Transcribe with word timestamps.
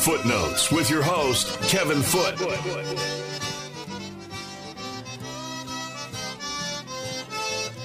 Footnotes 0.00 0.72
with 0.72 0.88
your 0.88 1.02
host, 1.02 1.60
Kevin 1.68 2.00
Foote. 2.00 2.40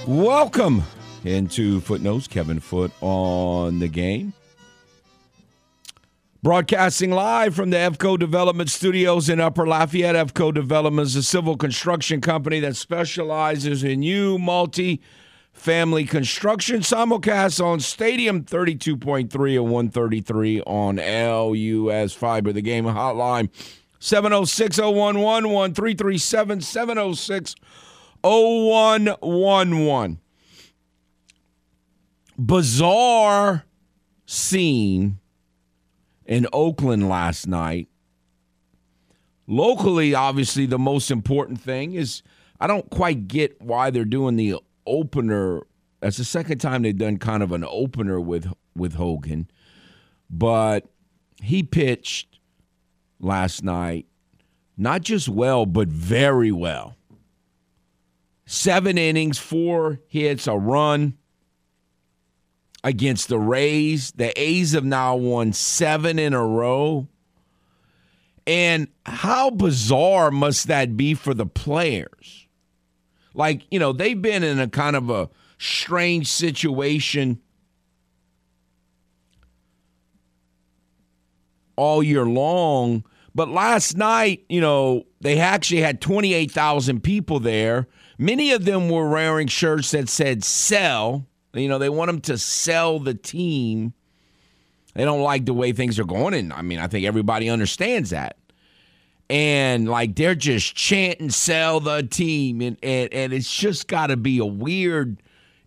Welcome 0.08 0.84
into 1.26 1.82
Footnotes. 1.82 2.30
Kevin 2.30 2.62
Foote 2.62 2.94
on 3.02 3.80
the 3.80 3.90
game. 3.90 4.32
Broadcasting 6.42 7.12
live 7.12 7.54
from 7.54 7.72
the 7.72 7.78
EFCO 7.78 8.18
Development 8.18 8.70
Studios 8.70 9.28
in 9.28 9.42
Upper 9.42 9.68
Lafayette. 9.68 10.16
EFCO 10.16 10.54
Development 10.54 11.06
is 11.06 11.18
a 11.18 11.24
civil 11.24 11.58
construction 11.58 12.22
company 12.22 12.62
that 12.62 12.78
specializes 12.78 13.84
in 13.84 14.00
new 14.00 14.38
multi 14.38 15.02
family 15.56 16.06
construction. 16.06 16.82
Simulcast 16.82 17.64
on 17.64 17.80
Stadium 17.80 18.44
32.3 18.44 19.56
and 19.56 19.72
133 19.72 20.62
on 20.62 20.98
LUS 20.98 22.14
Fiber. 22.14 22.54
The 22.54 22.62
game 22.62 22.86
hotline 22.86 23.50
706 24.00 24.78
011 24.78 25.22
1337 25.22 26.62
706 26.62 27.56
0111. 28.22 30.20
Bizarre 32.38 33.66
scene 34.26 35.20
in 36.26 36.48
Oakland 36.52 37.08
last 37.08 37.48
night. 37.48 37.88
Locally, 39.48 40.14
obviously, 40.14 40.66
the 40.66 40.80
most 40.80 41.12
important 41.12 41.62
thing 41.62 41.94
is 41.94 42.24
I 42.60 42.68
don't 42.68 42.90
quite 42.90 43.28
get 43.28 43.62
why 43.62 43.90
they're 43.90 44.06
doing 44.06 44.36
the 44.36 44.56
opener. 44.86 45.62
That's 46.00 46.18
the 46.18 46.24
second 46.24 46.60
time 46.60 46.84
they've 46.84 46.98
done 46.98 47.18
kind 47.18 47.44
of 47.44 47.52
an 47.52 47.66
opener 47.68 48.20
with 48.20 48.52
with 48.76 48.96
Hogan, 48.96 49.50
but 50.30 50.88
he 51.42 51.64
pitched 51.64 52.40
last 53.20 53.64
night, 53.64 54.06
not 54.78 55.02
just 55.02 55.30
well, 55.30 55.66
but 55.66 55.88
very 55.88 56.52
well. 56.52 56.96
Seven 58.46 58.98
innings, 58.98 59.38
four 59.38 60.00
hits, 60.08 60.46
a 60.48 60.56
run 60.56 61.18
against 62.84 63.28
the 63.28 63.40
Rays. 63.40 64.12
The 64.12 64.40
A's 64.40 64.74
have 64.74 64.86
now 64.86 65.16
won 65.16 65.52
seven 65.54 66.20
in 66.20 66.34
a 66.34 66.46
row. 66.46 67.08
And 68.48 68.90
how 69.06 69.50
bizarre 69.50 70.30
must 70.30 70.68
that 70.68 70.96
be 70.96 71.16
for 71.16 71.34
the 71.34 71.48
players? 71.48 72.45
Like, 73.36 73.66
you 73.72 73.80
know, 73.80 73.94
they've 73.94 74.22
been 74.22 74.44
in 74.44 74.60
a 74.60 74.68
kind 74.68 74.96
of 74.96 75.10
a 75.10 75.30
strange 75.58 76.28
situation 76.28 77.40
all 81.76 82.04
year 82.04 82.26
long. 82.26 83.04
But 83.34 83.50
last 83.50 83.98
night, 83.98 84.46
you 84.48 84.62
know, 84.62 85.06
they 85.22 85.40
actually 85.40 85.82
had 85.82 86.00
28,000 86.00 87.02
people 87.02 87.40
there. 87.40 87.88
Many 88.18 88.52
of 88.52 88.64
them 88.64 88.90
were 88.90 89.10
wearing 89.10 89.48
shirts 89.48 89.92
that 89.92 90.08
said 90.08 90.44
sell. 90.44 91.26
You 91.54 91.68
know, 91.68 91.78
they 91.78 91.90
want 91.90 92.10
them 92.10 92.22
to 92.22 92.38
sell 92.38 93.00
the 93.00 93.14
team. 93.14 93.94
They 94.94 95.04
don't 95.04 95.22
like 95.22 95.46
the 95.46 95.54
way 95.54 95.74
things 95.74 96.00
are 96.00 96.06
going. 96.06 96.34
And 96.34 96.54
I 96.54 96.62
mean, 96.62 96.80
I 96.80 96.88
think 96.88 97.06
everybody 97.06 97.50
understands 97.50 98.12
that. 98.12 98.38
And 99.30 99.90
like 99.90 100.16
they're 100.16 100.36
just 100.36 100.76
chanting, 100.76 101.30
sell 101.32 101.80
the 101.80 102.04
team. 102.04 102.62
And, 102.62 102.78
and, 102.84 103.12
and 103.14 103.34
it's 103.34 103.52
just 103.54 103.88
got 103.88 104.08
to 104.08 104.18
be 104.18 104.38
a 104.38 104.46
weird 104.46 105.22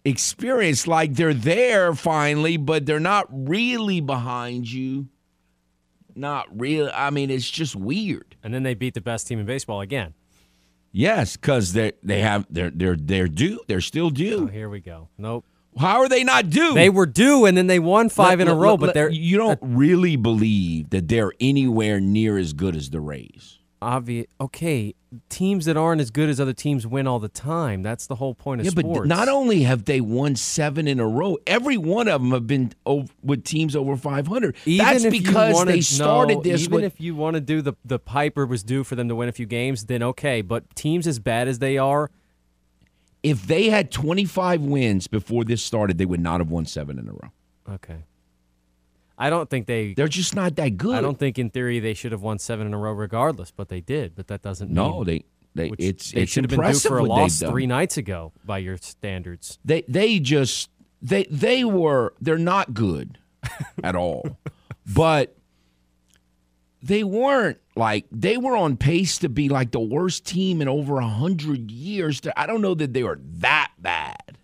experience. 0.04 0.86
Like 0.86 1.14
they're 1.14 1.34
there 1.34 1.94
finally, 1.94 2.56
but 2.56 2.86
they're 2.86 3.00
not 3.00 3.26
really 3.30 4.00
behind 4.00 4.70
you. 4.70 5.08
Not 6.14 6.46
really. 6.58 6.90
I 6.92 7.10
mean, 7.10 7.30
it's 7.30 7.50
just 7.50 7.74
weird. 7.76 8.36
And 8.42 8.52
then 8.54 8.62
they 8.62 8.74
beat 8.74 8.94
the 8.94 9.00
best 9.00 9.26
team 9.26 9.38
in 9.40 9.46
baseball 9.46 9.80
again. 9.80 10.14
Yes, 10.90 11.36
because 11.36 11.74
they 11.74 11.92
they 12.02 12.20
have 12.20 12.46
they're 12.50 12.70
they're 12.70 12.96
they're 12.96 13.28
due. 13.28 13.60
They're 13.68 13.80
still 13.80 14.10
due. 14.10 14.44
Oh, 14.44 14.46
here 14.46 14.68
we 14.68 14.80
go. 14.80 15.08
Nope. 15.18 15.44
How 15.78 15.98
are 16.00 16.08
they 16.08 16.24
not 16.24 16.50
due? 16.50 16.74
They 16.74 16.88
were 16.90 17.06
due, 17.06 17.44
and 17.44 17.56
then 17.56 17.68
they 17.68 17.78
won 17.78 18.08
five 18.08 18.38
Let- 18.38 18.48
in 18.48 18.48
a 18.48 18.54
let- 18.54 18.64
row. 18.64 18.70
let- 18.72 18.80
but 18.80 18.94
they're 18.94 19.10
you 19.10 19.36
don't 19.36 19.60
really 19.62 20.16
believe 20.16 20.90
that 20.90 21.06
they're 21.06 21.32
anywhere 21.38 22.00
near 22.00 22.36
as 22.38 22.52
good 22.54 22.74
as 22.74 22.90
the 22.90 23.00
Rays. 23.00 23.57
Obvious. 23.80 24.26
Okay, 24.40 24.94
teams 25.28 25.64
that 25.64 25.76
aren't 25.76 26.00
as 26.00 26.10
good 26.10 26.28
as 26.28 26.38
other 26.40 26.52
teams 26.52 26.86
win 26.86 27.06
all 27.06 27.18
the 27.18 27.28
time. 27.28 27.82
That's 27.82 28.06
the 28.06 28.16
whole 28.16 28.34
point 28.34 28.60
of 28.60 28.66
Yeah, 28.66 28.72
but 28.74 29.06
not 29.06 29.28
only 29.28 29.62
have 29.62 29.84
they 29.84 30.00
won 30.00 30.36
seven 30.36 30.86
in 30.88 31.00
a 31.00 31.06
row, 31.06 31.38
every 31.46 31.76
one 31.76 32.08
of 32.08 32.20
them 32.20 32.32
have 32.32 32.46
been 32.46 32.72
ov- 32.86 33.14
with 33.22 33.44
teams 33.44 33.74
over 33.74 33.96
500. 33.96 34.54
Even 34.66 34.86
That's 34.86 35.06
because 35.06 35.64
they 35.64 35.80
started 35.80 36.42
this 36.42 36.62
Even 36.64 36.74
with. 36.76 36.84
if 36.84 37.00
you 37.00 37.14
want 37.14 37.34
to 37.34 37.40
do 37.40 37.62
the 37.62 37.74
the 37.84 37.98
Piper 37.98 38.46
was 38.46 38.62
due 38.62 38.84
for 38.84 38.94
them 38.96 39.08
to 39.08 39.14
win 39.14 39.28
a 39.28 39.32
few 39.32 39.46
games, 39.46 39.84
then 39.86 40.02
okay. 40.02 40.42
But 40.42 40.74
teams 40.74 41.06
as 41.06 41.18
bad 41.18 41.48
as 41.48 41.58
they 41.58 41.78
are, 41.78 42.10
if 43.22 43.46
they 43.46 43.70
had 43.70 43.90
25 43.90 44.60
wins 44.62 45.06
before 45.08 45.44
this 45.44 45.62
started, 45.62 45.98
they 45.98 46.06
would 46.06 46.20
not 46.20 46.40
have 46.40 46.50
won 46.50 46.66
seven 46.66 46.98
in 46.98 47.08
a 47.08 47.12
row. 47.12 47.30
okay. 47.74 48.04
I 49.18 49.30
don't 49.30 49.50
think 49.50 49.66
they. 49.66 49.94
They're 49.94 50.06
just 50.08 50.34
not 50.36 50.54
that 50.56 50.76
good. 50.76 50.94
I 50.94 51.00
don't 51.00 51.18
think 51.18 51.38
in 51.38 51.50
theory 51.50 51.80
they 51.80 51.92
should 51.94 52.12
have 52.12 52.22
won 52.22 52.38
seven 52.38 52.66
in 52.68 52.72
a 52.74 52.78
row 52.78 52.92
regardless, 52.92 53.50
but 53.50 53.68
they 53.68 53.80
did. 53.80 54.14
But 54.14 54.28
that 54.28 54.42
doesn't 54.42 54.70
No, 54.70 54.98
mean 54.98 55.04
they 55.04 55.24
they 55.54 55.72
it's 55.78 56.12
they 56.12 56.22
it's 56.22 56.32
should 56.32 56.44
have 56.44 56.50
been 56.50 56.70
due 56.72 56.78
for 56.78 56.98
a 56.98 57.04
loss 57.04 57.40
three 57.40 57.66
nights 57.66 57.96
ago 57.96 58.32
by 58.44 58.58
your 58.58 58.76
standards. 58.76 59.58
they 59.64 59.82
they 59.88 60.20
just 60.20 60.70
they 61.02 61.24
they 61.24 61.64
were 61.64 62.14
they're 62.20 62.38
not 62.38 62.74
good 62.74 63.18
at 63.84 63.96
all 63.96 64.36
but 64.86 65.36
they 66.82 67.02
weren't 67.02 67.58
like 67.76 68.04
they 68.12 68.36
were 68.36 68.56
on 68.56 68.76
pace 68.76 69.18
to 69.18 69.28
be 69.28 69.48
like 69.48 69.70
the 69.70 69.80
worst 69.80 70.24
team 70.26 70.60
in 70.60 70.68
over 70.68 70.98
a 70.98 71.06
hundred 71.06 71.70
years 71.70 72.20
i 72.36 72.46
don't 72.46 72.60
know 72.60 72.74
that 72.74 72.92
they 72.92 73.02
were 73.04 73.20
that 73.22 73.70
bad 73.78 74.38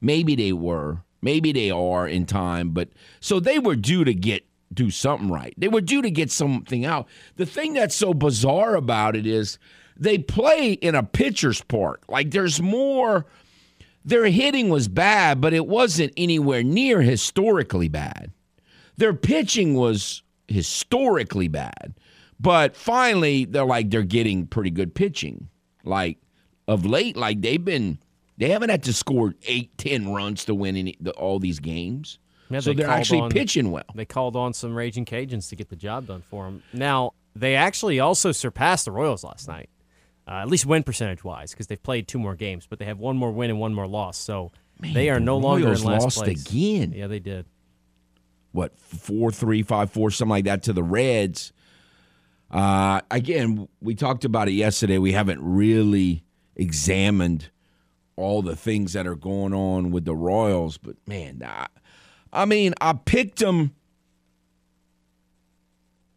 maybe 0.00 0.34
they 0.34 0.52
were 0.52 1.02
maybe 1.22 1.52
they 1.52 1.70
are 1.70 2.06
in 2.06 2.26
time 2.26 2.70
but 2.70 2.88
so 3.20 3.40
they 3.40 3.58
were 3.58 3.76
due 3.76 4.04
to 4.04 4.14
get 4.14 4.44
do 4.74 4.90
something 4.90 5.30
right 5.30 5.54
they 5.56 5.68
were 5.68 5.80
due 5.80 6.02
to 6.02 6.10
get 6.10 6.30
something 6.30 6.84
out 6.84 7.06
the 7.36 7.46
thing 7.46 7.74
that's 7.74 7.94
so 7.94 8.12
bizarre 8.12 8.74
about 8.74 9.14
it 9.16 9.26
is 9.26 9.58
they 9.96 10.18
play 10.18 10.72
in 10.72 10.94
a 10.94 11.02
pitcher's 11.02 11.60
park 11.62 12.02
like 12.08 12.30
there's 12.30 12.60
more 12.60 13.26
their 14.04 14.26
hitting 14.26 14.68
was 14.68 14.88
bad, 14.88 15.40
but 15.40 15.52
it 15.52 15.66
wasn't 15.66 16.12
anywhere 16.16 16.62
near 16.62 17.02
historically 17.02 17.88
bad. 17.88 18.32
Their 18.96 19.14
pitching 19.14 19.74
was 19.74 20.22
historically 20.48 21.48
bad, 21.48 21.94
but 22.40 22.76
finally 22.76 23.44
they're 23.44 23.64
like 23.64 23.90
they're 23.90 24.02
getting 24.02 24.46
pretty 24.46 24.70
good 24.70 24.94
pitching. 24.94 25.48
Like 25.84 26.18
of 26.68 26.84
late, 26.84 27.16
like 27.16 27.40
they've 27.42 27.64
been, 27.64 27.98
they 28.42 28.50
haven't 28.50 28.70
had 28.70 28.82
to 28.82 28.92
score 28.92 29.34
eight, 29.44 29.76
ten 29.78 30.12
runs 30.12 30.44
to 30.46 30.54
win 30.54 30.76
any, 30.76 30.96
the, 31.00 31.12
all 31.12 31.38
these 31.38 31.60
games. 31.60 32.18
Yeah, 32.50 32.58
so 32.58 32.70
they 32.70 32.82
they're 32.82 32.90
actually 32.90 33.20
on- 33.20 33.30
pitching 33.30 33.70
well. 33.70 33.84
They 33.94 34.04
called 34.04 34.34
on 34.34 34.52
some 34.52 34.74
raging 34.74 35.04
Cajuns 35.04 35.48
to 35.50 35.56
get 35.56 35.68
the 35.68 35.76
job 35.76 36.08
done 36.08 36.22
for 36.22 36.46
them. 36.46 36.62
Now 36.72 37.12
they 37.36 37.54
actually 37.54 38.00
also 38.00 38.32
surpassed 38.32 38.84
the 38.84 38.90
Royals 38.90 39.22
last 39.22 39.46
night, 39.46 39.70
uh, 40.26 40.32
at 40.32 40.48
least 40.48 40.66
win 40.66 40.82
percentage 40.82 41.22
wise, 41.22 41.52
because 41.52 41.68
they've 41.68 41.82
played 41.82 42.08
two 42.08 42.18
more 42.18 42.34
games, 42.34 42.66
but 42.68 42.80
they 42.80 42.84
have 42.84 42.98
one 42.98 43.16
more 43.16 43.30
win 43.30 43.48
and 43.48 43.60
one 43.60 43.74
more 43.74 43.86
loss. 43.86 44.18
So 44.18 44.50
they 44.80 45.08
are 45.08 45.20
the 45.20 45.24
no 45.24 45.38
longer 45.38 45.72
in 45.72 45.82
last 45.84 46.02
lost 46.02 46.18
place. 46.18 46.44
again. 46.44 46.92
Yeah, 46.92 47.06
they 47.06 47.20
did. 47.20 47.46
what 48.50 48.76
four 48.78 49.30
three 49.30 49.62
five 49.62 49.92
four 49.92 50.10
something 50.10 50.30
like 50.30 50.44
that 50.46 50.64
to 50.64 50.72
the 50.72 50.82
Reds. 50.82 51.52
Uh, 52.50 53.00
again, 53.08 53.68
we 53.80 53.94
talked 53.94 54.24
about 54.24 54.48
it 54.48 54.52
yesterday. 54.52 54.98
We 54.98 55.12
haven't 55.12 55.40
really 55.40 56.24
examined 56.56 57.50
all 58.16 58.42
the 58.42 58.56
things 58.56 58.92
that 58.92 59.06
are 59.06 59.16
going 59.16 59.54
on 59.54 59.90
with 59.90 60.04
the 60.04 60.14
Royals, 60.14 60.78
but 60.78 60.96
man, 61.06 61.42
I, 61.46 61.66
I 62.32 62.44
mean, 62.44 62.74
I 62.80 62.92
picked 62.92 63.38
them. 63.38 63.74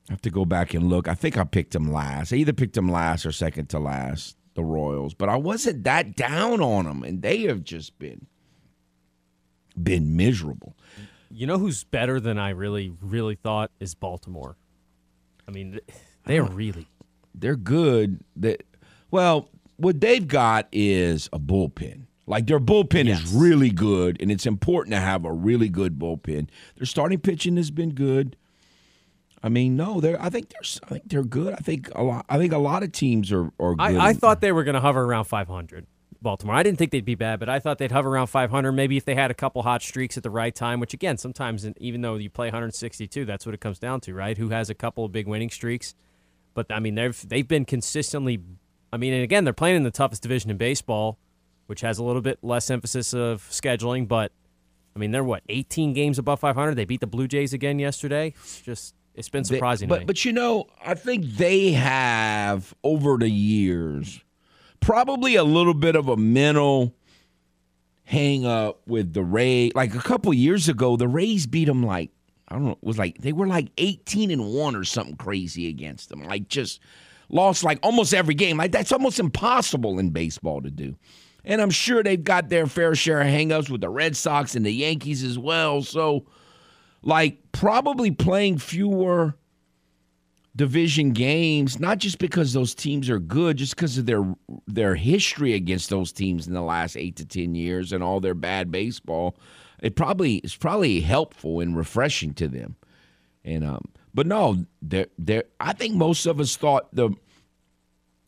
I 0.09 0.13
have 0.13 0.21
to 0.21 0.29
go 0.29 0.45
back 0.45 0.73
and 0.73 0.89
look. 0.89 1.07
I 1.07 1.15
think 1.15 1.37
I 1.37 1.43
picked 1.43 1.73
them 1.73 1.91
last. 1.91 2.31
I 2.31 2.37
either 2.37 2.53
picked 2.53 2.75
them 2.75 2.89
last 2.89 3.25
or 3.25 3.31
second 3.31 3.69
to 3.69 3.79
last, 3.79 4.37
the 4.53 4.63
Royals, 4.63 5.13
but 5.13 5.29
I 5.29 5.35
wasn't 5.35 5.83
that 5.83 6.15
down 6.15 6.61
on 6.61 6.85
them, 6.85 7.03
and 7.03 7.21
they 7.21 7.43
have 7.43 7.63
just 7.63 7.97
been 7.97 8.27
been 9.81 10.15
miserable. 10.15 10.75
You 11.29 11.47
know 11.47 11.57
who's 11.57 11.83
better 11.83 12.19
than 12.19 12.37
I 12.37 12.51
really, 12.51 12.93
really 13.01 13.35
thought 13.35 13.71
is 13.79 13.93
Baltimore. 13.95 14.55
I 15.47 15.51
mean, 15.51 15.79
they're 16.25 16.43
really 16.43 16.87
they're 17.33 17.55
good. 17.55 18.23
That 18.35 18.63
well, 19.11 19.49
what 19.77 19.99
they've 20.01 20.27
got 20.27 20.67
is 20.71 21.29
a 21.33 21.39
bullpen. 21.39 22.03
Like 22.27 22.47
their 22.47 22.59
bullpen 22.59 23.05
Yes. 23.05 23.23
is 23.23 23.33
really 23.33 23.69
good, 23.69 24.17
and 24.19 24.31
it's 24.31 24.45
important 24.47 24.93
to 24.95 24.99
have 24.99 25.25
a 25.25 25.31
really 25.31 25.69
good 25.69 25.99
bullpen. 25.99 26.47
Their 26.77 26.85
starting 26.87 27.19
pitching 27.19 27.55
has 27.57 27.69
been 27.69 27.93
good. 27.93 28.35
I 29.43 29.49
mean, 29.49 29.75
no, 29.75 30.01
they're. 30.01 30.19
I 30.19 30.29
think 30.29 30.49
they're. 30.49 30.61
I 30.85 30.89
think 30.93 31.09
they're 31.09 31.23
good. 31.23 31.53
I 31.53 31.57
think 31.57 31.89
a 31.93 32.01
lot. 32.03 32.25
I 32.27 32.39
think 32.39 32.51
a 32.51 32.57
lot 32.57 32.81
of 32.81 32.91
teams 32.91 33.31
are 33.31 33.51
are 33.59 33.75
good. 33.75 33.81
I, 33.97 34.07
I 34.07 34.13
thought 34.13 34.41
they 34.41 34.51
were 34.51 34.63
going 34.63 34.73
to 34.73 34.81
hover 34.81 35.03
around 35.03 35.25
500, 35.25 35.85
Baltimore. 36.19 36.55
I 36.55 36.63
didn't 36.63 36.79
think 36.79 36.89
they'd 36.89 37.05
be 37.05 37.13
bad, 37.13 37.39
but 37.39 37.47
I 37.47 37.59
thought 37.59 37.77
they'd 37.77 37.91
hover 37.91 38.09
around 38.09 38.27
500. 38.27 38.71
Maybe 38.71 38.97
if 38.97 39.05
they 39.05 39.13
had 39.13 39.29
a 39.29 39.35
couple 39.35 39.61
hot 39.61 39.83
streaks 39.83 40.17
at 40.17 40.23
the 40.23 40.31
right 40.31 40.55
time, 40.55 40.79
which 40.79 40.95
again, 40.95 41.17
sometimes 41.19 41.67
even 41.77 42.01
though 42.01 42.15
you 42.15 42.31
play 42.31 42.47
162, 42.47 43.23
that's 43.25 43.45
what 43.45 43.53
it 43.53 43.61
comes 43.61 43.77
down 43.77 44.01
to, 44.01 44.15
right? 44.15 44.35
Who 44.35 44.49
has 44.49 44.71
a 44.71 44.73
couple 44.73 45.05
of 45.05 45.11
big 45.11 45.27
winning 45.27 45.51
streaks? 45.51 45.93
But 46.55 46.65
I 46.71 46.79
mean, 46.79 46.95
they've 46.95 47.29
they've 47.29 47.47
been 47.47 47.65
consistently. 47.65 48.39
I 48.95 48.97
mean, 48.97 49.13
and 49.13 49.23
again, 49.23 49.43
they're 49.43 49.51
playing 49.51 49.75
in 49.75 49.83
the 49.83 49.91
toughest 49.91 50.21
division 50.21 50.49
in 50.49 50.55
baseball, 50.55 51.19
which 51.65 51.81
has 51.81 51.99
a 51.99 52.03
little 52.03 52.21
bit 52.21 52.39
less 52.41 52.69
emphasis 52.69 53.13
of 53.13 53.43
scheduling. 53.51 54.07
But 54.07 54.31
I 54.95 54.99
mean, 54.99 55.11
they're 55.11 55.21
what 55.21 55.43
18 55.49 55.91
games 55.91 56.17
above 56.17 56.39
500. 56.39 56.75
They 56.75 56.85
beat 56.85 57.01
the 57.01 57.07
Blue 57.07 57.27
Jays 57.27 57.51
again 57.51 57.77
yesterday. 57.77 58.33
It's 58.37 58.61
just 58.61 58.95
it's 59.13 59.27
been 59.27 59.43
surprising. 59.43 59.89
They, 59.89 59.97
but 59.97 60.07
but 60.07 60.23
you 60.23 60.31
know, 60.31 60.67
I 60.81 60.93
think 60.93 61.25
they 61.25 61.73
have 61.73 62.73
over 62.85 63.17
the 63.17 63.29
years 63.29 64.23
probably 64.79 65.35
a 65.35 65.43
little 65.43 65.73
bit 65.73 65.97
of 65.97 66.07
a 66.07 66.15
mental 66.15 66.95
hang 68.05 68.45
up 68.45 68.79
with 68.87 69.11
the 69.11 69.23
Rays. 69.23 69.73
Like 69.75 69.93
a 69.93 69.99
couple 69.99 70.33
years 70.33 70.69
ago, 70.69 70.95
the 70.95 71.09
Rays 71.09 71.47
beat 71.47 71.65
them 71.65 71.83
like 71.83 72.11
I 72.47 72.55
don't 72.55 72.63
know, 72.63 72.71
it 72.71 72.77
was 72.81 72.97
like 72.97 73.17
they 73.17 73.33
were 73.33 73.47
like 73.47 73.71
18 73.77 74.31
and 74.31 74.53
1 74.53 74.73
or 74.73 74.85
something 74.85 75.17
crazy 75.17 75.67
against 75.67 76.07
them. 76.07 76.23
Like 76.23 76.47
just 76.47 76.79
lost 77.29 77.63
like 77.63 77.79
almost 77.83 78.13
every 78.13 78.35
game. 78.35 78.57
Like 78.57 78.71
that's 78.71 78.91
almost 78.91 79.19
impossible 79.19 79.99
in 79.99 80.09
baseball 80.11 80.61
to 80.61 80.71
do. 80.71 80.95
And 81.43 81.61
I'm 81.61 81.69
sure 81.69 82.01
they've 82.01 82.23
got 82.23 82.49
their 82.49 82.65
fair 82.65 82.95
share 82.95 83.21
of 83.21 83.27
hangups 83.27 83.69
with 83.69 83.81
the 83.81 83.89
Red 83.89 84.15
Sox 84.15 84.55
and 84.55 84.65
the 84.65 84.73
Yankees 84.73 85.23
as 85.23 85.37
well. 85.37 85.83
So 85.83 86.25
like 87.03 87.37
probably 87.51 88.11
playing 88.11 88.57
fewer 88.57 89.35
division 90.55 91.11
games, 91.11 91.79
not 91.79 91.97
just 91.97 92.17
because 92.17 92.53
those 92.53 92.73
teams 92.73 93.09
are 93.09 93.19
good, 93.19 93.57
just 93.57 93.75
because 93.75 93.97
of 93.97 94.05
their 94.05 94.35
their 94.67 94.95
history 94.95 95.53
against 95.53 95.89
those 95.89 96.11
teams 96.11 96.47
in 96.47 96.53
the 96.53 96.61
last 96.61 96.95
eight 96.97 97.17
to 97.17 97.25
ten 97.25 97.55
years 97.55 97.91
and 97.91 98.03
all 98.03 98.19
their 98.19 98.33
bad 98.33 98.71
baseball. 98.71 99.37
It 99.81 99.95
probably 99.95 100.37
is 100.37 100.55
probably 100.55 101.01
helpful 101.01 101.59
and 101.59 101.77
refreshing 101.77 102.33
to 102.35 102.47
them. 102.47 102.75
And 103.43 103.63
um, 103.63 103.85
but 104.15 104.25
no, 104.25 104.65
there 104.81 105.07
there. 105.19 105.43
I 105.59 105.73
think 105.73 105.93
most 105.95 106.25
of 106.25 106.39
us 106.39 106.55
thought 106.55 106.93
the. 106.95 107.11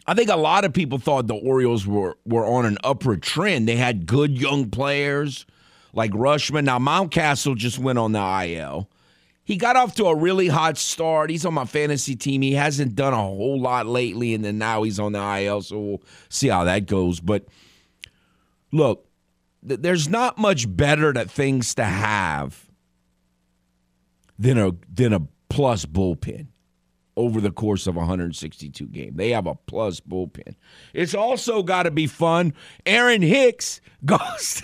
I 0.05 0.13
think 0.13 0.29
a 0.29 0.37
lot 0.37 0.63
of 0.63 0.71
people 0.71 0.99
thought 0.99 1.27
the 1.27 1.35
Orioles 1.35 1.87
were 1.87 2.15
were 2.25 2.45
on 2.45 2.65
an 2.65 2.77
upward 2.83 3.23
trend. 3.23 3.67
They 3.67 3.77
had 3.77 4.05
good 4.05 4.39
young 4.39 4.69
players 4.69 5.47
like 5.93 6.11
Rutschman. 6.11 6.65
Now 6.65 6.77
Mountcastle 6.77 7.55
just 7.55 7.79
went 7.79 7.97
on 7.97 8.11
the 8.11 8.43
IL 8.45 8.87
he 9.47 9.55
got 9.55 9.77
off 9.77 9.95
to 9.95 10.07
a 10.07 10.15
really 10.15 10.49
hot 10.49 10.77
start. 10.77 11.29
He's 11.29 11.45
on 11.45 11.53
my 11.53 11.63
fantasy 11.63 12.17
team. 12.17 12.41
He 12.41 12.51
hasn't 12.51 12.95
done 12.95 13.13
a 13.13 13.15
whole 13.15 13.57
lot 13.57 13.87
lately, 13.87 14.33
and 14.33 14.43
then 14.43 14.57
now 14.57 14.83
he's 14.83 14.99
on 14.99 15.13
the 15.13 15.39
IL, 15.39 15.61
so 15.61 15.79
we'll 15.79 16.01
see 16.27 16.49
how 16.49 16.65
that 16.65 16.85
goes. 16.85 17.21
But 17.21 17.45
look, 18.73 19.07
th- 19.65 19.79
there's 19.79 20.09
not 20.09 20.37
much 20.37 20.75
better 20.75 21.13
that 21.13 21.31
things 21.31 21.73
to 21.75 21.85
have 21.85 22.69
than 24.37 24.57
a 24.57 24.73
than 24.93 25.13
a 25.13 25.21
plus 25.57 25.85
bullpen 25.85 26.47
over 27.15 27.41
the 27.41 27.51
course 27.51 27.87
of 27.87 27.95
162 27.95 28.87
game. 28.89 29.15
They 29.15 29.31
have 29.31 29.47
a 29.47 29.55
plus 29.55 29.99
bullpen. 29.99 30.55
It's 30.93 31.15
also 31.15 31.63
got 31.63 31.83
to 31.83 31.91
be 31.91 32.05
fun. 32.05 32.53
Aaron 32.85 33.23
Hicks 33.23 33.81
goes, 34.05 34.61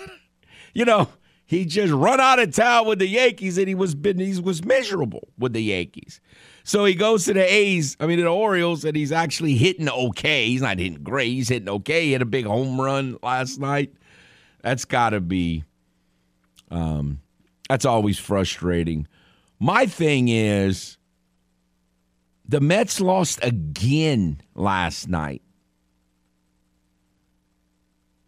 you 0.72 0.84
know 0.84 1.08
he 1.46 1.64
just 1.64 1.92
run 1.92 2.20
out 2.20 2.38
of 2.38 2.54
town 2.54 2.86
with 2.86 2.98
the 2.98 3.06
Yankees, 3.06 3.58
and 3.58 3.68
he 3.68 3.74
was 3.74 3.94
been 3.94 4.18
he 4.18 4.40
was 4.40 4.64
miserable 4.64 5.28
with 5.38 5.52
the 5.52 5.62
Yankees. 5.62 6.20
So 6.64 6.84
he 6.84 6.94
goes 6.94 7.26
to 7.26 7.34
the 7.34 7.52
A's, 7.52 7.96
I 8.00 8.06
mean 8.06 8.20
the 8.20 8.26
Orioles, 8.26 8.84
and 8.84 8.96
he's 8.96 9.12
actually 9.12 9.54
hitting 9.54 9.88
okay. 9.88 10.46
He's 10.46 10.62
not 10.62 10.78
hitting 10.78 11.02
great. 11.02 11.32
He's 11.32 11.48
hitting 11.48 11.68
okay. 11.68 12.06
He 12.06 12.12
had 12.12 12.22
a 12.22 12.26
big 12.26 12.46
home 12.46 12.80
run 12.80 13.18
last 13.22 13.58
night. 13.58 13.92
That's 14.62 14.84
got 14.86 15.10
to 15.10 15.20
be. 15.20 15.64
Um, 16.70 17.20
that's 17.68 17.84
always 17.84 18.18
frustrating. 18.18 19.06
My 19.58 19.86
thing 19.86 20.28
is, 20.28 20.98
the 22.46 22.60
Mets 22.60 23.00
lost 23.00 23.38
again 23.42 24.40
last 24.54 25.08
night. 25.08 25.42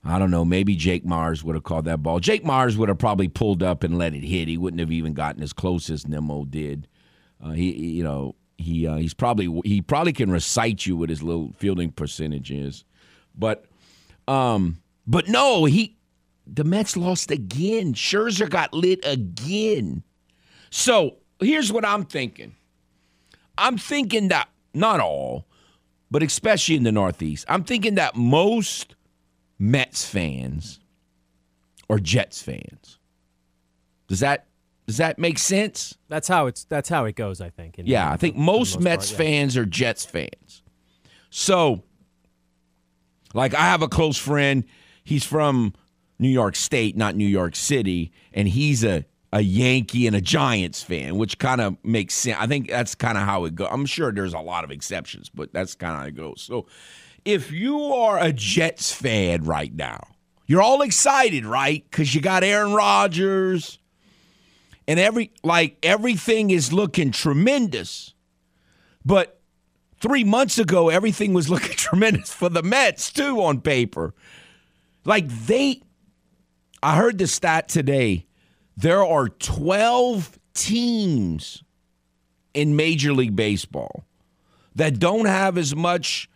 I 0.04 0.18
don't 0.18 0.30
know. 0.30 0.44
Maybe 0.44 0.76
Jake 0.76 1.04
Meyers 1.04 1.42
would 1.42 1.56
have 1.56 1.64
called 1.64 1.86
that 1.86 2.02
ball. 2.02 2.20
Jake 2.20 2.44
Meyers 2.44 2.76
would 2.76 2.88
have 2.88 2.98
probably 2.98 3.28
pulled 3.28 3.62
up 3.62 3.82
and 3.82 3.98
let 3.98 4.14
it 4.14 4.22
hit. 4.22 4.46
He 4.46 4.56
wouldn't 4.56 4.80
have 4.80 4.92
even 4.92 5.14
gotten 5.14 5.42
as 5.42 5.52
close 5.52 5.90
as 5.90 6.06
Nimmo 6.06 6.44
did. 6.44 6.86
Uh, 7.42 7.50
he, 7.50 7.72
you 7.72 8.04
know, 8.04 8.36
he 8.56 8.86
uh, 8.86 8.96
he's 8.96 9.14
probably 9.14 9.60
he 9.64 9.82
probably 9.82 10.12
can 10.12 10.30
recite 10.30 10.86
you 10.86 10.96
what 10.96 11.10
his 11.10 11.22
little 11.22 11.52
fielding 11.58 11.90
percentage 11.90 12.50
is, 12.50 12.84
but 13.34 13.66
um, 14.28 14.80
but 15.06 15.28
no, 15.28 15.64
he 15.64 15.96
the 16.46 16.64
Mets 16.64 16.96
lost 16.96 17.30
again. 17.30 17.92
Scherzer 17.92 18.48
got 18.48 18.72
lit 18.72 19.00
again. 19.04 20.02
So 20.70 21.16
here's 21.40 21.72
what 21.72 21.84
I'm 21.84 22.04
thinking. 22.04 22.54
I'm 23.58 23.78
thinking 23.78 24.28
that 24.28 24.48
not 24.74 25.00
all, 25.00 25.46
but 26.10 26.22
especially 26.22 26.76
in 26.76 26.82
the 26.82 26.92
Northeast, 26.92 27.44
I'm 27.48 27.64
thinking 27.64 27.94
that 27.96 28.16
most 28.16 28.94
Mets 29.58 30.04
fans 30.04 30.80
or 31.88 31.98
Jets 31.98 32.42
fans. 32.42 32.98
Does 34.08 34.20
that 34.20 34.46
does 34.86 34.98
that 34.98 35.18
make 35.18 35.38
sense? 35.38 35.96
That's 36.08 36.28
how 36.28 36.46
it's 36.46 36.64
that's 36.64 36.88
how 36.88 37.06
it 37.06 37.16
goes, 37.16 37.40
I 37.40 37.50
think. 37.50 37.80
yeah, 37.82 38.10
I 38.10 38.16
think 38.16 38.36
most, 38.36 38.76
most 38.76 38.84
Mets 38.84 39.10
part, 39.10 39.20
yeah. 39.20 39.26
fans 39.26 39.56
are 39.56 39.64
Jets 39.64 40.04
fans. 40.04 40.62
So 41.30 41.82
like 43.34 43.54
I 43.54 43.62
have 43.62 43.82
a 43.82 43.88
close 43.88 44.16
friend, 44.16 44.64
he's 45.04 45.24
from 45.24 45.74
New 46.18 46.28
York 46.28 46.56
State, 46.56 46.96
not 46.96 47.16
New 47.16 47.26
York 47.26 47.56
City, 47.56 48.12
and 48.32 48.48
he's 48.48 48.84
a 48.84 49.04
a 49.36 49.40
Yankee 49.42 50.06
and 50.06 50.16
a 50.16 50.20
Giants 50.22 50.82
fan, 50.82 51.16
which 51.16 51.38
kind 51.38 51.60
of 51.60 51.76
makes 51.84 52.14
sense. 52.14 52.38
I 52.40 52.46
think 52.46 52.70
that's 52.70 52.94
kind 52.94 53.18
of 53.18 53.24
how 53.24 53.44
it 53.44 53.54
goes. 53.54 53.68
I'm 53.70 53.84
sure 53.84 54.10
there's 54.10 54.32
a 54.32 54.38
lot 54.38 54.64
of 54.64 54.70
exceptions, 54.70 55.28
but 55.28 55.52
that's 55.52 55.74
kind 55.74 55.92
of 55.92 56.00
how 56.00 56.06
it 56.06 56.16
goes. 56.16 56.40
So 56.40 56.66
if 57.26 57.52
you 57.52 57.78
are 57.92 58.18
a 58.18 58.32
Jets 58.32 58.94
fan 58.94 59.44
right 59.44 59.74
now, 59.74 60.06
you're 60.46 60.62
all 60.62 60.80
excited, 60.80 61.44
right? 61.44 61.84
Because 61.90 62.14
you 62.14 62.22
got 62.22 62.44
Aaron 62.44 62.72
Rodgers 62.72 63.78
and 64.88 64.98
every 64.98 65.32
like 65.44 65.76
everything 65.82 66.48
is 66.48 66.72
looking 66.72 67.10
tremendous. 67.10 68.14
But 69.04 69.38
three 70.00 70.24
months 70.24 70.58
ago, 70.58 70.88
everything 70.88 71.34
was 71.34 71.50
looking 71.50 71.76
tremendous 71.76 72.32
for 72.32 72.48
the 72.48 72.62
Mets 72.62 73.12
too 73.12 73.42
on 73.42 73.60
paper. 73.60 74.14
Like 75.04 75.28
they 75.28 75.82
I 76.82 76.96
heard 76.96 77.18
the 77.18 77.26
stat 77.26 77.68
today. 77.68 78.25
There 78.76 79.04
are 79.04 79.28
12 79.28 80.38
teams 80.52 81.62
in 82.52 82.76
Major 82.76 83.12
League 83.12 83.36
Baseball 83.36 84.04
that 84.74 84.98
don't 84.98 85.26
have 85.26 85.56
as 85.56 85.74
much 85.74 86.28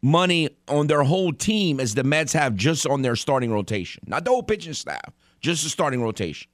money 0.00 0.48
on 0.68 0.86
their 0.86 1.02
whole 1.02 1.32
team 1.32 1.80
as 1.80 1.94
the 1.94 2.04
Mets 2.04 2.32
have 2.32 2.56
just 2.56 2.86
on 2.86 3.02
their 3.02 3.16
starting 3.16 3.52
rotation. 3.52 4.02
Not 4.06 4.24
the 4.24 4.30
whole 4.30 4.42
pitching 4.42 4.74
staff, 4.74 5.12
just 5.40 5.62
the 5.64 5.70
starting 5.70 6.02
rotation. 6.02 6.48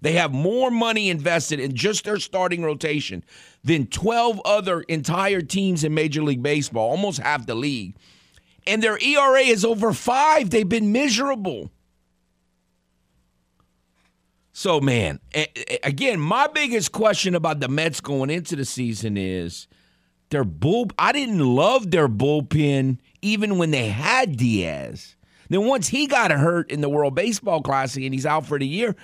They 0.00 0.12
have 0.12 0.32
more 0.32 0.70
money 0.70 1.08
invested 1.08 1.60
in 1.60 1.74
just 1.74 2.04
their 2.04 2.18
starting 2.18 2.62
rotation 2.62 3.24
than 3.62 3.86
12 3.86 4.40
other 4.44 4.82
entire 4.82 5.40
teams 5.40 5.82
in 5.82 5.94
Major 5.94 6.22
League 6.22 6.42
Baseball, 6.42 6.90
almost 6.90 7.20
half 7.20 7.46
the 7.46 7.54
league. 7.54 7.96
And 8.66 8.82
their 8.82 8.98
ERA 8.98 9.40
is 9.40 9.64
over 9.64 9.94
five. 9.94 10.50
They've 10.50 10.68
been 10.68 10.92
miserable. 10.92 11.70
So, 14.56 14.80
man, 14.80 15.18
again, 15.82 16.20
my 16.20 16.46
biggest 16.46 16.92
question 16.92 17.34
about 17.34 17.58
the 17.58 17.66
Mets 17.66 18.00
going 18.00 18.30
into 18.30 18.54
the 18.54 18.64
season 18.64 19.16
is 19.16 19.66
their 20.30 20.44
bull. 20.44 20.90
I 20.96 21.10
didn't 21.10 21.40
love 21.40 21.90
their 21.90 22.08
bullpen 22.08 22.98
even 23.20 23.58
when 23.58 23.72
they 23.72 23.88
had 23.88 24.36
Diaz. 24.36 25.16
Then 25.48 25.66
once 25.66 25.88
he 25.88 26.06
got 26.06 26.30
hurt 26.30 26.70
in 26.70 26.82
the 26.82 26.88
World 26.88 27.16
Baseball 27.16 27.62
Classic 27.62 28.04
and 28.04 28.14
he's 28.14 28.26
out 28.26 28.46
for 28.46 28.56
the 28.56 28.66
year, 28.66 28.94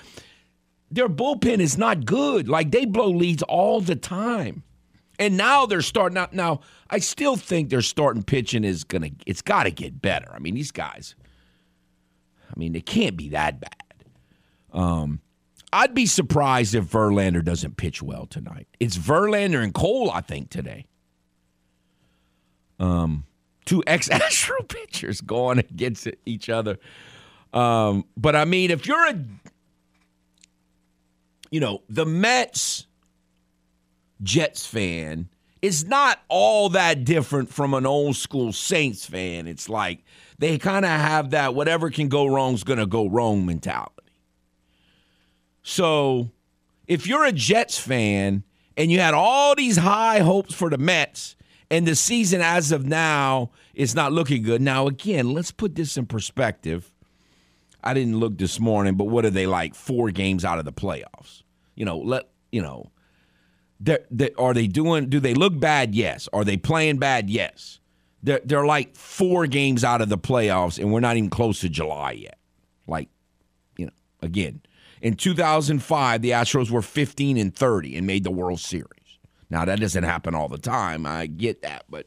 their 0.88 1.08
bullpen 1.08 1.58
is 1.58 1.76
not 1.76 2.06
good. 2.06 2.48
Like 2.48 2.70
they 2.70 2.84
blow 2.84 3.10
leads 3.10 3.42
all 3.42 3.80
the 3.80 3.96
time. 3.96 4.62
And 5.18 5.36
now 5.36 5.66
they're 5.66 5.82
starting 5.82 6.16
out. 6.16 6.32
Now, 6.32 6.60
I 6.90 7.00
still 7.00 7.34
think 7.34 7.70
their 7.70 7.82
starting 7.82 8.22
pitching 8.22 8.62
is 8.62 8.84
to, 8.84 9.10
it's 9.26 9.42
got 9.42 9.64
to 9.64 9.72
get 9.72 10.00
better. 10.00 10.32
I 10.32 10.38
mean, 10.38 10.54
these 10.54 10.70
guys, 10.70 11.16
I 12.48 12.56
mean, 12.56 12.72
they 12.72 12.80
can't 12.80 13.16
be 13.16 13.30
that 13.30 13.60
bad. 13.60 14.04
Um, 14.72 15.20
I'd 15.72 15.94
be 15.94 16.06
surprised 16.06 16.74
if 16.74 16.84
Verlander 16.84 17.44
doesn't 17.44 17.76
pitch 17.76 18.02
well 18.02 18.26
tonight. 18.26 18.66
It's 18.80 18.96
Verlander 18.98 19.62
and 19.62 19.72
Cole, 19.72 20.10
I 20.10 20.20
think, 20.20 20.50
today. 20.50 20.86
Um, 22.78 23.24
two 23.66 23.82
ex 23.86 24.08
Astro 24.10 24.62
pitchers 24.62 25.20
going 25.20 25.58
against 25.58 26.08
each 26.26 26.48
other. 26.48 26.78
Um, 27.52 28.04
but 28.16 28.34
I 28.34 28.44
mean, 28.44 28.70
if 28.70 28.86
you're 28.86 29.06
a, 29.08 29.24
you 31.50 31.60
know, 31.60 31.82
the 31.88 32.06
Mets 32.06 32.86
Jets 34.22 34.66
fan, 34.66 35.28
is 35.62 35.84
not 35.84 36.20
all 36.28 36.70
that 36.70 37.04
different 37.04 37.52
from 37.52 37.74
an 37.74 37.84
old 37.84 38.16
school 38.16 38.52
Saints 38.52 39.04
fan. 39.04 39.46
It's 39.46 39.68
like 39.68 40.02
they 40.38 40.58
kind 40.58 40.84
of 40.84 40.90
have 40.90 41.30
that 41.30 41.54
whatever 41.54 41.90
can 41.90 42.08
go 42.08 42.26
wrong 42.26 42.54
is 42.54 42.64
going 42.64 42.78
to 42.78 42.86
go 42.86 43.08
wrong 43.08 43.44
mentality. 43.44 43.99
So 45.70 46.32
if 46.88 47.06
you're 47.06 47.24
a 47.24 47.30
Jets 47.30 47.78
fan 47.78 48.42
and 48.76 48.90
you 48.90 48.98
had 48.98 49.14
all 49.14 49.54
these 49.54 49.76
high 49.76 50.18
hopes 50.18 50.52
for 50.52 50.68
the 50.68 50.78
Mets 50.78 51.36
and 51.70 51.86
the 51.86 51.94
season 51.94 52.40
as 52.40 52.72
of 52.72 52.86
now 52.86 53.52
is 53.72 53.94
not 53.94 54.12
looking 54.12 54.42
good. 54.42 54.60
Now, 54.60 54.88
again, 54.88 55.32
let's 55.32 55.52
put 55.52 55.76
this 55.76 55.96
in 55.96 56.06
perspective. 56.06 56.90
I 57.84 57.94
didn't 57.94 58.18
look 58.18 58.36
this 58.36 58.58
morning, 58.58 58.96
but 58.96 59.04
what 59.04 59.24
are 59.24 59.30
they 59.30 59.46
like? 59.46 59.76
Four 59.76 60.10
games 60.10 60.44
out 60.44 60.58
of 60.58 60.64
the 60.64 60.72
playoffs. 60.72 61.44
You 61.76 61.84
know, 61.84 61.98
let 61.98 62.28
you 62.50 62.62
know. 62.62 62.90
They're, 63.78 64.04
they, 64.10 64.32
are 64.36 64.52
they 64.52 64.66
doing? 64.66 65.08
Do 65.08 65.20
they 65.20 65.34
look 65.34 65.58
bad? 65.58 65.94
Yes. 65.94 66.28
Are 66.32 66.42
they 66.44 66.56
playing 66.56 66.98
bad? 66.98 67.30
Yes. 67.30 67.78
They're 68.24 68.40
they're 68.44 68.66
like 68.66 68.96
four 68.96 69.46
games 69.46 69.84
out 69.84 70.02
of 70.02 70.08
the 70.08 70.18
playoffs, 70.18 70.80
and 70.80 70.92
we're 70.92 70.98
not 70.98 71.16
even 71.16 71.30
close 71.30 71.60
to 71.60 71.68
July 71.68 72.10
yet. 72.10 72.38
Like, 72.88 73.08
you 73.78 73.86
know, 73.86 73.92
again, 74.20 74.62
in 75.00 75.14
2005, 75.14 76.22
the 76.22 76.30
Astros 76.30 76.70
were 76.70 76.82
15 76.82 77.36
and 77.36 77.54
30 77.54 77.96
and 77.96 78.06
made 78.06 78.24
the 78.24 78.30
World 78.30 78.60
Series. 78.60 78.86
Now 79.48 79.64
that 79.64 79.80
doesn't 79.80 80.04
happen 80.04 80.34
all 80.34 80.48
the 80.48 80.58
time. 80.58 81.06
I 81.06 81.26
get 81.26 81.62
that, 81.62 81.84
but 81.88 82.06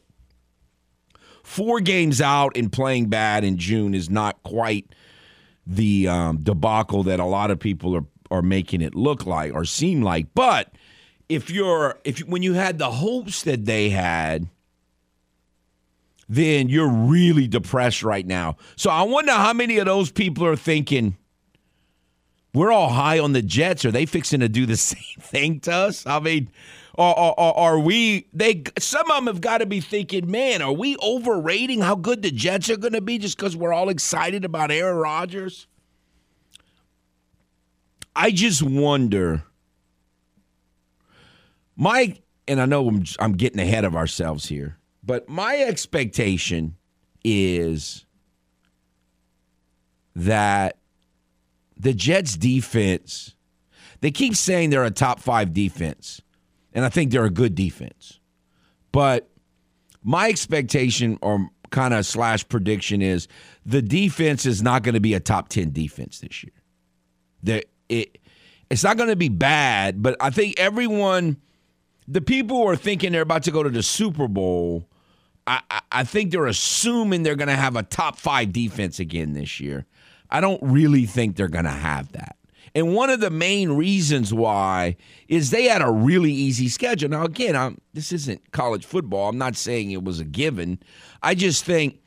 four 1.43 1.81
games 1.81 2.21
out 2.21 2.55
and 2.55 2.71
playing 2.71 3.07
bad 3.07 3.43
in 3.43 3.57
June 3.57 3.93
is 3.93 4.09
not 4.09 4.41
quite 4.43 4.87
the 5.67 6.07
um, 6.07 6.37
debacle 6.37 7.03
that 7.03 7.19
a 7.19 7.25
lot 7.25 7.51
of 7.51 7.59
people 7.59 7.95
are 7.95 8.05
are 8.31 8.41
making 8.41 8.81
it 8.81 8.95
look 8.95 9.27
like 9.27 9.53
or 9.53 9.63
seem 9.63 10.01
like. 10.01 10.25
But 10.33 10.73
if 11.29 11.51
you're 11.51 11.99
if 12.03 12.19
when 12.21 12.41
you 12.41 12.53
had 12.53 12.79
the 12.79 12.89
hopes 12.89 13.43
that 13.43 13.65
they 13.65 13.89
had, 13.89 14.47
then 16.27 16.67
you're 16.67 16.89
really 16.89 17.47
depressed 17.47 18.01
right 18.01 18.25
now. 18.25 18.57
So 18.75 18.89
I 18.89 19.03
wonder 19.03 19.33
how 19.33 19.53
many 19.53 19.77
of 19.77 19.85
those 19.85 20.11
people 20.11 20.45
are 20.45 20.55
thinking 20.55 21.15
we're 22.53 22.71
all 22.71 22.89
high 22.89 23.19
on 23.19 23.33
the 23.33 23.41
Jets. 23.41 23.83
Are 23.85 23.91
they 23.91 24.05
fixing 24.05 24.39
to 24.41 24.49
do 24.49 24.65
the 24.65 24.77
same 24.77 25.19
thing 25.19 25.59
to 25.61 25.73
us? 25.73 26.05
I 26.05 26.19
mean, 26.19 26.49
are, 26.95 27.15
are, 27.37 27.53
are 27.53 27.79
we? 27.79 28.27
They 28.33 28.63
some 28.77 29.09
of 29.09 29.17
them 29.17 29.27
have 29.27 29.41
got 29.41 29.59
to 29.59 29.65
be 29.65 29.79
thinking, 29.79 30.29
man, 30.29 30.61
are 30.61 30.71
we 30.71 30.95
overrating 30.97 31.81
how 31.81 31.95
good 31.95 32.21
the 32.21 32.31
Jets 32.31 32.69
are 32.69 32.77
going 32.77 32.93
to 32.93 33.01
be 33.01 33.17
just 33.17 33.37
because 33.37 33.55
we're 33.55 33.73
all 33.73 33.89
excited 33.89 34.45
about 34.45 34.71
Aaron 34.71 34.97
Rodgers? 34.97 35.67
I 38.15 38.29
just 38.29 38.61
wonder. 38.61 39.43
My 41.75 42.15
and 42.47 42.61
I 42.61 42.65
know 42.65 42.87
I'm, 42.87 43.03
I'm 43.19 43.33
getting 43.33 43.59
ahead 43.59 43.85
of 43.85 43.95
ourselves 43.95 44.45
here, 44.45 44.77
but 45.03 45.27
my 45.27 45.57
expectation 45.57 46.75
is 47.23 48.05
that 50.15 50.77
the 51.77 51.93
Jets 51.93 52.37
defense, 52.37 53.35
they 54.01 54.11
keep 54.11 54.35
saying 54.35 54.69
they're 54.69 54.83
a 54.83 54.91
top 54.91 55.19
five 55.19 55.53
defense, 55.53 56.21
and 56.73 56.83
I 56.85 56.89
think 56.89 57.11
they're 57.11 57.25
a 57.25 57.29
good 57.29 57.55
defense. 57.55 58.19
But 58.91 59.29
my 60.03 60.29
expectation 60.29 61.17
or 61.21 61.49
kind 61.71 61.93
of 61.93 62.05
slash 62.05 62.47
prediction 62.47 63.01
is 63.01 63.27
the 63.65 63.81
defense 63.81 64.45
is 64.45 64.61
not 64.61 64.83
going 64.83 64.93
to 64.93 64.99
be 64.99 65.13
a 65.15 65.19
top 65.19 65.49
10 65.49 65.71
defense 65.71 66.19
this 66.19 66.43
year. 66.43 66.53
The, 67.41 67.63
it, 67.89 68.19
it's 68.69 68.83
not 68.83 68.95
going 68.97 69.09
to 69.09 69.15
be 69.15 69.29
bad, 69.29 70.01
but 70.01 70.15
I 70.19 70.29
think 70.29 70.59
everyone, 70.59 71.37
the 72.07 72.21
people 72.21 72.57
who 72.57 72.67
are 72.67 72.75
thinking 72.75 73.11
they're 73.11 73.21
about 73.21 73.43
to 73.43 73.51
go 73.51 73.63
to 73.63 73.69
the 73.69 73.83
Super 73.83 74.27
Bowl, 74.27 74.87
I, 75.47 75.61
I, 75.69 75.81
I 75.91 76.03
think 76.03 76.31
they're 76.31 76.45
assuming 76.45 77.23
they're 77.23 77.35
going 77.35 77.49
to 77.49 77.55
have 77.55 77.75
a 77.75 77.83
top 77.83 78.17
five 78.17 78.53
defense 78.53 78.99
again 78.99 79.33
this 79.33 79.59
year. 79.59 79.85
I 80.33 80.41
don't 80.41 80.61
really 80.61 81.05
think 81.05 81.35
they're 81.37 81.47
going 81.47 81.65
to 81.65 81.71
have 81.71 82.11
that. 82.11 82.35
And 82.75 82.95
one 82.95 83.11
of 83.11 83.19
the 83.19 83.29
main 83.29 83.71
reasons 83.73 84.33
why 84.33 84.95
is 85.27 85.51
they 85.51 85.65
had 85.65 85.83
a 85.83 85.91
really 85.91 86.31
easy 86.31 86.67
schedule. 86.67 87.07
Now, 87.07 87.23
again, 87.23 87.55
I'm, 87.55 87.77
this 87.93 88.11
isn't 88.11 88.51
college 88.51 88.83
football. 88.83 89.29
I'm 89.29 89.37
not 89.37 89.55
saying 89.55 89.91
it 89.91 90.03
was 90.03 90.19
a 90.19 90.25
given. 90.25 90.79
I 91.21 91.35
just 91.35 91.63
think 91.65 91.99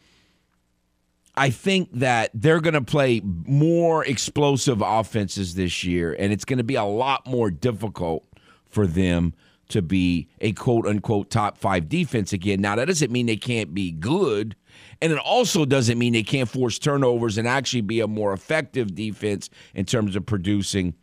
I 1.39 1.51
think 1.51 1.91
that 1.93 2.31
they're 2.33 2.61
going 2.61 2.75
to 2.75 2.81
play 2.81 3.21
more 3.23 4.05
explosive 4.05 4.83
offenses 4.83 5.55
this 5.55 5.85
year, 5.85 6.17
and 6.19 6.33
it's 6.33 6.47
going 6.47 6.57
to 6.57 6.65
be 6.65 6.77
a 6.77 6.85
lot 6.85 7.27
more 7.27 7.51
difficult 7.51 8.25
for 8.67 8.87
them 8.87 9.35
to 9.69 9.83
be 9.83 10.29
a 10.41 10.53
quote 10.53 10.87
unquote 10.87 11.31
top 11.31 11.59
five 11.59 11.89
defense 11.89 12.33
again. 12.33 12.61
Now, 12.61 12.77
that 12.77 12.87
doesn't 12.87 13.13
mean 13.13 13.27
they 13.27 13.37
can't 13.37 13.75
be 13.75 13.93
good. 13.93 14.57
And 15.03 15.13
it 15.13 15.19
also 15.19 15.65
doesn't 15.65 15.99
mean 15.99 16.13
they 16.13 16.23
can't 16.23 16.49
force 16.49 16.79
turnovers 16.79 17.39
and 17.39 17.47
actually 17.47 17.83
be 17.83 18.01
a 18.01 18.09
more 18.09 18.33
effective 18.33 18.95
defense 18.95 19.51
in 19.75 19.85
terms 19.85 20.17
of 20.17 20.25
producing 20.25 20.95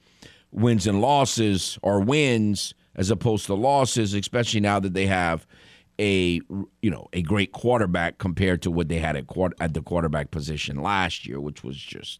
wins 0.51 0.87
and 0.87 1.01
losses 1.01 1.77
or 1.81 1.99
wins 1.99 2.73
as 2.95 3.09
opposed 3.09 3.45
to 3.47 3.53
losses, 3.53 4.13
especially 4.13 4.59
now 4.59 4.79
that 4.79 4.93
they 4.93 5.07
have 5.07 5.45
a 5.99 6.41
you 6.81 6.89
know 6.89 7.07
a 7.13 7.21
great 7.21 7.51
quarterback 7.51 8.17
compared 8.17 8.61
to 8.63 8.71
what 8.71 8.89
they 8.89 8.97
had 8.97 9.15
at, 9.15 9.25
at 9.59 9.73
the 9.73 9.81
quarterback 9.81 10.31
position 10.31 10.81
last 10.81 11.27
year, 11.27 11.39
which 11.39 11.63
was 11.63 11.77
just 11.77 12.19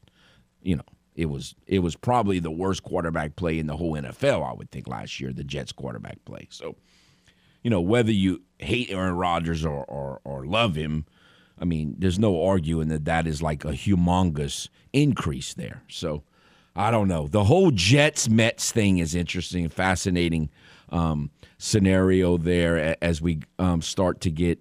you 0.62 0.75
know 0.75 0.84
it 1.15 1.25
was 1.27 1.56
it 1.68 1.80
was 1.80 1.96
probably 1.96 2.39
the 2.39 2.51
worst 2.51 2.84
quarterback 2.84 3.36
play 3.36 3.60
in 3.60 3.68
the 3.68 3.77
whole 3.77 3.94
NFL. 3.94 4.48
I 4.48 4.53
would 4.53 4.72
think 4.72 4.88
last 4.88 5.20
year 5.20 5.32
the 5.32 5.44
Jets 5.44 5.72
quarterback 5.72 6.24
play. 6.25 6.48
So 6.51 6.75
you 7.63 7.70
know 7.70 7.82
whether 7.82 8.12
you 8.12 8.42
hate 8.60 8.89
Aaron 8.92 9.15
Rodgers 9.15 9.65
or 9.65 9.84
or, 9.86 10.22
or 10.24 10.46
love 10.46 10.75
him, 10.75 11.06
I 11.60 11.65
mean, 11.65 11.95
there's 11.98 12.19
no 12.19 12.43
arguing 12.43 12.88
that 12.89 13.05
that 13.05 13.27
is 13.27 13.41
like 13.41 13.63
a 13.63 13.69
humongous 13.69 14.69
increase 14.91 15.53
there. 15.53 15.83
So 15.88 16.24
I 16.75 16.91
don't 16.91 17.07
know. 17.07 17.27
The 17.27 17.43
whole 17.43 17.72
Jets 17.72 18.27
Mets 18.27 18.72
thing 18.72 18.98
is 18.98 19.13
interesting, 19.13 19.69
fascinating 19.69 20.50
um, 20.89 21.31
scenario 21.57 22.38
there 22.38 22.98
as 23.03 23.22
we 23.22 23.41
um, 23.60 23.81
start 23.81 24.22
to 24.22 24.31
get, 24.31 24.60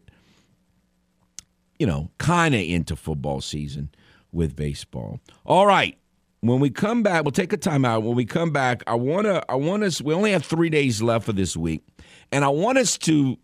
you 1.78 1.86
know, 1.86 2.10
kind 2.18 2.54
of 2.54 2.60
into 2.60 2.96
football 2.96 3.40
season 3.40 3.90
with 4.30 4.54
baseball. 4.54 5.20
All 5.44 5.66
right. 5.66 5.96
When 6.40 6.58
we 6.58 6.70
come 6.70 7.04
back, 7.04 7.22
we'll 7.22 7.30
take 7.30 7.52
a 7.52 7.58
timeout. 7.58 8.02
When 8.02 8.16
we 8.16 8.24
come 8.24 8.50
back, 8.50 8.82
I 8.86 8.94
wanna, 8.96 9.42
I 9.48 9.54
want 9.54 9.84
us. 9.84 10.02
We 10.02 10.12
only 10.12 10.32
have 10.32 10.44
three 10.44 10.70
days 10.70 11.00
left 11.00 11.28
of 11.28 11.36
this 11.36 11.56
week, 11.56 11.84
and 12.32 12.44
I 12.44 12.48
want 12.48 12.78
us 12.78 12.98
to 12.98 13.38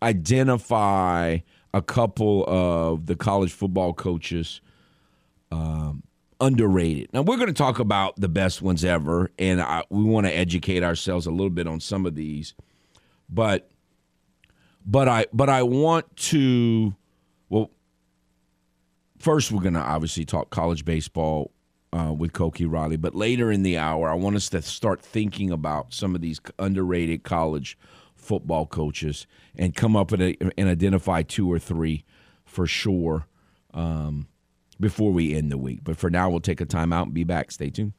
identify 0.00 1.38
a 1.74 1.82
couple 1.82 2.44
of 2.46 3.06
the 3.06 3.16
college 3.16 3.52
football 3.52 3.92
coaches 3.92 4.60
um, 5.50 6.04
underrated. 6.40 7.12
Now 7.12 7.22
we're 7.22 7.36
going 7.36 7.48
to 7.48 7.52
talk 7.52 7.80
about 7.80 8.14
the 8.16 8.28
best 8.28 8.62
ones 8.62 8.84
ever, 8.84 9.32
and 9.40 9.60
I, 9.60 9.82
we 9.90 10.04
want 10.04 10.26
to 10.26 10.32
educate 10.32 10.84
ourselves 10.84 11.26
a 11.26 11.32
little 11.32 11.50
bit 11.50 11.66
on 11.66 11.80
some 11.80 12.06
of 12.06 12.14
these, 12.14 12.54
but 13.28 13.68
but 14.86 15.08
I 15.08 15.26
but 15.32 15.50
I 15.50 15.64
want 15.64 16.16
to 16.16 16.94
well. 17.48 17.70
First, 19.18 19.50
we're 19.50 19.62
going 19.62 19.74
to 19.74 19.80
obviously 19.80 20.24
talk 20.24 20.50
college 20.50 20.84
baseball 20.84 21.50
uh, 21.92 22.12
with 22.12 22.32
Koki 22.32 22.66
Riley, 22.66 22.96
but 22.96 23.16
later 23.16 23.50
in 23.50 23.64
the 23.64 23.78
hour, 23.78 24.08
I 24.10 24.14
want 24.14 24.36
us 24.36 24.48
to 24.50 24.62
start 24.62 25.02
thinking 25.02 25.50
about 25.50 25.92
some 25.92 26.14
of 26.14 26.20
these 26.20 26.40
underrated 26.58 27.24
college 27.24 27.76
football 28.24 28.66
coaches 28.66 29.26
and 29.56 29.74
come 29.74 29.96
up 29.96 30.12
a, 30.12 30.36
and 30.58 30.68
identify 30.68 31.22
two 31.22 31.50
or 31.50 31.58
three 31.58 32.04
for 32.44 32.66
sure 32.66 33.26
um, 33.72 34.28
before 34.80 35.12
we 35.12 35.34
end 35.34 35.52
the 35.52 35.58
week. 35.58 35.80
But 35.82 35.96
for 35.96 36.10
now, 36.10 36.30
we'll 36.30 36.40
take 36.40 36.60
a 36.60 36.64
time 36.66 36.92
out 36.92 37.06
and 37.06 37.14
be 37.14 37.24
back. 37.24 37.50
Stay 37.50 37.70
tuned. 37.70 37.92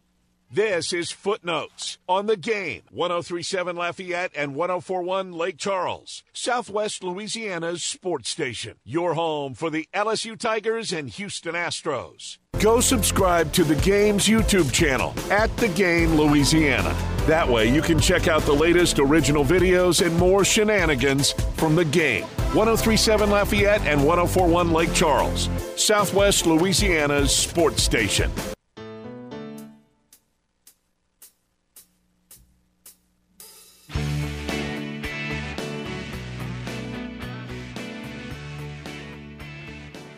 This 0.55 0.93
is 0.93 1.11
Footnotes 1.11 1.97
on 2.07 2.27
the 2.27 2.37
game 2.37 2.83
1037 2.89 3.75
Lafayette 3.75 4.31
and 4.37 4.55
1041 4.55 5.33
Lake 5.33 5.57
Charles, 5.57 6.23
Southwest 6.31 7.03
Louisiana's 7.03 7.83
sports 7.83 8.29
station. 8.29 8.77
Your 8.85 9.15
home 9.15 9.53
for 9.53 9.69
the 9.69 9.89
LSU 9.93 10.39
Tigers 10.39 10.93
and 10.93 11.09
Houston 11.09 11.55
Astros. 11.55 12.37
Go 12.61 12.79
subscribe 12.79 13.51
to 13.51 13.65
the 13.65 13.75
game's 13.75 14.27
YouTube 14.27 14.71
channel 14.71 15.13
at 15.29 15.53
The 15.57 15.67
Game 15.67 16.15
Louisiana. 16.15 16.95
That 17.27 17.49
way 17.49 17.67
you 17.69 17.81
can 17.81 17.99
check 17.99 18.29
out 18.29 18.43
the 18.43 18.53
latest 18.53 18.97
original 18.97 19.43
videos 19.43 20.05
and 20.05 20.15
more 20.17 20.45
shenanigans 20.45 21.33
from 21.57 21.75
the 21.75 21.83
game. 21.83 22.23
1037 22.53 23.29
Lafayette 23.29 23.81
and 23.81 24.05
1041 24.05 24.71
Lake 24.71 24.93
Charles, 24.93 25.49
Southwest 25.75 26.45
Louisiana's 26.45 27.35
sports 27.35 27.83
station. 27.83 28.31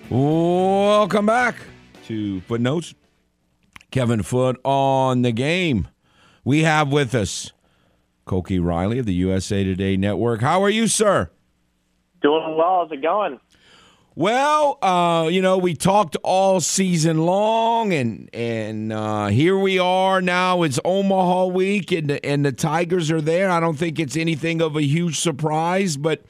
Welcome 0.10 1.26
back 1.26 1.58
to 2.06 2.40
Footnotes. 2.42 2.94
Kevin 3.92 4.24
Foote 4.24 4.58
on 4.64 5.22
the 5.22 5.34
game. 5.34 5.90
We 6.46 6.64
have 6.64 6.94
with 6.94 7.14
us 7.14 7.52
Koki 8.24 8.58
Riley 8.58 9.00
of 9.00 9.06
the 9.06 9.14
USA 9.16 9.66
Today 9.66 9.98
Network. 9.98 10.40
How 10.40 10.64
are 10.64 10.70
you, 10.70 10.88
sir? 10.88 11.30
Doing 12.22 12.56
well. 12.58 12.84
How's 12.84 12.92
it 12.94 13.02
going? 13.02 13.42
Well, 14.16 14.78
uh, 14.82 15.28
you 15.30 15.42
know, 15.42 15.58
we 15.58 15.74
talked 15.74 16.16
all 16.24 16.62
season 16.62 17.26
long, 17.26 17.92
and 17.92 18.30
and 18.34 18.94
uh, 18.94 19.28
here 19.28 19.60
we 19.60 19.78
are 19.78 20.22
now. 20.22 20.64
It's 20.64 20.80
Omaha 20.86 21.48
week, 21.48 21.92
and 21.92 22.12
the, 22.12 22.26
and 22.26 22.46
the 22.46 22.54
Tigers 22.54 23.12
are 23.12 23.22
there. 23.22 23.50
I 23.50 23.60
don't 23.60 23.78
think 23.78 24.00
it's 24.00 24.16
anything 24.16 24.62
of 24.62 24.78
a 24.78 24.84
huge 24.84 25.20
surprise, 25.20 25.98
but 25.98 26.24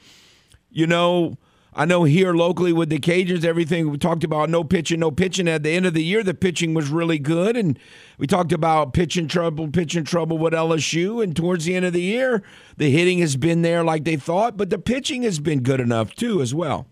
you 0.68 0.88
know, 0.88 1.38
I 1.78 1.84
know 1.84 2.02
here 2.02 2.34
locally 2.34 2.72
with 2.72 2.88
the 2.88 2.98
Cajuns, 2.98 3.44
everything 3.44 3.88
we 3.88 3.98
talked 3.98 4.24
about 4.24 4.50
no 4.50 4.64
pitching, 4.64 4.98
no 4.98 5.12
pitching. 5.12 5.46
At 5.46 5.62
the 5.62 5.70
end 5.70 5.86
of 5.86 5.94
the 5.94 6.02
year, 6.02 6.24
the 6.24 6.34
pitching 6.34 6.74
was 6.74 6.88
really 6.88 7.20
good, 7.20 7.56
and 7.56 7.78
we 8.18 8.26
talked 8.26 8.50
about 8.50 8.92
pitching 8.92 9.28
trouble, 9.28 9.68
pitching 9.68 10.02
trouble 10.02 10.38
with 10.38 10.54
LSU. 10.54 11.22
And 11.22 11.36
towards 11.36 11.66
the 11.66 11.76
end 11.76 11.86
of 11.86 11.92
the 11.92 12.02
year, 12.02 12.42
the 12.76 12.90
hitting 12.90 13.20
has 13.20 13.36
been 13.36 13.62
there 13.62 13.84
like 13.84 14.02
they 14.02 14.16
thought, 14.16 14.56
but 14.56 14.70
the 14.70 14.78
pitching 14.78 15.22
has 15.22 15.38
been 15.38 15.60
good 15.60 15.78
enough 15.78 16.16
too, 16.16 16.42
as 16.42 16.52
well. 16.52 16.88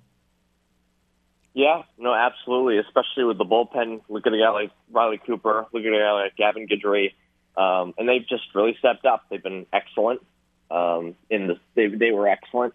Yeah, 1.53 1.83
no, 1.99 2.15
absolutely. 2.15 2.79
Especially 2.79 3.25
with 3.25 3.39
the 3.39 3.45
bullpen. 3.45 4.03
Look 4.09 4.29
at 4.29 4.35
a 4.35 4.39
guy 4.39 4.51
like 4.51 4.71
Riley 4.93 5.19
Cooper. 5.27 5.67
Look 5.73 5.83
at 5.83 5.93
a 5.93 5.99
guy 5.99 6.13
like 6.13 6.37
Gavin 6.37 6.69
Guidry. 6.69 7.15
Um, 7.57 7.93
and 7.99 8.09
they've 8.09 8.29
just 8.29 8.45
really 8.55 8.77
stepped 8.79 9.05
up. 9.05 9.25
They've 9.31 9.43
been 9.43 9.67
excellent. 9.73 10.25
Um, 10.71 11.17
in 11.29 11.49
the 11.49 11.55
they 11.75 11.89
they 11.89 12.13
were 12.13 12.29
excellent 12.29 12.75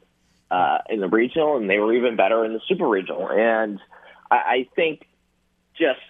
uh, 0.52 0.80
in 0.90 1.00
the 1.00 1.08
regional, 1.08 1.58
and 1.58 1.70
they 1.70 1.80
were 1.80 1.94
even 1.94 2.16
better 2.16 2.44
in 2.46 2.54
the 2.54 2.60
super 2.68 2.88
regional. 2.88 3.30
And 3.30 3.80
I, 4.30 4.36
I 4.36 4.70
think 4.76 5.08
just 5.78 6.02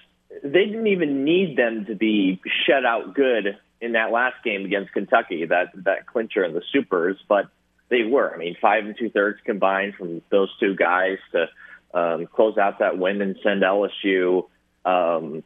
they 0.43 0.65
didn't 0.65 0.88
even 0.88 1.24
need 1.24 1.57
them 1.57 1.86
to 1.86 1.95
be 1.95 2.41
shut 2.65 2.86
out 2.86 3.13
good 3.13 3.57
in 3.79 3.93
that 3.93 4.12
last 4.12 4.43
game 4.43 4.65
against 4.65 4.91
Kentucky, 4.93 5.45
that 5.45 5.67
that 5.86 6.07
clincher 6.07 6.43
in 6.43 6.53
the 6.53 6.63
supers, 6.74 7.17
but 7.29 7.50
they 7.89 8.03
were. 8.03 8.33
I 8.33 8.38
mean, 8.38 8.57
five 8.60 8.86
and 8.86 8.98
two 8.98 9.10
thirds 9.10 9.39
combined 9.45 9.95
from 9.95 10.21
those 10.29 10.50
two 10.60 10.75
guys 10.75 11.17
to 11.33 11.48
um, 11.93 12.25
close 12.27 12.57
out 12.57 12.79
that 12.79 12.98
win 12.98 13.21
and 13.21 13.38
send 13.43 13.62
LSU 13.62 14.48
um, 14.86 15.43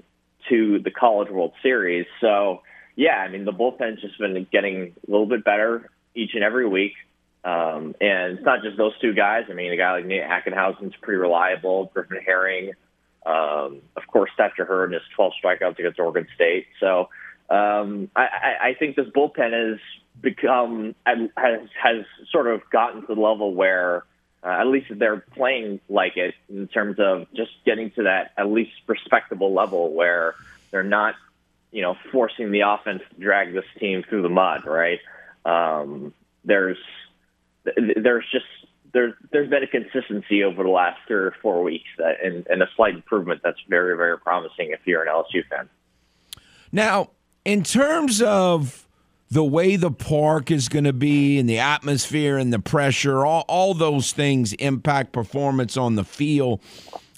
to 0.49 0.79
the 0.79 0.91
College 0.91 1.29
World 1.29 1.53
Series. 1.63 2.05
So, 2.21 2.61
yeah, 2.95 3.17
I 3.17 3.29
mean, 3.29 3.45
the 3.45 3.51
bullpen's 3.51 4.01
just 4.01 4.17
been 4.19 4.47
getting 4.51 4.95
a 5.07 5.11
little 5.11 5.25
bit 5.25 5.43
better 5.43 5.89
each 6.13 6.31
and 6.35 6.43
every 6.43 6.67
week. 6.67 6.93
Um, 7.45 7.93
and 8.01 8.33
it's 8.33 8.43
not 8.43 8.63
just 8.63 8.75
those 8.75 8.97
two 8.99 9.13
guys. 9.13 9.45
I 9.49 9.53
mean, 9.53 9.71
a 9.71 9.77
guy 9.77 9.91
like 9.91 10.05
Nate 10.05 10.23
Ackenhausen's 10.23 10.95
pretty 10.99 11.19
reliable. 11.19 11.91
Griffin 11.93 12.19
Herring, 12.25 12.71
um, 13.23 13.81
of 13.95 14.07
course, 14.07 14.31
Thatcher 14.35 14.65
Hurd 14.65 14.85
and 14.85 14.95
his 14.95 15.03
12 15.15 15.33
strikeouts 15.43 15.77
against 15.77 15.99
Oregon 15.99 16.27
State. 16.33 16.65
So 16.79 17.09
um, 17.51 18.09
I, 18.15 18.27
I 18.61 18.75
think 18.79 18.95
this 18.95 19.07
bullpen 19.09 19.53
has 19.53 19.79
become 20.21 20.95
has 21.05 21.59
has 21.81 22.05
sort 22.31 22.47
of 22.47 22.67
gotten 22.71 23.01
to 23.01 23.13
the 23.13 23.21
level 23.21 23.53
where 23.53 24.05
uh, 24.43 24.61
at 24.61 24.67
least 24.67 24.87
they're 24.95 25.17
playing 25.17 25.79
like 25.87 26.17
it 26.17 26.33
in 26.49 26.67
terms 26.67 26.97
of 26.99 27.27
just 27.35 27.51
getting 27.63 27.91
to 27.91 28.03
that 28.03 28.31
at 28.37 28.47
least 28.47 28.71
respectable 28.87 29.53
level 29.53 29.93
where 29.93 30.33
they're 30.71 30.83
not, 30.83 31.13
you 31.71 31.83
know, 31.83 31.95
forcing 32.11 32.51
the 32.51 32.61
offense 32.61 33.03
to 33.13 33.21
drag 33.21 33.53
this 33.53 33.65
team 33.79 34.03
through 34.09 34.23
the 34.23 34.29
mud. 34.29 34.65
Right? 34.65 34.99
Um, 35.45 36.11
there's 36.43 36.77
there's 37.95 38.25
just 38.31 38.45
there's 38.93 39.13
there's 39.31 39.49
been 39.49 39.63
a 39.63 39.67
consistency 39.67 40.43
over 40.43 40.63
the 40.63 40.69
last 40.69 40.99
three 41.07 41.17
or 41.17 41.35
four 41.41 41.61
weeks 41.63 41.89
that 41.97 42.23
and, 42.23 42.47
and 42.47 42.61
a 42.63 42.67
slight 42.75 42.95
improvement 42.95 43.41
that's 43.43 43.59
very 43.67 43.95
very 43.95 44.17
promising 44.17 44.71
if 44.71 44.79
you're 44.85 45.01
an 45.01 45.07
LSU 45.07 45.45
fan. 45.49 45.69
Now, 46.71 47.11
in 47.43 47.63
terms 47.63 48.21
of 48.21 48.85
the 49.29 49.43
way 49.43 49.75
the 49.75 49.91
park 49.91 50.49
is 50.49 50.69
going 50.69 50.85
to 50.85 50.93
be 50.93 51.37
and 51.37 51.49
the 51.49 51.59
atmosphere 51.59 52.37
and 52.37 52.53
the 52.53 52.59
pressure, 52.59 53.25
all, 53.25 53.43
all 53.47 53.73
those 53.73 54.11
things 54.11 54.53
impact 54.53 55.11
performance 55.11 55.75
on 55.75 55.95
the 55.95 56.03
field. 56.03 56.61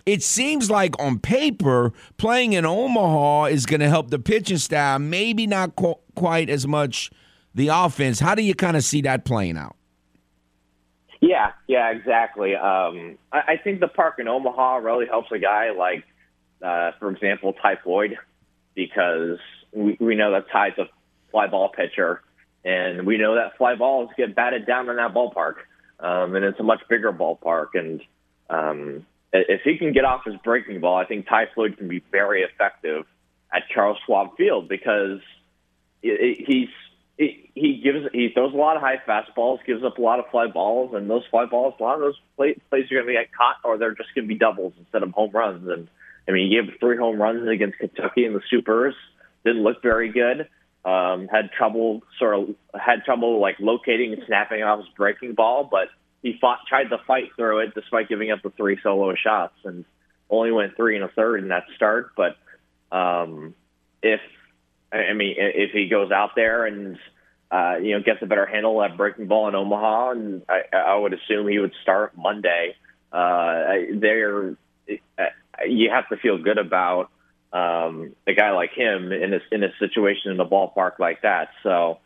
It 0.06 0.24
seems 0.24 0.72
like 0.72 0.98
on 1.00 1.20
paper, 1.20 1.92
playing 2.18 2.54
in 2.54 2.66
Omaha 2.66 3.46
is 3.46 3.66
going 3.66 3.82
to 3.82 3.90
help 3.90 4.10
the 4.10 4.20
pitching 4.20 4.58
staff, 4.58 5.02
maybe 5.02 5.46
not 5.46 5.76
qu- 5.76 6.00
quite 6.16 6.50
as 6.50 6.66
much 6.66 7.12
the 7.54 7.68
offense. 7.68 8.20
How 8.20 8.34
do 8.34 8.42
you 8.42 8.56
kind 8.56 8.78
of 8.78 8.84
see 8.84 9.02
that 9.02 9.26
playing 9.26 9.58
out? 9.58 9.77
Yeah, 11.22 11.52
yeah, 11.68 11.90
exactly. 11.92 12.56
Um, 12.56 13.18
I, 13.32 13.54
I 13.54 13.58
think 13.64 13.80
the 13.80 13.88
park 13.88 14.16
in 14.20 14.28
Omaha 14.28 14.78
really 14.78 15.08
helps 15.08 15.32
a 15.32 15.40
guy 15.40 15.72
like, 15.72 16.04
uh, 16.62 16.92
for 17.00 17.10
example, 17.12 17.54
Ty 17.54 17.78
Floyd, 17.84 18.18
because 18.76 19.40
we, 19.72 19.98
we 20.00 20.16
know 20.16 20.32
that 20.32 20.46
Ty's 20.52 20.78
a 20.78 20.86
fly 21.32 21.48
ball 21.48 21.70
pitcher, 21.70 22.22
and 22.64 23.06
we 23.06 23.18
know 23.18 23.36
that 23.36 23.58
fly 23.58 23.76
balls 23.76 24.10
get 24.18 24.36
batted 24.36 24.66
down 24.66 24.90
in 24.90 24.98
that 24.98 25.14
ballpark, 25.14 25.56
um, 26.00 26.36
and 26.36 26.46
it's 26.46 26.60
a 26.60 26.64
much 26.64 26.82
bigger 26.90 27.12
ballpark. 27.12 27.68
And 27.74 28.02
um, 28.50 29.06
if 29.34 29.62
he 29.64 29.78
can 29.78 29.94
get 29.94 30.06
off 30.06 30.22
his 30.26 30.36
breaking 30.44 30.82
ball, 30.82 30.98
I 30.98 31.06
think 31.06 31.28
Ty 31.28 31.46
Floyd 31.54 31.78
can 31.78 31.88
be 31.88 32.04
very 32.12 32.44
effective 32.44 33.06
at 33.54 33.64
Charles 33.74 33.98
Schwab 34.06 34.36
Field 34.38 34.68
because 34.70 35.20
he's 36.02 36.70
he 37.18 37.50
he 37.56 37.82
gives 37.84 38.06
he 38.14 38.30
throws 38.34 38.54
a 38.54 38.58
lot 38.58 38.76
of 38.76 38.82
high 38.82 39.02
fastballs, 39.08 39.58
gives 39.66 39.84
up 39.84 39.98
a 39.98 40.02
lot 40.02 40.20
of 40.20 40.26
fly 40.30 40.48
balls, 40.48 40.94
and 40.94 41.10
those 41.10 41.24
fly 41.32 41.46
balls, 41.46 41.74
a 41.80 41.84
lot 41.84 41.96
of 41.96 42.02
those 42.02 42.20
plays, 42.36 42.60
plays 42.70 42.92
are 42.92 42.96
going 42.96 43.08
to 43.08 43.14
get 43.14 43.34
caught, 43.34 43.58
or 43.64 43.78
they're 43.78 43.96
just 43.96 44.14
going 44.14 44.26
to 44.26 44.34
be 44.34 44.38
doubles 44.38 44.74
instead 44.78 45.04
of 45.04 45.12
home 45.12 45.32
runs. 45.32 45.68
And 45.68 45.88
I 46.28 46.32
mean, 46.32 46.50
he 46.50 46.56
gave 46.56 46.80
three 46.80 46.98
home 46.98 47.20
runs 47.20 47.48
against 47.48 47.80
Kentucky 47.80 48.26
in 48.26 48.34
the 48.34 48.42
supers. 48.50 48.94
Didn't 49.44 49.64
look 49.64 49.82
very 49.82 50.12
good. 50.12 50.48
Um, 50.86 51.28
had 51.28 51.52
trouble 51.52 52.04
sort 52.20 52.36
of 52.36 52.56
had 52.80 53.04
trouble 53.04 53.42
like 53.42 53.56
locating 53.60 54.14
and 54.14 54.22
snapping 54.28 54.62
off 54.62 54.80
his 54.80 54.90
breaking 54.96 55.34
ball, 55.34 55.68
but 55.70 55.90
he 56.22 56.38
fought 56.40 56.60
tried 56.70 56.90
to 56.90 56.98
fight 57.08 57.32
through 57.36 57.60
it 57.60 57.74
despite 57.74 58.10
giving 58.10 58.32
up 58.32 58.42
the 58.44 58.52
three 58.52 58.78
solo 58.84 59.16
shots 59.16 59.56
and 59.66 59.86
only 60.30 60.52
went 60.52 60.76
three 60.76 60.96
and 60.96 61.04
a 61.04 61.08
third 61.10 61.42
in 61.42 61.50
that 61.50 61.64
start. 61.76 62.12
But 62.16 62.38
um, 62.96 63.56
if 64.04 64.22
I 64.92 65.14
mean, 65.14 65.36
if 65.38 65.72
he 65.72 65.88
goes 65.88 66.12
out 66.12 66.32
there 66.36 66.66
and 66.66 66.98
uh, 67.52 67.76
you 67.82 67.96
know 67.96 68.04
gets 68.04 68.22
a 68.22 68.26
better 68.26 68.46
handle 68.46 68.82
at 68.82 68.98
breaking 68.98 69.28
ball 69.28 69.48
in 69.48 69.56
Omaha, 69.56 70.12
and 70.12 70.42
I, 70.48 70.62
I 70.76 70.96
would 70.96 71.14
assume 71.14 71.48
he 71.48 71.60
would 71.60 71.74
start 71.82 72.18
Monday. 72.18 72.76
Uh, 73.12 73.64
they're 73.94 74.56
you 74.88 75.90
have 75.90 76.08
to 76.10 76.18
feel 76.18 76.38
good 76.38 76.58
about 76.58 77.10
um, 77.52 78.16
a 78.28 78.34
guy 78.34 78.52
like 78.52 78.72
him 78.72 79.12
in 79.12 79.34
a 79.34 79.40
in 79.52 79.64
a 79.64 79.70
situation 79.80 80.32
in 80.32 80.40
a 80.40 80.46
ballpark 80.46 81.00
like 81.00 81.22
that. 81.22 81.50
So. 81.64 82.00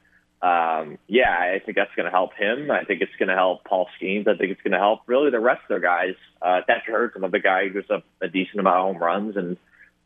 Um, 0.43 0.97
yeah, 1.05 1.29
I 1.29 1.61
think 1.63 1.77
that's 1.77 1.93
going 1.95 2.07
to 2.07 2.11
help 2.11 2.33
him. 2.33 2.71
I 2.71 2.83
think 2.83 3.01
it's 3.01 3.15
going 3.19 3.29
to 3.29 3.35
help 3.35 3.63
Paul 3.63 3.87
Skenes. 3.95 4.27
I 4.27 4.35
think 4.35 4.51
it's 4.51 4.61
going 4.63 4.71
to 4.71 4.79
help 4.79 5.01
really 5.05 5.29
the 5.29 5.39
rest 5.39 5.61
of 5.61 5.67
their 5.69 5.79
guys. 5.79 6.15
Uh, 6.41 6.61
Thatcher 6.65 6.93
Hurd's 6.93 7.15
another 7.15 7.37
guy 7.37 7.67
who 7.67 7.73
gives 7.73 7.91
up 7.91 8.05
a 8.23 8.27
decent 8.27 8.59
amount 8.59 8.77
of 8.77 8.83
home 8.85 9.03
runs, 9.03 9.37
and 9.37 9.57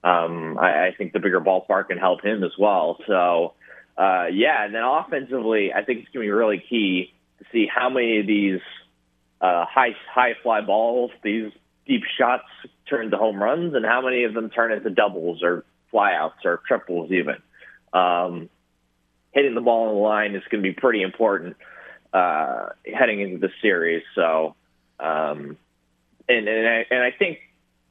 um, 0.06 0.60
I, 0.60 0.88
I 0.88 0.96
think 0.96 1.13
the 1.13 1.20
bigger 1.20 1.41
ballpark 1.41 1.88
can 1.88 1.98
help 1.98 2.24
him 2.24 2.44
as 2.44 2.52
well. 2.60 3.00
So, 3.08 3.54
uh, 3.98 4.28
yeah, 4.32 4.63
and 4.63 4.74
then 4.74 4.84
offensively, 4.84 5.74
I 5.74 5.84
think 5.84 6.02
it's 6.02 6.10
going 6.13 6.26
to 6.26 6.28
be 6.28 6.32
really 6.32 6.63
key 6.70 7.12
to 7.39 7.46
see 7.52 7.65
how 7.65 7.89
many 7.89 8.20
of 8.20 8.28
these 8.28 8.62
uh, 9.41 9.65
high 9.65 9.96
high 10.13 10.36
fly 10.44 10.62
balls, 10.62 11.10
these 11.24 11.52
deep 11.88 12.04
shots, 12.20 12.44
turn 12.88 13.10
to 13.12 13.18
home 13.18 13.41
runs, 13.41 13.74
and 13.74 13.84
how 13.84 14.02
many 14.02 14.26
of 14.26 14.36
them 14.36 14.52
turn 14.52 14.72
into 14.72 14.91
doubles 14.91 15.41
or 15.41 15.65
flyouts 15.91 16.46
or 16.46 16.62
triples 16.68 17.12
even. 17.12 17.38
Um, 17.91 18.50
hitting 19.32 19.56
the 19.56 19.62
ball 19.62 19.89
in 19.89 19.96
the 19.96 20.02
line 20.02 20.36
is 20.36 20.44
going 20.52 20.63
to 20.63 20.70
be 20.70 20.74
pretty 20.74 21.02
important 21.02 21.58
uh, 22.13 22.70
heading 22.94 23.22
into 23.22 23.39
the 23.39 23.50
series. 23.60 24.04
So, 24.13 24.56
um, 25.00 25.58
and 26.30 26.48
and 26.48 26.68
I, 26.68 26.86
and 26.91 27.04
I 27.04 27.12
think 27.12 27.39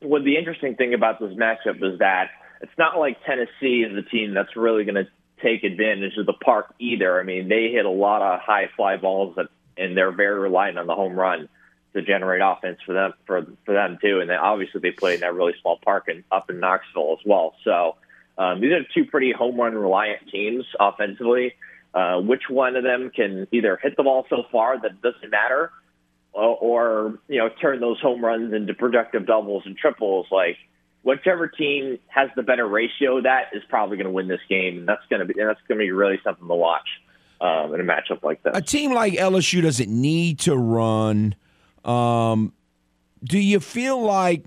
what 0.05 0.25
the 0.25 0.37
interesting 0.37 0.77
thing 0.77 0.95
about 0.95 1.21
this 1.21 1.33
matchup 1.33 1.83
is 1.83 1.99
that 1.99 2.31
it's 2.61 2.73
not 2.79 2.99
like 2.99 3.19
Tennessee 3.25 3.83
is 3.83 3.97
a 3.97 4.03
team 4.03 4.35
that's 4.35 4.57
really 4.57 4.85
going 4.85 4.95
to 4.95 5.09
take 5.43 5.65
advantage 5.65 6.17
of 6.17 6.27
the 6.27 6.33
park 6.33 6.75
either. 6.79 7.21
I 7.21 7.25
mean, 7.25 7.49
they 7.49 7.69
hit 7.73 7.85
a 7.85 7.91
lot 7.91 8.23
of 8.23 8.41
high 8.41 8.71
fly 8.77 8.97
balls, 8.97 9.35
that, 9.37 9.47
and 9.77 9.97
they're 9.97 10.13
very 10.13 10.39
reliant 10.39 10.79
on 10.79 10.87
the 10.87 10.95
home 10.95 11.19
run 11.19 11.49
to 11.95 12.03
generate 12.03 12.43
offense 12.43 12.79
for 12.85 12.93
them 12.93 13.13
for 13.27 13.47
for 13.65 13.75
them 13.75 13.99
too. 14.01 14.21
And 14.21 14.29
then 14.29 14.39
obviously 14.39 14.81
they 14.81 14.91
play 14.91 15.15
in 15.15 15.21
that 15.21 15.35
really 15.35 15.55
small 15.61 15.79
park 15.85 16.09
and 16.09 16.25
up 16.33 16.51
in 16.51 16.61
Knoxville 16.61 17.19
as 17.21 17.27
well. 17.27 17.55
So 17.65 17.97
um, 18.39 18.61
these 18.61 18.73
are 18.73 18.81
two 18.95 19.05
pretty 19.05 19.33
home 19.33 19.57
run 19.61 19.75
reliant 19.75 20.29
teams 20.31 20.65
offensively. 20.79 21.55
Uh, 21.95 22.21
which 22.21 22.43
one 22.51 22.75
of 22.75 22.83
them 22.83 23.09
can 23.15 23.47
either 23.53 23.79
hit 23.81 23.97
the 23.97 24.03
ball 24.03 24.27
so 24.29 24.43
far 24.51 24.77
that 24.83 24.91
it 24.91 25.01
doesn't 25.01 25.31
matter, 25.31 25.71
or 26.35 27.19
you 27.29 27.39
know 27.39 27.49
turn 27.61 27.81
those 27.81 28.01
home 28.01 28.25
runs 28.25 28.53
into 28.53 28.75
productive 28.75 29.27
doubles 29.27 29.63
and 29.67 29.77
triples 29.77 30.27
like 30.31 30.57
whichever 31.03 31.47
team 31.47 31.99
has 32.09 32.29
the 32.35 32.43
better 32.43 32.67
ratio 32.67 33.21
that 33.21 33.47
is 33.53 33.63
probably 33.69 33.97
going 33.97 34.07
to 34.07 34.13
win 34.13 34.29
this 34.29 34.41
game 34.49 34.79
and 34.79 34.89
that's 34.89 35.05
going 35.09 35.21
to 35.21 35.27
be 35.27 35.35
that's 35.35 35.61
going 35.69 35.79
to 35.79 35.85
be 35.85 35.93
really 35.93 36.19
something 36.25 36.47
to 36.49 36.55
watch 36.55 36.89
um, 37.41 37.75
in 37.75 37.81
a 37.81 37.85
matchup 37.85 38.23
like 38.23 38.43
that 38.43 38.57
a 38.57 38.63
team 38.63 38.93
like 38.93 39.15
lsu 39.15 39.63
doesn't 39.63 39.91
need 39.91 40.39
to 40.41 40.57
run. 40.57 41.35
Um, 41.85 42.53
do 43.23 43.39
you 43.39 43.61
feel 43.61 44.01
like 44.01 44.45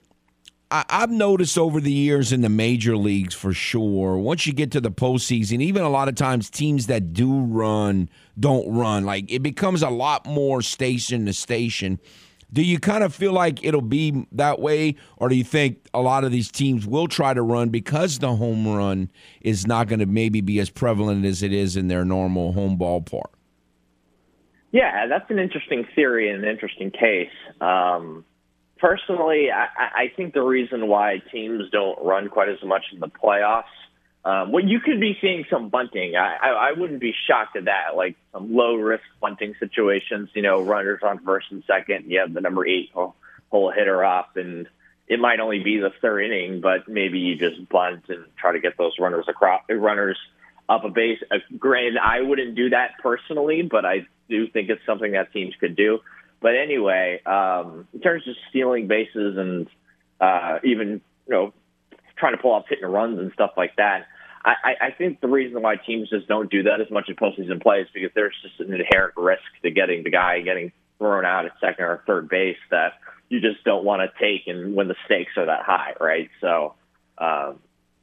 I, 0.70 0.84
I've 0.90 1.12
noticed 1.12 1.58
over 1.58 1.80
the 1.80 1.92
years 1.92 2.34
in 2.34 2.42
the 2.42 2.50
major 2.50 2.98
leagues 2.98 3.34
for 3.34 3.54
sure. 3.54 4.18
Once 4.18 4.46
you 4.46 4.54
get 4.54 4.72
to 4.72 4.82
the 4.82 4.92
postseason, 4.92 5.62
even 5.62 5.84
a 5.84 5.90
lot 5.90 6.08
of 6.08 6.16
times 6.16 6.50
teams 6.50 6.88
that 6.88 7.14
do 7.14 7.40
run 7.42 8.10
don't 8.40 8.72
run. 8.74 9.06
Like 9.06 9.32
it 9.32 9.44
becomes 9.44 9.82
a 9.82 9.90
lot 9.90 10.26
more 10.26 10.62
station 10.62 11.26
to 11.26 11.34
station. 11.34 12.00
Do 12.52 12.62
you 12.62 12.80
kind 12.80 13.04
of 13.04 13.14
feel 13.14 13.34
like 13.34 13.64
it'll 13.66 13.82
be 13.82 14.26
that 14.32 14.60
way, 14.60 14.96
or 15.18 15.28
do 15.28 15.36
you 15.36 15.44
think 15.44 15.86
a 15.94 16.02
lot 16.02 16.24
of 16.24 16.32
these 16.32 16.50
teams 16.50 16.88
will 16.88 17.08
try 17.08 17.34
to 17.34 17.42
run 17.42 17.70
because 17.70 18.20
the 18.20 18.36
home 18.36 18.66
run 18.66 19.12
is 19.42 19.68
not 19.68 19.90
going 19.90 20.00
to 20.00 20.06
maybe 20.06 20.40
be 20.40 20.58
as 20.60 20.70
prevalent 20.70 21.26
as 21.26 21.44
it 21.44 21.52
is 21.52 21.76
in 21.76 21.90
their 21.90 22.06
normal 22.06 22.54
home 22.54 22.78
ballpark? 22.78 23.34
Yeah, 24.72 25.08
that's 25.08 25.30
an 25.30 25.40
interesting 25.40 25.86
theory 25.94 26.30
and 26.30 26.44
an 26.44 26.50
interesting 26.50 26.90
case. 26.92 27.32
Um, 27.60 28.24
personally, 28.80 29.50
I, 29.52 29.68
I 30.04 30.12
think 30.16 30.34
the 30.34 30.42
reason 30.42 30.88
why 30.88 31.22
teams 31.32 31.70
don't 31.72 31.98
run 32.04 32.30
quite 32.30 32.50
as 32.50 32.64
much 32.64 32.86
in 32.94 33.00
the 33.00 33.08
playoffs, 33.08 33.64
um, 34.26 34.52
well, 34.52 34.64
you 34.64 34.80
could 34.80 35.00
be 35.00 35.18
seeing 35.22 35.46
some 35.50 35.70
bunting. 35.70 36.16
I, 36.16 36.36
I, 36.36 36.50
I 36.50 36.72
wouldn't 36.78 37.00
be 37.00 37.14
shocked 37.28 37.56
at 37.56 37.66
that, 37.66 37.96
like 37.96 38.16
some 38.34 38.54
low 38.54 38.76
risk 38.76 39.04
bunting 39.22 39.56
situations. 39.60 40.30
You 40.34 40.42
know, 40.42 40.62
runners 40.62 41.00
on 41.02 41.20
first 41.24 41.48
and 41.52 41.64
second. 41.66 42.12
You 42.12 42.20
have 42.20 42.34
the 42.34 42.42
number 42.42 42.68
eight 42.68 42.90
hole, 42.94 43.16
hole 43.50 43.72
hitter 43.72 44.04
up, 44.04 44.36
and 44.36 44.68
it 45.08 45.20
might 45.20 45.40
only 45.40 45.60
be 45.64 45.78
the 45.78 45.92
third 46.02 46.26
inning, 46.26 46.60
but 46.60 46.90
maybe 46.90 47.20
you 47.20 47.38
just 47.38 47.70
bunt 47.70 48.06
and 48.10 48.26
try 48.38 48.52
to 48.52 48.60
get 48.60 48.78
those 48.78 48.94
runners 49.00 49.26
across 49.30 49.62
runners 49.70 50.18
up 50.68 50.84
a 50.84 50.90
base. 50.90 51.20
Uh, 51.32 51.38
granted, 51.58 51.96
I 51.98 52.22
wouldn't 52.22 52.56
do 52.56 52.72
that 52.72 52.96
personally, 53.02 53.62
but 53.62 53.86
I 53.86 54.08
do 54.30 54.48
think 54.50 54.70
it's 54.70 54.86
something 54.86 55.14
that 55.14 55.32
teams 55.32 55.54
could 55.60 55.78
do. 55.78 56.00
But 56.42 56.56
anyway, 56.56 57.22
um, 57.26 57.88
in 57.94 58.00
terms 58.00 58.28
of 58.28 58.36
stealing 58.50 58.88
bases 58.88 59.38
and 59.38 59.68
uh, 60.22 60.60
even 60.64 61.02
you 61.28 61.34
know 61.34 61.54
trying 62.18 62.36
to 62.36 62.42
pull 62.42 62.52
off 62.52 62.66
hit 62.70 62.80
and 62.82 62.92
runs 62.92 63.20
and 63.20 63.32
stuff 63.34 63.52
like 63.58 63.76
that, 63.78 64.06
I, 64.46 64.88
I 64.88 64.92
think 64.92 65.20
the 65.20 65.28
reason 65.28 65.62
why 65.62 65.76
teams 65.76 66.10
just 66.10 66.28
don't 66.28 66.50
do 66.50 66.64
that 66.64 66.80
as 66.80 66.90
much 66.90 67.10
in 67.10 67.16
postseason 67.16 67.62
play 67.62 67.82
is 67.82 67.88
because 67.94 68.12
there's 68.16 68.36
just 68.42 68.60
an 68.60 68.74
inherent 68.74 69.16
risk 69.18 69.44
to 69.64 69.72
getting 69.72 70.04
the 70.04 70.10
guy 70.10 70.40
getting 70.42 70.72
thrown 71.00 71.26
out 71.26 71.46
at 71.46 71.52
second 71.60 71.86
or 71.86 72.04
third 72.08 72.30
base 72.30 72.58
that 72.72 72.94
you 73.30 73.42
just 73.42 73.64
don't 73.66 73.84
want 73.84 74.02
to 74.02 74.20
take, 74.20 74.48
and 74.48 74.74
when 74.74 74.88
the 74.88 74.96
stakes 75.06 75.32
are 75.38 75.46
that 75.46 75.64
high, 75.64 75.94
right? 76.00 76.30
So. 76.42 76.76
Um, 77.18 77.60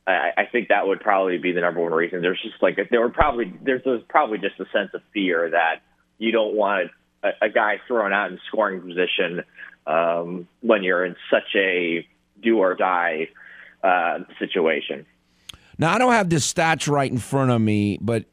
I, 0.06 0.48
think 0.52 0.68
that 0.68 0.86
would 0.86 1.00
probably 1.00 1.38
be 1.38 1.52
the 1.52 1.62
number 1.62 1.80
one 1.80 1.92
reason. 1.92 2.20
There's 2.20 2.40
just 2.42 2.62
like 2.62 2.76
there 2.90 3.00
were 3.00 3.08
probably 3.08 3.54
there's, 3.62 3.80
there's 3.84 4.02
probably 4.06 4.36
just 4.36 4.60
a 4.60 4.66
sense 4.70 4.90
of 4.92 5.00
fear 5.14 5.48
that 5.50 5.80
you 6.18 6.30
don't 6.30 6.54
want 6.54 6.90
a, 7.42 7.48
guy 7.48 7.80
thrown 7.86 8.12
out 8.12 8.30
in 8.30 8.38
scoring 8.48 8.80
position 8.80 9.42
um, 9.86 10.48
when 10.60 10.82
you're 10.82 11.04
in 11.04 11.16
such 11.30 11.54
a 11.56 12.06
do 12.42 12.58
or 12.58 12.74
die 12.74 13.28
uh, 13.82 14.20
situation. 14.38 15.06
Now, 15.78 15.94
I 15.94 15.98
don't 15.98 16.12
have 16.12 16.30
the 16.30 16.36
stats 16.36 16.88
right 16.88 17.10
in 17.10 17.18
front 17.18 17.50
of 17.50 17.60
me, 17.60 17.98
but 18.00 18.26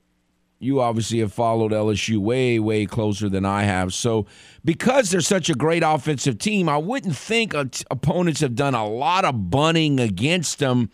you 0.60 0.80
obviously 0.80 1.20
have 1.20 1.34
followed 1.34 1.72
LSU 1.72 2.18
way, 2.18 2.60
way 2.60 2.86
closer 2.86 3.28
than 3.30 3.46
I 3.46 3.64
have. 3.64 3.94
So, 3.94 4.28
because 4.64 5.10
they're 5.10 5.22
such 5.22 5.50
a 5.50 5.56
great 5.56 5.82
offensive 5.84 6.38
team, 6.38 6.70
I 6.70 6.78
wouldn't 6.78 7.16
think 7.16 7.54
opponents 7.56 8.42
have 8.42 8.56
done 8.56 8.76
a 8.76 8.88
lot 8.88 9.26
of 9.26 9.50
bunting 9.50 10.00
against 10.00 10.60
them. 10.60 10.92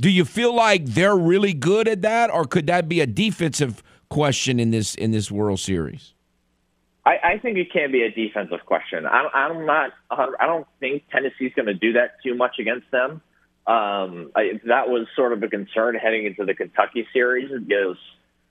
Do 0.00 0.10
you 0.10 0.24
feel 0.24 0.52
like 0.52 0.84
they're 0.84 1.16
really 1.16 1.54
good 1.54 1.86
at 1.86 2.02
that, 2.02 2.30
or 2.30 2.44
could 2.44 2.66
that 2.66 2.88
be 2.88 3.00
a 3.00 3.06
defensive 3.06 3.82
question 4.10 4.58
in 4.58 4.72
this 4.72 4.94
in 4.96 5.12
this 5.12 5.30
World 5.30 5.60
Series? 5.60 6.15
I, 7.06 7.34
I 7.34 7.38
think 7.38 7.56
it 7.56 7.72
can 7.72 7.92
be 7.92 8.02
a 8.02 8.10
defensive 8.10 8.66
question. 8.66 9.06
I'm, 9.06 9.26
I'm 9.32 9.64
not. 9.64 9.92
I 10.10 10.46
don't 10.46 10.66
think 10.80 11.04
Tennessee's 11.10 11.52
going 11.54 11.66
to 11.66 11.74
do 11.74 11.92
that 11.92 12.16
too 12.24 12.34
much 12.34 12.56
against 12.58 12.90
them. 12.90 13.22
Um, 13.66 14.32
I, 14.34 14.60
that 14.66 14.88
was 14.88 15.06
sort 15.14 15.32
of 15.32 15.42
a 15.42 15.48
concern 15.48 15.94
heading 15.94 16.26
into 16.26 16.44
the 16.44 16.54
Kentucky 16.54 17.06
series 17.12 17.50
because 17.50 17.96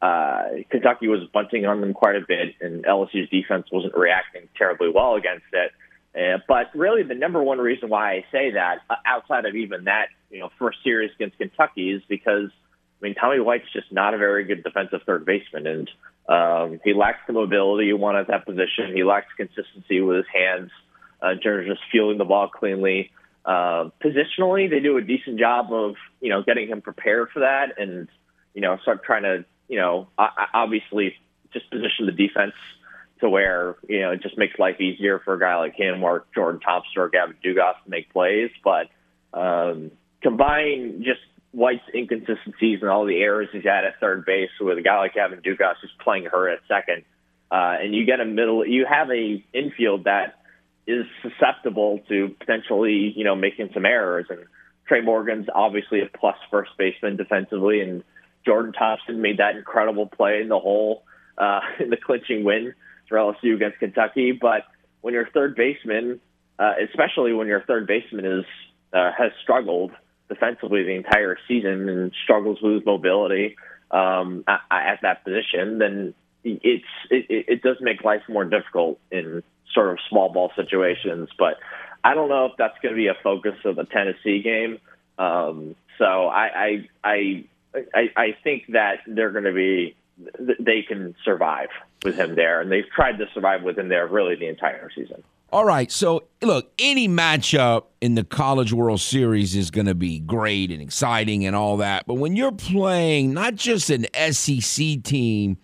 uh, 0.01 0.63
Kentucky 0.69 1.09
was 1.09 1.21
bunting 1.33 1.65
on 1.65 1.81
them 1.81 1.93
quite 1.93 2.15
a 2.15 2.21
bit, 2.25 2.55
and 2.61 2.85
LSU's 2.85 3.29
defense 3.29 3.67
wasn't 3.71 3.95
reacting 3.95 4.47
terribly 4.57 4.89
well 4.93 5.15
against 5.15 5.45
it. 5.51 5.71
Uh, 6.15 6.39
but 6.47 6.67
really, 6.73 7.03
the 7.03 7.13
number 7.13 7.43
one 7.43 7.57
reason 7.57 7.89
why 7.89 8.13
I 8.13 8.25
say 8.31 8.51
that, 8.51 8.79
uh, 8.89 8.95
outside 9.05 9.45
of 9.45 9.55
even 9.55 9.83
that, 9.85 10.07
you 10.29 10.39
know, 10.39 10.49
first 10.57 10.77
series 10.81 11.11
against 11.15 11.37
Kentucky, 11.37 11.91
is 11.91 12.01
because 12.07 12.51
I 13.05 13.07
mean, 13.07 13.15
Tommy 13.15 13.39
White's 13.39 13.71
just 13.71 13.91
not 13.91 14.15
a 14.15 14.17
very 14.17 14.45
good 14.45 14.63
defensive 14.63 15.01
third 15.05 15.25
baseman, 15.25 15.67
and 15.67 15.91
um, 16.27 16.79
he 16.83 16.95
lacks 16.95 17.19
the 17.27 17.33
mobility 17.33 17.85
you 17.85 17.97
want 17.97 18.17
at 18.17 18.27
that 18.29 18.47
position. 18.47 18.95
He 18.95 19.03
lacks 19.03 19.27
consistency 19.37 20.01
with 20.01 20.17
his 20.17 20.25
hands 20.33 20.71
uh, 21.23 21.29
in 21.29 21.39
terms 21.39 21.69
of 21.69 21.75
just 21.75 21.87
fielding 21.91 22.17
the 22.17 22.25
ball 22.25 22.49
cleanly. 22.49 23.11
Uh, 23.45 23.89
positionally, 24.03 24.67
they 24.67 24.79
do 24.79 24.97
a 24.97 25.03
decent 25.03 25.37
job 25.37 25.71
of 25.71 25.93
you 26.19 26.29
know 26.29 26.41
getting 26.41 26.67
him 26.67 26.81
prepared 26.81 27.29
for 27.31 27.41
that, 27.41 27.77
and 27.77 28.07
you 28.55 28.61
know 28.61 28.75
start 28.81 29.03
trying 29.03 29.21
to 29.21 29.45
you 29.67 29.77
know 29.77 30.07
obviously 30.17 31.13
just 31.53 31.69
position 31.69 32.07
the 32.07 32.11
defense 32.11 32.55
to 33.19 33.29
where 33.29 33.75
you 33.87 34.01
know 34.01 34.13
it 34.13 34.21
just 34.23 34.35
makes 34.35 34.57
life 34.57 34.81
easier 34.81 35.19
for 35.19 35.35
a 35.35 35.39
guy 35.39 35.57
like 35.57 35.75
him 35.75 36.03
or 36.03 36.25
Jordan 36.33 36.59
Thompson 36.59 36.93
or 36.97 37.09
Gavin 37.09 37.35
Dugas 37.45 37.75
to 37.83 37.89
make 37.89 38.11
plays. 38.11 38.49
But 38.63 38.87
um, 39.31 39.91
combine 40.23 41.03
just 41.05 41.21
White's 41.55 41.83
inconsistencies 41.93 42.79
and 42.81 42.89
all 42.89 43.05
the 43.05 43.17
errors 43.21 43.47
he's 43.53 43.63
had 43.63 43.85
at 43.85 43.99
third 44.01 44.25
base 44.25 44.49
with 44.59 44.77
a 44.77 44.81
guy 44.81 44.97
like 44.97 45.13
Gavin 45.13 45.39
Dugas 45.39 45.75
who's 45.81 45.91
playing 46.03 46.25
hurt 46.25 46.49
at 46.49 46.59
second, 46.67 47.03
uh, 47.49 47.77
and 47.79 47.95
you 47.95 48.05
get 48.05 48.19
a 48.19 48.25
middle, 48.25 48.65
you 48.65 48.85
have 48.85 49.09
a 49.09 49.43
infield 49.53 50.03
that 50.03 50.39
is 50.85 51.05
susceptible 51.21 52.01
to 52.09 52.35
potentially, 52.39 53.13
you 53.15 53.23
know, 53.23 53.35
making 53.35 53.69
some 53.73 53.85
errors. 53.85 54.25
And 54.29 54.39
Trey 54.87 55.01
Morgan's 55.01 55.47
obviously 55.53 56.01
a 56.01 56.17
plus 56.17 56.35
first 56.51 56.71
baseman 56.77 57.15
defensively, 57.15 57.79
and 57.79 58.03
Jordan 58.45 58.73
Thompson 58.73 59.21
made 59.21 59.37
that 59.37 59.55
incredible 59.55 60.07
play 60.07 60.41
in 60.41 60.49
the 60.49 60.59
hole 60.59 61.03
uh, 61.37 61.61
in 61.79 61.89
the 61.89 61.97
clinching 61.97 62.43
win 62.43 62.73
for 63.07 63.17
LSU 63.17 63.55
against 63.55 63.79
Kentucky. 63.79 64.33
But 64.33 64.63
when 65.01 65.13
your 65.13 65.29
third 65.33 65.55
baseman, 65.55 66.19
uh, 66.59 66.73
especially 66.89 67.31
when 67.31 67.47
your 67.47 67.61
third 67.61 67.87
baseman 67.87 68.25
is 68.25 68.45
uh, 68.93 69.11
has 69.17 69.31
struggled 69.41 69.91
defensively 70.29 70.83
the 70.83 70.95
entire 70.95 71.37
season 71.47 71.89
and 71.89 72.11
struggles 72.23 72.59
with 72.61 72.85
mobility 72.85 73.55
um, 73.91 74.43
at, 74.47 74.61
at 74.71 74.99
that 75.01 75.23
position, 75.23 75.79
then 75.79 76.13
it's 76.43 76.85
it, 77.09 77.45
it 77.47 77.61
does 77.61 77.77
make 77.81 78.03
life 78.03 78.21
more 78.29 78.45
difficult 78.45 78.99
in 79.11 79.43
sort 79.73 79.89
of 79.91 79.97
small 80.09 80.31
ball 80.31 80.51
situations. 80.55 81.29
But 81.37 81.57
I 82.03 82.13
don't 82.13 82.29
know 82.29 82.45
if 82.45 82.51
that's 82.57 82.77
going 82.81 82.93
to 82.93 82.97
be 82.97 83.07
a 83.07 83.15
focus 83.23 83.55
of 83.65 83.75
the 83.75 83.85
Tennessee 83.85 84.41
game. 84.41 84.79
Um, 85.17 85.75
so 85.97 86.27
I 86.27 86.87
I 87.03 87.45
I 87.93 88.09
I 88.15 88.37
think 88.43 88.65
that 88.69 88.99
they're 89.07 89.31
going 89.31 89.45
to 89.45 89.53
be 89.53 89.95
they 90.59 90.83
can 90.83 91.15
survive 91.23 91.69
with 92.03 92.15
him 92.15 92.35
there, 92.35 92.61
and 92.61 92.71
they've 92.71 92.89
tried 92.95 93.17
to 93.17 93.25
survive 93.33 93.63
with 93.63 93.77
him 93.77 93.89
there 93.89 94.07
really 94.07 94.35
the 94.35 94.47
entire 94.47 94.89
season. 94.95 95.23
All 95.55 95.63
right. 95.63 95.89
So, 95.89 96.25
look, 96.41 96.69
any 96.79 97.07
matchup 97.07 97.85
in 98.01 98.15
the 98.15 98.25
College 98.25 98.73
World 98.73 98.99
Series 98.99 99.55
is 99.55 99.71
going 99.71 99.85
to 99.85 99.95
be 99.95 100.19
great 100.19 100.69
and 100.69 100.81
exciting 100.81 101.45
and 101.45 101.55
all 101.55 101.77
that. 101.77 102.05
But 102.05 102.15
when 102.15 102.35
you're 102.35 102.51
playing 102.51 103.33
not 103.33 103.55
just 103.55 103.89
an 103.89 104.05
SEC 104.33 105.01
team, 105.01 105.57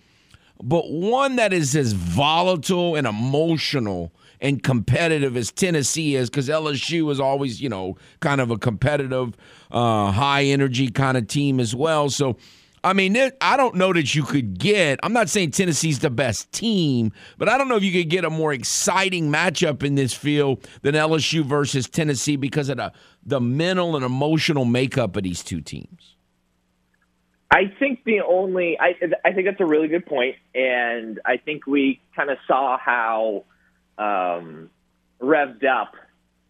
but 0.64 0.90
one 0.90 1.36
that 1.36 1.52
is 1.52 1.76
as 1.76 1.92
volatile 1.92 2.96
and 2.96 3.06
emotional 3.06 4.14
and 4.40 4.64
competitive 4.64 5.36
as 5.36 5.52
Tennessee 5.52 6.16
is, 6.16 6.30
because 6.30 6.48
LSU 6.48 7.12
is 7.12 7.20
always, 7.20 7.62
you 7.62 7.68
know, 7.68 7.98
kind 8.22 8.40
of 8.40 8.50
a 8.50 8.58
competitive, 8.58 9.36
uh, 9.72 10.10
high 10.10 10.46
energy 10.46 10.88
kind 10.88 11.18
of 11.18 11.28
team 11.28 11.60
as 11.60 11.76
well. 11.76 12.10
So, 12.10 12.38
I 12.84 12.94
mean, 12.94 13.16
I 13.42 13.58
don't 13.58 13.76
know 13.76 13.94
that 13.94 14.16
you 14.16 14.24
could 14.24 14.58
get. 14.58 15.00
I'm 15.04 15.14
not 15.14 15.30
saying 15.30 15.52
Tennessee's 15.52 16.00
the 16.00 16.10
best 16.10 16.52
team, 16.52 17.12
but 17.38 17.48
I 17.48 17.58
don't 17.58 17.68
know 17.68 17.76
if 17.76 17.84
you 17.84 17.92
could 17.92 18.10
get 18.10 18.26
a 18.26 18.30
more 18.30 18.54
exciting 18.54 19.32
matchup 19.32 19.84
in 19.84 19.94
this 19.94 20.14
field 20.14 20.68
than 20.82 20.96
LSU 20.96 21.46
versus 21.46 21.88
Tennessee 21.88 22.38
because 22.38 22.70
of 22.70 22.78
the 22.78 22.92
the 23.24 23.40
mental 23.40 23.96
and 23.96 24.04
emotional 24.04 24.66
makeup 24.66 25.16
of 25.16 25.22
these 25.22 25.44
two 25.44 25.62
teams. 25.62 26.16
I 27.52 27.72
think 27.78 28.04
the 28.04 28.22
only 28.22 28.80
I 28.80 28.96
I 29.24 29.34
think 29.34 29.46
that's 29.46 29.62
a 29.62 29.66
really 29.66 29.88
good 29.88 30.06
point, 30.08 30.38
and 30.56 31.20
I 31.24 31.38
think 31.38 31.68
we 31.68 32.02
kind 32.16 32.32
of 32.32 32.40
saw 32.48 32.80
how 32.80 33.44
um, 34.00 34.72
revved 35.22 35.66
up 35.66 35.94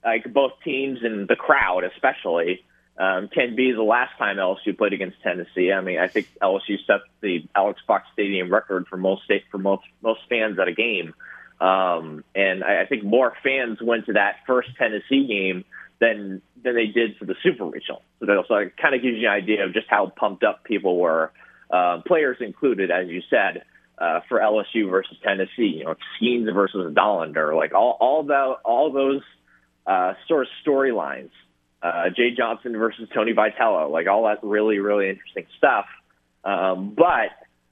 like 0.06 0.32
both 0.32 0.54
teams 0.63 1.00
and 1.04 1.28
the 1.28 1.36
crowd, 1.36 1.84
especially 1.84 2.63
um, 3.01 3.29
can 3.29 3.55
be 3.55 3.71
the 3.71 3.81
last 3.81 4.15
time 4.19 4.37
LSU 4.37 4.77
played 4.77 4.93
against 4.93 5.19
Tennessee. 5.23 5.71
I 5.71 5.81
mean, 5.81 5.97
I 5.97 6.07
think 6.07 6.27
LSU 6.39 6.77
set 6.85 6.99
the 7.21 7.47
Alex 7.55 7.81
Box 7.87 8.05
Stadium 8.13 8.53
record 8.53 8.85
for 8.87 8.95
most 8.95 9.23
state 9.23 9.43
for 9.49 9.57
most 9.57 9.83
most 10.03 10.19
fans 10.29 10.59
at 10.59 10.67
a 10.67 10.71
game, 10.71 11.15
um, 11.59 12.23
and 12.35 12.63
I, 12.63 12.83
I 12.83 12.85
think 12.85 13.03
more 13.03 13.33
fans 13.41 13.79
went 13.81 14.05
to 14.05 14.13
that 14.13 14.35
first 14.45 14.69
Tennessee 14.77 15.25
game 15.25 15.65
than 15.99 16.43
than 16.63 16.75
they 16.75 16.87
did 16.87 17.17
for 17.17 17.25
the 17.25 17.33
Super 17.41 17.65
Regional. 17.65 18.03
So 18.19 18.27
that 18.27 18.37
also 18.37 18.69
kind 18.79 18.93
of 18.93 19.01
gives 19.01 19.17
you 19.17 19.27
an 19.27 19.33
idea 19.33 19.65
of 19.65 19.73
just 19.73 19.87
how 19.89 20.13
pumped 20.15 20.43
up 20.43 20.63
people 20.63 20.99
were, 20.99 21.31
uh, 21.71 22.01
players 22.05 22.37
included, 22.39 22.91
as 22.91 23.07
you 23.07 23.23
said. 23.31 23.63
Uh, 23.97 24.19
for 24.27 24.39
LSU 24.39 24.89
versus 24.89 25.15
Tennessee, 25.23 25.77
you 25.77 25.83
know, 25.83 25.93
Skenes 26.17 26.51
versus 26.51 26.91
Dollander, 26.95 27.55
like 27.55 27.75
all 27.75 27.97
all 27.99 28.23
that, 28.23 28.55
all 28.65 28.91
those 28.91 29.21
uh, 29.85 30.13
sort 30.27 30.47
of 30.47 30.47
storylines 30.65 31.29
uh, 31.82 32.10
Jay 32.15 32.32
Johnson 32.36 32.78
versus 32.78 33.10
Tony 33.13 33.34
Vitello, 33.34 33.89
like 33.89 34.08
all 34.08 34.26
that 34.26 34.39
really, 34.44 34.80
really 34.80 35.10
interesting 35.10 35.46
stuff. 35.58 35.86
Um, 36.44 36.94
but 36.96 37.32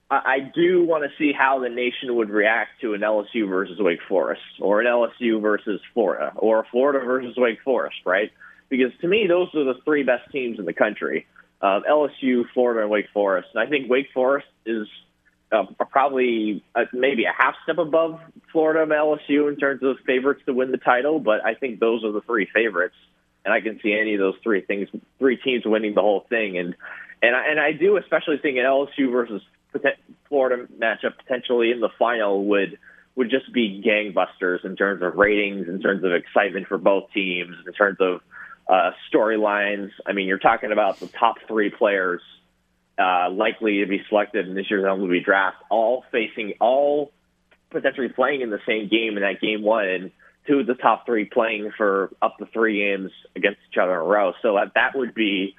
I, 0.10 0.15
I 0.15 0.52
do 0.54 0.86
want 0.86 1.04
to 1.04 1.10
see 1.17 1.32
how 1.38 1.60
the 1.60 1.69
nation 1.69 2.15
would 2.15 2.30
react 2.30 2.82
to 2.82 2.93
an 2.93 3.02
LSU 3.02 3.48
versus 3.48 3.78
Wake 3.80 4.00
Forest, 4.08 4.41
or 4.60 4.82
an 4.82 4.88
LSU 4.88 5.41
versus 5.41 5.80
Florida, 5.93 6.34
or 6.36 6.65
Florida 6.72 7.06
versus 7.06 7.36
Wake 7.38 7.60
Forest, 7.63 7.98
right? 8.06 8.32
Because 8.69 8.91
to 9.02 9.08
me, 9.08 9.26
those 9.28 9.48
are 9.56 9.63
the 9.63 9.80
three 9.86 10.04
best 10.04 10.32
teams 10.32 10.60
in 10.60 10.65
the 10.65 10.74
country: 10.74 11.26
um, 11.62 11.84
LSU, 11.89 12.43
Florida, 12.54 12.82
and 12.82 12.89
Wake 12.89 13.08
Forest. 13.13 13.50
And 13.54 13.65
I 13.65 13.69
think 13.69 13.89
Wake 13.89 14.08
Forest 14.13 14.48
is 14.65 14.88
uh, 15.52 15.63
probably 15.89 16.63
uh, 16.76 16.86
maybe 16.93 17.26
a 17.26 17.34
half 17.36 17.56
step 17.63 17.78
above 17.78 18.19
Florida 18.52 18.84
and 18.84 18.91
LSU 18.91 19.50
in 19.50 19.58
terms 19.58 19.82
of 19.84 19.98
favorites 20.06 20.41
to 20.45 20.54
win 20.54 20.72
the 20.72 20.78
title, 20.78 21.19
but 21.19 21.43
I 21.45 21.56
think 21.56 21.80
those 21.80 22.04
are 22.04 22.12
the 22.12 22.22
three 22.22 22.48
favorites, 22.54 22.95
and 23.45 23.54
I 23.54 23.62
can 23.62 23.80
see 23.82 23.93
any 23.93 24.13
of 24.13 24.19
those 24.19 24.36
three 24.43 24.62
things, 24.62 24.89
three 25.17 25.38
teams 25.38 25.63
winning 25.65 25.95
the 25.95 26.02
whole 26.02 26.25
thing, 26.30 26.58
and 26.58 26.75
and 27.21 27.36
I, 27.36 27.47
and 27.49 27.60
I 27.60 27.71
do 27.73 27.97
especially 27.97 28.38
think 28.38 28.58
an 28.58 28.63
LSU 28.63 29.12
versus 29.12 29.41
Florida 30.28 30.67
matchup 30.80 31.17
potentially 31.17 31.71
in 31.71 31.80
the 31.80 31.89
final 31.97 32.45
would 32.45 32.78
would 33.15 33.30
just 33.30 33.52
be 33.52 33.84
gangbusters 33.86 34.63
in 34.63 34.75
terms 34.75 35.02
of 35.02 35.15
ratings, 35.15 35.67
in 35.67 35.82
terms 35.82 36.04
of 36.04 36.12
excitement 36.13 36.67
for 36.67 36.78
both 36.78 37.12
teams, 37.13 37.56
in 37.67 37.73
terms 37.73 37.97
of 37.99 38.21
uh, 38.69 38.91
storylines. 39.12 39.89
I 40.06 40.13
mean, 40.13 40.28
you're 40.28 40.38
talking 40.38 40.71
about 40.71 40.99
the 40.99 41.08
top 41.08 41.36
three 41.47 41.69
players 41.69 42.21
uh, 42.97 43.30
likely 43.32 43.80
to 43.80 43.88
be 43.88 44.02
selected 44.08 44.47
in 44.47 44.56
this 44.56 44.69
year's 44.69 44.86
MLB 44.86 45.23
draft, 45.23 45.58
all 45.69 46.06
facing, 46.12 46.54
all 46.62 47.12
potentially 47.71 48.10
playing 48.10 48.41
in 48.41 48.49
the 48.49 48.60
same 48.67 48.88
game 48.88 49.17
in 49.17 49.23
that 49.23 49.41
game 49.41 49.63
one, 49.63 49.88
and 49.88 50.12
two 50.49 50.59
of 50.59 50.67
the 50.67 50.73
top 50.73 51.05
three 51.05 51.25
playing 51.25 51.71
for 51.77 52.12
up 52.21 52.38
to 52.39 52.45
three 52.47 52.79
games 52.79 53.12
against 53.35 53.59
each 53.71 53.77
other 53.77 53.93
in 53.93 53.99
a 53.99 54.03
row. 54.03 54.33
So 54.41 54.55
that 54.55 54.73
that 54.73 54.97
would 54.97 55.13
be 55.13 55.55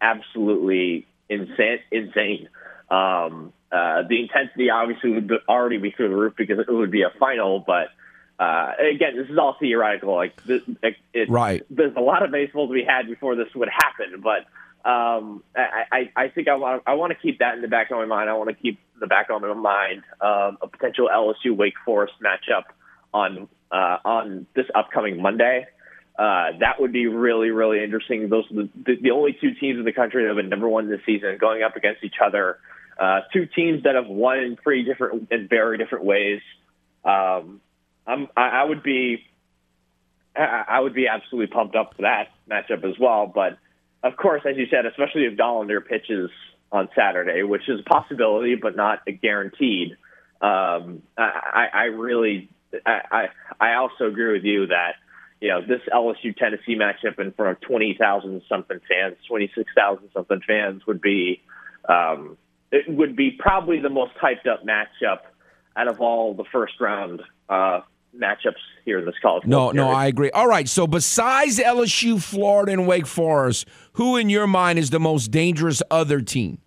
absolutely 0.00 1.06
insane. 1.28 1.80
Insane. 1.92 2.48
Um, 2.90 3.52
uh, 3.70 4.02
the 4.08 4.20
intensity 4.20 4.70
obviously 4.70 5.10
would 5.10 5.30
already 5.48 5.78
be 5.78 5.90
through 5.92 6.08
the 6.08 6.16
roof 6.16 6.34
because 6.36 6.58
it 6.58 6.72
would 6.72 6.90
be 6.90 7.02
a 7.02 7.12
final, 7.20 7.60
but 7.60 7.88
uh, 8.40 8.72
again, 8.92 9.16
this 9.16 9.28
is 9.28 9.38
all 9.38 9.54
theoretical. 9.60 10.16
Like, 10.16 10.42
this, 10.44 10.62
it, 11.12 11.30
right. 11.30 11.62
There's 11.68 11.94
a 11.94 12.00
lot 12.00 12.24
of 12.24 12.32
baseball 12.32 12.66
to 12.66 12.72
be 12.72 12.82
had 12.82 13.06
before 13.06 13.36
this 13.36 13.48
would 13.54 13.68
happen, 13.68 14.22
but 14.22 14.46
um, 14.88 15.44
I, 15.54 15.84
I, 15.92 16.24
I 16.24 16.28
think 16.28 16.48
I 16.48 16.54
want 16.54 16.82
I 16.86 16.94
want 16.94 17.12
to 17.12 17.18
keep 17.18 17.40
that 17.40 17.54
in 17.54 17.60
the 17.60 17.68
back 17.68 17.90
of 17.90 17.98
my 17.98 18.06
mind. 18.06 18.30
I 18.30 18.32
want 18.32 18.48
to 18.48 18.56
keep 18.56 18.80
the 18.98 19.06
back 19.06 19.28
of 19.28 19.42
my 19.42 19.52
mind 19.52 20.02
um, 20.22 20.56
a 20.62 20.68
potential 20.68 21.10
LSU 21.14 21.54
Wake 21.54 21.74
Forest 21.84 22.14
matchup 22.24 22.64
on 23.12 23.46
uh, 23.70 23.98
on 24.04 24.46
this 24.54 24.66
upcoming 24.74 25.20
Monday. 25.20 25.66
Uh, 26.18 26.58
that 26.60 26.80
would 26.80 26.92
be 26.92 27.06
really 27.06 27.50
really 27.50 27.82
interesting. 27.82 28.28
Those 28.28 28.44
are 28.50 28.68
the, 28.84 28.96
the, 29.00 29.10
only 29.10 29.36
two 29.40 29.54
teams 29.54 29.78
in 29.78 29.84
the 29.84 29.92
country 29.92 30.22
that 30.22 30.28
have 30.28 30.36
been 30.36 30.50
number 30.50 30.68
one 30.68 30.90
this 30.90 31.00
season 31.06 31.38
going 31.40 31.62
up 31.62 31.76
against 31.76 32.04
each 32.04 32.16
other. 32.24 32.58
Uh, 32.98 33.20
two 33.32 33.46
teams 33.46 33.84
that 33.84 33.94
have 33.94 34.06
won 34.06 34.38
in 34.38 34.56
three 34.62 34.84
different 34.84 35.28
in 35.30 35.48
very 35.48 35.78
different 35.78 36.04
ways. 36.04 36.42
Um, 37.04 37.60
I'm, 38.06 38.28
I, 38.36 38.48
I 38.48 38.64
would 38.64 38.82
be 38.82 39.24
I, 40.36 40.64
I 40.68 40.80
would 40.80 40.94
be 40.94 41.06
absolutely 41.08 41.46
pumped 41.46 41.74
up 41.74 41.94
for 41.96 42.02
that 42.02 42.28
matchup 42.50 42.84
as 42.84 42.98
well, 42.98 43.26
but 43.26 43.58
of 44.02 44.16
course, 44.16 44.42
as 44.48 44.56
you 44.56 44.66
said, 44.70 44.86
especially 44.86 45.24
if 45.24 45.38
Dollander 45.38 45.86
pitches 45.86 46.30
on 46.72 46.88
Saturday, 46.96 47.42
which 47.42 47.68
is 47.68 47.80
a 47.80 47.82
possibility 47.82 48.54
but 48.54 48.76
not 48.76 49.00
a 49.06 49.12
guaranteed. 49.12 49.96
Um, 50.40 51.02
I, 51.18 51.66
I 51.72 51.84
really, 51.84 52.48
I, 52.86 53.28
I 53.60 53.74
also 53.74 54.06
agree 54.06 54.32
with 54.32 54.44
you 54.44 54.66
that 54.68 54.94
you 55.40 55.48
know 55.48 55.60
this 55.60 55.80
LSU 55.92 56.36
Tennessee 56.36 56.76
matchup 56.76 57.18
in 57.18 57.32
front 57.32 57.56
of 57.56 57.60
twenty 57.60 57.96
thousand 57.98 58.42
something 58.48 58.80
fans, 58.88 59.16
twenty 59.26 59.50
six 59.54 59.70
thousand 59.76 60.08
something 60.12 60.40
fans 60.46 60.86
would 60.86 61.00
be, 61.00 61.42
um, 61.88 62.36
it 62.70 62.88
would 62.88 63.16
be 63.16 63.32
probably 63.38 63.80
the 63.80 63.88
most 63.88 64.12
hyped 64.22 64.46
up 64.50 64.64
matchup 64.64 65.20
out 65.76 65.88
of 65.88 66.00
all 66.00 66.34
the 66.34 66.44
first 66.52 66.74
round 66.80 67.22
uh, 67.48 67.80
matchups 68.16 68.60
here 68.84 68.98
in 68.98 69.06
this 69.06 69.14
college. 69.22 69.46
No, 69.46 69.70
no, 69.70 69.88
I 69.88 70.06
agree. 70.06 70.30
All 70.30 70.48
right, 70.48 70.68
so 70.68 70.86
besides 70.86 71.58
LSU, 71.58 72.22
Florida, 72.22 72.72
and 72.72 72.86
Wake 72.86 73.06
Forest, 73.06 73.66
who 73.94 74.16
in 74.16 74.28
your 74.28 74.46
mind 74.46 74.78
is 74.78 74.90
the 74.90 75.00
most 75.00 75.30
dangerous 75.30 75.82
other 75.90 76.20
team? 76.20 76.58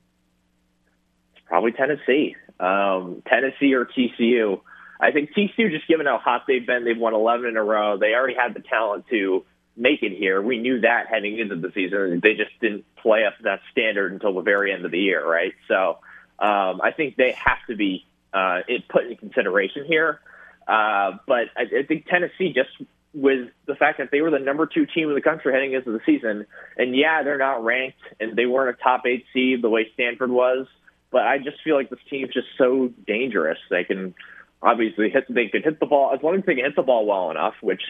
It's 1.36 1.46
probably 1.46 1.72
Tennessee, 1.72 2.36
um, 2.60 3.22
Tennessee 3.28 3.74
or 3.74 3.86
TCU. 3.86 4.62
I 5.04 5.12
think 5.12 5.32
TCU, 5.34 5.70
just 5.70 5.88
given 5.88 6.06
how 6.06 6.18
hot 6.18 6.44
they've 6.48 6.66
been, 6.66 6.86
they've 6.86 6.98
won 6.98 7.14
11 7.14 7.46
in 7.46 7.58
a 7.58 7.64
row. 7.64 7.98
They 7.98 8.14
already 8.14 8.36
had 8.36 8.54
the 8.54 8.62
talent 8.62 9.06
to 9.10 9.46
make 9.76 10.02
it 10.02 10.16
here. 10.18 10.42
We 10.42 10.60
knew 10.60 10.82
that 10.82 11.08
heading 11.08 11.40
into 11.40 11.56
the 11.56 11.72
season. 11.74 12.22
They 12.24 12.36
just 12.36 12.52
didn't 12.62 12.86
play 12.96 13.26
up 13.26 13.34
that 13.44 13.60
standard 13.72 14.14
until 14.14 14.34
the 14.34 14.42
very 14.42 14.72
end 14.72 14.86
of 14.86 14.92
the 14.92 15.00
year, 15.00 15.28
right? 15.28 15.54
So 15.68 15.98
um, 16.40 16.82
I 16.82 16.92
think 16.96 17.18
they 17.18 17.32
have 17.32 17.58
to 17.68 17.76
be 17.76 18.06
uh, 18.34 18.62
put 18.90 19.08
in 19.08 19.18
consideration 19.18 19.86
here. 19.86 20.22
Uh, 20.68 21.18
but 21.28 21.50
I, 21.58 21.80
I 21.80 21.84
think 21.88 22.06
Tennessee 22.06 22.54
just 22.54 22.70
with 23.14 23.50
the 23.68 23.76
fact 23.76 24.00
that 24.00 24.10
they 24.12 24.22
were 24.22 24.32
the 24.32 24.40
number 24.40 24.66
two 24.66 24.86
team 24.86 25.10
in 25.10 25.16
the 25.16 25.22
country 25.22 25.54
heading 25.54 25.74
into 25.74 25.92
the 25.92 26.00
season, 26.06 26.46
and 26.78 26.96
yeah, 26.96 27.24
they're 27.24 27.38
not 27.38 27.64
ranked 27.64 28.00
and 28.20 28.36
they 28.36 28.46
weren't 28.46 28.78
a 28.80 28.82
top 28.82 29.06
eight 29.06 29.26
seed 29.34 29.62
the 29.62 29.70
way 29.70 29.88
Stanford 29.94 30.32
was, 30.32 30.68
but 31.12 31.22
I 31.24 31.38
just 31.38 31.58
feel 31.64 31.76
like 31.76 31.90
this 31.90 32.00
team's 32.10 32.34
just 32.34 32.48
so 32.58 32.92
dangerous. 33.06 33.60
They 33.70 33.84
can 33.84 34.16
obviously 34.64 35.10
hit, 35.10 35.26
they 35.30 35.48
can 35.48 35.62
hit 35.64 35.80
the 35.80 35.86
ball 35.86 36.12
as 36.14 36.24
long 36.24 36.36
as 36.36 36.46
they 36.46 36.56
can 36.56 36.66
hit 36.66 36.76
the 36.76 36.84
ball 36.84 37.06
well 37.06 37.32
enough, 37.32 37.56
which 37.62 37.82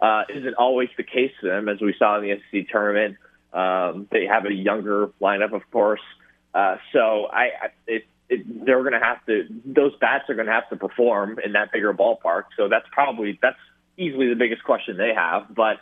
uh, 0.00 0.22
isn't 0.28 0.54
always 0.54 0.88
the 0.96 1.02
case 1.02 1.32
for 1.40 1.48
them, 1.48 1.68
as 1.68 1.80
we 1.80 1.94
saw 1.98 2.18
in 2.18 2.22
the 2.22 2.40
SEC 2.50 2.68
tournament. 2.70 3.16
Um, 3.52 4.06
they 4.10 4.26
have 4.26 4.46
a 4.46 4.52
younger 4.52 5.08
lineup, 5.20 5.52
of 5.52 5.68
course. 5.70 6.00
Uh, 6.54 6.76
so 6.92 7.26
I, 7.26 7.42
I 7.42 7.66
it, 7.86 8.06
it, 8.28 8.64
they're 8.64 8.80
going 8.80 8.92
to 8.92 9.04
have 9.04 9.24
to; 9.26 9.46
those 9.64 9.92
bats 10.00 10.30
are 10.30 10.34
going 10.34 10.46
to 10.46 10.52
have 10.52 10.68
to 10.70 10.76
perform 10.76 11.38
in 11.44 11.52
that 11.52 11.72
bigger 11.72 11.92
ballpark. 11.92 12.44
So 12.56 12.68
that's 12.68 12.86
probably 12.92 13.38
that's 13.42 13.58
easily 13.96 14.28
the 14.28 14.36
biggest 14.36 14.62
question 14.64 14.96
they 14.96 15.12
have. 15.14 15.54
But 15.54 15.78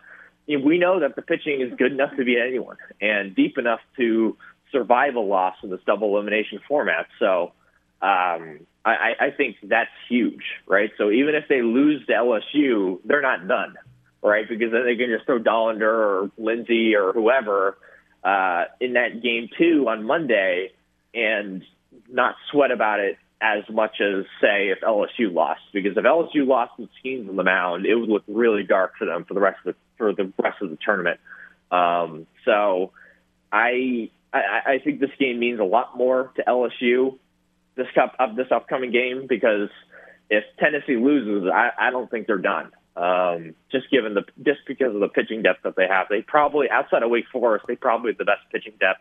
you 0.47 0.59
know, 0.59 0.65
we 0.65 0.79
know 0.79 1.01
that 1.01 1.15
the 1.15 1.23
pitching 1.23 1.61
is 1.61 1.73
good 1.77 1.93
enough 1.93 2.17
to 2.17 2.25
beat 2.25 2.39
anyone 2.39 2.77
and 3.01 3.37
deep 3.37 3.59
enough 3.59 3.81
to 3.99 4.37
survive 4.73 5.15
a 5.15 5.21
loss 5.21 5.57
in 5.63 5.71
this 5.71 5.81
double 5.87 6.17
elimination 6.17 6.61
format. 6.67 7.07
So 7.19 7.53
um, 8.01 8.61
I, 8.85 9.13
I 9.21 9.31
think 9.37 9.57
that's 9.63 9.91
huge, 10.09 10.43
right? 10.67 10.91
So 10.97 11.11
even 11.11 11.35
if 11.35 11.45
they 11.49 11.63
lose 11.63 12.07
to 12.07 12.13
LSU, 12.13 13.01
they're 13.05 13.23
not 13.23 13.47
done, 13.47 13.75
right? 14.23 14.49
Because 14.49 14.73
then 14.73 14.85
they 14.85 14.97
can 14.97 15.09
just 15.15 15.27
throw 15.27 15.39
Dollander 15.39 15.83
or 15.83 16.31
Lindsey 16.39 16.95
or 16.95 17.13
whoever 17.13 17.77
uh, 18.25 18.65
in 18.81 18.95
that 18.95 19.23
game 19.23 19.49
two 19.59 19.87
on 19.89 20.05
Monday 20.05 20.73
and 21.15 21.65
not 22.09 22.37
sweat 22.51 22.71
about 22.71 23.01
it 23.01 23.19
as 23.41 23.63
much 23.71 24.01
as 24.01 24.25
say 24.41 24.71
if 24.71 24.81
LSU 24.81 25.33
lost 25.33 25.61
because 25.73 25.97
if 25.97 26.05
LSU 26.05 26.47
lost 26.47 26.73
with 26.79 26.89
Skenes 27.03 27.29
on 27.29 27.37
the 27.37 27.45
mound, 27.45 27.87
it 27.87 27.95
would 27.95 28.09
look 28.09 28.25
really 28.27 28.65
dark 28.65 28.95
for 28.99 29.05
them 29.05 29.25
for 29.25 29.35
the 29.35 29.41
rest 29.41 29.59
of 29.65 29.75
the 29.75 29.81
for 29.97 30.13
the 30.13 30.33
rest 30.43 30.61
of 30.61 30.71
the 30.71 30.79
tournament. 30.85 31.21
Um, 31.71 32.27
so 32.45 32.93
I, 33.53 34.11
I 34.33 34.61
I 34.67 34.79
think 34.83 35.01
this 35.01 35.11
game 35.19 35.39
means 35.39 35.61
a 35.61 35.65
lot 35.65 35.97
more 35.97 36.33
to 36.37 36.43
LSU 36.43 37.19
this 37.79 37.87
cup 37.95 38.14
of 38.19 38.37
this 38.37 38.49
upcoming 38.51 38.91
game 38.91 39.27
because 39.27 39.71
if 40.29 40.45
Tennessee 40.59 40.97
loses, 40.97 41.49
I, 41.51 41.71
I 41.79 41.91
don't 41.91 42.11
think 42.11 42.27
they're 42.27 42.37
done. 42.37 42.73
Um, 42.97 43.55
just 43.71 43.88
given 43.91 44.14
the 44.14 44.25
just 44.45 44.61
because 44.67 44.93
of 44.93 45.01
the 45.01 45.09
pitching 45.09 45.43
depth 45.43 45.62
that 45.62 45.77
they 45.77 45.87
have, 45.88 46.09
they 46.11 46.21
probably 46.21 46.69
outside 46.69 47.03
of 47.03 47.11
Wake 47.11 47.27
Forest, 47.33 47.64
they 47.69 47.77
probably 47.77 48.11
have 48.11 48.19
the 48.19 48.25
best 48.25 48.41
pitching 48.53 48.75
depth 48.81 49.01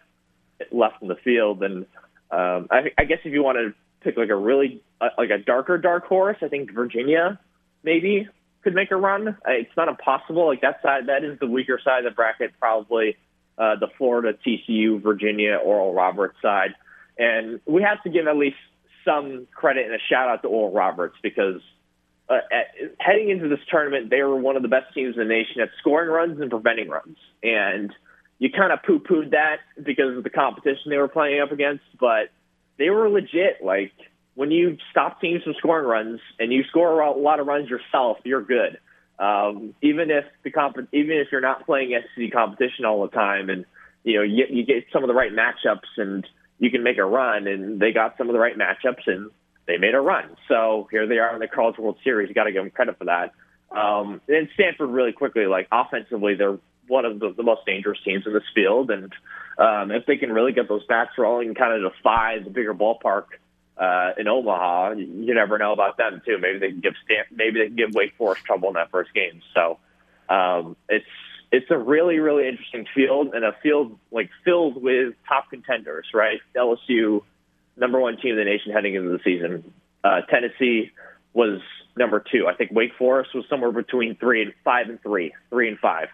left 0.71 1.01
in 1.01 1.07
the 1.07 1.15
field. 1.15 1.63
And 1.63 1.87
um, 2.29 2.67
I, 2.69 2.91
I 2.97 3.05
guess 3.05 3.17
if 3.25 3.33
you 3.33 3.43
want 3.43 3.57
to 3.57 3.73
pick 4.01 4.15
like 4.15 4.29
a 4.29 4.35
really 4.35 4.83
uh, 5.01 5.09
like 5.17 5.31
a 5.31 5.39
darker 5.39 5.79
dark 5.79 6.05
horse, 6.05 6.37
I 6.43 6.47
think 6.47 6.71
Virginia 6.71 7.39
maybe 7.83 8.27
could 8.63 8.75
make 8.75 8.91
a 8.91 8.95
run. 8.95 9.35
It's 9.47 9.75
not 9.75 9.87
impossible. 9.87 10.45
Like 10.45 10.61
that 10.61 10.81
side, 10.83 11.07
that 11.07 11.23
is 11.23 11.39
the 11.39 11.47
weaker 11.47 11.79
side 11.83 12.05
of 12.05 12.11
the 12.11 12.15
bracket, 12.15 12.51
probably 12.59 13.17
uh, 13.57 13.77
the 13.79 13.87
Florida, 13.97 14.37
TCU, 14.45 15.01
Virginia, 15.01 15.55
Oral 15.55 15.93
Roberts 15.93 16.37
side. 16.41 16.75
And 17.17 17.59
we 17.65 17.83
have 17.83 18.01
to 18.03 18.09
give 18.09 18.27
at 18.27 18.37
least 18.37 18.57
some 19.05 19.47
credit 19.53 19.85
and 19.85 19.95
a 19.95 19.99
shout 20.09 20.29
out 20.29 20.41
to 20.43 20.47
Oral 20.47 20.73
Roberts 20.73 21.15
because 21.23 21.61
uh, 22.29 22.35
at, 22.51 22.95
heading 22.99 23.29
into 23.29 23.47
this 23.47 23.59
tournament, 23.69 24.09
they 24.09 24.21
were 24.21 24.35
one 24.35 24.55
of 24.55 24.61
the 24.61 24.67
best 24.67 24.93
teams 24.93 25.15
in 25.15 25.19
the 25.19 25.25
nation 25.25 25.61
at 25.61 25.69
scoring 25.79 26.09
runs 26.09 26.39
and 26.41 26.49
preventing 26.49 26.89
runs. 26.89 27.17
And 27.41 27.93
you 28.39 28.49
kind 28.51 28.71
of 28.71 28.79
poo 28.83 28.99
pooed 28.99 29.31
that 29.31 29.57
because 29.81 30.17
of 30.17 30.23
the 30.23 30.29
competition 30.29 30.89
they 30.89 30.97
were 30.97 31.07
playing 31.07 31.41
up 31.41 31.51
against, 31.51 31.83
but 31.99 32.29
they 32.77 32.89
were 32.89 33.09
legit. 33.09 33.63
Like 33.63 33.93
when 34.35 34.51
you 34.51 34.77
stop 34.91 35.19
teams 35.19 35.43
from 35.43 35.55
scoring 35.57 35.87
runs 35.87 36.19
and 36.39 36.51
you 36.51 36.63
score 36.69 36.99
a 37.01 37.11
lot 37.11 37.39
of 37.39 37.47
runs 37.47 37.69
yourself, 37.69 38.17
you're 38.23 38.43
good. 38.43 38.77
Um, 39.19 39.73
even 39.81 40.11
if 40.11 40.25
the 40.43 40.51
comp- 40.51 40.89
even 40.93 41.17
if 41.17 41.29
you're 41.31 41.41
not 41.41 41.65
playing 41.65 41.99
SEC 42.15 42.31
competition 42.31 42.85
all 42.85 43.01
the 43.01 43.07
time, 43.07 43.49
and 43.49 43.65
you 44.03 44.17
know 44.17 44.21
you, 44.21 44.45
you 44.47 44.63
get 44.63 44.85
some 44.93 45.03
of 45.03 45.07
the 45.07 45.15
right 45.15 45.31
matchups, 45.31 45.89
and 45.97 46.23
you 46.59 46.69
can 46.69 46.83
make 46.83 46.97
a 46.97 47.05
run. 47.05 47.47
And 47.47 47.79
they 47.79 47.91
got 47.91 48.17
some 48.17 48.29
of 48.29 48.33
the 48.33 48.39
right 48.39 48.55
matchups, 48.57 49.07
and 49.07 49.31
they 49.67 49.77
made 49.77 49.93
a 49.93 50.01
run. 50.01 50.35
So 50.47 50.87
here 50.91 51.07
they 51.07 51.17
are 51.19 51.33
in 51.33 51.39
the 51.39 51.47
College 51.47 51.77
World 51.77 51.97
Series. 52.03 52.29
You 52.29 52.35
got 52.35 52.45
to 52.45 52.51
give 52.51 52.63
them 52.63 52.71
credit 52.71 52.97
for 52.97 53.05
that. 53.05 53.33
Um, 53.69 54.21
and 54.27 54.47
Stanford 54.53 54.89
really 54.89 55.11
quickly, 55.11 55.45
like 55.45 55.67
offensively, 55.71 56.35
they're 56.35 56.57
one 56.87 57.05
of 57.05 57.19
the, 57.19 57.33
the 57.35 57.43
most 57.43 57.65
dangerous 57.65 57.99
teams 58.05 58.25
in 58.25 58.33
this 58.33 58.43
field, 58.55 58.89
and 58.91 59.11
um, 59.57 59.91
if 59.91 60.05
they 60.05 60.15
can 60.15 60.31
really 60.31 60.53
get 60.53 60.69
those 60.69 60.85
bats 60.85 61.11
rolling 61.17 61.49
and 61.49 61.57
kind 61.57 61.73
of 61.73 61.91
defy 61.91 62.39
the 62.39 62.49
bigger 62.49 62.73
ballpark 62.73 63.25
uh, 63.77 64.11
in 64.17 64.27
Omaha, 64.27 64.91
you 64.93 65.33
never 65.33 65.57
know 65.57 65.73
about 65.73 65.97
them 65.97 66.21
too. 66.25 66.37
Maybe 66.39 66.59
they 66.59 66.69
can 66.69 66.79
give 66.79 66.93
Stan- 67.03 67.25
maybe 67.35 67.59
they 67.59 67.67
can 67.67 67.75
give 67.75 67.93
Wake 67.93 68.15
Forest 68.17 68.43
trouble 68.45 68.69
in 68.69 68.75
that 68.75 68.89
first 68.89 69.13
game. 69.13 69.41
So 69.53 69.79
um, 70.29 70.75
it's 70.87 71.05
it's 71.51 71.69
a 71.69 71.77
really 71.77 72.19
really 72.19 72.47
interesting 72.47 72.85
field 72.93 73.33
and 73.33 73.43
a 73.45 73.55
field 73.63 73.97
like 74.11 74.29
filled 74.43 74.81
with 74.81 75.13
top 75.27 75.49
contenders. 75.49 76.07
Right, 76.13 76.39
LSU, 76.55 77.21
number 77.75 77.99
one 77.99 78.17
team 78.17 78.31
in 78.31 78.37
the 78.37 78.45
nation 78.45 78.71
heading 78.71 78.95
into 78.95 79.09
the 79.09 79.19
season. 79.23 79.73
Uh, 80.03 80.21
Tennessee 80.29 80.91
was 81.33 81.61
number 81.97 82.23
two. 82.31 82.47
I 82.47 82.53
think 82.55 82.71
Wake 82.71 82.91
Forest 82.97 83.31
was 83.33 83.45
somewhere 83.49 83.71
between 83.71 84.15
three 84.15 84.41
and 84.41 84.53
five 84.63 84.89
and 84.89 85.01
three, 85.01 85.33
three 85.49 85.67
and 85.67 85.79
five. 85.79 86.07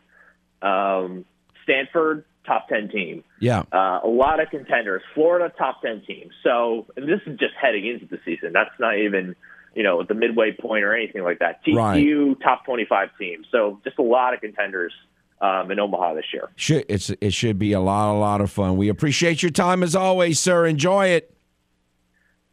Um, 0.61 1.25
Stanford 1.63 2.25
top 2.45 2.67
10 2.67 2.89
team. 2.89 3.23
Yeah. 3.39 3.63
Uh, 3.71 4.01
a 4.03 4.07
lot 4.07 4.39
of 4.41 4.49
contenders. 4.49 5.01
Florida, 5.13 5.53
top 5.57 5.81
10 5.81 6.03
team. 6.05 6.29
So, 6.43 6.87
and 6.95 7.07
this 7.07 7.21
is 7.25 7.39
just 7.39 7.53
heading 7.59 7.87
into 7.87 8.05
the 8.05 8.19
season. 8.25 8.51
That's 8.53 8.77
not 8.79 8.97
even, 8.97 9.35
you 9.75 9.83
know, 9.83 10.03
the 10.03 10.13
midway 10.13 10.51
point 10.51 10.83
or 10.83 10.93
anything 10.95 11.23
like 11.23 11.39
that. 11.39 11.63
TCU, 11.65 12.27
Right. 12.29 12.41
top 12.41 12.65
25 12.65 13.09
team. 13.17 13.45
So, 13.51 13.79
just 13.83 13.97
a 13.97 14.03
lot 14.03 14.33
of 14.33 14.41
contenders 14.41 14.93
um, 15.41 15.71
in 15.71 15.79
Omaha 15.79 16.15
this 16.15 16.25
year. 16.33 16.49
Should 16.55 16.85
it's 16.89 17.09
it 17.21 17.33
should 17.33 17.59
be 17.59 17.73
a 17.73 17.79
lot 17.79 18.13
a 18.13 18.17
lot 18.17 18.41
of 18.41 18.51
fun. 18.51 18.77
We 18.77 18.89
appreciate 18.89 19.43
your 19.43 19.51
time 19.51 19.83
as 19.83 19.95
always, 19.95 20.39
sir. 20.39 20.65
Enjoy 20.65 21.07
it. 21.07 21.35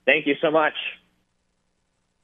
Thank 0.06 0.26
you 0.26 0.34
so 0.40 0.50
much. 0.50 0.74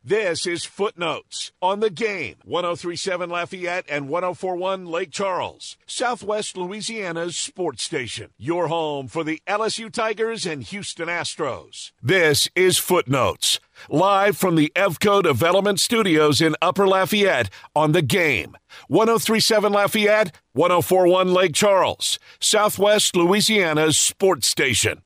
This 0.08 0.46
is 0.46 0.64
Footenotes 0.64 1.50
on 1.60 1.80
the 1.80 1.90
game. 1.90 2.36
1037 2.44 3.28
Lafayette 3.28 3.86
and 3.88 4.08
1041 4.08 4.86
Lake 4.86 5.10
Charles, 5.10 5.76
Southwest 5.84 6.56
Louisiana's 6.56 7.36
sports 7.36 7.82
station. 7.82 8.30
Your 8.38 8.68
home 8.68 9.08
for 9.08 9.24
the 9.24 9.42
LSU 9.48 9.90
Tigers 9.90 10.46
and 10.46 10.62
Houston 10.62 11.08
Astros. 11.08 11.90
This 12.00 12.48
is 12.54 12.78
Footenotes, 12.78 13.58
live 13.90 14.36
from 14.36 14.54
the 14.54 14.70
EVCO 14.76 15.24
Development 15.24 15.80
Studios 15.80 16.40
in 16.40 16.54
Upper 16.62 16.86
Lafayette 16.86 17.50
on 17.74 17.90
the 17.90 18.00
game. 18.00 18.56
1037 18.86 19.72
Lafayette, 19.72 20.30
1041 20.52 21.34
Lake 21.34 21.52
Charles, 21.52 22.20
Southwest 22.38 23.16
Louisiana's 23.16 23.98
sports 23.98 24.46
station. 24.46 25.02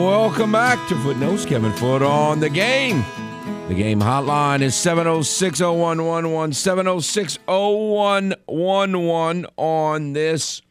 Welcome 0.00 0.52
back 0.52 0.88
to 0.88 0.94
Footenotes. 0.94 1.44
Kevin 1.44 1.74
Foote 1.74 2.00
on 2.00 2.40
the 2.40 2.48
game. 2.48 3.04
The 3.68 3.74
game 3.74 4.00
hotline 4.00 4.62
is 4.62 4.74
706 4.74 5.60
0111 5.60 6.54
706 6.54 7.38
0111 7.46 9.46
on 9.58 10.14
this 10.14 10.62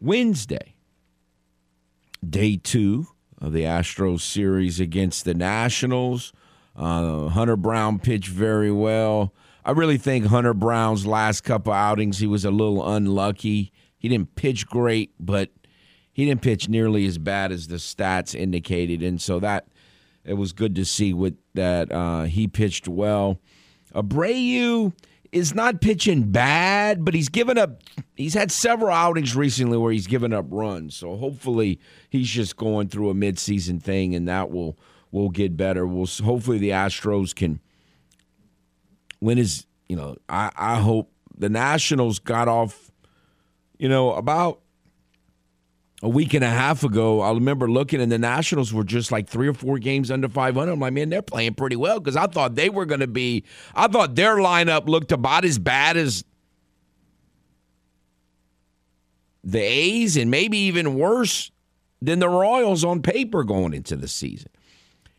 Wednesday, 0.00 0.76
day 2.26 2.56
two 2.56 3.08
of 3.40 3.52
the 3.52 3.62
Astros 3.62 4.20
series 4.20 4.78
against 4.78 5.24
the 5.24 5.34
Nationals. 5.34 6.32
Uh, 6.76 7.26
Hunter 7.30 7.56
Brown 7.56 7.98
pitched 7.98 8.28
very 8.28 8.70
well. 8.70 9.34
I 9.64 9.72
really 9.72 9.98
think 9.98 10.26
Hunter 10.26 10.54
Brown's 10.54 11.04
last 11.04 11.40
couple 11.40 11.72
outings, 11.72 12.18
he 12.18 12.28
was 12.28 12.44
a 12.44 12.52
little 12.52 12.88
unlucky. 12.88 13.72
He 13.98 14.08
didn't 14.08 14.36
pitch 14.36 14.68
great, 14.68 15.10
but 15.18 15.50
he 16.12 16.26
didn't 16.26 16.42
pitch 16.42 16.68
nearly 16.68 17.06
as 17.06 17.18
bad 17.18 17.52
as 17.52 17.68
the 17.68 17.76
stats 17.76 18.34
indicated, 18.34 19.02
and 19.02 19.20
so 19.20 19.40
that 19.40 19.66
it 20.24 20.34
was 20.34 20.52
good 20.52 20.74
to 20.76 20.84
see 20.84 21.14
with 21.14 21.36
that 21.54 21.90
uh, 21.92 22.24
he 22.24 22.46
pitched 22.46 22.88
well. 22.88 23.40
Abreu 23.94 24.92
is 25.32 25.54
not 25.54 25.80
pitching 25.80 26.30
bad, 26.30 27.04
but 27.04 27.14
he's 27.14 27.28
given 27.28 27.56
up. 27.56 27.82
He's 28.16 28.34
had 28.34 28.50
several 28.50 28.90
outings 28.90 29.36
recently 29.36 29.78
where 29.78 29.92
he's 29.92 30.06
given 30.06 30.32
up 30.32 30.46
runs. 30.48 30.96
So 30.96 31.16
hopefully 31.16 31.78
he's 32.08 32.28
just 32.28 32.56
going 32.56 32.88
through 32.88 33.10
a 33.10 33.14
midseason 33.14 33.82
thing, 33.82 34.14
and 34.14 34.28
that 34.28 34.50
will 34.50 34.78
will 35.10 35.30
get 35.30 35.56
better. 35.56 35.86
We'll 35.86 36.06
hopefully 36.06 36.58
the 36.58 36.70
Astros 36.70 37.34
can 37.34 37.60
win 39.20 39.38
his. 39.38 39.66
You 39.88 39.96
know, 39.96 40.16
I 40.28 40.50
I 40.56 40.80
hope 40.80 41.12
the 41.36 41.48
Nationals 41.48 42.18
got 42.18 42.48
off. 42.48 42.90
You 43.78 43.88
know 43.88 44.12
about 44.12 44.60
a 46.02 46.08
week 46.08 46.32
and 46.32 46.42
a 46.42 46.48
half 46.48 46.82
ago, 46.82 47.20
I 47.20 47.30
remember 47.30 47.70
looking, 47.70 48.00
and 48.00 48.10
the 48.10 48.18
Nationals 48.18 48.72
were 48.72 48.84
just 48.84 49.12
like 49.12 49.28
three 49.28 49.48
or 49.48 49.54
four 49.54 49.78
games 49.78 50.10
under 50.10 50.28
500. 50.28 50.72
I'm 50.72 50.80
like, 50.80 50.94
man, 50.94 51.10
they're 51.10 51.20
playing 51.20 51.54
pretty 51.54 51.76
well 51.76 52.00
because 52.00 52.16
I 52.16 52.26
thought 52.26 52.54
they 52.54 52.70
were 52.70 52.86
going 52.86 53.00
to 53.00 53.06
be, 53.06 53.44
I 53.74 53.86
thought 53.86 54.14
their 54.14 54.36
lineup 54.36 54.86
looked 54.88 55.12
about 55.12 55.44
as 55.44 55.58
bad 55.58 55.96
as 55.96 56.24
the 59.44 59.60
A's 59.60 60.16
and 60.16 60.30
maybe 60.30 60.56
even 60.58 60.94
worse 60.94 61.50
than 62.00 62.18
the 62.18 62.28
Royals 62.28 62.82
on 62.82 63.02
paper 63.02 63.44
going 63.44 63.74
into 63.74 63.96
the 63.96 64.08
season. 64.08 64.50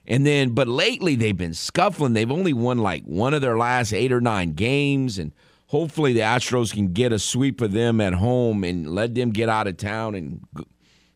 And 0.08 0.26
then, 0.26 0.56
but 0.56 0.67
lately 0.67 1.15
they've 1.15 1.38
been 1.38 1.54
scuffling. 1.54 2.13
They've 2.13 2.32
only 2.32 2.54
won 2.54 2.80
like 2.80 3.04
one 3.04 3.36
of 3.36 3.41
their 3.41 3.58
last 3.58 3.94
eight 3.94 4.12
or 4.12 4.20
nine 4.20 4.54
games. 4.54 5.20
And 5.20 5.32
hopefully 5.71 6.12
the 6.12 6.19
Astros 6.19 6.73
can 6.73 6.91
get 6.91 7.13
a 7.13 7.17
sweep 7.17 7.62
of 7.62 7.71
them 7.71 8.01
at 8.01 8.13
home 8.13 8.65
and 8.65 8.93
let 8.93 9.15
them 9.15 9.29
get 9.29 9.47
out 9.47 9.67
of 9.67 9.77
town 9.77 10.15
and 10.15 10.45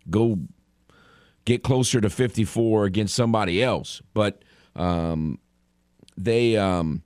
go 0.09 0.39
get 1.43 1.61
closer 1.61 1.99
to 1.99 2.09
54 2.09 2.85
against 2.85 3.15
somebody 3.15 3.61
else. 3.61 4.01
But 4.13 4.43
um, 4.73 5.39
they, 6.15 6.55
um, 6.55 7.03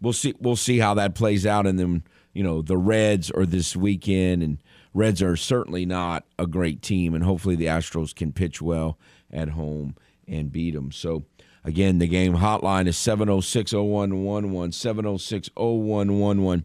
we'll 0.00 0.12
see, 0.12 0.34
we'll 0.40 0.56
see 0.56 0.80
how 0.80 0.94
that 0.94 1.14
plays 1.14 1.46
out. 1.46 1.68
And 1.68 1.78
then, 1.78 2.02
you 2.32 2.42
know, 2.42 2.60
the 2.60 2.76
Reds 2.76 3.30
are 3.30 3.46
this 3.46 3.76
weekend, 3.76 4.42
and 4.42 4.58
Reds 4.92 5.22
are 5.22 5.36
certainly 5.36 5.86
not 5.86 6.24
a 6.36 6.48
great 6.48 6.82
team. 6.82 7.14
And 7.14 7.22
hopefully 7.22 7.54
the 7.54 7.66
Astros 7.66 8.12
can 8.12 8.32
pitch 8.32 8.60
well 8.60 8.98
at 9.32 9.50
home 9.50 9.94
and 10.26 10.50
beat 10.50 10.74
them. 10.74 10.90
So, 10.90 11.26
again, 11.66 11.98
the 11.98 12.06
game 12.06 12.34
hotline 12.36 12.86
is 12.86 12.96
706 12.96 13.72
0111, 13.72 14.72
706 14.72 15.50
0111. 15.56 16.64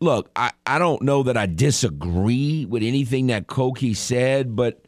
Look, 0.00 0.30
I, 0.36 0.52
I 0.66 0.78
don't 0.78 1.02
know 1.02 1.22
that 1.22 1.36
I 1.36 1.46
disagree 1.46 2.64
with 2.66 2.82
anything 2.82 3.28
that 3.28 3.46
Koki 3.46 3.94
said, 3.94 4.54
but 4.54 4.84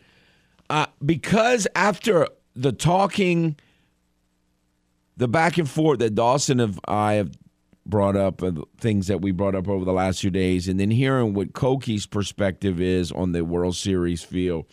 uh, 0.69 0.87
because 1.05 1.67
after 1.75 2.29
the 2.55 2.73
talking, 2.73 3.57
the 5.17 5.29
back 5.29 5.59
and 5.59 5.69
forth 5.69 5.99
that 6.01 6.15
Dawson 6.15 6.61
and 6.61 6.79
I 6.87 7.15
have 7.15 7.33
brought 7.87 8.17
up, 8.17 8.43
and 8.43 8.63
things 8.79 9.09
that 9.09 9.21
we 9.21 9.33
brought 9.33 9.55
up 9.55 9.69
over 9.69 9.85
the 9.85 9.93
last 9.93 10.21
few 10.21 10.31
days, 10.31 10.69
and 10.69 10.79
then 10.79 10.91
hearing 10.91 11.35
what 11.35 11.55
Koki's 11.55 12.07
perspective 12.07 12.81
is 12.81 13.11
on 13.11 13.33
the 13.33 13.45
World 13.45 13.75
Series 13.75 14.23
field, 14.23 14.67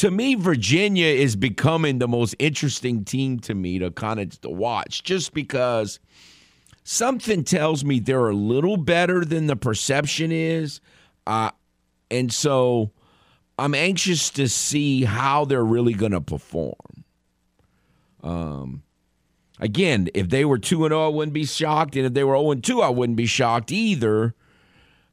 to 0.00 0.10
me, 0.10 0.34
Virginia 0.34 1.04
is 1.04 1.36
becoming 1.36 1.98
the 1.98 2.08
most 2.08 2.34
interesting 2.38 3.04
team 3.04 3.38
to 3.40 3.54
me 3.54 3.78
to 3.78 3.90
kind 3.90 4.18
of 4.18 4.40
to 4.40 4.48
watch, 4.48 5.02
just 5.02 5.34
because 5.34 6.00
something 6.84 7.44
tells 7.44 7.84
me 7.84 8.00
they're 8.00 8.30
a 8.30 8.34
little 8.34 8.78
better 8.78 9.26
than 9.26 9.46
the 9.46 9.56
perception 9.56 10.32
is, 10.32 10.80
uh, 11.26 11.50
and 12.10 12.32
so 12.32 12.92
I'm 13.58 13.74
anxious 13.74 14.30
to 14.30 14.48
see 14.48 15.04
how 15.04 15.44
they're 15.44 15.62
really 15.62 15.92
going 15.92 16.12
to 16.12 16.22
perform. 16.22 17.04
Um, 18.22 18.82
again, 19.58 20.08
if 20.14 20.30
they 20.30 20.46
were 20.46 20.58
two 20.58 20.86
and 20.86 20.92
zero, 20.92 21.04
I 21.04 21.08
wouldn't 21.08 21.34
be 21.34 21.44
shocked, 21.44 21.94
and 21.94 22.06
if 22.06 22.14
they 22.14 22.24
were 22.24 22.36
zero 22.36 22.52
and 22.52 22.64
two, 22.64 22.80
I 22.80 22.88
wouldn't 22.88 23.18
be 23.18 23.26
shocked 23.26 23.70
either. 23.70 24.34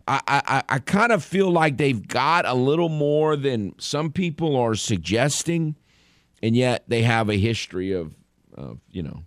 I, 0.08 0.22
I, 0.28 0.64
I 0.70 0.80
kind 0.80 1.12
of 1.12 1.24
feel 1.24 1.52
like 1.52 1.78
they've 1.78 2.08
got 2.08 2.46
a 2.46 2.54
little 2.54 2.90
more 2.90 3.36
than 3.36 3.74
some 3.78 4.12
people 4.12 4.56
are 4.56 4.76
suggesting, 4.76 5.76
and 6.42 6.56
yet 6.56 6.86
they 6.88 7.02
have 7.02 7.30
a 7.30 7.36
history 7.36 7.92
of, 7.92 8.16
of 8.54 8.80
you 8.90 9.04
know, 9.04 9.24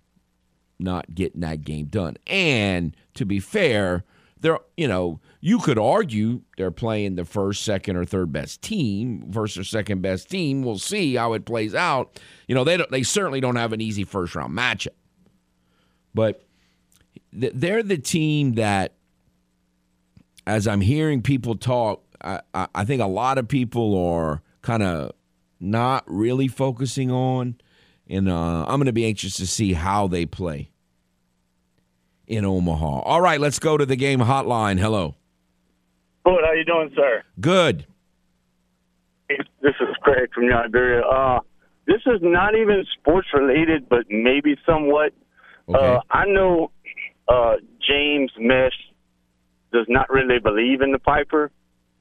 not 0.78 1.14
getting 1.14 1.42
that 1.42 1.62
game 1.62 1.86
done. 1.86 2.16
And 2.26 2.96
to 3.14 3.26
be 3.26 3.40
fair, 3.40 4.04
they're 4.40 4.58
you 4.76 4.88
know 4.88 5.20
you 5.40 5.58
could 5.58 5.78
argue 5.78 6.42
they're 6.56 6.70
playing 6.70 7.16
the 7.16 7.24
first, 7.24 7.62
second, 7.62 7.96
or 7.96 8.04
third 8.04 8.32
best 8.32 8.62
team, 8.62 9.30
or 9.34 9.46
second 9.46 10.02
best 10.02 10.30
team. 10.30 10.62
We'll 10.62 10.78
see 10.78 11.14
how 11.14 11.34
it 11.34 11.44
plays 11.44 11.74
out. 11.74 12.18
You 12.48 12.54
know 12.54 12.64
they 12.64 12.78
don't, 12.78 12.90
they 12.90 13.02
certainly 13.02 13.40
don't 13.40 13.56
have 13.56 13.72
an 13.72 13.80
easy 13.80 14.04
first 14.04 14.34
round 14.34 14.56
matchup, 14.56 14.88
but 16.14 16.42
they're 17.32 17.82
the 17.82 17.98
team 17.98 18.54
that 18.54 18.94
as 20.50 20.66
I'm 20.66 20.80
hearing 20.80 21.22
people 21.22 21.54
talk, 21.54 22.02
I, 22.22 22.40
I, 22.74 22.84
think 22.84 23.00
a 23.00 23.06
lot 23.06 23.38
of 23.38 23.46
people 23.46 23.96
are 23.96 24.42
kind 24.62 24.82
of 24.82 25.12
not 25.60 26.02
really 26.06 26.48
focusing 26.48 27.10
on, 27.10 27.54
and 28.08 28.28
uh, 28.28 28.62
I'm 28.66 28.76
going 28.76 28.86
to 28.86 28.92
be 28.92 29.06
anxious 29.06 29.36
to 29.36 29.46
see 29.46 29.74
how 29.74 30.08
they 30.08 30.26
play 30.26 30.70
in 32.26 32.44
Omaha. 32.44 33.00
All 33.00 33.20
right, 33.20 33.40
let's 33.40 33.58
go 33.60 33.78
to 33.78 33.86
the 33.86 33.96
game 33.96 34.18
hotline. 34.18 34.78
Hello. 34.80 35.14
Good. 36.24 36.40
How 36.44 36.52
you 36.52 36.64
doing, 36.64 36.90
sir? 36.96 37.22
Good. 37.40 37.86
This 39.28 39.74
is 39.80 39.94
Craig 40.02 40.30
from 40.34 40.52
Iberia. 40.52 41.02
Uh, 41.02 41.40
this 41.86 42.00
this 42.04 42.14
is 42.14 42.20
not 42.22 42.56
even 42.56 42.84
sports 42.98 43.28
related, 43.32 43.88
but 43.88 44.04
maybe 44.10 44.56
somewhat. 44.66 45.12
Okay. 45.68 45.78
Uh, 45.78 46.00
I 46.10 46.24
know 46.26 46.72
uh, 47.28 47.54
James 47.86 48.32
Mesh 48.38 48.74
does 49.72 49.86
not 49.88 50.10
really 50.10 50.38
believe 50.38 50.80
in 50.80 50.92
the 50.92 50.98
Piper. 50.98 51.50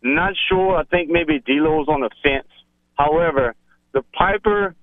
Not 0.02 0.34
sure. 0.50 0.78
I 0.78 0.84
think 0.84 1.10
maybe 1.10 1.40
D'Lo's 1.40 1.88
on 1.88 2.02
the 2.02 2.10
fence. 2.24 2.48
However, 2.98 3.56
the 3.94 4.04
Piper 4.18 4.76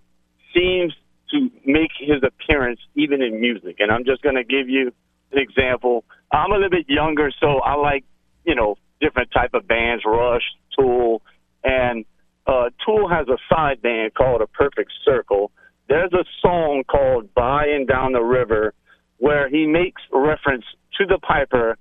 seems 0.54 0.92
to 1.30 1.50
make 1.64 1.90
his 1.98 2.22
appearance 2.22 2.80
even 2.94 3.22
in 3.22 3.40
music, 3.40 3.76
and 3.78 3.90
I'm 3.90 4.04
just 4.04 4.22
going 4.22 4.36
to 4.36 4.44
give 4.44 4.68
you 4.68 4.92
an 5.32 5.38
example. 5.38 6.04
I'm 6.30 6.52
a 6.52 6.54
little 6.54 6.70
bit 6.70 6.88
younger, 6.88 7.30
so 7.40 7.58
I 7.58 7.74
like 7.74 8.04
you 8.44 8.54
know 8.54 8.76
different 9.00 9.30
type 9.32 9.50
of 9.54 9.66
bands, 9.66 10.04
Rush, 10.06 10.44
Tool, 10.78 11.22
and 11.64 12.04
uh, 12.46 12.70
Tool 12.84 13.08
has 13.08 13.26
a 13.28 13.38
side 13.52 13.82
band 13.82 14.14
called 14.14 14.40
A 14.40 14.46
Perfect 14.46 14.92
Circle. 15.04 15.50
There's 15.88 16.12
a 16.12 16.24
song 16.40 16.84
called 16.88 17.32
By 17.34 17.66
and 17.66 17.86
Down 17.86 18.12
the 18.12 18.22
River 18.22 18.72
where 19.18 19.48
he 19.48 19.66
makes 19.66 20.02
reference 20.12 20.64
to 20.98 21.06
the 21.06 21.18
Piper 21.18 21.76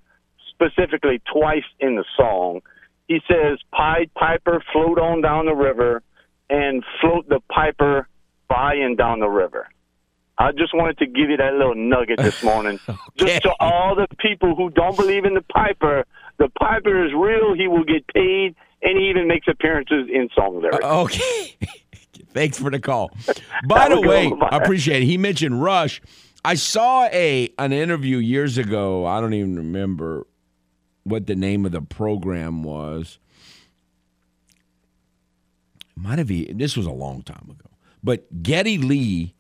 specifically 0.56 1.22
twice 1.32 1.64
in 1.80 1.96
the 1.96 2.06
song. 2.18 2.62
He 3.08 3.20
says, 3.30 3.60
Pied 3.72 4.12
Piper, 4.16 4.64
float 4.74 4.98
on 4.98 5.22
down 5.22 5.46
the 5.46 5.54
river 5.54 6.02
and 6.50 6.84
float 7.02 7.28
the 7.30 7.40
Piper 7.52 8.08
by 8.48 8.76
and 8.76 8.98
down 8.98 9.20
the 9.20 9.28
river. 9.28 9.68
I 10.38 10.52
just 10.52 10.74
wanted 10.74 10.98
to 10.98 11.06
give 11.06 11.30
you 11.30 11.38
that 11.38 11.54
little 11.54 11.76
nugget 11.76 12.20
this 12.20 12.44
morning. 12.44 12.80
Just 13.16 13.44
to 13.44 13.54
all 13.60 13.96
the 13.96 14.08
people 14.18 14.56
who 14.56 14.70
don't 14.70 14.96
believe 14.98 15.26
in 15.26 15.34
the 15.34 15.44
Piper, 15.54 16.06
the 16.38 16.50
Piper 16.60 17.06
is 17.06 17.14
real. 17.14 17.54
He 17.56 17.68
will 17.68 17.86
get 17.86 18.06
paid, 18.08 18.56
and 18.82 18.98
he 18.98 19.10
even 19.10 19.28
makes 19.28 19.48
appearances 19.48 20.10
in 20.12 20.30
song 20.36 20.62
lyrics. 20.62 20.84
Uh, 20.84 21.02
okay. 21.04 21.58
Thanks 22.34 22.60
for 22.60 22.70
the 22.70 22.80
call. 22.80 23.12
By 23.68 23.88
the 23.88 23.92
Have 23.92 23.92
a 23.92 23.96
good 23.96 24.08
way, 24.08 24.34
I 24.42 24.58
appreciate 24.58 25.04
it. 25.04 25.06
He 25.06 25.18
mentioned 25.18 25.62
Rush. 25.62 26.02
I 26.44 26.56
saw 26.56 27.06
a 27.06 27.50
an 27.58 27.72
interview 27.72 28.18
years 28.18 28.58
ago. 28.58 29.06
I 29.06 29.22
don't 29.22 29.34
even 29.34 29.56
remember 29.56 30.28
what 31.06 31.28
the 31.28 31.36
name 31.36 31.66
of 31.66 31.72
the 31.72 31.82
program 31.82 32.64
was. 32.64 33.20
Might 35.96 36.18
have 36.18 36.28
been, 36.28 36.58
this 36.58 36.76
was 36.76 36.86
a 36.86 36.92
long 36.92 37.22
time 37.22 37.48
ago. 37.50 37.70
But 38.04 38.44
Geddy 38.44 38.78
Lee 38.78 39.34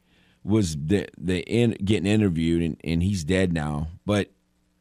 was 0.43 0.77
the 0.77 1.09
the 1.17 1.41
in, 1.41 1.71
getting 1.83 2.05
interviewed 2.05 2.61
and, 2.61 2.77
and 2.83 3.03
he's 3.03 3.23
dead 3.23 3.51
now. 3.51 3.89
But 4.05 4.31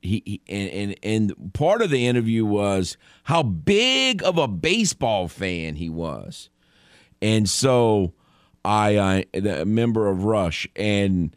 he, 0.00 0.22
he 0.24 0.40
and, 0.48 0.70
and 0.70 0.96
and 1.02 1.54
part 1.54 1.82
of 1.82 1.90
the 1.90 2.06
interview 2.06 2.44
was 2.44 2.96
how 3.24 3.42
big 3.42 4.22
of 4.22 4.38
a 4.38 4.46
baseball 4.46 5.26
fan 5.26 5.74
he 5.74 5.90
was. 5.90 6.48
And 7.20 7.48
so 7.48 8.12
I, 8.64 9.24
the 9.32 9.64
member 9.66 10.08
of 10.08 10.24
Rush, 10.24 10.68
and 10.76 11.34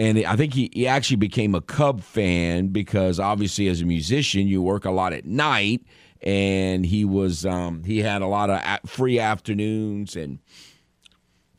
and 0.00 0.24
I 0.24 0.34
think 0.34 0.54
he, 0.54 0.70
he 0.72 0.86
actually 0.86 1.18
became 1.18 1.54
a 1.54 1.60
Cub 1.60 2.00
fan 2.00 2.68
because 2.68 3.20
obviously 3.20 3.68
as 3.68 3.82
a 3.82 3.84
musician 3.84 4.48
you 4.48 4.62
work 4.62 4.86
a 4.86 4.90
lot 4.90 5.12
at 5.12 5.26
night, 5.26 5.82
and 6.22 6.86
he 6.86 7.04
was 7.04 7.44
um, 7.44 7.84
he 7.84 7.98
had 7.98 8.22
a 8.22 8.26
lot 8.26 8.48
of 8.48 8.88
free 8.88 9.18
afternoons, 9.18 10.16
and 10.16 10.38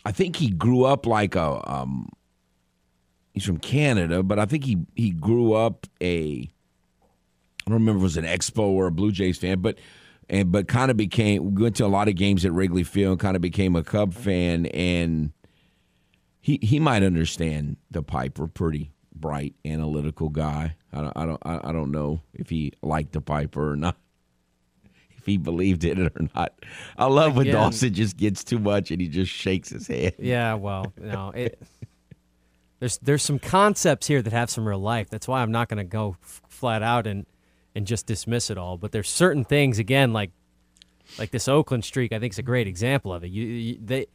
I 0.06 0.12
think 0.12 0.38
he 0.38 0.50
grew 0.50 0.86
up 0.86 1.06
like 1.06 1.36
a 1.36 1.62
um, 1.72 2.10
he's 3.36 3.46
from 3.46 3.60
Canada, 3.60 4.24
but 4.24 4.40
I 4.40 4.48
think 4.48 4.64
he 4.64 4.80
he 4.96 5.12
grew 5.12 5.54
up 5.54 5.86
a 6.02 6.50
I 7.68 7.70
don't 7.70 7.76
remember 7.76 8.00
if 8.00 8.02
it 8.02 8.04
was 8.04 8.18
an 8.18 8.26
Expo 8.26 8.64
or 8.64 8.88
a 8.88 8.92
Blue 8.92 9.12
Jays 9.12 9.38
fan, 9.38 9.60
but 9.60 9.78
and 10.32 10.52
but 10.52 10.68
kind 10.68 10.90
of 10.90 10.98
became 10.98 11.54
went 11.54 11.76
to 11.76 11.86
a 11.86 11.88
lot 11.88 12.08
of 12.08 12.16
games 12.16 12.44
at 12.44 12.54
Wrigley 12.54 12.84
Field 12.84 13.12
and 13.12 13.20
kind 13.20 13.36
of 13.36 13.42
became 13.44 13.76
a 13.76 13.84
Cub 13.84 14.16
fan 14.16 14.66
and 14.66 15.32
he 16.42 16.60
he 16.62 16.80
might 16.80 17.04
understand 17.04 17.78
the 17.90 18.04
Piper 18.04 18.48
pretty 18.48 18.92
bright 19.16 19.54
analytical 19.64 20.30
guy. 20.30 20.76
I 20.92 21.02
don't 21.02 21.14
I 21.16 21.26
don't 21.26 21.42
I 21.46 21.70
I 21.70 21.72
don't 21.72 21.92
know 21.92 22.22
if 22.34 22.50
he 22.50 22.74
liked 22.82 23.14
the 23.14 23.22
Piper 23.22 23.72
or 23.72 23.76
not. 23.76 23.96
If 25.18 25.28
he 25.28 25.38
believed 25.38 25.84
in 25.84 26.04
it 26.04 26.14
or 26.16 26.28
not. 26.36 26.66
I 26.98 27.06
love 27.06 27.36
when 27.36 27.46
Dawson 27.46 27.94
just 27.94 28.18
gets 28.18 28.44
too 28.44 28.58
much 28.58 28.90
and 28.90 29.00
he 29.00 29.08
just 29.08 29.32
shakes 29.32 29.70
his 29.70 29.86
head. 29.86 30.16
Yeah, 30.18 30.56
well, 30.56 30.92
no, 31.00 31.30
it. 31.30 31.62
There's 32.80 32.98
there's 32.98 33.22
some 33.22 33.38
concepts 33.38 34.08
here 34.08 34.24
that 34.24 34.34
have 34.34 34.50
some 34.50 34.68
real 34.68 34.80
life. 34.80 35.12
That's 35.12 35.28
why 35.28 35.44
I'm 35.44 35.52
not 35.52 35.70
going 35.70 35.78
to 35.78 35.84
go 35.84 36.18
f- 36.24 36.42
flat 36.50 36.82
out 36.82 37.06
and 37.06 37.28
and 37.76 37.86
just 37.86 38.08
dismiss 38.08 38.50
it 38.50 38.58
all. 38.58 38.78
But 38.78 38.92
there's 38.92 39.10
certain 39.10 39.46
things 39.46 39.78
again, 39.78 40.12
like 40.12 40.32
like 41.20 41.30
this 41.30 41.48
Oakland 41.48 41.86
streak. 41.86 42.12
I 42.12 42.18
think 42.18 42.34
is 42.34 42.40
a 42.40 42.44
great 42.44 42.66
example 42.66 43.14
of 43.14 43.24
it. 43.24 43.28
You, 43.28 43.44
you 43.46 43.78
they 43.80 44.08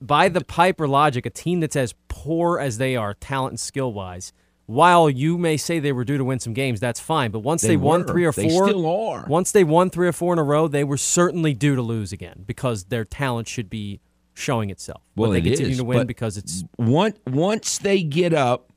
by 0.00 0.28
the 0.28 0.44
Piper 0.44 0.86
logic, 0.86 1.26
a 1.26 1.30
team 1.30 1.60
that's 1.60 1.76
as 1.76 1.94
poor 2.08 2.58
as 2.58 2.78
they 2.78 2.96
are, 2.96 3.14
talent 3.14 3.52
and 3.52 3.60
skill 3.60 3.92
wise. 3.92 4.32
While 4.66 5.10
you 5.10 5.36
may 5.36 5.58
say 5.58 5.78
they 5.78 5.92
were 5.92 6.04
due 6.04 6.16
to 6.16 6.24
win 6.24 6.38
some 6.38 6.54
games, 6.54 6.80
that's 6.80 6.98
fine. 6.98 7.30
But 7.30 7.40
once 7.40 7.60
they, 7.60 7.68
They 7.68 7.76
won 7.76 8.06
three 8.06 8.24
or 8.24 8.32
They 8.32 8.48
four, 8.48 8.66
still 8.66 8.86
are. 8.86 9.26
once 9.28 9.52
they 9.52 9.62
won 9.62 9.90
three 9.90 10.08
or 10.08 10.12
four 10.12 10.32
in 10.32 10.38
a 10.38 10.42
row, 10.42 10.68
they 10.68 10.84
were 10.84 10.96
certainly 10.96 11.52
due 11.52 11.74
to 11.74 11.82
lose 11.82 12.12
again 12.12 12.44
because 12.46 12.84
their 12.84 13.04
talent 13.04 13.46
should 13.46 13.68
be 13.68 14.00
showing 14.32 14.70
itself. 14.70 15.02
Well, 15.16 15.30
but 15.30 15.34
they 15.34 15.38
it 15.40 15.50
continue 15.50 15.72
is, 15.72 15.78
to 15.78 15.84
win 15.84 16.06
because 16.06 16.38
it's 16.38 16.64
once 16.78 17.18
once 17.26 17.76
they 17.78 18.02
get 18.02 18.32
up 18.32 18.72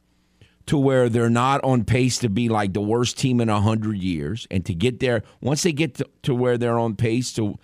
to 0.65 0.77
where 0.77 1.07
they're 1.07 1.29
not 1.29 1.63
on 1.63 1.85
pace 1.85 2.17
to 2.19 2.29
be 2.29 2.49
like 2.49 2.73
the 2.73 2.81
worst 2.81 3.17
team 3.17 3.39
in 3.39 3.47
a 3.47 3.61
hundred 3.61 3.97
years, 3.97 4.45
and 4.51 4.65
to 4.65 4.73
get 4.73 4.99
there, 4.99 5.23
once 5.39 5.63
they 5.63 5.71
get 5.71 5.95
to, 5.95 6.09
to 6.23 6.35
where 6.35 6.57
they're 6.57 6.77
on 6.77 6.95
pace 6.95 7.31
to, 7.33 7.57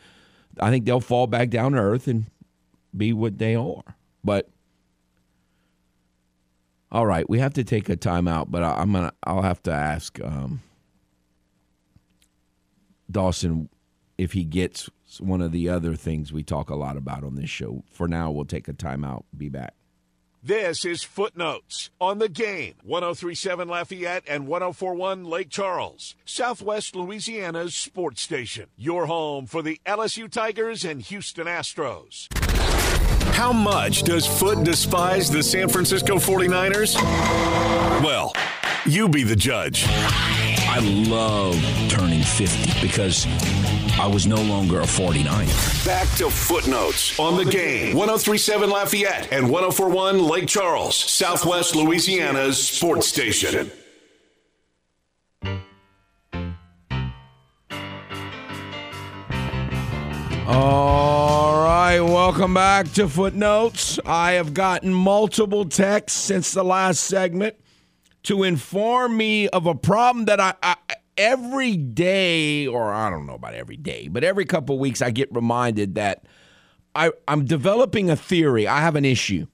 I 0.62 0.70
think 0.70 0.86
they'll 0.86 1.02
fall 1.02 1.28
back 1.28 1.50
down 1.50 1.74
to 1.74 1.80
earth 1.80 2.08
and 2.08 2.26
be 2.96 3.14
what 3.14 3.38
they 3.38 3.56
are. 3.56 3.84
But 4.24 4.50
all 6.92 7.08
right, 7.08 7.28
we 7.28 7.40
have 7.40 7.54
to 7.54 7.64
take 7.64 7.90
a 7.90 7.98
timeout, 7.98 8.52
but 8.52 8.64
I, 8.64 8.74
I'm 8.74 8.92
gonna 8.92 9.14
I'll 9.24 9.42
have 9.42 9.64
to 9.64 9.72
ask 9.72 10.20
um, 10.24 10.62
Dawson 13.10 13.70
if 14.18 14.34
he 14.34 14.44
gets 14.44 14.90
one 15.20 15.42
of 15.42 15.52
the 15.52 15.70
other 15.70 15.96
things 15.96 16.32
we 16.32 16.44
talk 16.44 16.70
a 16.70 16.76
lot 16.76 16.98
about 16.98 17.24
on 17.24 17.36
this 17.36 17.50
show. 17.50 17.84
For 17.92 18.08
now, 18.08 18.32
we'll 18.32 18.46
take 18.46 18.68
a 18.68 18.74
timeout. 18.74 19.24
Be 19.36 19.50
back. 19.50 19.74
This 20.46 20.84
is 20.84 21.04
Footenotes 21.04 21.90
on 22.02 22.20
the 22.20 22.28
game. 22.28 22.74
1037 22.84 23.70
Lafayette 23.70 24.24
and 24.28 24.46
1041 24.46 25.24
Lake 25.24 25.50
Charles, 25.50 26.16
Southwest 26.26 26.98
Louisiana's 26.98 27.76
sports 27.76 28.22
station. 28.22 28.66
Your 28.76 29.06
home 29.06 29.46
for 29.46 29.62
the 29.62 29.80
LSU 29.86 30.30
Tigers 30.30 30.84
and 30.84 31.02
Houston 31.02 31.48
Astros. 31.48 32.28
How 33.34 33.52
much 33.52 34.04
does 34.04 34.26
Foote 34.26 34.64
despise 34.64 35.30
the 35.30 35.44
San 35.44 35.68
Francisco 35.70 36.16
49ers? 36.16 36.96
Well, 38.04 38.34
you 38.86 39.10
be 39.10 39.24
the 39.24 39.36
judge. 39.36 39.86
I 39.88 40.80
love 40.80 41.56
turning 41.90 42.24
50 42.24 42.82
because 42.86 43.28
I 44.00 44.08
was 44.08 44.26
no 44.26 44.42
longer 44.42 44.80
a 44.80 44.86
49er. 44.86 45.86
Back 45.86 46.08
to 46.18 46.30
Footenotes 46.30 47.20
on 47.20 47.38
the 47.38 47.46
game. 47.46 47.96
1037 47.96 48.70
Lafayette 48.70 49.32
and 49.32 49.50
1041 49.50 50.20
Lake 50.20 50.48
Charles, 50.48 50.96
Southwest 50.96 51.76
Louisiana's 51.76 52.58
sports 52.58 53.08
station. 53.08 53.72
All 60.46 61.64
right, 61.64 62.02
welcome 62.02 62.54
back 62.54 62.92
to 62.94 63.08
Footenotes. 63.08 63.98
I 64.06 64.34
have 64.34 64.54
gotten 64.54 64.94
multiple 64.94 65.64
texts 65.64 66.20
since 66.20 66.52
the 66.52 66.66
last 66.66 67.06
segment 67.06 67.56
to 68.24 68.44
inform 68.44 69.16
me 69.16 69.48
of 69.48 69.68
a 69.68 69.74
problem 69.74 70.26
that 70.26 70.42
I, 70.42 70.54
I 70.62 70.76
every 71.18 71.78
day, 71.78 72.68
or 72.68 72.92
I 72.92 73.10
don't 73.10 73.26
know 73.26 73.36
about 73.36 73.54
every 73.54 73.78
day, 73.78 74.10
but 74.10 74.26
every 74.26 74.44
couple 74.44 74.78
weeks 74.78 75.02
I 75.02 75.12
get 75.12 75.34
reminded 75.34 75.96
that 75.96 76.26
I, 76.94 77.12
I'm 77.26 77.46
developing 77.46 78.10
a 78.10 78.18
theory. 78.18 78.68
I 78.68 78.82
have 78.82 78.98
an 78.98 79.06
issue. 79.06 79.48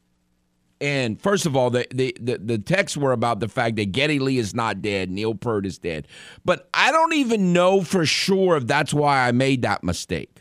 And 0.82 1.22
first 1.22 1.46
of 1.46 1.56
all, 1.56 1.70
the, 1.70 1.86
the, 1.94 2.18
the, 2.20 2.40
the 2.40 2.58
texts 2.58 2.98
were 2.98 3.12
about 3.12 3.42
the 3.42 3.48
fact 3.48 3.76
that 3.76 3.92
Geddy 3.92 4.18
Lee 4.18 4.40
is 4.40 4.56
not 4.56 4.82
dead, 4.82 5.12
Neil 5.12 5.36
Peart 5.36 5.68
is 5.68 5.78
dead. 5.78 6.08
But 6.44 6.68
I 6.74 6.92
don't 6.92 7.14
even 7.14 7.54
know 7.54 7.84
for 7.84 8.08
sure 8.08 8.58
if 8.58 8.66
that's 8.66 8.92
why 8.92 9.28
I 9.28 9.34
made 9.34 9.62
that 9.62 9.84
mistake. 9.84 10.39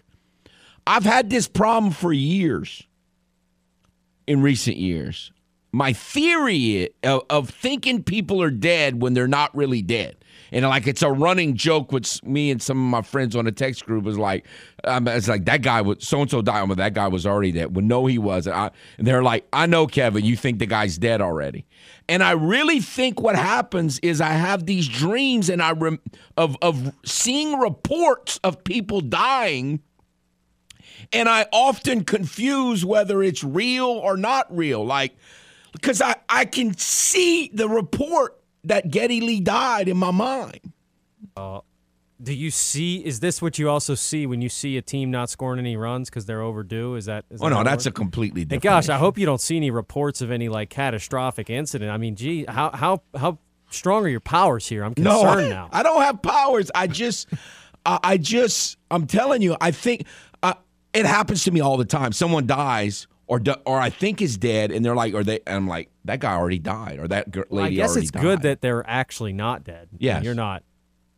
I've 0.89 1.05
had 1.05 1.29
this 1.29 1.47
problem 1.47 1.93
for 1.93 2.15
years 2.15 2.83
in 4.27 4.41
recent 4.41 4.79
years. 4.79 5.31
My 5.71 5.93
theory 5.93 6.89
of, 7.05 7.25
of 7.29 7.51
thinking 7.51 8.03
people 8.03 8.43
are 8.43 8.51
dead 8.51 9.03
when 9.03 9.13
they're 9.13 9.29
not 9.29 9.55
really 9.55 9.83
dead. 9.83 10.17
And 10.51 10.65
like 10.65 10.87
it's 10.87 11.03
a 11.03 11.11
running 11.11 11.57
joke 11.57 11.93
with 11.93 12.25
me 12.25 12.51
and 12.51 12.63
some 12.63 12.79
of 12.79 12.91
my 12.91 13.03
friends 13.03 13.37
on 13.37 13.45
the 13.45 13.53
text 13.53 13.85
group 13.85 14.07
is 14.07 14.17
like, 14.17 14.47
um, 14.85 15.07
it's 15.09 15.29
like 15.29 15.45
that 15.45 15.61
guy 15.61 15.83
was 15.83 15.99
so 16.01 16.23
and 16.23 16.31
so 16.31 16.41
died, 16.41 16.67
but 16.69 16.79
that 16.79 16.95
guy 16.95 17.07
was 17.07 17.27
already 17.27 17.53
dead. 17.53 17.77
Well, 17.77 17.85
no, 17.85 18.07
he 18.07 18.17
wasn't. 18.17 18.57
I, 18.57 18.71
and 18.97 19.07
they're 19.07 19.23
like, 19.23 19.47
I 19.53 19.67
know, 19.67 19.87
Kevin, 19.87 20.25
you 20.25 20.37
think 20.37 20.59
the 20.59 20.65
guy's 20.65 20.97
dead 20.97 21.21
already. 21.21 21.67
And 22.09 22.23
I 22.23 22.31
really 22.31 22.81
think 22.81 23.21
what 23.21 23.37
happens 23.37 23.99
is 23.99 24.23
I 24.23 24.31
have 24.31 24.65
these 24.65 24.89
dreams 24.89 25.51
and 25.51 25.61
I 25.61 25.73
rem- 25.73 26.01
of 26.39 26.57
of 26.63 26.95
seeing 27.05 27.59
reports 27.59 28.41
of 28.43 28.65
people 28.65 29.03
dying 29.03 29.83
and 31.13 31.29
I 31.29 31.47
often 31.53 32.05
confuse 32.05 32.85
whether 32.85 33.23
it's 33.23 33.43
real 33.45 33.87
or 33.87 34.17
not 34.17 34.55
real. 34.57 34.85
Like, 34.85 35.17
because 35.73 36.01
I, 36.01 36.17
I 36.29 36.45
can 36.45 36.77
see 36.77 37.51
the 37.53 37.69
report 37.69 38.41
that 38.65 38.91
Geddy 38.91 39.21
Lee 39.21 39.41
died 39.41 39.89
in 39.89 39.97
my 39.97 40.11
mind. 40.11 40.73
Do 42.21 42.35
you 42.35 42.51
see? 42.51 43.05
Is 43.05 43.21
this 43.21 43.41
what 43.41 43.61
you 43.61 43.71
also 43.71 43.95
see 43.95 44.27
when 44.27 44.43
you 44.43 44.49
see 44.49 44.77
a 44.77 44.83
team 44.83 45.13
not 45.13 45.31
scoring 45.31 45.61
any 45.61 45.77
runs 45.77 46.11
because 46.11 46.27
they're 46.27 46.43
overdue? 46.43 46.97
Is 46.97 47.05
that? 47.05 47.25
Is 47.31 47.41
Oh 47.41 47.45
that 47.49 47.55
no, 47.55 47.63
that's 47.63 47.87
a 47.87 47.91
works? 47.91 47.97
completely 47.97 48.43
And 48.43 48.51
different. 48.51 48.63
gosh, 48.65 48.89
I 48.89 48.99
hope 48.99 49.19
you 49.19 49.25
don't 49.27 49.41
see 49.41 49.57
any 49.57 49.71
reports 49.71 50.21
of 50.21 50.33
any 50.33 50.49
like 50.49 50.69
catastrophic 50.69 51.49
incident. 51.49 51.93
I 51.93 51.97
mean, 51.97 52.17
gee, 52.17 52.45
how 52.49 52.73
how 52.75 53.03
how 53.17 53.39
strong 53.71 54.05
are 54.05 54.09
your 54.09 54.19
powers 54.19 54.67
here? 54.67 54.83
I'm 54.83 54.95
No, 54.99 55.23
concerned 55.23 55.47
I, 55.47 55.49
now. 55.51 55.69
I 55.71 55.85
don't 55.85 56.03
have 56.03 56.21
powers. 56.21 56.73
I 56.75 56.89
just, 56.89 57.29
I, 57.87 58.01
I 58.03 58.17
just, 58.17 58.79
I'm 58.91 59.07
telling 59.07 59.41
you, 59.41 59.57
I 59.61 59.71
think 59.71 60.03
uh, 60.03 60.28
it 60.95 61.07
happens 61.07 61.45
to 61.45 61.51
me 61.51 61.61
all 61.61 61.77
the 61.77 61.85
time. 61.85 62.13
Someone 62.13 62.47
dies, 62.47 63.07
or 63.27 63.41
or 63.67 63.79
I 63.79 63.91
think 63.91 64.23
is 64.23 64.37
dead, 64.37 64.71
and 64.73 64.85
they're 64.85 64.95
like, 64.95 65.15
or 65.15 65.23
they, 65.25 65.41
and 65.47 65.57
I'm 65.57 65.67
like, 65.69 65.91
that 66.05 66.21
guy 66.21 66.35
already 66.35 66.59
died, 66.59 66.99
or 66.99 67.09
that 67.09 67.35
Well, 67.51 67.61
I 67.61 67.65
lady 67.65 67.77
guess 67.77 67.97
it's 67.97 68.11
died. 68.11 68.23
good 68.23 68.43
that 68.43 68.61
they're 68.61 68.89
actually 68.89 69.33
not 69.33 69.65
dead. 69.65 69.89
Yeah, 69.99 70.21
you're 70.23 70.35
not 70.35 70.63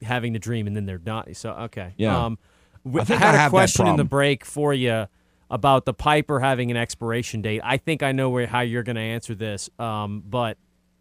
having 0.02 0.32
the 0.32 0.38
dream 0.38 0.66
and 0.66 0.74
then 0.74 0.86
they're 0.86 1.00
not. 1.04 1.34
So 1.36 1.50
okay. 1.52 1.94
Yeah. 1.96 2.24
Um, 2.24 2.38
I 2.86 3.04
think 3.04 3.20
had 3.20 3.34
I 3.34 3.46
a 3.46 3.50
question 3.50 3.86
in 3.86 3.96
the 3.96 4.04
break 4.04 4.44
for 4.44 4.72
you 4.72 5.06
about 5.50 5.84
the 5.84 5.92
Piper 5.92 6.40
having 6.40 6.70
an 6.70 6.76
expiration 6.76 7.42
date. 7.42 7.60
I 7.62 7.76
think 7.76 8.02
I 8.02 8.12
know 8.12 8.30
where 8.30 8.46
how 8.46 8.60
you're 8.60 8.82
going 8.82 8.96
to 8.96 9.02
answer 9.02 9.34
this. 9.34 9.68
Um, 9.78 10.22
but 10.26 10.56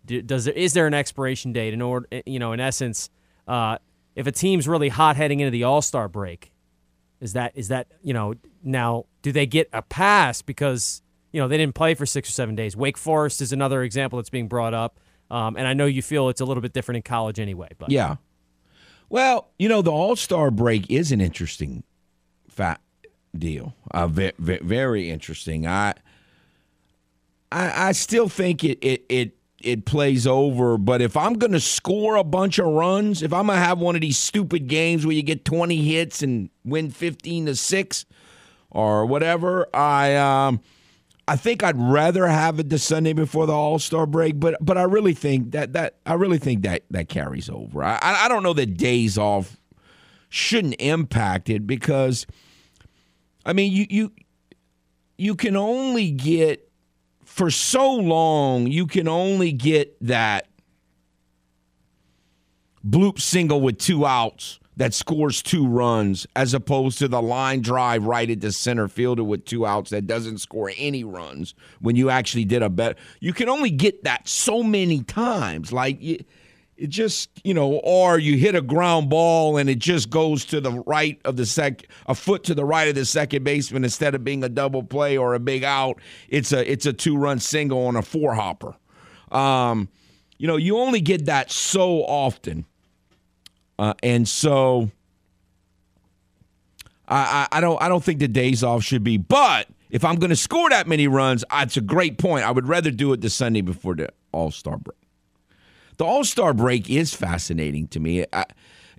do, 0.05 0.21
does 0.21 0.45
there 0.45 0.53
is 0.53 0.73
there 0.73 0.87
an 0.87 0.93
expiration 0.93 1.53
date 1.53 1.73
in 1.73 1.81
order? 1.81 2.07
You 2.25 2.39
know, 2.39 2.51
in 2.51 2.59
essence, 2.59 3.09
uh, 3.47 3.77
if 4.15 4.27
a 4.27 4.31
team's 4.31 4.67
really 4.67 4.89
hot 4.89 5.15
heading 5.15 5.39
into 5.39 5.51
the 5.51 5.63
All 5.63 5.81
Star 5.81 6.09
break, 6.09 6.51
is 7.21 7.33
that 7.33 7.51
is 7.55 7.67
that 7.69 7.87
you 8.01 8.13
know 8.13 8.33
now 8.63 9.05
do 9.21 9.31
they 9.31 9.45
get 9.45 9.69
a 9.73 9.81
pass 9.81 10.41
because 10.41 11.01
you 11.31 11.39
know 11.41 11.47
they 11.47 11.57
didn't 11.57 11.75
play 11.75 11.93
for 11.93 12.05
six 12.05 12.29
or 12.29 12.31
seven 12.33 12.55
days? 12.55 12.75
Wake 12.75 12.97
Forest 12.97 13.41
is 13.41 13.51
another 13.51 13.83
example 13.83 14.17
that's 14.17 14.29
being 14.29 14.47
brought 14.47 14.73
up, 14.73 14.99
um, 15.29 15.55
and 15.57 15.67
I 15.67 15.73
know 15.73 15.85
you 15.85 16.01
feel 16.01 16.29
it's 16.29 16.41
a 16.41 16.45
little 16.45 16.61
bit 16.61 16.73
different 16.73 16.97
in 16.97 17.01
college 17.03 17.39
anyway. 17.39 17.69
But 17.77 17.91
Yeah. 17.91 18.17
Well, 19.09 19.49
you 19.57 19.67
know, 19.67 19.81
the 19.81 19.91
All 19.91 20.15
Star 20.15 20.51
break 20.51 20.89
is 20.89 21.11
an 21.11 21.19
interesting 21.19 21.83
fat 22.47 22.79
deal. 23.37 23.73
Uh, 23.91 24.07
ve- 24.07 24.33
ve- 24.37 24.59
very 24.61 25.09
interesting. 25.09 25.65
I, 25.65 25.95
I, 27.51 27.87
I 27.89 27.91
still 27.93 28.29
think 28.29 28.63
it, 28.63 28.77
it, 28.81 29.05
it, 29.09 29.35
it 29.61 29.85
plays 29.85 30.25
over, 30.25 30.77
but 30.77 31.01
if 31.01 31.17
I'm 31.17 31.33
going 31.33 31.51
to 31.51 31.59
score 31.59 32.15
a 32.15 32.23
bunch 32.23 32.59
of 32.59 32.67
runs, 32.67 33.21
if 33.21 33.33
I'm 33.33 33.47
going 33.47 33.59
to 33.59 33.65
have 33.65 33.79
one 33.79 33.95
of 33.95 34.01
these 34.01 34.17
stupid 34.17 34.67
games 34.67 35.05
where 35.05 35.15
you 35.15 35.23
get 35.23 35.45
20 35.45 35.77
hits 35.77 36.21
and 36.23 36.49
win 36.63 36.89
15 36.91 37.47
to 37.47 37.55
6 37.55 38.05
or 38.71 39.05
whatever, 39.05 39.67
I 39.73 40.15
um 40.15 40.61
I 41.27 41.35
think 41.35 41.61
I'd 41.61 41.77
rather 41.77 42.27
have 42.27 42.59
it 42.59 42.69
the 42.69 42.79
Sunday 42.79 43.13
before 43.13 43.45
the 43.45 43.53
All 43.53 43.77
Star 43.77 44.07
break, 44.07 44.39
but 44.39 44.57
but 44.61 44.79
I 44.79 44.83
really 44.83 45.13
think 45.13 45.51
that 45.51 45.73
that 45.73 45.97
I 46.05 46.13
really 46.13 46.39
think 46.39 46.63
that 46.63 46.83
that 46.89 47.07
carries 47.07 47.49
over. 47.49 47.83
I 47.83 47.99
I 48.01 48.27
don't 48.27 48.41
know 48.41 48.53
that 48.53 48.77
days 48.77 49.17
off 49.17 49.57
shouldn't 50.29 50.75
impact 50.79 51.49
it 51.49 51.67
because 51.67 52.25
I 53.45 53.53
mean 53.53 53.71
you 53.71 53.85
you 53.89 54.11
you 55.17 55.35
can 55.35 55.55
only 55.55 56.11
get 56.11 56.68
for 57.39 57.49
so 57.49 57.93
long 57.93 58.67
you 58.67 58.85
can 58.85 59.07
only 59.07 59.53
get 59.53 59.95
that 60.05 60.49
bloop 62.85 63.17
single 63.17 63.61
with 63.61 63.77
two 63.77 64.05
outs 64.05 64.59
that 64.75 64.93
scores 64.93 65.41
two 65.41 65.65
runs 65.65 66.27
as 66.35 66.53
opposed 66.53 66.99
to 66.99 67.07
the 67.07 67.21
line 67.21 67.61
drive 67.61 68.03
right 68.03 68.41
the 68.41 68.51
center 68.51 68.89
fielder 68.89 69.23
with 69.23 69.45
two 69.45 69.65
outs 69.65 69.89
that 69.89 70.05
doesn't 70.05 70.39
score 70.39 70.73
any 70.75 71.05
runs 71.05 71.55
when 71.79 71.95
you 71.95 72.09
actually 72.09 72.43
did 72.43 72.61
a 72.61 72.69
bet. 72.69 72.97
You 73.21 73.31
can 73.31 73.47
only 73.47 73.71
get 73.71 74.03
that 74.03 74.27
so 74.27 74.61
many 74.61 75.01
times. 75.03 75.71
Like 75.71 76.25
it 76.79 76.89
just 76.89 77.29
you 77.43 77.53
know 77.53 77.73
or 77.83 78.17
you 78.17 78.37
hit 78.37 78.55
a 78.55 78.61
ground 78.61 79.09
ball 79.09 79.57
and 79.57 79.69
it 79.69 79.79
just 79.79 80.09
goes 80.09 80.45
to 80.45 80.61
the 80.61 80.71
right 80.85 81.19
of 81.25 81.35
the 81.35 81.45
sec 81.45 81.83
a 82.07 82.15
foot 82.15 82.43
to 82.43 82.55
the 82.55 82.65
right 82.65 82.87
of 82.87 82.95
the 82.95 83.05
second 83.05 83.43
baseman 83.43 83.83
instead 83.83 84.15
of 84.15 84.23
being 84.23 84.43
a 84.43 84.49
double 84.49 84.81
play 84.81 85.17
or 85.17 85.33
a 85.33 85.39
big 85.39 85.63
out 85.63 85.99
it's 86.29 86.51
a 86.51 86.71
it's 86.71 86.85
a 86.85 86.93
two 86.93 87.17
run 87.17 87.39
single 87.39 87.85
on 87.85 87.95
a 87.95 88.01
four 88.01 88.33
hopper 88.33 88.75
um, 89.31 89.89
you 90.37 90.47
know 90.47 90.55
you 90.55 90.77
only 90.77 91.01
get 91.01 91.25
that 91.25 91.51
so 91.51 92.03
often 92.03 92.65
uh, 93.77 93.93
and 94.03 94.27
so 94.27 94.89
I, 97.09 97.47
I, 97.51 97.57
I 97.57 97.61
don't 97.61 97.81
I 97.81 97.89
don't 97.89 98.03
think 98.03 98.19
the 98.19 98.27
days 98.27 98.63
off 98.63 98.83
should 98.83 99.03
be. 99.03 99.17
But 99.17 99.67
if 99.89 100.05
I'm 100.05 100.15
going 100.15 100.29
to 100.29 100.35
score 100.35 100.69
that 100.69 100.87
many 100.87 101.07
runs, 101.07 101.43
it's 101.51 101.77
a 101.77 101.81
great 101.81 102.17
point. 102.17 102.45
I 102.45 102.51
would 102.51 102.67
rather 102.67 102.91
do 102.91 103.11
it 103.13 103.21
the 103.21 103.29
Sunday 103.29 103.61
before 103.61 103.95
the 103.95 104.09
All 104.31 104.51
Star 104.51 104.77
break. 104.77 104.97
The 105.99 106.05
All 106.05 106.23
Star 106.23 106.53
break 106.53 106.89
is 106.89 107.13
fascinating 107.13 107.89
to 107.89 107.99
me. 107.99 108.25
I, 108.31 108.45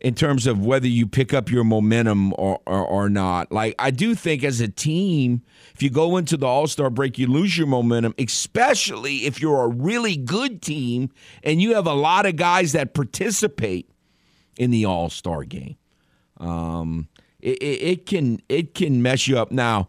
in 0.00 0.14
terms 0.14 0.46
of 0.46 0.64
whether 0.64 0.86
you 0.86 1.06
pick 1.06 1.34
up 1.34 1.50
your 1.50 1.64
momentum 1.64 2.32
or, 2.38 2.60
or, 2.66 2.86
or 2.86 3.10
not. 3.10 3.52
Like, 3.52 3.74
I 3.78 3.90
do 3.90 4.14
think 4.14 4.42
as 4.42 4.60
a 4.60 4.68
team, 4.68 5.42
if 5.74 5.82
you 5.82 5.90
go 5.90 6.16
into 6.16 6.36
the 6.36 6.46
All 6.46 6.66
Star 6.66 6.90
break, 6.90 7.18
you 7.18 7.26
lose 7.26 7.56
your 7.56 7.66
momentum, 7.66 8.14
especially 8.18 9.26
if 9.26 9.40
you're 9.40 9.62
a 9.62 9.68
really 9.68 10.16
good 10.16 10.60
team 10.60 11.10
and 11.42 11.60
you 11.60 11.74
have 11.74 11.86
a 11.86 11.94
lot 11.94 12.26
of 12.26 12.36
guys 12.36 12.72
that 12.72 12.92
participate 12.94 13.90
in 14.58 14.70
the 14.70 14.84
All 14.84 15.08
Star 15.08 15.44
game. 15.44 15.76
Um, 16.38 17.08
it, 17.40 17.58
it, 17.62 17.82
it 17.82 18.06
can 18.06 18.40
it 18.50 18.74
can 18.74 19.02
mess 19.02 19.26
you 19.26 19.38
up. 19.38 19.50
Now, 19.50 19.88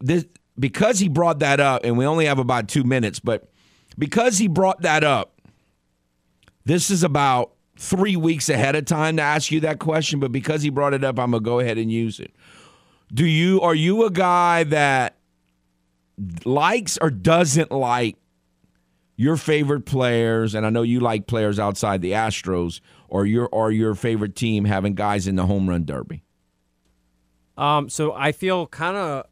this 0.00 0.26
because 0.58 0.98
he 0.98 1.08
brought 1.08 1.38
that 1.38 1.60
up, 1.60 1.82
and 1.84 1.96
we 1.96 2.04
only 2.04 2.26
have 2.26 2.38
about 2.38 2.68
two 2.68 2.84
minutes, 2.84 3.20
but 3.20 3.50
because 3.98 4.38
he 4.38 4.48
brought 4.48 4.82
that 4.82 5.04
up, 5.04 5.33
this 6.64 6.90
is 6.90 7.02
about 7.02 7.52
three 7.76 8.16
weeks 8.16 8.48
ahead 8.48 8.76
of 8.76 8.84
time 8.84 9.16
to 9.16 9.22
ask 9.22 9.50
you 9.50 9.60
that 9.60 9.78
question. 9.78 10.20
But 10.20 10.32
because 10.32 10.62
he 10.62 10.70
brought 10.70 10.94
it 10.94 11.04
up, 11.04 11.18
I'm 11.18 11.32
gonna 11.32 11.40
go 11.40 11.60
ahead 11.60 11.78
and 11.78 11.90
use 11.90 12.20
it. 12.20 12.32
Do 13.12 13.26
you 13.26 13.60
are 13.60 13.74
you 13.74 14.04
a 14.04 14.10
guy 14.10 14.64
that 14.64 15.16
likes 16.44 16.98
or 17.00 17.10
doesn't 17.10 17.70
like 17.70 18.16
your 19.16 19.36
favorite 19.36 19.86
players, 19.86 20.54
and 20.54 20.66
I 20.66 20.70
know 20.70 20.82
you 20.82 21.00
like 21.00 21.26
players 21.26 21.58
outside 21.58 22.02
the 22.02 22.12
Astros, 22.12 22.80
or 23.08 23.26
your 23.26 23.48
or 23.52 23.70
your 23.70 23.94
favorite 23.94 24.34
team 24.34 24.64
having 24.64 24.94
guys 24.94 25.26
in 25.26 25.36
the 25.36 25.46
home 25.46 25.68
run 25.68 25.84
derby? 25.84 26.22
Um, 27.56 27.88
so 27.88 28.12
I 28.12 28.32
feel 28.32 28.66
kind 28.66 28.96
of 28.96 29.26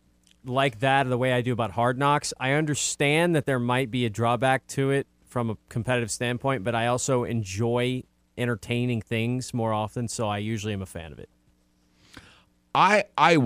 like 0.45 0.81
that 0.81 1.09
the 1.09 1.19
way 1.19 1.33
I 1.33 1.41
do 1.41 1.53
about 1.53 1.73
Hard 1.73 1.99
Knocks. 1.99 2.33
I 2.39 2.53
understand 2.53 3.35
that 3.35 3.47
there 3.47 3.59
might 3.59 3.91
be 3.91 4.07
a 4.07 4.11
drawback 4.11 4.67
to 4.69 4.91
it 4.91 5.07
from 5.33 5.51
a 5.51 5.57
competitive 5.71 6.11
standpoint, 6.11 6.63
but 6.63 6.75
I 6.75 6.87
also 6.87 7.25
enjoy 7.25 8.05
entertaining 8.39 9.01
things 9.01 9.53
more 9.53 9.73
often, 9.73 10.07
so 10.07 10.29
I 10.29 10.39
usually 10.39 10.75
am 10.75 10.83
a 10.83 10.87
fan 10.87 11.11
of 11.11 11.19
it. 11.19 11.29
I 12.75 13.05
I 13.19 13.39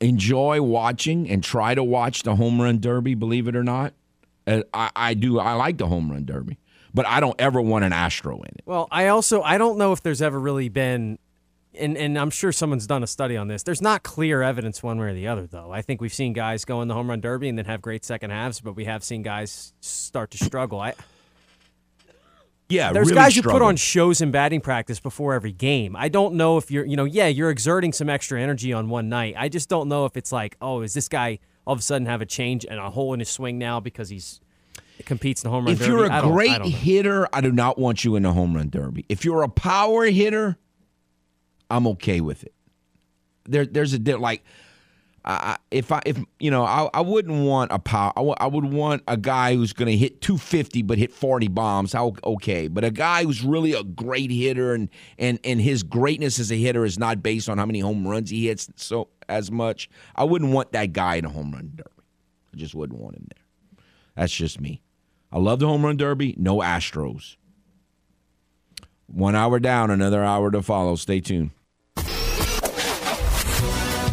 enjoy 0.00 0.62
watching 0.62 1.28
and 1.28 1.42
try 1.42 1.74
to 1.74 1.82
watch 1.82 2.22
the 2.22 2.36
home 2.36 2.60
run 2.60 2.80
derby. 2.80 3.14
Believe 3.14 3.48
it 3.48 3.56
or 3.56 3.64
not, 3.64 3.94
Uh, 4.46 4.62
I, 4.72 4.90
I 4.94 5.14
do. 5.14 5.38
I 5.40 5.52
like 5.54 5.76
the 5.78 5.88
home 5.88 6.10
run 6.10 6.24
derby, 6.24 6.58
but 6.94 7.06
I 7.06 7.20
don't 7.20 7.38
ever 7.40 7.60
want 7.60 7.84
an 7.84 7.92
Astro 7.92 8.36
in 8.36 8.48
it. 8.54 8.62
Well, 8.64 8.88
I 8.90 9.08
also 9.08 9.42
I 9.42 9.58
don't 9.58 9.76
know 9.76 9.92
if 9.92 10.02
there's 10.02 10.22
ever 10.22 10.38
really 10.38 10.68
been 10.68 11.18
and 11.78 11.96
and 11.96 12.18
I'm 12.18 12.30
sure 12.30 12.52
someone's 12.52 12.86
done 12.86 13.02
a 13.02 13.06
study 13.06 13.36
on 13.36 13.48
this. 13.48 13.62
There's 13.62 13.82
not 13.82 14.02
clear 14.02 14.42
evidence 14.42 14.82
one 14.82 14.98
way 14.98 15.08
or 15.08 15.14
the 15.14 15.28
other 15.28 15.46
though. 15.46 15.72
I 15.72 15.82
think 15.82 16.00
we've 16.00 16.12
seen 16.12 16.32
guys 16.32 16.64
go 16.64 16.82
in 16.82 16.88
the 16.88 16.94
home 16.94 17.10
run 17.10 17.20
derby 17.20 17.48
and 17.48 17.56
then 17.56 17.64
have 17.64 17.80
great 17.82 18.04
second 18.04 18.30
halves, 18.30 18.60
but 18.60 18.74
we 18.74 18.84
have 18.84 19.02
seen 19.04 19.22
guys 19.22 19.72
start 19.80 20.30
to 20.32 20.38
struggle. 20.44 20.80
I 20.80 20.94
Yeah, 22.68 22.92
There's 22.92 23.08
really 23.08 23.14
guys 23.16 23.36
you 23.36 23.42
put 23.42 23.62
on 23.62 23.76
shows 23.76 24.20
in 24.20 24.30
batting 24.30 24.60
practice 24.60 25.00
before 25.00 25.34
every 25.34 25.52
game. 25.52 25.96
I 25.96 26.08
don't 26.08 26.34
know 26.34 26.58
if 26.58 26.70
you're, 26.70 26.84
you 26.84 26.96
know, 26.96 27.04
yeah, 27.04 27.26
you're 27.26 27.50
exerting 27.50 27.92
some 27.92 28.08
extra 28.10 28.40
energy 28.40 28.72
on 28.72 28.88
one 28.88 29.08
night. 29.08 29.34
I 29.38 29.48
just 29.48 29.68
don't 29.68 29.88
know 29.88 30.04
if 30.04 30.16
it's 30.16 30.32
like, 30.32 30.56
oh, 30.60 30.82
is 30.82 30.92
this 30.92 31.08
guy 31.08 31.38
all 31.66 31.72
of 31.72 31.78
a 31.78 31.82
sudden 31.82 32.06
have 32.06 32.20
a 32.20 32.26
change 32.26 32.66
and 32.68 32.78
a 32.78 32.90
hole 32.90 33.14
in 33.14 33.20
his 33.20 33.28
swing 33.28 33.58
now 33.58 33.80
because 33.80 34.08
he's 34.08 34.40
competes 35.04 35.42
in 35.42 35.48
the 35.48 35.54
home 35.54 35.64
run 35.64 35.74
derby? 35.76 35.84
If 35.84 35.90
derby? 35.90 36.02
you're 36.02 36.12
a 36.12 36.22
great 36.22 36.62
hitter, 36.62 37.28
I 37.32 37.40
do 37.40 37.52
not 37.52 37.78
want 37.78 38.04
you 38.04 38.16
in 38.16 38.22
the 38.22 38.32
home 38.32 38.54
run 38.54 38.68
derby. 38.68 39.06
If 39.08 39.24
you're 39.24 39.42
a 39.42 39.48
power 39.48 40.04
hitter, 40.04 40.58
I'm 41.70 41.86
okay 41.88 42.20
with 42.20 42.44
it. 42.44 42.54
There, 43.46 43.66
there's 43.66 43.94
a 43.94 43.98
like, 44.18 44.44
I, 45.24 45.58
if 45.70 45.92
I 45.92 46.00
if 46.06 46.18
you 46.38 46.50
know, 46.50 46.64
I, 46.64 46.88
I 46.94 47.00
wouldn't 47.02 47.44
want 47.44 47.70
a 47.70 47.78
power. 47.78 48.12
I, 48.16 48.22
I 48.22 48.46
would 48.46 48.64
want 48.64 49.02
a 49.06 49.16
guy 49.16 49.54
who's 49.54 49.74
going 49.74 49.90
to 49.90 49.96
hit 49.96 50.22
250 50.22 50.82
but 50.82 50.96
hit 50.96 51.12
40 51.12 51.48
bombs. 51.48 51.92
How 51.92 52.14
okay, 52.24 52.68
but 52.68 52.82
a 52.82 52.90
guy 52.90 53.24
who's 53.24 53.42
really 53.42 53.74
a 53.74 53.82
great 53.82 54.30
hitter 54.30 54.72
and 54.72 54.88
and 55.18 55.38
and 55.44 55.60
his 55.60 55.82
greatness 55.82 56.38
as 56.38 56.50
a 56.50 56.56
hitter 56.56 56.84
is 56.84 56.98
not 56.98 57.22
based 57.22 57.48
on 57.48 57.58
how 57.58 57.66
many 57.66 57.80
home 57.80 58.06
runs 58.08 58.30
he 58.30 58.46
hits 58.46 58.70
so 58.76 59.08
as 59.28 59.50
much. 59.50 59.90
I 60.16 60.24
wouldn't 60.24 60.52
want 60.52 60.72
that 60.72 60.94
guy 60.94 61.16
in 61.16 61.26
a 61.26 61.30
home 61.30 61.52
run 61.52 61.72
derby. 61.74 61.90
I 62.54 62.56
just 62.56 62.74
wouldn't 62.74 62.98
want 62.98 63.16
him 63.16 63.26
there. 63.34 63.44
That's 64.16 64.34
just 64.34 64.60
me. 64.60 64.82
I 65.30 65.38
love 65.38 65.58
the 65.58 65.66
home 65.66 65.84
run 65.84 65.98
derby. 65.98 66.34
No 66.38 66.58
Astros. 66.58 67.36
One 69.06 69.34
hour 69.34 69.58
down, 69.58 69.90
another 69.90 70.24
hour 70.24 70.50
to 70.50 70.62
follow. 70.62 70.94
Stay 70.96 71.20
tuned. 71.20 71.50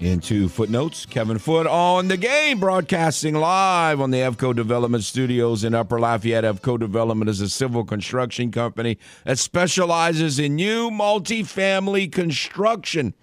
into 0.00 0.48
Footenotes. 0.48 1.08
Kevin 1.08 1.38
Foote 1.38 1.66
on 1.66 2.08
the 2.08 2.16
game, 2.16 2.58
broadcasting 2.58 3.34
live 3.34 4.00
on 4.00 4.10
the 4.10 4.18
EVCO 4.18 4.54
Development 4.54 5.04
Studios 5.04 5.64
in 5.64 5.74
Upper 5.74 6.00
Lafayette. 6.00 6.44
EVCO 6.44 6.78
Development 6.78 7.28
is 7.28 7.40
a 7.40 7.48
civil 7.48 7.84
construction 7.84 8.50
company 8.50 8.98
that 9.24 9.38
specializes 9.38 10.38
in 10.38 10.56
new 10.56 10.90
multifamily 10.90 12.10
construction. 12.10 13.14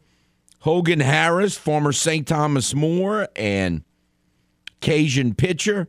Hogan 0.60 1.00
Harris, 1.00 1.56
former 1.56 1.92
St. 1.92 2.26
Thomas 2.26 2.74
More 2.74 3.28
and 3.34 3.82
Cajun 4.80 5.34
pitcher, 5.34 5.88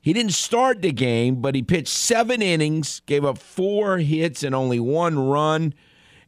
he 0.00 0.12
didn't 0.12 0.32
start 0.32 0.82
the 0.82 0.92
game, 0.92 1.36
but 1.36 1.54
he 1.54 1.62
pitched 1.62 1.88
seven 1.88 2.42
innings, 2.42 3.00
gave 3.06 3.24
up 3.24 3.38
four 3.38 3.98
hits 3.98 4.42
and 4.42 4.54
only 4.54 4.78
one 4.78 5.18
run, 5.18 5.72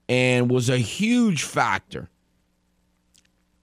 and 0.08 0.50
was 0.50 0.70
a 0.70 0.78
huge 0.78 1.42
factor 1.42 2.08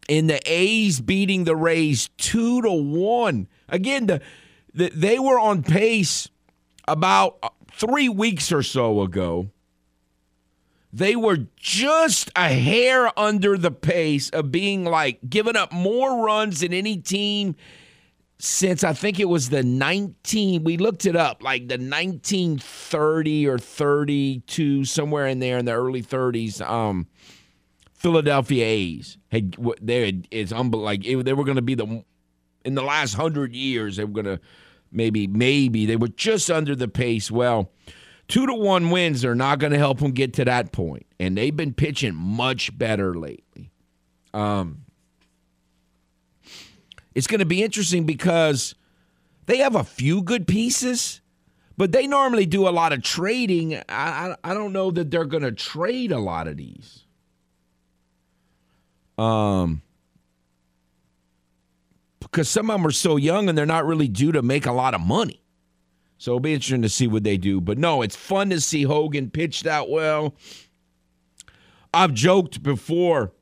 in 0.08 0.28
the 0.28 0.40
A's 0.46 1.00
beating 1.00 1.46
the 1.46 1.56
Rays 1.56 2.10
two 2.18 2.62
to 2.62 2.72
one. 2.72 3.48
Again, 3.70 4.08
the, 4.08 4.22
the 4.74 4.90
they 4.90 5.20
were 5.20 5.40
on 5.40 5.64
pace 5.64 6.30
about 6.88 7.38
three 7.72 8.10
weeks 8.10 8.52
or 8.52 8.64
so 8.64 9.02
ago, 9.02 9.50
they 10.94 11.16
were 11.16 11.40
just 11.58 12.32
a 12.36 12.50
hair 12.50 13.18
under 13.20 13.58
the 13.58 13.72
pace 13.72 14.30
of 14.30 14.52
being 14.52 14.86
like 14.86 15.20
giving 15.28 15.56
up 15.56 15.74
more 15.74 16.24
runs 16.24 16.60
than 16.60 16.72
any 16.74 16.98
team 16.98 17.56
since 18.38 18.84
I 18.84 18.94
think 18.94 19.20
it 19.20 19.28
was 19.28 19.50
the 19.50 19.64
19 19.64 20.64
we 20.64 20.78
looked 20.78 21.06
it 21.06 21.16
up 21.16 21.42
like 21.42 21.68
the 21.68 21.76
1930 21.76 23.48
or 23.48 23.58
32 23.58 24.86
somewhere 24.86 25.28
in 25.28 25.40
there 25.40 25.58
in 25.58 25.66
the 25.66 25.72
early 25.72 26.04
30s 26.04 26.62
um 26.62 27.08
Philadelphia 27.94 28.66
A's 28.66 29.18
had 29.32 29.56
they 29.82 30.06
had, 30.06 30.28
it's 30.30 30.52
unbelievable 30.52 30.86
like 30.86 31.06
it, 31.06 31.24
they 31.26 31.34
were 31.34 31.46
going 31.46 31.56
to 31.56 31.62
be 31.62 31.76
the 31.76 32.04
in 32.64 32.76
the 32.76 32.84
last 32.84 33.18
100 33.18 33.56
years 33.56 33.98
they 33.98 34.06
were 34.06 34.12
going 34.12 34.38
to 34.38 34.40
maybe 34.94 35.28
maybe 35.28 35.86
they 35.86 35.96
were 35.96 36.08
just 36.08 36.50
under 36.50 36.76
the 36.76 36.88
pace. 36.88 37.32
Well, 37.32 37.72
two 38.34 38.48
to 38.48 38.54
one 38.56 38.90
wins 38.90 39.24
are 39.24 39.36
not 39.36 39.60
going 39.60 39.72
to 39.72 39.78
help 39.78 40.00
them 40.00 40.12
get 40.12 40.34
to 40.34 40.44
that 40.44 40.72
point, 40.72 41.06
and 41.20 41.38
they've 41.38 41.56
been 41.56 41.72
pitching 41.72 42.16
much 42.16 42.76
better 42.76 43.14
lately. 43.14 43.70
Um, 44.34 44.86
it's 47.14 47.28
going 47.28 47.42
to 47.42 47.46
be 47.46 47.62
interesting 47.62 48.06
because 48.06 48.74
they 49.46 49.58
have 49.58 49.76
a 49.76 49.84
few 49.84 50.24
good 50.24 50.48
pieces, 50.48 51.22
but 51.78 51.92
they 51.92 52.08
normally 52.08 52.48
do 52.48 52.68
a 52.68 52.72
lot 52.72 52.92
of 52.92 53.04
trading. 53.04 53.76
I, 53.76 53.84
I, 53.90 54.36
I 54.44 54.54
don't 54.56 54.74
know 54.74 54.90
that 54.90 55.12
they're 55.12 55.26
going 55.26 55.44
to 55.44 55.52
trade 55.52 56.12
a 56.12 56.18
lot 56.18 56.48
of 56.48 56.58
these. 56.58 57.06
Um, 59.16 59.84
because 62.20 62.50
some 62.50 62.72
of 62.72 62.80
them 62.80 62.88
are 62.88 62.92
so 62.92 63.16
young 63.16 63.48
and 63.48 63.56
they're 63.56 63.68
not 63.68 63.86
really 63.86 64.08
due 64.08 64.32
to 64.32 64.42
make 64.42 64.66
a 64.66 64.72
lot 64.72 64.96
of 64.96 65.02
money. 65.02 65.43
So 66.24 66.32
it'll 66.32 66.40
be 66.40 66.54
interesting 66.54 66.84
to 66.84 66.88
see 66.90 67.06
what 67.06 67.26
they 67.26 67.36
do. 67.36 67.60
But 67.60 67.78
no, 67.78 68.02
it's 68.02 68.16
fun 68.16 68.50
to 68.52 68.62
see 68.62 68.84
Hogan 68.84 69.30
pitch 69.30 69.64
that 69.64 69.90
well. 69.90 70.36
I've 71.94 72.14
joked 72.14 72.64
before. 72.64 73.34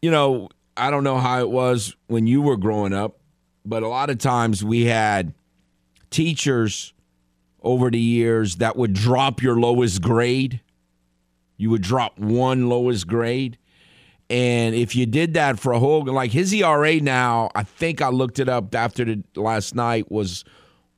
You 0.00 0.12
know, 0.12 0.50
I 0.76 0.92
don't 0.92 1.02
know 1.02 1.18
how 1.18 1.40
it 1.40 1.50
was 1.50 1.96
when 2.06 2.28
you 2.28 2.40
were 2.40 2.56
growing 2.56 2.92
up, 2.92 3.18
but 3.64 3.82
a 3.82 3.88
lot 3.88 4.08
of 4.08 4.18
times 4.18 4.62
we 4.62 4.84
had 4.84 5.34
teachers 6.10 6.94
over 7.64 7.90
the 7.90 7.98
years 7.98 8.58
that 8.58 8.76
would 8.76 8.92
drop 8.92 9.42
your 9.42 9.58
lowest 9.58 10.00
grade. 10.00 10.60
You 11.56 11.70
would 11.70 11.82
drop 11.82 12.20
one 12.20 12.68
lowest 12.68 13.08
grade. 13.08 13.58
And 14.28 14.74
if 14.74 14.96
you 14.96 15.06
did 15.06 15.34
that 15.34 15.58
for 15.58 15.72
a 15.72 15.78
Hogan, 15.78 16.14
like 16.14 16.32
his 16.32 16.52
ERA 16.52 17.00
now, 17.00 17.50
I 17.54 17.62
think 17.62 18.02
I 18.02 18.08
looked 18.08 18.38
it 18.38 18.48
up 18.48 18.74
after 18.74 19.04
the 19.04 19.22
last 19.36 19.74
night 19.74 20.10
was 20.10 20.44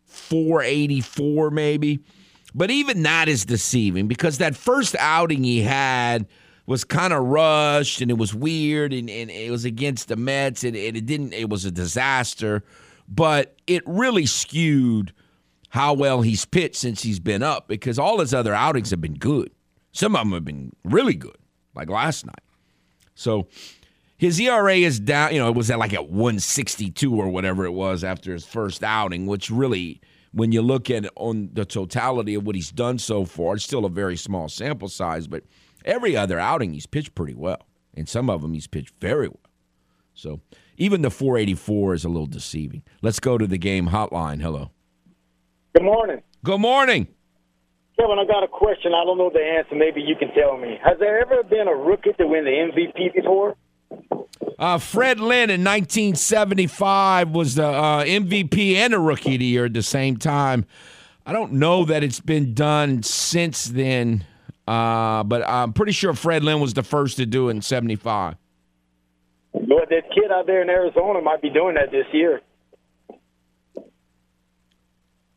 484 0.07 1.51
maybe. 1.51 2.01
But 2.55 2.71
even 2.71 3.03
that 3.03 3.29
is 3.29 3.45
deceiving 3.45 4.09
because 4.09 4.39
that 4.39 4.57
first 4.57 4.97
outing 4.99 5.45
he 5.45 5.61
had 5.61 6.27
was 6.67 6.85
kind 6.85 7.13
of 7.13 7.25
rushed 7.25 8.01
and 8.01 8.11
it 8.11 8.19
was 8.19 8.35
weird 8.35 8.93
and, 8.93 9.09
and 9.11 9.31
it 9.31 9.51
was 9.51 9.65
against 9.65 10.09
the 10.09 10.17
Mets 10.17 10.65
and, 10.65 10.75
and 10.75 10.97
it 10.97 11.07
didn't 11.07 11.35
it 11.35 11.51
was 11.51 11.65
a 11.65 11.71
disaster. 11.71 12.65
But 13.07 13.57
it 13.67 13.83
really 13.87 14.27
skewed 14.27 15.13
how 15.71 15.93
well 15.93 16.23
he's 16.23 16.45
pitched 16.45 16.77
since 16.77 17.03
he's 17.03 17.21
been 17.21 17.43
up 17.43 17.69
because 17.69 17.99
all 17.99 18.21
his 18.21 18.33
other 18.33 18.55
outings 18.55 18.91
have 18.91 19.01
been 19.01 19.15
good. 19.15 19.51
Some 19.93 20.17
of 20.17 20.21
them 20.21 20.33
have 20.33 20.45
been 20.45 20.73
really 20.85 21.15
good, 21.15 21.37
like 21.75 21.91
last 21.91 22.25
night. 22.25 22.43
So 23.19 23.49
his 24.17 24.39
ERA 24.39 24.77
is 24.77 25.01
down, 25.01 25.35
you 25.35 25.41
know, 25.41 25.49
it 25.49 25.57
was 25.57 25.71
at 25.73 25.79
like 25.81 25.93
at 25.93 26.09
162 26.09 27.15
or 27.15 27.29
whatever 27.29 27.65
it 27.65 27.73
was 27.73 28.05
after 28.05 28.33
his 28.33 28.47
first 28.47 28.85
outing, 28.85 29.27
which 29.27 29.51
really, 29.51 30.01
when 30.31 30.53
you 30.53 30.63
look 30.63 30.89
at 30.89 31.05
on 31.17 31.51
the 31.53 31.65
totality 31.65 32.37
of 32.37 32.47
what 32.47 32.55
he's 32.55 32.71
done 32.71 32.97
so 32.97 33.25
far, 33.25 33.55
it's 33.55 33.65
still 33.65 33.85
a 33.85 33.91
very 33.91 34.17
small 34.17 34.49
sample 34.49 34.89
size, 34.89 35.27
but 35.27 35.43
every 35.85 36.17
other 36.17 36.39
outing 36.39 36.73
he's 36.73 36.87
pitched 36.87 37.17
pretty 37.17 37.35
well. 37.35 37.67
And 37.95 38.09
some 38.09 38.31
of 38.31 38.41
them 38.41 38.55
he's 38.55 38.69
pitched 38.69 38.95
very 39.01 39.27
well. 39.27 39.51
So 40.15 40.41
even 40.77 41.03
the 41.03 41.11
484 41.11 41.95
is 41.95 42.05
a 42.05 42.09
little 42.09 42.27
deceiving. 42.27 42.85
Let's 43.03 43.19
go 43.19 43.37
to 43.37 43.49
the 43.49 43.59
game 43.59 43.89
hotline. 43.89 44.41
Hello. 44.41 44.71
Good 45.75 45.85
morning. 45.85 46.23
Good 46.45 46.61
morning. 46.61 47.09
Kevin, 47.99 48.19
I 48.19 48.25
got 48.27 48.45
a 48.45 48.49
question. 48.49 48.93
I 48.95 49.05
don't 49.05 49.19
know 49.19 49.31
the 49.31 49.41
answer. 49.41 49.75
Maybe 49.75 50.01
you 50.01 50.15
can 50.15 50.33
tell 50.33 50.57
me. 50.57 50.79
Has 50.85 50.99
there 51.01 51.21
ever 51.21 51.43
been 51.43 51.67
a 51.67 51.75
rookie 51.75 52.13
to 52.13 52.27
win 52.27 52.45
the 52.45 52.51
MVP 52.51 53.15
before? 53.15 53.57
Uh, 54.59 54.79
Fred 54.79 55.19
Lynn 55.19 55.51
in 55.51 55.65
1975 55.65 57.31
was 57.31 57.57
the 57.57 57.67
uh, 57.67 58.05
MVP 58.05 58.75
and 58.75 58.95
a 58.95 58.99
Rookie 58.99 59.35
of 59.35 59.41
the 59.41 59.47
Year 59.47 59.65
at 59.67 59.73
the 59.73 59.83
same 59.83 60.17
time. 60.17 60.65
I 61.27 61.33
don't 61.33 61.53
know 61.53 61.85
that 61.85 62.03
it's 62.03 62.21
been 62.21 62.55
done 62.55 63.03
since 63.03 63.67
then, 63.67 64.25
uh, 64.67 65.25
but 65.25 65.47
I'm 65.47 65.73
pretty 65.73 65.93
sure 65.93 66.15
Fred 66.15 66.43
Lynn 66.43 66.61
was 66.61 66.75
the 66.75 66.83
first 66.83 67.17
to 67.19 67.27
do 67.27 67.49
it 67.49 67.53
in 67.53 67.63
75. 67.63 68.37
Well, 69.53 69.81
that 69.91 70.03
kid 70.15 70.31
out 70.33 70.47
there 70.47 70.63
in 70.63 70.71
Arizona 70.71 71.21
might 71.21 71.43
be 71.43 71.51
doing 71.51 71.75
that 71.75 71.91
this 71.91 72.07
year. 72.13 72.41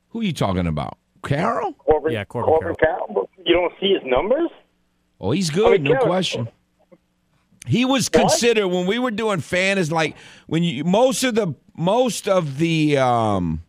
Who 0.10 0.22
are 0.22 0.24
you 0.24 0.34
talking 0.34 0.68
about? 0.68 0.98
Carroll? 1.24 1.74
Corbin, 1.74 2.14
Yeah, 2.14 2.26
Corbin 2.26 2.50
Corbin 2.54 2.76
Carroll. 2.80 3.08
But 3.14 3.26
You 3.46 3.54
don't 3.56 3.74
see 3.80 3.94
his 3.94 4.02
numbers? 4.06 4.50
Oh, 5.20 5.32
he's 5.32 5.50
good, 5.50 5.68
I 5.68 5.72
mean, 5.74 5.84
no 5.84 5.92
Carroll- 5.92 6.06
question. 6.08 6.48
He 7.68 7.86
was 7.86 8.10
considered 8.10 8.68
when 8.70 8.88
we 8.88 8.98
were 8.98 9.12
doing 9.12 9.40
fan 9.40 9.78
is 9.78 9.92
like 9.92 10.16
when 10.48 10.64
you 10.64 10.84
most 10.84 11.24
of 11.24 11.36
the 11.36 11.54
most 11.78 12.28
of 12.28 12.58
the 12.58 12.98
um 12.98 13.62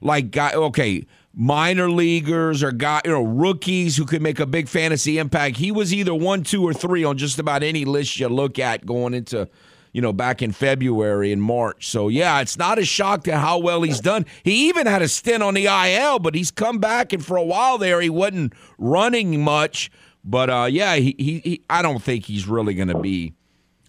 like 0.00 0.32
guy 0.32 0.52
okay 0.54 1.06
minor 1.32 1.88
leaguers 1.88 2.64
or 2.64 2.72
guy 2.72 3.00
you 3.04 3.12
know 3.12 3.22
rookies 3.22 3.96
who 3.96 4.04
could 4.06 4.22
make 4.22 4.40
a 4.40 4.46
big 4.46 4.66
fantasy 4.66 5.18
impact. 5.18 5.56
He 5.58 5.70
was 5.70 5.94
either 5.94 6.12
one, 6.14 6.42
two, 6.42 6.64
or 6.66 6.74
three 6.74 7.04
on 7.04 7.16
just 7.16 7.38
about 7.38 7.62
any 7.62 7.84
list 7.84 8.18
you 8.18 8.26
look 8.28 8.58
at 8.58 8.84
going 8.84 9.14
into 9.14 9.48
you 9.96 10.02
know 10.02 10.12
back 10.12 10.42
in 10.42 10.52
February 10.52 11.32
and 11.32 11.40
March. 11.40 11.88
So 11.88 12.08
yeah, 12.08 12.42
it's 12.42 12.58
not 12.58 12.78
a 12.78 12.84
shock 12.84 13.24
to 13.24 13.38
how 13.38 13.56
well 13.56 13.80
he's 13.80 13.98
done. 13.98 14.26
He 14.44 14.68
even 14.68 14.86
had 14.86 15.00
a 15.00 15.08
stint 15.08 15.42
on 15.42 15.54
the 15.54 15.64
IL, 15.64 16.18
but 16.18 16.34
he's 16.34 16.50
come 16.50 16.78
back 16.78 17.14
and 17.14 17.24
for 17.24 17.38
a 17.38 17.42
while 17.42 17.78
there 17.78 18.02
he 18.02 18.10
wasn't 18.10 18.52
running 18.76 19.42
much. 19.42 19.90
But 20.22 20.50
uh, 20.50 20.68
yeah, 20.70 20.96
he, 20.96 21.14
he, 21.18 21.38
he 21.38 21.62
I 21.70 21.80
don't 21.80 22.02
think 22.02 22.26
he's 22.26 22.46
really 22.46 22.74
going 22.74 22.88
to 22.88 22.98
be 22.98 23.32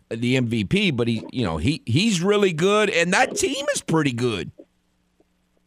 the 0.07 0.37
MVP, 0.37 0.95
but 0.95 1.09
he 1.09 1.25
you 1.33 1.43
know 1.43 1.57
he 1.57 1.81
he's 1.85 2.21
really 2.21 2.53
good, 2.53 2.89
and 2.89 3.11
that 3.11 3.35
team 3.35 3.65
is 3.75 3.81
pretty 3.81 4.13
good. 4.13 4.49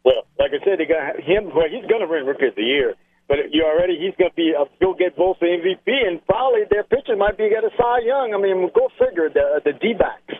Well, 0.05 0.23
like 0.39 0.53
I 0.59 0.65
said, 0.65 0.79
they 0.79 0.87
got 0.87 1.21
him. 1.21 1.55
Well, 1.55 1.69
he's 1.71 1.85
going 1.85 2.01
to 2.01 2.07
win 2.07 2.25
Rookie 2.25 2.47
of 2.47 2.55
the 2.55 2.63
Year. 2.63 2.95
But 3.31 3.55
you 3.55 3.63
already, 3.63 3.95
he's 3.95 4.19
going 4.19 4.35
to 4.35 4.35
be 4.35 4.51
go 4.83 4.91
get 4.99 5.15
both 5.15 5.39
the 5.39 5.47
MVP, 5.47 5.87
and 5.87 6.19
probably 6.27 6.67
their 6.67 6.83
pitcher 6.83 7.15
might 7.15 7.39
be 7.39 7.47
get 7.47 7.63
a 7.63 7.71
Cy 7.79 8.03
Young. 8.03 8.35
I 8.35 8.39
mean, 8.43 8.67
go 8.75 8.91
figure. 8.99 9.31
The 9.31 9.63
the 9.63 9.71
D 9.79 9.95
backs. 9.95 10.35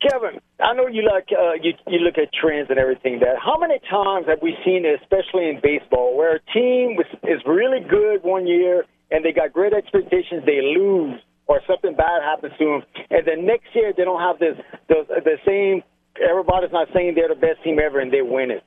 Kevin, 0.00 0.40
I 0.56 0.72
know 0.72 0.88
you 0.88 1.04
like 1.04 1.28
uh, 1.28 1.60
you 1.60 1.76
you 1.92 2.00
look 2.00 2.16
at 2.16 2.32
trends 2.32 2.72
and 2.72 2.80
everything. 2.80 3.20
That 3.20 3.36
how 3.36 3.60
many 3.60 3.76
times 3.84 4.24
have 4.32 4.40
we 4.40 4.56
seen 4.64 4.88
it, 4.88 4.96
especially 5.04 5.52
in 5.52 5.60
baseball, 5.60 6.16
where 6.16 6.40
a 6.40 6.42
team 6.56 6.96
was, 6.96 7.06
is 7.28 7.44
really 7.44 7.84
good 7.84 8.24
one 8.24 8.46
year 8.46 8.88
and 9.10 9.24
they 9.24 9.32
got 9.32 9.52
great 9.52 9.72
expectations, 9.72 10.42
they 10.46 10.60
lose 10.62 11.20
or 11.46 11.60
something 11.66 11.94
bad 11.94 12.22
happens 12.24 12.52
to 12.58 12.64
them, 12.64 12.82
and 13.10 13.22
then 13.26 13.46
next 13.46 13.70
year 13.74 13.92
they 13.96 14.02
don't 14.02 14.20
have 14.20 14.38
this 14.40 14.56
the, 14.88 15.04
the 15.06 15.36
same. 15.46 15.84
Everybody's 16.16 16.72
not 16.72 16.88
saying 16.94 17.12
they're 17.14 17.28
the 17.28 17.38
best 17.38 17.62
team 17.62 17.78
ever, 17.78 18.00
and 18.00 18.10
they 18.10 18.22
win 18.22 18.50
it. 18.50 18.64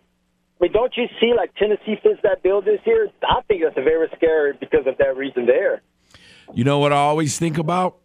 I 0.59 0.65
mean, 0.65 0.73
don't 0.73 0.95
you 0.97 1.07
see 1.21 1.33
like 1.35 1.55
Tennessee 1.55 1.95
fits 2.03 2.19
that 2.23 2.43
bill 2.43 2.61
this 2.61 2.79
year? 2.85 3.09
I 3.23 3.41
think 3.47 3.63
that's 3.63 3.77
a 3.77 3.83
very 3.83 4.09
scary 4.15 4.53
because 4.59 4.85
of 4.87 4.97
that 4.97 5.15
reason 5.15 5.45
there. 5.45 5.81
You 6.53 6.63
know 6.63 6.79
what 6.79 6.91
I 6.91 6.97
always 6.97 7.37
think 7.39 7.57
about? 7.57 7.97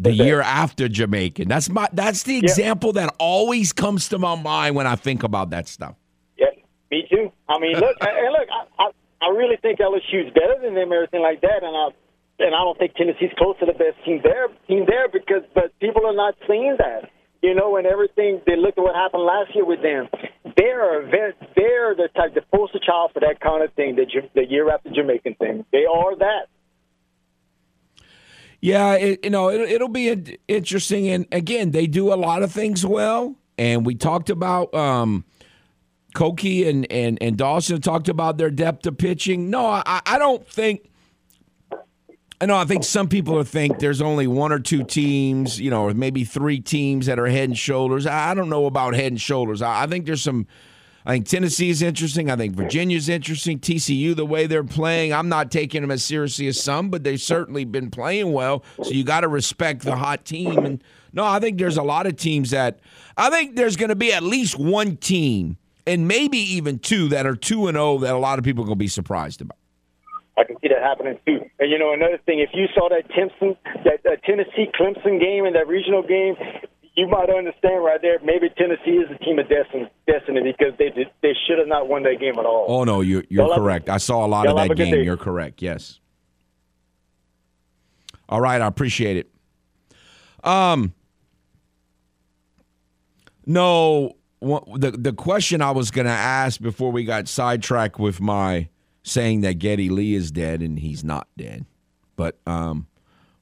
The 0.00 0.12
year 0.12 0.40
after 0.40 0.88
Jamaican. 0.88 1.48
That's 1.48 1.70
my 1.70 1.88
that's 1.92 2.24
the 2.24 2.38
example 2.38 2.92
that 2.94 3.14
always 3.18 3.72
comes 3.72 4.08
to 4.08 4.18
my 4.18 4.34
mind 4.34 4.74
when 4.74 4.86
I 4.86 4.96
think 4.96 5.22
about 5.22 5.50
that 5.50 5.68
stuff. 5.68 5.94
Yeah, 6.36 6.46
me 6.90 7.06
too. 7.08 7.30
I 7.48 7.58
mean, 7.60 7.78
look, 7.78 7.96
and 8.00 8.32
look, 8.32 8.48
I, 8.50 8.82
I, 8.82 8.90
I 9.22 9.28
really 9.30 9.56
think 9.62 9.78
LSU's 9.78 10.34
better 10.34 10.58
than 10.60 10.74
them, 10.74 10.92
everything 10.92 11.22
like 11.22 11.40
that, 11.42 11.62
and 11.62 11.76
I 11.76 11.88
and 12.40 12.54
I 12.54 12.58
don't 12.58 12.76
think 12.76 12.94
Tennessee's 12.96 13.30
close 13.38 13.56
to 13.60 13.66
the 13.66 13.72
best 13.72 14.02
team 14.04 14.20
there, 14.24 14.48
team 14.66 14.84
there, 14.88 15.08
because 15.08 15.42
but 15.54 15.70
people 15.78 16.04
are 16.06 16.14
not 16.16 16.34
seeing 16.48 16.74
that, 16.78 17.10
you 17.42 17.54
know, 17.54 17.76
and 17.76 17.86
everything. 17.86 18.40
They 18.46 18.56
look 18.56 18.74
at 18.76 18.82
what 18.82 18.96
happened 18.96 19.22
last 19.22 19.54
year 19.54 19.64
with 19.64 19.80
them. 19.80 20.08
They're 20.56 21.08
they're 21.10 21.94
the 21.94 22.08
type, 22.14 22.34
to 22.34 22.42
the 22.72 22.80
child 22.80 23.12
for 23.12 23.20
that 23.20 23.40
kind 23.40 23.62
of 23.62 23.72
thing, 23.74 23.96
the 23.96 24.06
the 24.34 24.44
year 24.48 24.70
after 24.70 24.90
Jamaican 24.90 25.34
thing. 25.34 25.64
They 25.72 25.84
are 25.86 26.16
that. 26.16 26.48
Yeah, 28.60 28.94
it, 28.94 29.24
you 29.24 29.30
know, 29.30 29.50
it, 29.50 29.60
it'll 29.60 29.88
be 29.88 30.38
interesting. 30.48 31.08
And 31.08 31.26
again, 31.32 31.72
they 31.72 31.86
do 31.86 32.12
a 32.12 32.16
lot 32.16 32.42
of 32.42 32.50
things 32.50 32.86
well. 32.86 33.36
And 33.58 33.84
we 33.84 33.94
talked 33.94 34.30
about 34.30 34.74
um, 34.74 35.26
Koki 36.14 36.66
and, 36.68 36.90
and, 36.90 37.18
and 37.20 37.36
Dawson 37.36 37.82
talked 37.82 38.08
about 38.08 38.38
their 38.38 38.50
depth 38.50 38.86
of 38.86 38.96
pitching. 38.96 39.50
No, 39.50 39.66
I, 39.66 40.00
I 40.06 40.18
don't 40.18 40.48
think. 40.48 40.90
I 42.44 42.46
know. 42.46 42.58
I 42.58 42.66
think 42.66 42.84
some 42.84 43.08
people 43.08 43.42
think 43.42 43.78
there's 43.78 44.02
only 44.02 44.26
one 44.26 44.52
or 44.52 44.58
two 44.58 44.84
teams, 44.84 45.58
you 45.58 45.70
know, 45.70 45.84
or 45.84 45.94
maybe 45.94 46.24
three 46.24 46.60
teams 46.60 47.06
that 47.06 47.18
are 47.18 47.26
head 47.26 47.48
and 47.48 47.56
shoulders. 47.56 48.06
I 48.06 48.34
don't 48.34 48.50
know 48.50 48.66
about 48.66 48.92
head 48.92 49.12
and 49.12 49.18
shoulders. 49.18 49.62
I, 49.62 49.86
think 49.86 50.04
there's 50.04 50.20
some. 50.20 50.46
I 51.06 51.12
think 51.12 51.26
Tennessee 51.26 51.70
is 51.70 51.80
interesting. 51.80 52.30
I 52.30 52.36
think 52.36 52.54
Virginia's 52.54 53.08
interesting. 53.08 53.60
TCU, 53.60 54.14
the 54.14 54.26
way 54.26 54.46
they're 54.46 54.62
playing, 54.62 55.14
I'm 55.14 55.30
not 55.30 55.50
taking 55.50 55.80
them 55.80 55.90
as 55.90 56.04
seriously 56.04 56.46
as 56.46 56.62
some, 56.62 56.90
but 56.90 57.02
they've 57.02 57.18
certainly 57.18 57.64
been 57.64 57.90
playing 57.90 58.30
well. 58.30 58.62
So 58.82 58.90
you 58.90 59.04
got 59.04 59.22
to 59.22 59.28
respect 59.28 59.80
the 59.80 59.96
hot 59.96 60.26
team. 60.26 60.66
And 60.66 60.84
no, 61.14 61.24
I 61.24 61.40
think 61.40 61.56
there's 61.56 61.78
a 61.78 61.82
lot 61.82 62.06
of 62.06 62.16
teams 62.16 62.50
that 62.50 62.78
I 63.16 63.30
think 63.30 63.56
there's 63.56 63.76
going 63.76 63.88
to 63.88 63.96
be 63.96 64.12
at 64.12 64.22
least 64.22 64.58
one 64.58 64.98
team, 64.98 65.56
and 65.86 66.06
maybe 66.06 66.36
even 66.36 66.78
two 66.78 67.08
that 67.08 67.24
are 67.24 67.36
two 67.36 67.68
and 67.68 67.76
zero 67.76 67.96
that 68.00 68.14
a 68.14 68.18
lot 68.18 68.38
of 68.38 68.44
people 68.44 68.64
are 68.64 68.66
going 68.66 68.76
to 68.76 68.84
be 68.84 68.86
surprised 68.86 69.40
about. 69.40 69.56
I 70.36 70.44
can 70.44 70.56
see 70.60 70.68
that 70.68 70.82
happening 70.82 71.18
too. 71.26 71.40
And 71.58 71.70
you 71.70 71.78
know, 71.78 71.92
another 71.92 72.18
thing, 72.26 72.40
if 72.40 72.50
you 72.54 72.66
saw 72.74 72.88
that 72.88 73.08
Timpson, 73.14 73.56
that 73.84 74.00
uh, 74.04 74.16
Tennessee 74.26 74.66
Clemson 74.78 75.20
game 75.20 75.44
and 75.46 75.54
that 75.54 75.68
regional 75.68 76.02
game, 76.02 76.34
you 76.96 77.06
might 77.08 77.30
understand 77.30 77.84
right 77.84 78.00
there. 78.02 78.18
Maybe 78.24 78.48
Tennessee 78.56 78.98
is 79.02 79.10
a 79.10 79.18
team 79.24 79.38
of 79.38 79.48
destiny, 79.48 79.90
destiny 80.06 80.40
because 80.42 80.76
they 80.78 80.90
did, 80.90 81.08
they 81.22 81.34
should 81.46 81.58
have 81.58 81.68
not 81.68 81.88
won 81.88 82.02
that 82.04 82.18
game 82.20 82.38
at 82.38 82.46
all. 82.46 82.66
Oh 82.68 82.84
no, 82.84 83.00
you're 83.00 83.24
you're 83.28 83.44
Y'all 83.46 83.52
have 83.54 83.62
correct. 83.62 83.88
I 83.88 83.98
saw 83.98 84.24
a 84.24 84.28
lot 84.28 84.46
of 84.46 84.56
that 84.56 84.76
game. 84.76 84.92
day. 84.92 85.04
You're 85.04 85.16
correct. 85.16 85.62
Yes. 85.62 86.00
All 88.28 88.40
right, 88.40 88.60
I 88.60 88.66
appreciate 88.66 89.16
it. 89.18 89.30
Um, 90.42 90.94
no, 93.46 94.16
the 94.40 94.94
the 94.96 95.12
question 95.12 95.62
I 95.62 95.70
was 95.70 95.90
going 95.90 96.06
to 96.06 96.12
ask 96.12 96.60
before 96.60 96.90
we 96.90 97.04
got 97.04 97.28
sidetracked 97.28 97.98
with 97.98 98.20
my 98.20 98.68
saying 99.04 99.42
that 99.42 99.60
Geddy 99.60 99.88
Lee 99.88 100.14
is 100.14 100.32
dead 100.32 100.62
and 100.62 100.78
he's 100.80 101.04
not 101.04 101.28
dead, 101.36 101.66
but 102.16 102.38
um, 102.46 102.88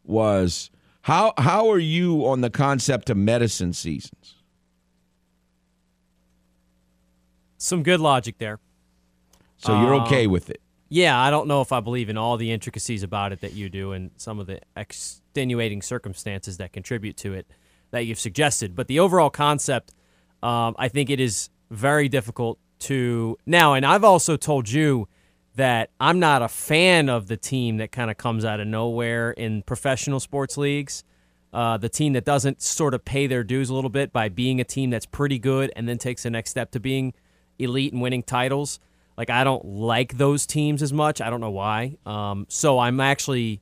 was 0.05 0.71
how 1.03 1.33
how 1.39 1.71
are 1.71 1.79
you 1.79 2.27
on 2.27 2.43
the 2.43 2.51
concept 2.51 3.09
of 3.09 3.17
medicine 3.17 3.73
seasons? 3.73 4.35
Some 7.57 7.83
good 7.83 8.01
logic 8.01 8.39
there. 8.39 8.59
So 9.57 9.81
you're 9.81 9.95
Um, 9.95 10.03
okay 10.03 10.27
with 10.27 10.51
it? 10.51 10.61
Yeah, 10.89 11.19
I 11.19 11.31
don't 11.31 11.47
know 11.47 11.61
if 11.63 11.73
I 11.73 11.81
believe 11.81 12.11
in 12.11 12.19
all 12.19 12.37
the 12.37 12.51
intricacies 12.51 13.03
about 13.03 13.33
it 13.33 13.41
that 13.41 13.55
you 13.55 13.71
do 13.71 13.93
and 13.93 14.11
some 14.17 14.39
of 14.41 14.47
the 14.47 14.61
extenuating 14.77 15.81
circumstances 15.81 16.57
that 16.59 16.73
contribute 16.73 17.17
to 17.19 17.33
it 17.33 17.47
that 17.93 18.01
you've 18.01 18.19
suggested. 18.19 18.75
But 18.75 18.89
the 18.89 18.99
overall 18.99 19.31
concept, 19.31 19.95
um, 20.43 20.75
I 20.77 20.89
think 20.89 21.09
it 21.09 21.21
is 21.21 21.49
very 21.71 22.09
difficult 22.09 22.59
to 22.81 23.39
now. 23.47 23.75
And 23.75 23.87
I've 23.87 24.05
also 24.05 24.37
told 24.37 24.69
you 24.69 25.09
that 25.57 25.91
I'm 26.01 26.19
not 26.19 26.43
a 26.43 26.49
fan 26.49 27.09
of 27.09 27.29
the 27.29 27.37
team 27.37 27.77
that 27.77 27.93
kind 27.93 28.11
of 28.11 28.17
comes 28.17 28.45
out 28.45 28.61
of 28.61 28.67
nowhere 28.67 29.33
in 29.33 29.63
professional 29.63 30.21
sports 30.21 30.57
leagues. 30.57 31.05
Uh, 31.53 31.77
the 31.77 31.89
team 31.89 32.15
that 32.15 32.25
doesn't 32.25 32.63
sort 32.63 32.95
of 32.95 33.05
pay 33.05 33.27
their 33.27 33.45
dues 33.45 33.69
a 33.69 33.75
little 33.75 33.91
bit 33.91 34.13
by 34.13 34.31
being 34.31 34.61
a 34.61 34.65
team 34.65 34.89
that's 34.89 35.05
pretty 35.05 35.39
good 35.39 35.71
and 35.77 35.87
then 35.87 35.99
takes 35.99 36.23
the 36.23 36.31
next 36.31 36.51
step 36.51 36.71
to 36.71 36.81
being 36.81 37.13
elite 37.59 37.93
and 37.93 38.01
winning 38.01 38.23
titles. 38.23 38.81
Like 39.19 39.29
I 39.29 39.45
don't 39.45 39.65
like 39.65 40.17
those 40.17 40.47
teams 40.47 40.83
as 40.83 40.93
much. 40.93 41.21
I 41.21 41.29
don't 41.29 41.41
know 41.41 41.51
why. 41.51 41.99
Um, 42.07 42.47
so 42.49 42.79
I'm 42.79 43.01
actually 43.01 43.61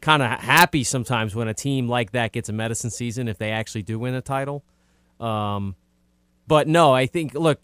kind 0.00 0.22
of 0.22 0.30
happy 0.30 0.84
sometimes 0.84 1.34
when 1.34 1.48
a 1.48 1.54
team 1.54 1.88
like 1.88 2.12
that 2.12 2.32
gets 2.32 2.48
a 2.48 2.52
medicine 2.52 2.90
season 2.90 3.28
if 3.28 3.36
they 3.36 3.50
actually 3.50 3.82
do 3.82 3.98
win 3.98 4.14
a 4.14 4.22
title. 4.22 4.64
Um, 5.20 5.76
but 6.46 6.68
no, 6.68 6.92
I 6.92 7.06
think 7.06 7.34
look, 7.34 7.60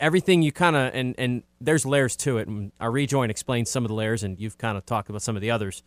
everything 0.00 0.42
you 0.42 0.52
kind 0.52 0.76
of 0.76 0.94
and 0.94 1.14
and 1.18 1.42
there's 1.60 1.84
layers 1.84 2.16
to 2.16 2.38
it. 2.38 2.48
And 2.48 2.72
our 2.80 2.90
rejoin 2.90 3.30
explains 3.30 3.70
some 3.70 3.84
of 3.84 3.88
the 3.88 3.94
layers, 3.94 4.22
and 4.22 4.38
you've 4.40 4.58
kind 4.58 4.78
of 4.78 4.86
talked 4.86 5.10
about 5.10 5.22
some 5.22 5.36
of 5.36 5.42
the 5.42 5.50
others. 5.50 5.82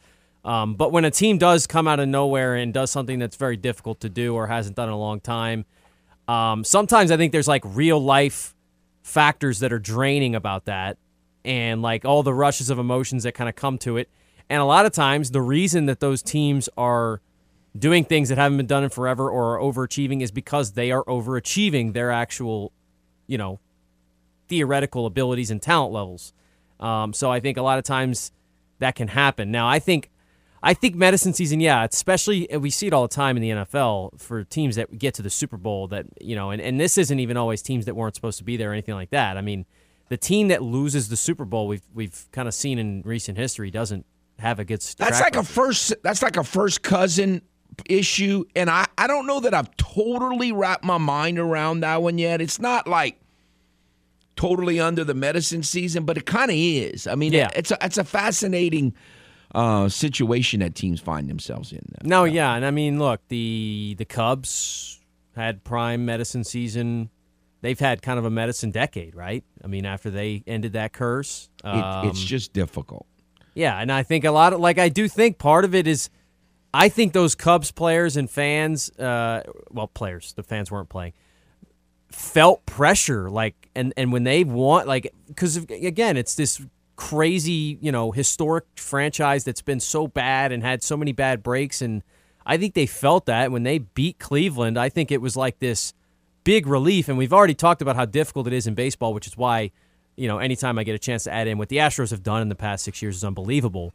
Um, 0.45 0.75
but 0.75 0.91
when 0.91 1.03
a 1.03 1.11
team 1.11 1.37
does 1.37 1.67
come 1.67 1.87
out 1.87 1.99
of 1.99 2.07
nowhere 2.07 2.55
and 2.55 2.73
does 2.73 2.91
something 2.91 3.19
that's 3.19 3.35
very 3.35 3.57
difficult 3.57 3.99
to 4.01 4.09
do 4.09 4.33
or 4.35 4.47
hasn't 4.47 4.75
done 4.75 4.87
in 4.87 4.93
a 4.93 4.99
long 4.99 5.19
time, 5.19 5.65
um, 6.27 6.63
sometimes 6.63 7.11
I 7.11 7.17
think 7.17 7.31
there's 7.31 7.47
like 7.47 7.63
real 7.65 7.99
life 7.99 8.55
factors 9.01 9.59
that 9.59 9.73
are 9.73 9.79
draining 9.79 10.35
about 10.35 10.65
that 10.65 10.97
and 11.43 11.81
like 11.81 12.05
all 12.05 12.23
the 12.23 12.33
rushes 12.33 12.69
of 12.69 12.77
emotions 12.77 13.23
that 13.23 13.33
kind 13.33 13.49
of 13.49 13.55
come 13.55 13.77
to 13.79 13.97
it. 13.97 14.09
And 14.49 14.61
a 14.61 14.65
lot 14.65 14.85
of 14.85 14.93
times, 14.93 15.31
the 15.31 15.41
reason 15.41 15.87
that 15.87 15.99
those 15.99 16.21
teams 16.21 16.69
are 16.77 17.21
doing 17.77 18.05
things 18.05 18.29
that 18.29 18.37
haven't 18.37 18.57
been 18.57 18.67
done 18.67 18.83
in 18.83 18.89
forever 18.89 19.29
or 19.29 19.57
are 19.57 19.59
overachieving 19.59 20.21
is 20.21 20.31
because 20.31 20.73
they 20.73 20.91
are 20.91 21.03
overachieving 21.05 21.93
their 21.93 22.11
actual, 22.11 22.71
you 23.27 23.37
know, 23.37 23.59
theoretical 24.47 25.05
abilities 25.05 25.51
and 25.51 25.61
talent 25.61 25.93
levels. 25.93 26.33
Um, 26.79 27.13
so 27.13 27.31
I 27.31 27.39
think 27.39 27.57
a 27.57 27.61
lot 27.61 27.77
of 27.77 27.83
times 27.83 28.31
that 28.79 28.95
can 28.95 29.09
happen. 29.09 29.51
Now, 29.51 29.67
I 29.67 29.79
think 29.79 30.09
I 30.61 30.73
think 30.73 30.95
medicine 30.95 31.33
season, 31.33 31.59
yeah, 31.59 31.85
especially 31.89 32.47
we 32.57 32.69
see 32.69 32.87
it 32.87 32.93
all 32.93 33.03
the 33.07 33.13
time 33.13 33.37
in 33.37 33.41
the 33.41 33.49
NFL 33.49 34.19
for 34.19 34.43
teams 34.43 34.75
that 34.75 34.97
get 34.97 35.13
to 35.15 35.21
the 35.21 35.29
Super 35.29 35.57
Bowl 35.57 35.87
that, 35.89 36.07
you 36.19 36.35
know, 36.35 36.49
and, 36.49 36.61
and 36.61 36.79
this 36.79 36.97
isn't 36.97 37.19
even 37.19 37.37
always 37.37 37.61
teams 37.61 37.85
that 37.85 37.95
weren't 37.95 38.15
supposed 38.15 38.37
to 38.39 38.43
be 38.43 38.57
there 38.57 38.71
or 38.71 38.73
anything 38.73 38.95
like 38.95 39.11
that. 39.11 39.37
I 39.37 39.41
mean, 39.41 39.65
the 40.09 40.17
team 40.17 40.47
that 40.47 40.63
loses 40.63 41.09
the 41.09 41.17
Super 41.17 41.45
Bowl, 41.45 41.67
we've 41.67 41.83
we've 41.93 42.27
kind 42.31 42.47
of 42.47 42.53
seen 42.53 42.79
in 42.79 43.01
recent 43.05 43.37
history, 43.37 43.69
doesn't 43.69 44.05
have 44.39 44.59
a 44.59 44.65
good. 44.65 44.81
That's 44.97 45.21
like 45.21 45.35
a 45.35 45.43
first. 45.43 45.93
That's 46.01 46.21
like 46.21 46.37
a 46.37 46.43
first 46.43 46.81
cousin 46.81 47.41
issue, 47.85 48.43
and 48.55 48.69
I 48.69 48.85
I 48.97 49.07
don't 49.07 49.27
know 49.27 49.39
that 49.41 49.53
I've 49.53 49.75
totally 49.77 50.51
wrapped 50.51 50.83
my 50.83 50.97
mind 50.97 51.39
around 51.39 51.81
that 51.81 52.01
one 52.01 52.17
yet. 52.17 52.41
It's 52.41 52.59
not 52.59 52.87
like 52.87 53.19
totally 54.35 54.79
under 54.79 55.03
the 55.03 55.13
medicine 55.13 55.63
season, 55.63 56.05
but 56.05 56.17
it 56.17 56.25
kind 56.25 56.51
of 56.51 56.57
is. 56.57 57.07
I 57.07 57.15
mean, 57.15 57.33
Yeah. 57.33 57.49
it's 57.55 57.71
a 57.71 57.77
it's 57.81 57.97
a 57.97 58.03
fascinating 58.03 58.93
uh, 59.55 59.89
situation 59.89 60.59
that 60.59 60.75
teams 60.75 60.99
find 60.99 61.29
themselves 61.29 61.71
in. 61.71 61.81
No, 62.03 62.23
yeah, 62.25 62.53
and 62.53 62.65
I 62.65 62.71
mean, 62.71 62.99
look, 62.99 63.21
the 63.29 63.95
the 63.97 64.05
Cubs 64.05 64.99
had 65.35 65.63
prime 65.63 66.05
medicine 66.05 66.43
season. 66.43 67.09
They've 67.61 67.79
had 67.79 68.01
kind 68.03 68.19
of 68.19 68.25
a 68.25 68.29
medicine 68.29 68.69
decade, 68.71 69.15
right? 69.15 69.43
I 69.63 69.67
mean, 69.67 69.85
after 69.85 70.11
they 70.11 70.43
ended 70.45 70.73
that 70.73 70.93
curse, 70.93 71.49
It, 71.63 71.67
um, 71.67 72.07
it's 72.07 72.23
just 72.23 72.53
difficult. 72.53 73.07
Yeah, 73.55 73.79
and 73.79 73.91
I 73.91 74.03
think 74.03 74.23
a 74.25 74.31
lot 74.31 74.53
of 74.53 74.59
like 74.59 74.77
I 74.77 74.89
do 74.89 75.07
think 75.07 75.39
part 75.39 75.65
of 75.65 75.73
it 75.73 75.87
is 75.87 76.09
I 76.79 76.89
think 76.89 77.13
those 77.13 77.33
Cubs 77.33 77.71
players 77.71 78.17
and 78.17 78.29
fans, 78.29 78.91
uh, 78.99 79.41
well, 79.71 79.87
players, 79.87 80.33
the 80.33 80.43
fans 80.43 80.69
weren't 80.69 80.89
playing, 80.89 81.13
felt 82.11 82.63
pressure 82.67 83.31
like 83.31 83.69
and 83.75 83.93
and 83.97 84.13
when 84.13 84.23
they 84.23 84.43
want 84.43 84.87
like 84.87 85.11
because 85.27 85.57
again 85.57 86.15
it's 86.15 86.35
this 86.35 86.61
crazy 86.95 87.77
you 87.81 87.91
know 87.91 88.11
historic 88.11 88.63
franchise 88.75 89.43
that's 89.43 89.61
been 89.61 89.79
so 89.79 90.07
bad 90.07 90.51
and 90.51 90.63
had 90.63 90.81
so 90.81 90.95
many 90.95 91.11
bad 91.11 91.43
breaks 91.43 91.81
and 91.81 92.01
I 92.45 92.57
think 92.57 92.75
they 92.75 92.85
felt 92.85 93.25
that 93.25 93.51
when 93.51 93.63
they 93.63 93.79
beat 93.79 94.19
Cleveland 94.19 94.79
I 94.79 94.87
think 94.87 95.11
it 95.11 95.21
was 95.21 95.35
like 95.35 95.59
this 95.59 95.93
big 96.45 96.65
relief 96.65 97.09
and 97.09 97.17
we've 97.17 97.33
already 97.33 97.55
talked 97.55 97.81
about 97.81 97.97
how 97.97 98.05
difficult 98.05 98.47
it 98.47 98.53
is 98.53 98.67
in 98.67 98.73
baseball 98.73 99.13
which 99.13 99.27
is 99.27 99.35
why 99.35 99.71
you 100.15 100.29
know 100.29 100.37
anytime 100.37 100.79
I 100.79 100.85
get 100.85 100.95
a 100.95 100.99
chance 100.99 101.25
to 101.25 101.33
add 101.33 101.47
in 101.47 101.57
what 101.57 101.67
the 101.67 101.77
Astros 101.77 102.11
have 102.11 102.23
done 102.23 102.41
in 102.41 102.47
the 102.47 102.55
past 102.55 102.85
6 102.85 103.01
years 103.01 103.17
is 103.17 103.23
unbelievable 103.25 103.93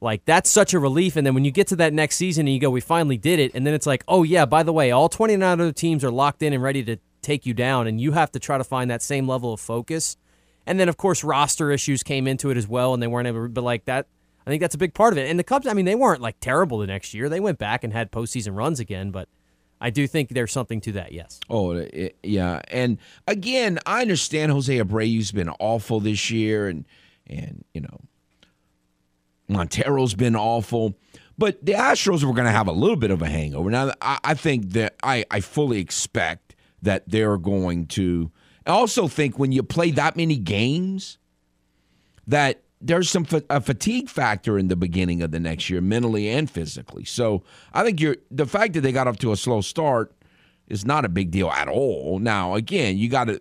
like 0.00 0.24
that's 0.24 0.50
such 0.50 0.74
a 0.74 0.78
relief. 0.78 1.16
And 1.16 1.26
then 1.26 1.34
when 1.34 1.44
you 1.44 1.50
get 1.50 1.68
to 1.68 1.76
that 1.76 1.92
next 1.92 2.16
season 2.16 2.46
and 2.46 2.54
you 2.54 2.60
go 2.60 2.70
we 2.70 2.80
finally 2.80 3.16
did 3.16 3.38
it 3.38 3.52
and 3.54 3.66
then 3.66 3.74
it's 3.74 3.86
like 3.86 4.04
oh 4.08 4.22
yeah 4.22 4.44
by 4.44 4.62
the 4.62 4.72
way 4.72 4.90
all 4.90 5.08
29 5.08 5.60
other 5.60 5.72
teams 5.72 6.04
are 6.04 6.10
locked 6.10 6.42
in 6.42 6.52
and 6.52 6.62
ready 6.62 6.84
to 6.84 6.96
take 7.22 7.46
you 7.46 7.54
down 7.54 7.86
and 7.86 8.00
you 8.00 8.12
have 8.12 8.30
to 8.32 8.38
try 8.38 8.58
to 8.58 8.64
find 8.64 8.90
that 8.90 9.02
same 9.02 9.26
level 9.26 9.52
of 9.52 9.60
focus. 9.60 10.16
And 10.66 10.78
then 10.78 10.88
of 10.88 10.96
course 10.96 11.24
roster 11.24 11.70
issues 11.70 12.02
came 12.02 12.26
into 12.26 12.50
it 12.50 12.56
as 12.56 12.68
well 12.68 12.94
and 12.94 13.02
they 13.02 13.06
weren't 13.06 13.28
able 13.28 13.48
but 13.48 13.64
like 13.64 13.84
that 13.86 14.06
i 14.46 14.50
think 14.50 14.60
that's 14.60 14.74
a 14.74 14.78
big 14.78 14.94
part 14.94 15.12
of 15.12 15.18
it. 15.18 15.28
And 15.30 15.38
the 15.38 15.44
cubs 15.44 15.66
i 15.66 15.72
mean 15.72 15.84
they 15.84 15.94
weren't 15.94 16.20
like 16.20 16.36
terrible 16.40 16.78
the 16.78 16.86
next 16.86 17.14
year. 17.14 17.28
They 17.28 17.40
went 17.40 17.58
back 17.58 17.84
and 17.84 17.92
had 17.92 18.12
postseason 18.12 18.56
runs 18.56 18.80
again 18.80 19.10
but 19.10 19.28
i 19.80 19.90
do 19.90 20.06
think 20.06 20.30
there's 20.30 20.52
something 20.52 20.80
to 20.82 20.92
that 20.92 21.12
yes. 21.12 21.40
Oh, 21.48 21.72
it, 21.72 22.16
yeah. 22.22 22.60
And 22.68 22.98
again, 23.26 23.78
I 23.86 24.02
understand 24.02 24.52
Jose 24.52 24.74
Abreu's 24.78 25.32
been 25.32 25.50
awful 25.60 26.00
this 26.00 26.30
year, 26.30 26.68
and 26.68 26.84
and 27.26 27.64
you 27.74 27.80
know 27.82 28.00
Montero's 29.48 30.14
been 30.14 30.36
awful. 30.36 30.98
But 31.38 31.64
the 31.64 31.72
Astros 31.72 32.24
were 32.24 32.32
going 32.32 32.46
to 32.46 32.52
have 32.52 32.68
a 32.68 32.72
little 32.72 32.96
bit 32.96 33.10
of 33.10 33.20
a 33.22 33.28
hangover. 33.28 33.70
Now, 33.70 33.92
I, 34.00 34.18
I 34.24 34.34
think 34.34 34.70
that 34.70 34.96
I, 35.02 35.24
I 35.30 35.40
fully 35.40 35.78
expect 35.78 36.56
that 36.82 37.08
they're 37.08 37.36
going 37.36 37.86
to. 37.88 38.30
I 38.66 38.70
also 38.70 39.06
think 39.06 39.38
when 39.38 39.52
you 39.52 39.62
play 39.62 39.90
that 39.92 40.16
many 40.16 40.38
games, 40.38 41.18
that 42.26 42.62
there's 42.80 43.10
some 43.10 43.24
fa- 43.24 43.44
a 43.50 43.60
fatigue 43.60 44.08
factor 44.08 44.58
in 44.58 44.68
the 44.68 44.76
beginning 44.76 45.22
of 45.22 45.30
the 45.30 45.40
next 45.40 45.68
year, 45.70 45.80
mentally 45.80 46.28
and 46.28 46.50
physically. 46.50 47.04
So 47.04 47.44
I 47.72 47.84
think 47.84 48.00
you're 48.00 48.16
the 48.30 48.46
fact 48.46 48.72
that 48.74 48.80
they 48.80 48.92
got 48.92 49.06
off 49.06 49.18
to 49.18 49.32
a 49.32 49.36
slow 49.36 49.60
start 49.60 50.12
is 50.68 50.84
not 50.84 51.04
a 51.04 51.08
big 51.08 51.30
deal 51.30 51.50
at 51.50 51.68
all. 51.68 52.18
Now, 52.18 52.54
again, 52.54 52.98
you 52.98 53.08
got 53.08 53.24
to 53.24 53.40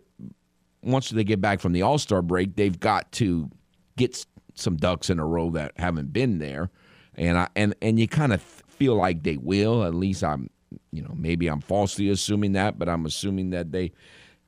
once 0.81 1.09
they 1.09 1.23
get 1.23 1.41
back 1.41 1.59
from 1.59 1.73
the 1.73 1.81
All 1.81 1.97
Star 1.97 2.21
break, 2.21 2.55
they've 2.55 2.79
got 2.79 3.11
to 3.13 3.49
get 3.97 4.25
some 4.55 4.77
ducks 4.77 5.09
in 5.09 5.19
a 5.19 5.25
row 5.25 5.51
that 5.51 5.73
haven't 5.77 6.11
been 6.11 6.39
there, 6.39 6.71
and 7.15 7.37
I 7.37 7.47
and 7.55 7.75
and 7.81 7.99
you 7.99 8.07
kind 8.07 8.33
of 8.33 8.41
feel 8.41 8.95
like 8.95 9.23
they 9.23 9.37
will. 9.37 9.83
At 9.83 9.93
least 9.95 10.23
I'm, 10.23 10.49
you 10.91 11.01
know, 11.01 11.13
maybe 11.15 11.47
I'm 11.47 11.61
falsely 11.61 12.09
assuming 12.09 12.53
that, 12.53 12.79
but 12.79 12.89
I'm 12.89 13.05
assuming 13.05 13.51
that 13.51 13.71
they 13.71 13.91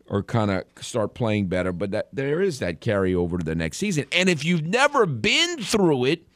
or 0.09 0.23
kind 0.23 0.51
of 0.51 0.63
start 0.81 1.13
playing 1.13 1.47
better. 1.47 1.71
But 1.71 1.91
that 1.91 2.09
there 2.13 2.41
is 2.41 2.59
that 2.59 2.81
carryover 2.81 3.39
to 3.39 3.45
the 3.45 3.55
next 3.55 3.77
season. 3.77 4.05
And 4.11 4.29
if 4.29 4.43
you've 4.43 4.65
never 4.65 5.05
been 5.05 5.61
through 5.61 6.05
it, 6.05 6.27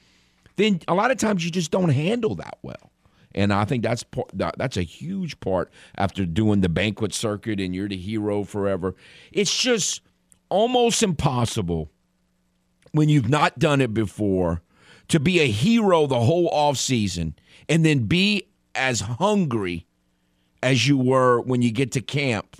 then 0.57 0.79
a 0.87 0.93
lot 0.93 1.11
of 1.11 1.17
times 1.17 1.43
you 1.43 1.51
just 1.51 1.71
don't 1.71 1.89
handle 1.89 2.35
that 2.35 2.57
well. 2.61 2.91
And 3.33 3.53
I 3.53 3.63
think 3.63 3.83
that's 3.83 4.03
part, 4.03 4.29
that's 4.33 4.75
a 4.75 4.81
huge 4.81 5.39
part 5.39 5.71
after 5.95 6.25
doing 6.25 6.61
the 6.61 6.69
banquet 6.69 7.13
circuit 7.13 7.61
and 7.61 7.73
you're 7.73 7.87
the 7.87 7.97
hero 7.97 8.43
forever. 8.43 8.95
It's 9.31 9.57
just 9.57 10.01
almost 10.49 11.01
impossible 11.01 11.89
when 12.91 13.09
you've 13.09 13.29
not 13.29 13.59
done 13.59 13.81
it 13.81 13.93
before 13.93 14.61
to 15.07 15.19
be 15.19 15.39
a 15.39 15.47
hero 15.47 16.07
the 16.07 16.19
whole 16.21 16.47
off 16.49 16.77
season 16.77 17.35
and 17.67 17.85
then 17.85 18.05
be 18.05 18.43
as 18.75 19.01
hungry 19.01 19.85
as 20.63 20.87
you 20.87 20.97
were 20.97 21.41
when 21.41 21.61
you 21.61 21.71
get 21.71 21.91
to 21.91 22.01
camp 22.01 22.57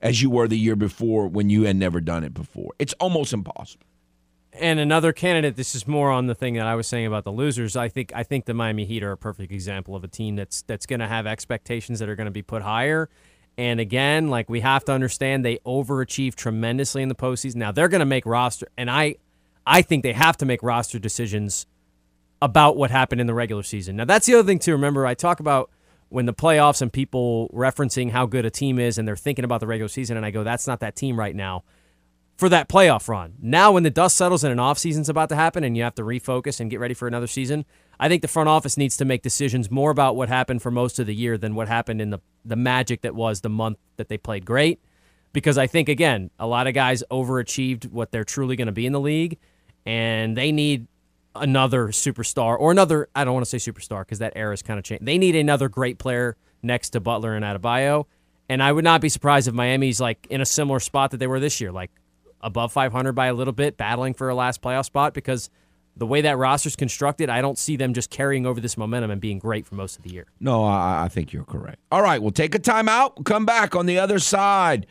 as 0.00 0.20
you 0.20 0.30
were 0.30 0.48
the 0.48 0.58
year 0.58 0.76
before 0.76 1.26
when 1.28 1.48
you 1.50 1.64
had 1.64 1.76
never 1.76 2.00
done 2.00 2.24
it 2.24 2.34
before. 2.34 2.72
It's 2.78 2.92
almost 2.94 3.32
impossible. 3.32 3.86
and 4.52 4.78
another 4.78 5.12
candidate 5.12 5.56
this 5.56 5.74
is 5.74 5.86
more 5.86 6.10
on 6.10 6.26
the 6.26 6.34
thing 6.34 6.54
that 6.54 6.66
I 6.66 6.74
was 6.74 6.86
saying 6.86 7.06
about 7.06 7.24
the 7.24 7.32
losers 7.32 7.74
I 7.76 7.88
think 7.88 8.12
I 8.14 8.22
think 8.22 8.44
the 8.44 8.54
Miami 8.54 8.84
Heat 8.84 9.02
are 9.02 9.12
a 9.12 9.16
perfect 9.16 9.50
example 9.52 9.96
of 9.96 10.04
a 10.04 10.08
team 10.08 10.36
that's 10.36 10.62
that's 10.62 10.86
going 10.86 11.00
to 11.00 11.08
have 11.08 11.26
expectations 11.26 11.98
that 11.98 12.08
are 12.08 12.14
going 12.16 12.26
to 12.26 12.30
be 12.30 12.42
put 12.42 12.62
higher 12.62 13.08
and 13.56 13.80
again 13.80 14.28
like 14.30 14.48
we 14.48 14.60
have 14.60 14.84
to 14.84 14.92
understand 14.92 15.44
they 15.44 15.58
overachieved 15.58 16.34
tremendously 16.36 17.02
in 17.02 17.08
the 17.08 17.14
postseason 17.14 17.56
now 17.56 17.72
they're 17.72 17.88
going 17.88 18.00
to 18.00 18.06
make 18.06 18.26
roster 18.26 18.66
and 18.76 18.90
I 18.90 19.16
I 19.66 19.82
think 19.82 20.02
they 20.02 20.12
have 20.12 20.36
to 20.38 20.46
make 20.46 20.62
roster 20.62 20.98
decisions 20.98 21.66
about 22.42 22.76
what 22.76 22.90
happened 22.90 23.20
in 23.20 23.26
the 23.26 23.34
regular 23.34 23.62
season. 23.62 23.96
Now, 23.96 24.04
that's 24.04 24.26
the 24.26 24.34
other 24.34 24.46
thing 24.46 24.58
to 24.60 24.72
remember. 24.72 25.06
I 25.06 25.14
talk 25.14 25.40
about 25.40 25.70
when 26.10 26.26
the 26.26 26.34
playoffs 26.34 26.82
and 26.82 26.92
people 26.92 27.48
referencing 27.54 28.10
how 28.10 28.26
good 28.26 28.44
a 28.44 28.50
team 28.50 28.78
is 28.78 28.98
and 28.98 29.08
they're 29.08 29.16
thinking 29.16 29.44
about 29.44 29.60
the 29.60 29.66
regular 29.66 29.88
season, 29.88 30.16
and 30.16 30.26
I 30.26 30.30
go, 30.30 30.44
that's 30.44 30.66
not 30.66 30.80
that 30.80 30.96
team 30.96 31.18
right 31.18 31.34
now 31.34 31.64
for 32.36 32.48
that 32.48 32.68
playoff 32.68 33.08
run. 33.08 33.34
Now, 33.40 33.72
when 33.72 33.84
the 33.84 33.90
dust 33.90 34.16
settles 34.16 34.42
and 34.42 34.52
an 34.52 34.58
offseason's 34.58 35.08
about 35.08 35.28
to 35.28 35.36
happen 35.36 35.64
and 35.64 35.76
you 35.76 35.82
have 35.84 35.94
to 35.94 36.02
refocus 36.02 36.60
and 36.60 36.70
get 36.70 36.80
ready 36.80 36.94
for 36.94 37.06
another 37.06 37.26
season, 37.26 37.64
I 37.98 38.08
think 38.08 38.22
the 38.22 38.28
front 38.28 38.48
office 38.48 38.76
needs 38.76 38.96
to 38.96 39.04
make 39.04 39.22
decisions 39.22 39.70
more 39.70 39.90
about 39.90 40.16
what 40.16 40.28
happened 40.28 40.60
for 40.60 40.70
most 40.70 40.98
of 40.98 41.06
the 41.06 41.14
year 41.14 41.38
than 41.38 41.54
what 41.54 41.68
happened 41.68 42.00
in 42.00 42.10
the, 42.10 42.18
the 42.44 42.56
magic 42.56 43.02
that 43.02 43.14
was 43.14 43.40
the 43.40 43.48
month 43.48 43.78
that 43.96 44.08
they 44.08 44.18
played 44.18 44.44
great. 44.44 44.80
Because 45.32 45.58
I 45.58 45.66
think, 45.66 45.88
again, 45.88 46.30
a 46.38 46.46
lot 46.46 46.66
of 46.66 46.74
guys 46.74 47.02
overachieved 47.10 47.90
what 47.90 48.10
they're 48.10 48.24
truly 48.24 48.56
going 48.56 48.66
to 48.66 48.72
be 48.72 48.86
in 48.86 48.92
the 48.92 49.00
league, 49.00 49.38
and 49.86 50.36
they 50.36 50.52
need 50.52 50.86
another 51.34 51.88
superstar 51.88 52.56
or 52.58 52.70
another 52.70 53.08
I 53.14 53.24
don't 53.24 53.34
want 53.34 53.46
to 53.46 53.58
say 53.58 53.72
superstar 53.72 54.02
because 54.02 54.20
that 54.20 54.34
era 54.36 54.54
is 54.54 54.62
kind 54.62 54.78
of 54.78 54.84
changed. 54.84 55.04
They 55.04 55.18
need 55.18 55.34
another 55.36 55.68
great 55.68 55.98
player 55.98 56.36
next 56.62 56.90
to 56.90 57.00
Butler 57.00 57.34
and 57.34 57.44
Adebayo. 57.44 58.06
And 58.48 58.62
I 58.62 58.72
would 58.72 58.84
not 58.84 59.00
be 59.00 59.08
surprised 59.08 59.48
if 59.48 59.54
Miami's 59.54 60.00
like 60.00 60.26
in 60.30 60.40
a 60.40 60.46
similar 60.46 60.80
spot 60.80 61.10
that 61.12 61.16
they 61.16 61.26
were 61.26 61.40
this 61.40 61.60
year, 61.60 61.72
like 61.72 61.90
above 62.40 62.72
500 62.72 63.12
by 63.12 63.26
a 63.26 63.34
little 63.34 63.52
bit, 63.52 63.76
battling 63.76 64.14
for 64.14 64.28
a 64.28 64.34
last 64.34 64.62
playoff 64.62 64.84
spot 64.84 65.14
because 65.14 65.50
the 65.96 66.06
way 66.06 66.20
that 66.22 66.36
roster's 66.36 66.76
constructed, 66.76 67.30
I 67.30 67.40
don't 67.40 67.58
see 67.58 67.76
them 67.76 67.94
just 67.94 68.10
carrying 68.10 68.46
over 68.46 68.60
this 68.60 68.76
momentum 68.76 69.10
and 69.10 69.20
being 69.20 69.38
great 69.38 69.64
for 69.66 69.76
most 69.76 69.96
of 69.96 70.02
the 70.02 70.10
year. 70.10 70.26
No, 70.40 70.64
I, 70.64 71.04
I 71.04 71.08
think 71.08 71.32
you're 71.32 71.44
correct. 71.44 71.78
All 71.90 72.02
right, 72.02 72.20
we'll 72.20 72.32
take 72.32 72.54
a 72.54 72.58
timeout. 72.58 73.24
Come 73.24 73.46
back 73.46 73.74
on 73.74 73.86
the 73.86 73.98
other 73.98 74.18
side. 74.18 74.86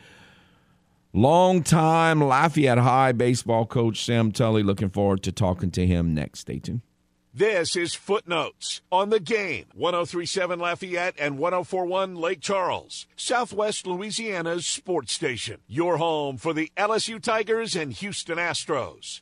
Longtime 1.16 2.20
Lafayette 2.20 2.78
High 2.78 3.12
baseball 3.12 3.66
coach 3.66 4.04
Sam 4.04 4.32
Tully. 4.32 4.64
Looking 4.64 4.90
forward 4.90 5.22
to 5.22 5.30
talking 5.30 5.70
to 5.70 5.86
him 5.86 6.12
next. 6.12 6.40
Stay 6.40 6.58
tuned. 6.58 6.80
This 7.32 7.76
is 7.76 7.94
Footenotes 7.94 8.80
on 8.90 9.10
the 9.10 9.20
game. 9.20 9.66
1037 9.74 10.58
Lafayette 10.58 11.14
and 11.16 11.38
1041 11.38 12.16
Lake 12.16 12.40
Charles, 12.40 13.06
Southwest 13.14 13.86
Louisiana's 13.86 14.66
sports 14.66 15.12
station. 15.12 15.58
Your 15.68 15.98
home 15.98 16.36
for 16.36 16.52
the 16.52 16.72
LSU 16.76 17.22
Tigers 17.22 17.76
and 17.76 17.92
Houston 17.92 18.38
Astros. 18.38 19.20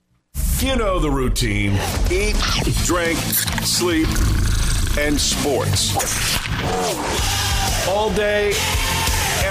You 0.60 0.76
know 0.76 0.98
the 0.98 1.10
routine 1.10 1.72
eat, 2.10 2.36
drink, 2.84 3.18
sleep, 3.64 4.08
and 4.98 5.20
sports. 5.20 5.92
All 7.88 8.10
day, 8.14 8.52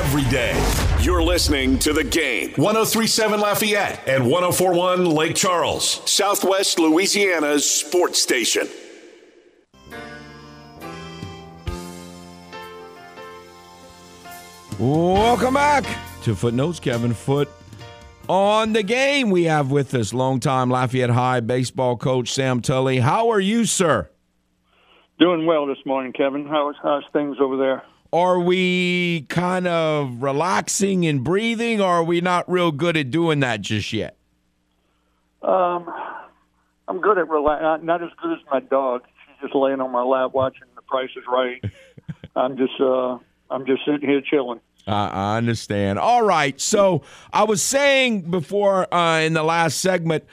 every 0.02 0.24
day. 0.32 0.60
You're 1.02 1.22
listening 1.22 1.78
to 1.80 1.94
the 1.94 2.04
game. 2.04 2.54
1037 2.56 3.40
Lafayette 3.40 4.02
and 4.08 4.24
1041 4.24 5.06
Lake 5.06 5.36
Charles, 5.36 6.02
Southwest 6.10 6.80
Louisiana's 6.80 7.70
sports 7.70 8.20
station. 8.20 8.68
Welcome 14.80 15.54
back 15.54 15.84
to 16.24 16.36
Footenotes. 16.36 16.80
Kevin 16.80 17.14
Foote 17.14 17.52
on 18.28 18.74
the 18.74 18.82
game. 18.82 19.30
We 19.30 19.44
have 19.44 19.70
with 19.70 19.94
us 19.94 20.16
longtime 20.16 20.72
Lafayette 20.72 21.12
High 21.12 21.42
baseball 21.42 21.96
coach 21.96 22.34
Sam 22.34 22.60
Tully. 22.60 22.98
How 22.98 23.30
are 23.30 23.40
you, 23.40 23.66
sir? 23.66 24.10
Doing 25.20 25.46
well 25.46 25.68
this 25.68 25.86
morning, 25.86 26.12
Kevin. 26.12 26.48
How's 26.48 26.74
how's 26.82 27.04
things 27.14 27.38
over 27.40 27.56
there? 27.58 27.84
Are 28.14 28.40
we 28.40 29.26
kind 29.30 29.68
of 29.68 30.22
relaxing 30.22 31.06
and 31.06 31.24
breathing, 31.24 31.80
or 31.80 31.88
are 31.88 32.04
we 32.04 32.20
not 32.20 32.50
real 32.52 32.74
good 32.74 32.98
at 32.98 33.10
doing 33.10 33.40
that 33.40 33.62
just 33.62 33.94
yet? 33.94 34.18
Um, 35.42 35.90
I'm 36.90 37.00
good 37.00 37.18
at 37.18 37.30
relax. 37.30 37.84
Not, 37.84 38.04
as 38.04 38.10
good 38.22 38.34
as 38.34 38.40
my 38.52 38.60
dog. 38.60 39.04
She's 39.26 39.42
just 39.44 39.56
laying 39.56 39.80
on 39.80 39.92
my 39.92 40.04
lap 40.04 40.32
watching 40.34 40.68
The 40.76 40.82
Price 40.82 41.10
is 41.16 41.24
Right. 41.26 41.64
I'm 42.36 42.58
just 42.58 42.80
uh, 42.82 43.18
I'm 43.50 43.66
just 43.66 43.86
sitting 43.86 44.08
here 44.08 44.22
chilling. 44.22 44.60
I 44.88 45.08
I 45.08 45.38
understand. 45.38 45.98
All 45.98 46.24
right. 46.24 46.60
So 46.60 47.04
I 47.32 47.44
was 47.44 47.62
saying 47.62 48.30
before 48.30 48.94
uh, 48.94 49.20
in 49.20 49.34
the 49.34 49.44
last 49.44 49.80
segment, 49.80 50.26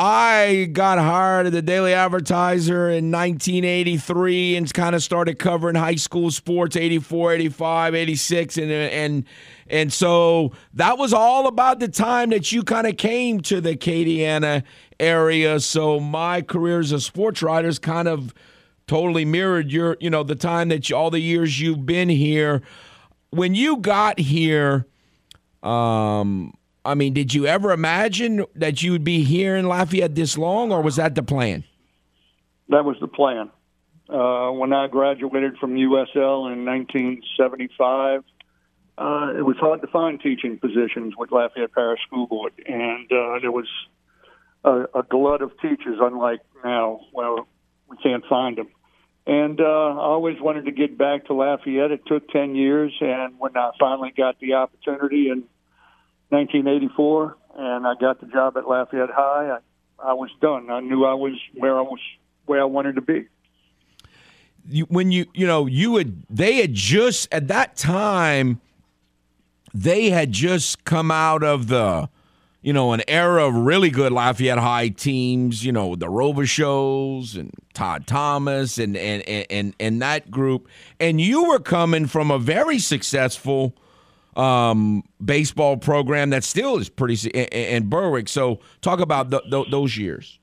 I 0.00 0.68
got 0.72 0.98
hired 0.98 1.46
at 1.46 1.52
the 1.52 1.60
Daily 1.60 1.92
Advertiser 1.92 2.88
in 2.88 3.10
1983 3.10 4.54
and 4.54 4.72
kind 4.72 4.94
of 4.94 5.02
started 5.02 5.40
covering 5.40 5.74
high 5.74 5.96
school 5.96 6.30
sports 6.30 6.76
84, 6.76 7.32
85, 7.32 7.94
86 7.96 8.58
and 8.58 8.70
and 8.70 9.24
and 9.66 9.92
so 9.92 10.52
that 10.74 10.98
was 10.98 11.12
all 11.12 11.48
about 11.48 11.80
the 11.80 11.88
time 11.88 12.30
that 12.30 12.52
you 12.52 12.62
kind 12.62 12.86
of 12.86 12.96
came 12.96 13.40
to 13.40 13.60
the 13.60 13.76
Acadiana 13.76 14.62
area. 15.00 15.58
So 15.58 15.98
my 15.98 16.42
career 16.42 16.78
as 16.78 16.92
a 16.92 17.00
sports 17.00 17.42
writer 17.42 17.66
is 17.66 17.80
kind 17.80 18.06
of 18.06 18.32
totally 18.86 19.24
mirrored 19.24 19.72
your, 19.72 19.96
you 19.98 20.10
know, 20.10 20.22
the 20.22 20.36
time 20.36 20.68
that 20.68 20.88
you, 20.88 20.94
all 20.94 21.10
the 21.10 21.18
years 21.18 21.60
you've 21.60 21.86
been 21.86 22.08
here. 22.08 22.62
When 23.30 23.56
you 23.56 23.78
got 23.78 24.20
here, 24.20 24.86
um, 25.64 26.54
I 26.88 26.94
mean, 26.94 27.12
did 27.12 27.34
you 27.34 27.44
ever 27.44 27.70
imagine 27.70 28.46
that 28.54 28.82
you 28.82 28.92
would 28.92 29.04
be 29.04 29.22
here 29.22 29.56
in 29.56 29.68
Lafayette 29.68 30.14
this 30.14 30.38
long, 30.38 30.72
or 30.72 30.80
was 30.80 30.96
that 30.96 31.14
the 31.14 31.22
plan? 31.22 31.64
That 32.70 32.86
was 32.86 32.96
the 32.98 33.08
plan. 33.08 33.50
Uh, 34.08 34.52
when 34.52 34.72
I 34.72 34.86
graduated 34.88 35.58
from 35.58 35.74
USL 35.74 36.50
in 36.50 36.64
1975, 36.64 38.24
uh, 38.96 39.32
it 39.36 39.42
was 39.42 39.58
hard 39.58 39.82
to 39.82 39.86
find 39.88 40.18
teaching 40.18 40.58
positions 40.58 41.12
with 41.18 41.30
Lafayette 41.30 41.74
Parish 41.74 42.00
School 42.06 42.26
Board, 42.26 42.54
and 42.66 43.04
uh, 43.12 43.38
there 43.40 43.52
was 43.52 43.68
a, 44.64 44.84
a 44.94 45.02
glut 45.02 45.42
of 45.42 45.52
teachers, 45.60 45.98
unlike 46.00 46.40
now, 46.64 47.00
where 47.12 47.36
we 47.86 47.98
can't 48.02 48.24
find 48.30 48.56
them. 48.56 48.68
And 49.26 49.60
uh, 49.60 49.64
I 49.64 50.04
always 50.04 50.40
wanted 50.40 50.64
to 50.64 50.72
get 50.72 50.96
back 50.96 51.26
to 51.26 51.34
Lafayette. 51.34 51.90
It 51.90 52.06
took 52.06 52.30
10 52.30 52.54
years, 52.54 52.94
and 53.02 53.38
when 53.38 53.54
I 53.58 53.72
finally 53.78 54.14
got 54.16 54.40
the 54.40 54.54
opportunity 54.54 55.28
in 55.28 55.44
1984, 56.30 57.36
and 57.56 57.86
I 57.86 57.94
got 58.00 58.20
the 58.20 58.26
job 58.26 58.56
at 58.56 58.68
Lafayette 58.68 59.10
High, 59.10 59.58
I, 59.58 60.10
I 60.10 60.12
was 60.12 60.30
done. 60.40 60.70
I 60.70 60.80
knew 60.80 61.04
I 61.04 61.14
was 61.14 61.34
where 61.54 61.78
I 61.78 61.82
was 61.82 62.00
where 62.46 62.60
I 62.60 62.64
wanted 62.64 62.94
to 62.96 63.00
be. 63.00 63.26
You, 64.70 64.84
when 64.84 65.10
you 65.10 65.26
you 65.32 65.46
know 65.46 65.66
you 65.66 65.96
had 65.96 66.24
they 66.28 66.56
had 66.56 66.74
just 66.74 67.32
at 67.32 67.48
that 67.48 67.76
time 67.76 68.60
they 69.72 70.10
had 70.10 70.32
just 70.32 70.84
come 70.84 71.10
out 71.10 71.42
of 71.42 71.68
the 71.68 72.08
you 72.60 72.72
know 72.72 72.92
an 72.92 73.02
era 73.08 73.46
of 73.46 73.54
really 73.54 73.90
good 73.90 74.12
Lafayette 74.12 74.58
High 74.58 74.88
teams. 74.88 75.64
You 75.64 75.72
know 75.72 75.96
the 75.96 76.06
Robichaux 76.06 77.36
and 77.38 77.52
Todd 77.72 78.06
Thomas 78.06 78.78
and 78.78 78.96
and 78.96 79.22
and 79.26 79.74
and 79.80 80.02
that 80.02 80.30
group, 80.30 80.68
and 81.00 81.20
you 81.20 81.48
were 81.48 81.60
coming 81.60 82.06
from 82.06 82.30
a 82.30 82.38
very 82.38 82.78
successful 82.78 83.74
um, 84.38 85.02
baseball 85.22 85.76
program 85.76 86.30
that 86.30 86.44
still 86.44 86.78
is 86.78 86.88
pretty 86.88 87.28
in 87.28 87.88
Berwick. 87.88 88.28
So 88.28 88.60
talk 88.80 89.00
about 89.00 89.30
th- 89.30 89.42
th- 89.50 89.70
those 89.70 89.96
years. 89.96 90.38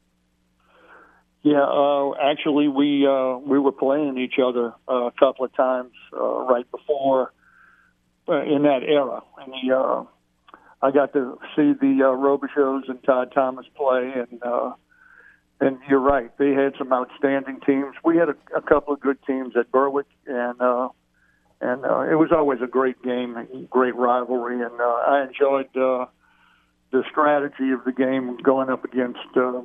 Yeah, 1.41 1.63
uh, 1.63 2.13
actually, 2.21 2.67
we 2.67 3.05
uh, 3.07 3.37
we 3.37 3.59
were 3.59 3.71
playing 3.71 4.17
each 4.17 4.39
other 4.43 4.73
uh, 4.89 5.05
a 5.05 5.11
couple 5.11 5.45
of 5.45 5.55
times 5.55 5.91
uh, 6.11 6.39
right 6.41 6.69
before 6.71 7.31
uh, 8.27 8.41
in 8.41 8.63
that 8.63 8.81
era, 8.83 9.21
and 9.37 9.53
the, 9.53 9.75
uh, 9.75 10.03
I 10.81 10.89
got 10.89 11.13
to 11.13 11.37
see 11.55 11.73
the 11.73 11.99
uh, 12.01 12.17
Robichaux 12.17 12.89
and 12.89 13.01
Todd 13.03 13.31
Thomas 13.31 13.67
play, 13.75 14.11
and 14.15 14.41
uh, 14.41 14.71
and 15.61 15.77
you're 15.87 15.99
right, 15.99 16.35
they 16.39 16.51
had 16.51 16.73
some 16.79 16.91
outstanding 16.91 17.59
teams. 17.63 17.93
We 18.03 18.17
had 18.17 18.29
a, 18.29 18.35
a 18.55 18.61
couple 18.61 18.95
of 18.95 18.99
good 18.99 19.19
teams 19.27 19.55
at 19.55 19.71
Berwick, 19.71 20.07
and 20.25 20.59
uh, 20.59 20.89
and 21.61 21.85
uh, 21.85 22.01
it 22.01 22.15
was 22.15 22.29
always 22.31 22.59
a 22.61 22.67
great 22.67 23.01
game, 23.03 23.67
great 23.69 23.95
rivalry, 23.95 24.61
and 24.61 24.79
uh, 24.79 24.83
I 24.83 25.25
enjoyed 25.27 25.75
uh, 25.75 26.05
the 26.91 27.03
strategy 27.09 27.71
of 27.71 27.83
the 27.85 27.91
game 27.91 28.37
going 28.43 28.69
up 28.69 28.83
against 28.83 29.19
uh, 29.35 29.61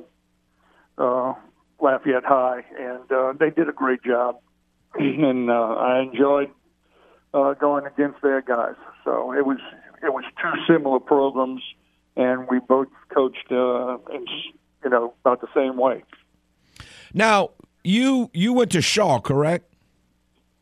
uh, 0.97 1.33
Lafayette 1.81 2.25
High, 2.25 2.63
and 2.79 3.11
uh, 3.11 3.33
they 3.39 3.49
did 3.49 3.67
a 3.67 3.73
great 3.73 4.03
job, 4.03 4.37
and 4.95 5.49
uh, 5.49 5.53
I 5.53 6.01
enjoyed 6.01 6.51
uh, 7.33 7.53
going 7.53 7.85
against 7.85 8.21
their 8.21 8.41
guys. 8.41 8.75
So 9.03 9.33
it 9.33 9.45
was 9.45 9.59
it 10.03 10.13
was 10.13 10.23
two 10.41 10.73
similar 10.73 10.99
programs, 10.99 11.61
and 12.15 12.47
we 12.49 12.59
both 12.59 12.87
coached 13.13 13.51
uh, 13.51 13.97
in 14.13 14.25
you 14.83 14.89
know 14.89 15.13
about 15.23 15.41
the 15.41 15.47
same 15.55 15.77
way. 15.77 16.03
Now 17.13 17.51
you 17.83 18.29
you 18.33 18.53
went 18.53 18.71
to 18.71 18.81
Shaw, 18.81 19.19
correct? 19.19 19.70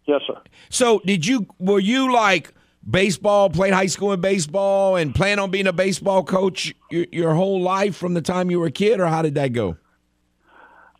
Yes, 0.10 0.22
sir. 0.26 0.42
So 0.70 1.02
did 1.06 1.28
you 1.28 1.46
were 1.60 1.80
you 1.80 2.12
like 2.12 2.52
baseball, 2.90 3.48
played 3.52 3.74
high 3.74 3.86
school 3.86 4.12
in 4.12 4.20
baseball, 4.20 4.96
and 4.96 5.14
plan 5.14 5.38
on 5.38 5.52
being 5.52 5.68
a 5.68 5.74
baseball 5.74 6.24
coach 6.24 6.74
your, 6.90 7.06
your 7.12 7.36
whole 7.36 7.62
life 7.62 7.96
from 7.96 8.16
the 8.16 8.22
time 8.22 8.50
you 8.50 8.60
were 8.60 8.66
a 8.66 8.72
kid, 8.72 9.00
or 9.00 9.06
how 9.06 9.22
did 9.22 9.36
that 9.36 9.54
go? 9.54 9.78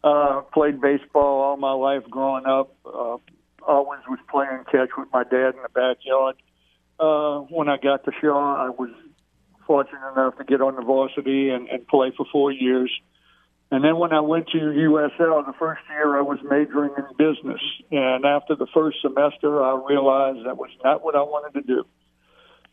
Uh, 0.04 0.42
played 0.54 0.80
baseball 0.80 1.42
all 1.42 1.58
my 1.58 1.72
life 1.72 2.04
growing 2.08 2.46
up. 2.46 2.76
Uh, 2.86 3.18
always 3.68 4.02
was 4.08 4.20
playing 4.30 4.64
catch 4.72 4.90
with 4.96 5.08
my 5.12 5.24
dad 5.24 5.56
in 5.56 5.62
the 5.64 5.70
backyard. 5.74 6.36
Uh, 7.00 7.40
when 7.50 7.68
I 7.68 7.78
got 7.78 8.06
to 8.06 8.12
Shaw, 8.22 8.68
I 8.68 8.70
was 8.70 8.92
fortunate 9.66 10.12
enough 10.14 10.38
to 10.38 10.44
get 10.44 10.62
on 10.62 10.76
the 10.76 10.84
varsity 10.84 11.50
and, 11.50 11.68
and 11.68 11.88
play 11.88 12.12
for 12.16 12.28
four 12.32 12.52
years. 12.52 12.92
And 13.72 13.84
then 13.84 13.98
when 13.98 14.14
I 14.14 14.22
went 14.22 14.48
to 14.50 14.58
USL, 14.58 15.46
the 15.46 15.54
first 15.60 15.82
year 15.90 16.18
I 16.18 16.22
was 16.22 16.40
majoring 16.44 16.92
in 16.98 17.06
business. 17.18 17.62
And 17.92 18.26
after 18.26 18.56
the 18.56 18.66
first 18.74 18.98
semester, 19.02 19.64
I 19.64 19.80
realized 19.88 20.46
that 20.46 20.58
was 20.58 20.72
not 20.84 21.04
what 21.04 21.16
I 21.16 21.22
wanted 21.22 21.60
to 21.60 21.66
do. 21.66 21.86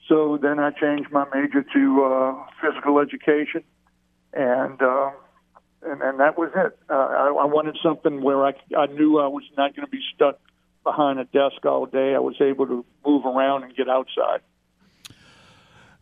So 0.08 0.38
then 0.40 0.58
I 0.58 0.70
changed 0.70 1.10
my 1.12 1.26
major 1.34 1.62
to 1.62 2.04
uh, 2.04 2.46
physical 2.62 2.98
education. 3.00 3.62
And, 4.32 4.80
uh, 4.80 5.10
and, 5.82 6.00
and 6.00 6.20
that 6.20 6.38
was 6.38 6.50
it. 6.56 6.78
Uh, 6.88 6.94
I, 6.94 7.26
I 7.28 7.44
wanted 7.44 7.76
something 7.82 8.22
where 8.22 8.46
I, 8.46 8.52
I 8.76 8.86
knew 8.86 9.18
I 9.18 9.26
was 9.26 9.44
not 9.56 9.76
going 9.76 9.84
to 9.84 9.90
be 9.90 10.02
stuck 10.14 10.38
behind 10.82 11.18
a 11.18 11.24
desk 11.24 11.66
all 11.66 11.84
day. 11.84 12.14
I 12.14 12.20
was 12.20 12.36
able 12.40 12.66
to 12.68 12.86
move 13.04 13.26
around 13.26 13.64
and 13.64 13.76
get 13.76 13.88
outside. 13.88 14.40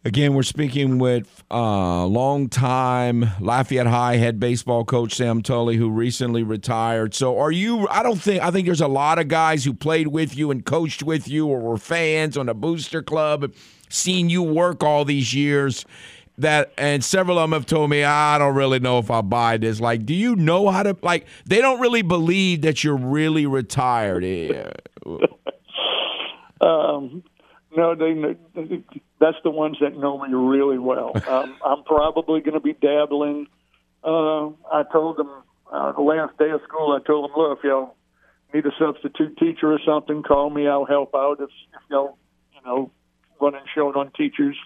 Again, 0.06 0.34
we're 0.34 0.42
speaking 0.42 0.98
with 0.98 1.42
uh, 1.50 2.04
longtime 2.04 3.30
Lafayette 3.40 3.86
High 3.86 4.16
head 4.16 4.38
baseball 4.38 4.84
coach 4.84 5.14
Sam 5.14 5.40
Tully, 5.40 5.76
who 5.76 5.88
recently 5.88 6.42
retired. 6.42 7.14
So, 7.14 7.38
are 7.38 7.50
you? 7.50 7.88
I 7.88 8.02
don't 8.02 8.20
think. 8.20 8.42
I 8.42 8.50
think 8.50 8.66
there's 8.66 8.82
a 8.82 8.88
lot 8.88 9.18
of 9.18 9.28
guys 9.28 9.64
who 9.64 9.72
played 9.72 10.08
with 10.08 10.36
you 10.36 10.50
and 10.50 10.62
coached 10.62 11.02
with 11.02 11.26
you, 11.26 11.46
or 11.46 11.58
were 11.58 11.78
fans 11.78 12.36
on 12.36 12.50
a 12.50 12.54
Booster 12.54 13.02
Club, 13.02 13.50
seen 13.88 14.28
you 14.28 14.42
work 14.42 14.82
all 14.84 15.06
these 15.06 15.32
years. 15.32 15.86
That 16.36 16.74
and 16.76 17.02
several 17.02 17.38
of 17.38 17.44
them 17.44 17.58
have 17.58 17.64
told 17.64 17.88
me 17.88 18.04
I 18.04 18.36
don't 18.36 18.54
really 18.54 18.80
know 18.80 18.98
if 18.98 19.10
I 19.10 19.22
buy 19.22 19.56
this. 19.56 19.80
Like, 19.80 20.04
do 20.04 20.12
you 20.12 20.36
know 20.36 20.68
how 20.68 20.82
to? 20.82 20.94
Like, 21.00 21.24
they 21.46 21.62
don't 21.62 21.80
really 21.80 22.02
believe 22.02 22.60
that 22.62 22.84
you're 22.84 22.94
really 22.94 23.46
retired. 23.46 24.22
Yeah. 24.22 24.70
um, 26.60 27.22
no, 27.76 27.94
they. 27.94 28.14
That's 29.20 29.36
the 29.42 29.50
ones 29.50 29.78
that 29.80 29.96
know 29.96 30.18
me 30.18 30.32
really 30.32 30.78
well. 30.78 31.12
Um, 31.28 31.56
I'm 31.64 31.82
probably 31.84 32.40
going 32.40 32.54
to 32.54 32.60
be 32.60 32.74
dabbling. 32.74 33.46
Uh, 34.02 34.48
I 34.70 34.84
told 34.92 35.16
them 35.16 35.30
uh, 35.72 35.92
the 35.92 36.02
last 36.02 36.36
day 36.38 36.50
of 36.50 36.60
school. 36.68 36.92
I 36.92 37.04
told 37.04 37.30
them, 37.30 37.36
look, 37.36 37.58
if 37.58 37.64
y'all 37.64 37.96
need 38.52 38.66
a 38.66 38.70
substitute 38.78 39.36
teacher 39.38 39.72
or 39.72 39.80
something, 39.84 40.22
call 40.22 40.50
me. 40.50 40.68
I'll 40.68 40.84
help 40.84 41.14
out. 41.14 41.38
If, 41.40 41.48
if 41.48 41.80
y'all, 41.90 42.18
you 42.54 42.60
know, 42.64 42.90
running 43.40 43.64
short 43.74 43.96
on 43.96 44.12
teachers 44.12 44.56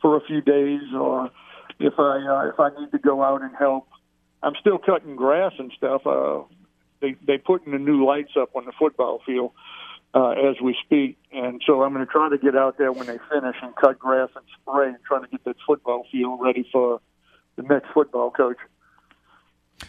for 0.00 0.16
a 0.16 0.20
few 0.20 0.40
days, 0.42 0.82
or 0.94 1.30
if 1.80 1.94
I 1.98 2.18
uh, 2.18 2.48
if 2.48 2.60
I 2.60 2.68
need 2.78 2.90
to 2.92 2.98
go 2.98 3.22
out 3.22 3.42
and 3.42 3.52
help. 3.58 3.88
I'm 4.44 4.54
still 4.60 4.78
cutting 4.78 5.14
grass 5.14 5.52
and 5.58 5.72
stuff. 5.76 6.06
Uh, 6.06 6.42
they 7.00 7.16
they 7.26 7.38
putting 7.38 7.72
the 7.72 7.78
new 7.78 8.04
lights 8.04 8.32
up 8.40 8.50
on 8.54 8.64
the 8.64 8.72
football 8.78 9.20
field 9.24 9.52
uh, 10.14 10.30
as 10.30 10.60
we 10.62 10.76
speak. 10.84 11.18
And 11.32 11.62
so 11.66 11.82
I'm 11.82 11.92
going 11.92 12.04
to 12.04 12.12
try 12.12 12.28
to 12.28 12.38
get 12.38 12.56
out 12.56 12.78
there 12.78 12.92
when 12.92 13.06
they 13.06 13.18
finish 13.30 13.56
and 13.62 13.74
cut 13.76 13.98
grass 13.98 14.28
and 14.34 14.44
spray 14.60 14.88
and 14.88 14.98
trying 15.06 15.22
to 15.22 15.28
get 15.28 15.44
that 15.44 15.56
football 15.66 16.06
field 16.10 16.40
ready 16.42 16.68
for 16.70 17.00
the 17.56 17.62
next 17.62 17.88
football 17.92 18.30
coach. 18.30 18.58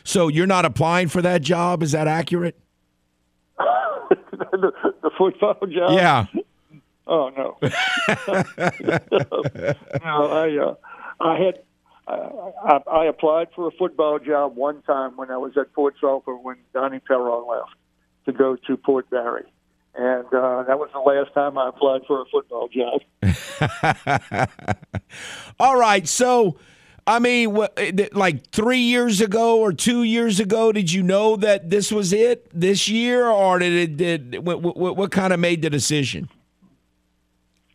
So 0.04 0.28
you're 0.28 0.48
not 0.48 0.66
applying 0.66 1.08
for 1.08 1.22
that 1.22 1.42
job? 1.42 1.84
Is 1.84 1.92
that 1.92 2.08
accurate? 2.08 2.58
the, 3.60 4.72
the 5.02 5.12
football 5.18 5.58
job? 5.68 5.92
Yeah. 5.92 6.26
Oh 7.06 7.30
no. 7.30 7.58
no, 10.04 10.32
I 10.32 10.58
uh, 10.58 10.76
I 11.20 11.38
had 11.38 11.60
I, 12.08 12.80
I 12.92 13.06
applied 13.06 13.50
for 13.56 13.68
a 13.68 13.72
football 13.72 14.20
job 14.20 14.56
one 14.56 14.82
time 14.84 15.16
when 15.16 15.30
I 15.30 15.38
was 15.38 15.54
at 15.58 15.74
Port 15.74 15.96
Sulphur 16.00 16.36
when 16.36 16.58
Donnie 16.74 17.00
Perron 17.00 17.48
left 17.48 17.72
to 18.26 18.32
go 18.32 18.56
to 18.68 18.78
Port 18.78 19.10
Barre. 19.10 19.44
And 19.96 20.26
uh, 20.26 20.64
that 20.64 20.80
was 20.80 20.90
the 20.92 21.00
last 21.00 21.34
time 21.34 21.58
I 21.58 21.70
applied 21.70 22.02
for 22.08 22.22
a 22.22 22.26
football 22.26 22.68
job. 22.68 23.02
All 25.60 25.78
right, 25.78 26.08
so 26.08 26.58
I 27.06 27.20
mean, 27.20 27.54
what, 27.54 27.74
eh, 27.78 28.08
like 28.14 28.50
three 28.52 28.80
years 28.80 29.22
ago 29.22 29.60
or 29.60 29.74
two 29.74 30.04
years 30.04 30.40
ago, 30.40 30.72
did 30.72 30.92
you 30.92 31.04
know 31.04 31.36
that 31.36 31.70
this 31.70 31.92
was 31.92 32.14
it 32.14 32.50
this 32.54 32.88
year, 32.88 33.28
or 33.28 33.60
did 33.60 33.74
it? 33.74 33.98
Did 33.98 34.46
what, 34.46 34.62
what, 34.62 34.98
what 34.98 35.12
kind 35.12 35.34
of 35.34 35.40
made 35.40 35.62
the 35.62 35.70
decision? 35.70 36.30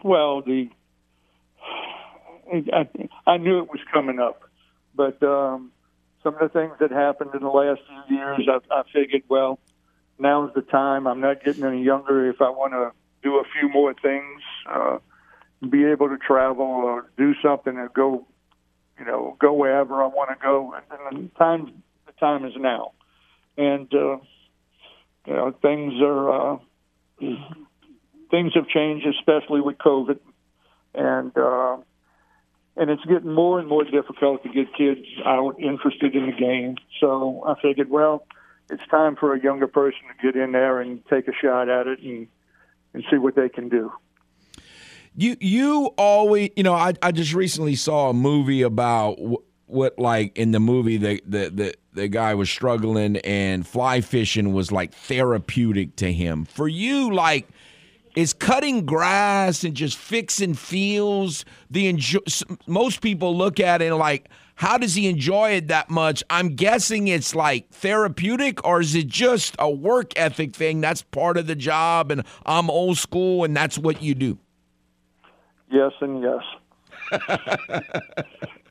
Well, 0.03 0.43
the 0.43 0.71
I, 2.73 2.89
I 3.27 3.37
knew 3.37 3.59
it 3.59 3.69
was 3.69 3.81
coming 3.93 4.19
up, 4.19 4.43
but 4.95 5.23
um, 5.23 5.73
some 6.23 6.35
of 6.35 6.41
the 6.41 6.49
things 6.49 6.73
that 6.81 6.91
happened 6.91 7.31
in 7.35 7.43
the 7.43 7.49
last 7.49 7.81
few 7.87 8.16
years, 8.16 8.49
I, 8.49 8.75
I 8.75 8.83
figured, 8.93 9.23
well, 9.29 9.59
now's 10.19 10.53
the 10.55 10.62
time. 10.62 11.07
I'm 11.07 11.21
not 11.21 11.45
getting 11.45 11.64
any 11.64 11.83
younger. 11.83 12.29
If 12.29 12.41
I 12.41 12.51
want 12.51 12.73
to 12.73 12.93
do 13.23 13.37
a 13.39 13.45
few 13.59 13.69
more 13.69 13.95
things, 13.95 14.43
uh, 14.71 14.99
be 15.69 15.85
able 15.85 16.09
to 16.09 16.19
travel 16.19 16.64
or 16.66 17.11
do 17.16 17.35
something 17.43 17.77
and 17.77 17.93
go 17.93 18.27
you 18.99 19.05
know, 19.05 19.37
go 19.39 19.53
wherever 19.53 20.03
I 20.03 20.07
want 20.07 20.31
to 20.31 20.37
go. 20.43 20.75
And 21.11 21.25
the 21.25 21.39
time, 21.39 21.83
the 22.07 22.12
time 22.12 22.45
is 22.45 22.55
now. 22.57 22.93
And 23.57 23.93
uh, 23.95 24.19
you 25.27 25.35
know, 25.35 25.55
things 25.62 25.95
are 26.03 26.55
uh, 26.55 26.59
things 28.31 28.53
have 28.55 28.69
changed, 28.69 29.07
especially 29.07 29.61
with 29.61 29.79
COVID, 29.79 30.19
and 30.95 31.37
uh, 31.37 31.77
and 32.77 32.91
it's 32.91 33.05
getting 33.05 33.33
more 33.33 33.59
and 33.59 33.69
more 33.69 33.85
difficult 33.85 34.43
to 34.45 34.49
get 34.49 34.75
kids 34.77 35.07
out 35.25 35.57
interested 35.61 36.14
in 36.14 36.27
the 36.27 36.33
game. 36.33 36.77
So 37.01 37.43
I 37.47 37.61
figured, 37.61 37.91
well, 37.91 38.25
it's 38.71 38.87
time 38.91 39.16
for 39.16 39.35
a 39.35 39.41
younger 39.41 39.66
person 39.66 40.01
to 40.09 40.33
get 40.33 40.41
in 40.41 40.53
there 40.53 40.81
and 40.81 41.05
take 41.07 41.29
a 41.29 41.33
shot 41.33 41.69
at 41.69 41.87
it 41.87 42.01
and 42.01 42.29
and 42.95 43.05
see 43.11 43.19
what 43.19 43.35
they 43.35 43.49
can 43.49 43.69
do. 43.69 43.93
You 45.14 45.37
you 45.41 45.87
always 45.97 46.51
you 46.57 46.62
know 46.62 46.75
I, 46.75 46.95
I 47.03 47.12
just 47.12 47.35
recently 47.35 47.75
saw 47.75 48.11
a 48.11 48.14
movie 48.14 48.62
about 48.62 49.19
what 49.66 49.99
like 49.99 50.37
in 50.37 50.53
the 50.53 50.61
movie 50.61 50.97
the, 50.97 51.21
the 51.27 51.51
the 51.51 51.75
the 51.93 52.09
guy 52.09 52.35
was 52.35 52.49
struggling 52.49 53.16
and 53.19 53.66
fly 53.66 54.01
fishing 54.01 54.53
was 54.53 54.71
like 54.71 54.93
therapeutic 54.93 55.97
to 55.97 56.12
him. 56.12 56.45
For 56.45 56.69
you 56.69 57.12
like 57.12 57.49
is 58.14 58.33
cutting 58.33 58.85
grass 58.87 59.64
and 59.64 59.75
just 59.75 59.97
fixing 59.97 60.55
fields 60.55 61.45
the 61.71 61.89
enjoy 61.89 62.21
most 62.66 63.01
people 63.01 63.37
look 63.37 63.61
at 63.61 63.83
it 63.83 63.95
like 63.95 64.29
how 64.59 64.79
does 64.79 64.95
he 64.95 65.09
enjoy 65.09 65.51
it 65.51 65.69
that 65.69 65.91
much 65.91 66.23
i'm 66.31 66.55
guessing 66.55 67.09
it's 67.09 67.35
like 67.35 67.69
therapeutic 67.71 68.65
or 68.65 68.81
is 68.81 68.95
it 68.95 69.07
just 69.07 69.57
a 69.59 69.71
work 69.71 70.13
ethic 70.17 70.55
thing 70.55 70.81
that's 70.81 71.03
part 71.03 71.37
of 71.37 71.47
the 71.47 71.57
job 71.57 72.11
and 72.11 72.23
i'm 72.47 72.71
old 72.71 72.99
school 72.99 73.45
and 73.45 73.57
that's 73.57 73.79
what 73.79 74.03
you 74.03 74.15
do 74.15 74.39
yes 75.71 75.93
and 76.01 76.23
yes. 76.23 76.43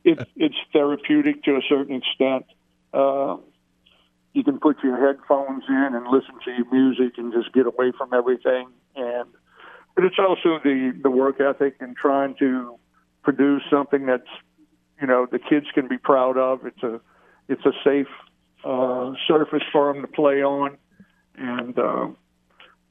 it, 0.04 0.28
it's 0.36 0.56
therapeutic 0.72 1.42
to 1.44 1.56
a 1.56 1.62
certain 1.68 1.96
extent. 1.96 2.46
Uh, 2.92 3.36
you 4.32 4.44
can 4.44 4.58
put 4.58 4.76
your 4.82 4.96
headphones 5.04 5.64
in 5.68 5.90
and 5.94 6.06
listen 6.06 6.34
to 6.44 6.50
your 6.50 6.70
music 6.72 7.18
and 7.18 7.32
just 7.32 7.52
get 7.52 7.66
away 7.66 7.92
from 7.96 8.12
everything. 8.14 8.68
And 8.94 9.28
but 9.94 10.04
it's 10.04 10.18
also 10.18 10.60
the 10.62 10.92
the 11.02 11.10
work 11.10 11.40
ethic 11.40 11.76
and 11.80 11.96
trying 11.96 12.34
to 12.38 12.78
produce 13.22 13.62
something 13.70 14.06
that's 14.06 14.28
you 15.00 15.06
know 15.06 15.26
the 15.30 15.38
kids 15.38 15.66
can 15.74 15.88
be 15.88 15.98
proud 15.98 16.36
of. 16.36 16.66
It's 16.66 16.82
a 16.82 17.00
it's 17.48 17.64
a 17.64 17.72
safe 17.84 18.08
uh, 18.64 19.12
surface 19.26 19.62
for 19.72 19.92
them 19.92 20.02
to 20.02 20.08
play 20.08 20.42
on, 20.42 20.76
and 21.36 21.78
uh, 21.78 22.08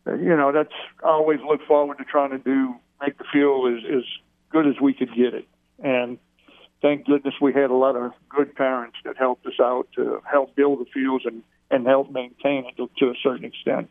you 0.08 0.36
know 0.36 0.52
that's 0.52 0.74
I 1.04 1.10
always 1.10 1.40
look 1.48 1.62
forward 1.68 1.98
to 2.00 2.04
trying 2.04 2.32
to 2.32 2.40
do 2.40 2.76
make 3.02 3.18
the 3.18 3.26
field 3.32 3.74
as, 3.74 3.84
as 3.98 4.04
good 4.50 4.68
as 4.68 4.76
we 4.82 4.94
could 4.94 5.14
get 5.16 5.34
it. 5.34 5.48
And 5.84 6.18
thank 6.82 7.06
goodness 7.06 7.36
we 7.42 7.54
had 7.54 7.70
a 7.70 7.76
lot 7.76 7.96
of 7.96 8.12
good 8.30 8.56
parents 8.56 8.98
that 9.06 9.18
helped 9.18 9.46
us 9.46 9.60
out 9.62 9.88
to 9.96 10.22
help 10.30 10.56
build 10.56 10.80
the 10.80 10.86
fields 10.86 11.26
and, 11.26 11.44
and 11.70 11.86
help 11.86 12.12
maintain 12.12 12.66
it 12.66 12.78
to, 12.78 12.90
to 13.00 13.12
a 13.12 13.16
certain 13.22 13.46
extent. 13.46 13.90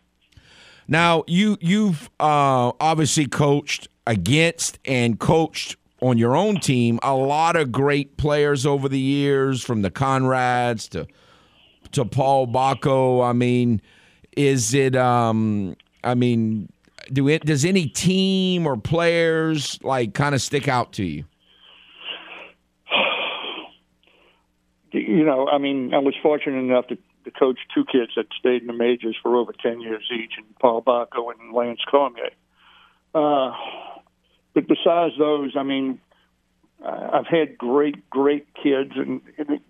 Now 0.89 1.25
you 1.27 1.59
you've 1.61 2.11
uh, 2.21 2.73
obviously 2.81 3.27
coached 3.27 3.89
against 4.07 4.79
and 4.85 5.19
coached 5.19 5.77
on 6.03 6.19
your 6.19 6.37
own 6.37 6.61
team 6.61 6.99
a 7.03 7.15
lot 7.15 7.57
of 7.57 7.73
great 7.73 8.17
players 8.17 8.67
over 8.67 8.89
the 8.89 8.99
years, 8.99 9.63
from 9.63 9.83
the 9.83 9.91
Conrads 9.91 10.89
to 10.91 11.07
to 11.93 12.05
Paul 12.05 12.47
Bako. 12.47 13.27
I 13.29 13.33
mean, 13.33 13.81
is 14.37 14.75
it? 14.75 14.97
Um, 14.97 15.77
I 16.05 16.15
mean, 16.15 16.69
do 17.13 17.29
it 17.29 17.45
does 17.45 17.65
any 17.65 17.87
team 17.87 18.67
or 18.67 18.77
players 18.77 19.79
like 19.83 20.15
kind 20.15 20.35
of 20.35 20.43
stick 20.43 20.69
out 20.69 20.93
to 20.95 21.05
you? 21.05 21.25
You 24.93 25.25
know, 25.25 25.49
I 25.49 25.59
mean, 25.59 25.93
I 25.93 25.99
was 25.99 26.15
fortunate 26.23 26.59
enough 26.59 26.87
to, 26.87 26.97
to 27.25 27.31
coach 27.31 27.59
two 27.75 27.85
kids 27.85 28.13
that 28.17 28.27
stayed 28.39 28.63
in 28.63 28.67
the 28.67 28.73
majors 28.73 29.17
for 29.23 29.37
over 29.37 29.53
ten 29.53 29.81
years 29.81 30.09
each, 30.13 30.33
and 30.37 30.47
Paul 30.59 30.83
Bako 30.83 31.33
and 31.33 31.53
Lance 31.53 31.81
Cormier. 31.91 32.31
Uh, 33.15 33.53
but 34.57 34.67
besides 34.67 35.13
those, 35.19 35.53
I 35.55 35.65
mean, 35.65 36.01
uh, 36.83 37.11
I've 37.13 37.27
had 37.27 37.59
great, 37.59 38.09
great 38.09 38.47
kids, 38.55 38.93
and, 38.97 39.21
and 39.37 39.61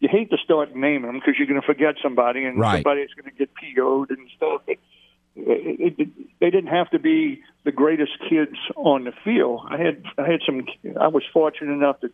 you 0.00 0.08
hate 0.12 0.28
to 0.28 0.36
start 0.44 0.76
naming 0.76 1.06
them 1.06 1.14
because 1.14 1.36
you're 1.38 1.46
going 1.46 1.58
to 1.58 1.66
forget 1.66 1.94
somebody, 2.02 2.44
and 2.44 2.58
right. 2.58 2.74
somebody's 2.74 3.08
going 3.14 3.32
to 3.32 3.38
get 3.38 3.48
PO'd 3.54 4.10
and 4.10 4.28
stuff. 4.36 4.60
But 4.66 4.76
it, 5.34 5.94
it, 5.96 6.08
they 6.40 6.50
didn't 6.50 6.68
have 6.68 6.90
to 6.90 6.98
be 6.98 7.42
the 7.64 7.72
greatest 7.72 8.12
kids 8.28 8.56
on 8.76 9.04
the 9.04 9.12
field. 9.24 9.62
I 9.66 9.78
had 9.78 10.02
I 10.18 10.30
had 10.30 10.40
some. 10.44 10.66
I 11.00 11.08
was 11.08 11.22
fortunate 11.32 11.72
enough 11.72 12.00
to 12.00 12.10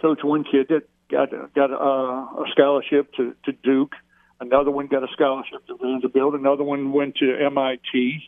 coach 0.00 0.20
one 0.22 0.44
kid 0.44 0.68
that 0.68 0.82
got 1.10 1.30
got 1.52 1.72
a, 1.72 1.74
a 1.74 2.44
scholarship 2.52 3.12
to, 3.14 3.34
to 3.46 3.52
Duke. 3.52 3.94
Another 4.40 4.70
one 4.70 4.86
got 4.86 5.02
a 5.02 5.08
scholarship 5.12 5.66
to 5.66 5.76
Vanderbilt. 5.82 6.34
Another 6.34 6.62
one 6.62 6.92
went 6.92 7.16
to 7.16 7.44
MIT, 7.44 8.22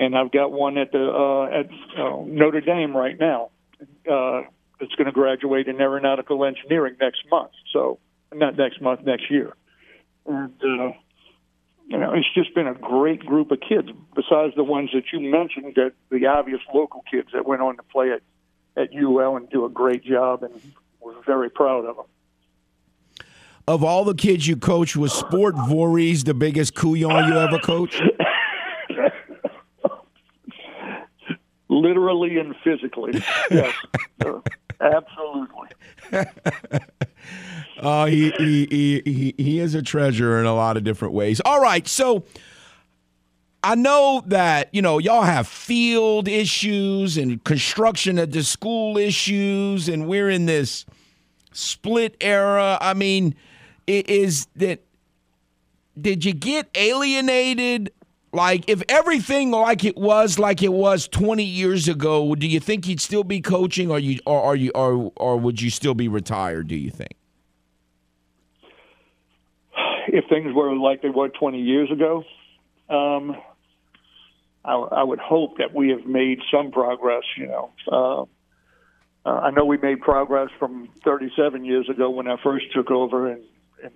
and 0.00 0.16
I've 0.16 0.32
got 0.32 0.50
one 0.50 0.78
at 0.78 0.90
the 0.92 0.98
uh, 0.98 1.44
at 1.44 1.66
uh, 1.96 2.24
Notre 2.26 2.62
Dame 2.62 2.96
right 2.96 3.18
now. 3.20 3.50
Uh, 4.10 4.42
it's 4.80 4.94
going 4.94 5.06
to 5.06 5.12
graduate 5.12 5.68
in 5.68 5.78
aeronautical 5.78 6.44
engineering 6.44 6.96
next 6.98 7.20
month. 7.30 7.52
So 7.72 7.98
not 8.34 8.56
next 8.56 8.80
month, 8.80 9.02
next 9.04 9.30
year. 9.30 9.54
And 10.26 10.54
uh, 10.62 10.92
you 11.86 11.98
know, 11.98 12.14
it's 12.14 12.32
just 12.34 12.54
been 12.54 12.66
a 12.66 12.74
great 12.74 13.20
group 13.20 13.50
of 13.50 13.60
kids. 13.60 13.88
Besides 14.14 14.54
the 14.56 14.64
ones 14.64 14.90
that 14.94 15.04
you 15.12 15.20
mentioned, 15.20 15.74
that 15.76 15.92
the 16.10 16.26
obvious 16.26 16.60
local 16.74 17.04
kids 17.10 17.28
that 17.34 17.46
went 17.46 17.60
on 17.60 17.76
to 17.76 17.82
play 17.82 18.10
at 18.10 18.22
at 18.76 18.94
UL 18.94 19.36
and 19.36 19.50
do 19.50 19.66
a 19.66 19.68
great 19.68 20.02
job, 20.02 20.42
and 20.42 20.54
we're 21.00 21.20
very 21.26 21.50
proud 21.50 21.84
of 21.84 21.96
them. 21.96 22.06
Of 23.68 23.84
all 23.84 24.04
the 24.04 24.14
kids 24.14 24.48
you 24.48 24.56
coached, 24.56 24.96
was 24.96 25.12
Sport 25.12 25.56
Voorhees 25.68 26.24
the 26.24 26.32
biggest 26.32 26.74
couillon 26.74 27.28
you 27.28 27.38
ever 27.38 27.58
coached? 27.58 28.02
Literally 31.80 32.38
and 32.38 32.54
physically, 32.62 33.12
yes, 33.50 33.74
uh, 34.24 34.40
absolutely. 34.80 35.68
Uh, 37.78 38.04
he, 38.04 38.30
he, 38.32 38.66
he, 38.66 39.02
he, 39.06 39.34
he 39.42 39.58
is 39.58 39.74
a 39.74 39.80
treasure 39.80 40.38
in 40.38 40.44
a 40.44 40.54
lot 40.54 40.76
of 40.76 40.84
different 40.84 41.14
ways. 41.14 41.40
All 41.46 41.62
right, 41.62 41.88
so 41.88 42.24
I 43.62 43.74
know 43.74 44.22
that, 44.26 44.68
you 44.72 44.80
know, 44.82 44.98
y'all 44.98 45.22
have 45.22 45.46
field 45.46 46.28
issues 46.28 47.16
and 47.16 47.42
construction 47.44 48.18
at 48.18 48.32
the 48.32 48.42
school 48.42 48.96
issues, 48.96 49.88
and 49.88 50.06
we're 50.06 50.30
in 50.30 50.46
this 50.46 50.86
split 51.52 52.16
era. 52.20 52.78
I 52.80 52.94
mean, 52.94 53.34
it 53.86 54.08
is 54.08 54.46
that 54.56 54.82
did 56.00 56.24
you 56.24 56.32
get 56.32 56.70
alienated? 56.74 57.92
Like, 58.32 58.68
if 58.68 58.82
everything 58.88 59.50
like 59.50 59.84
it 59.84 59.96
was 59.96 60.38
like 60.38 60.62
it 60.62 60.72
was 60.72 61.08
20 61.08 61.42
years 61.42 61.88
ago, 61.88 62.34
do 62.36 62.46
you 62.46 62.60
think 62.60 62.86
you'd 62.86 63.00
still 63.00 63.24
be 63.24 63.40
coaching, 63.40 63.90
or 63.90 63.98
you, 63.98 64.20
or 64.24 64.40
are 64.40 64.56
you, 64.56 64.70
or, 64.74 65.12
or 65.16 65.36
would 65.36 65.60
you 65.60 65.70
still 65.70 65.94
be 65.94 66.06
retired? 66.06 66.68
Do 66.68 66.76
you 66.76 66.90
think? 66.90 67.16
if 70.12 70.24
things 70.28 70.52
were 70.54 70.74
like 70.76 71.02
they 71.02 71.08
were 71.10 71.28
20 71.28 71.60
years 71.60 71.90
ago, 71.90 72.24
um, 72.88 73.36
I, 74.64 74.74
I 74.74 75.02
would 75.02 75.18
hope 75.18 75.58
that 75.58 75.74
we 75.74 75.90
have 75.90 76.06
made 76.06 76.40
some 76.52 76.70
progress. 76.70 77.22
You 77.36 77.46
know, 77.46 77.72
uh, 77.90 78.22
uh, 79.28 79.40
I 79.40 79.50
know 79.50 79.64
we 79.64 79.76
made 79.78 80.00
progress 80.00 80.48
from 80.58 80.88
37 81.04 81.64
years 81.64 81.88
ago 81.88 82.10
when 82.10 82.28
I 82.28 82.36
first 82.42 82.66
took 82.74 82.90
over, 82.90 83.30
and, 83.30 83.42
and 83.82 83.92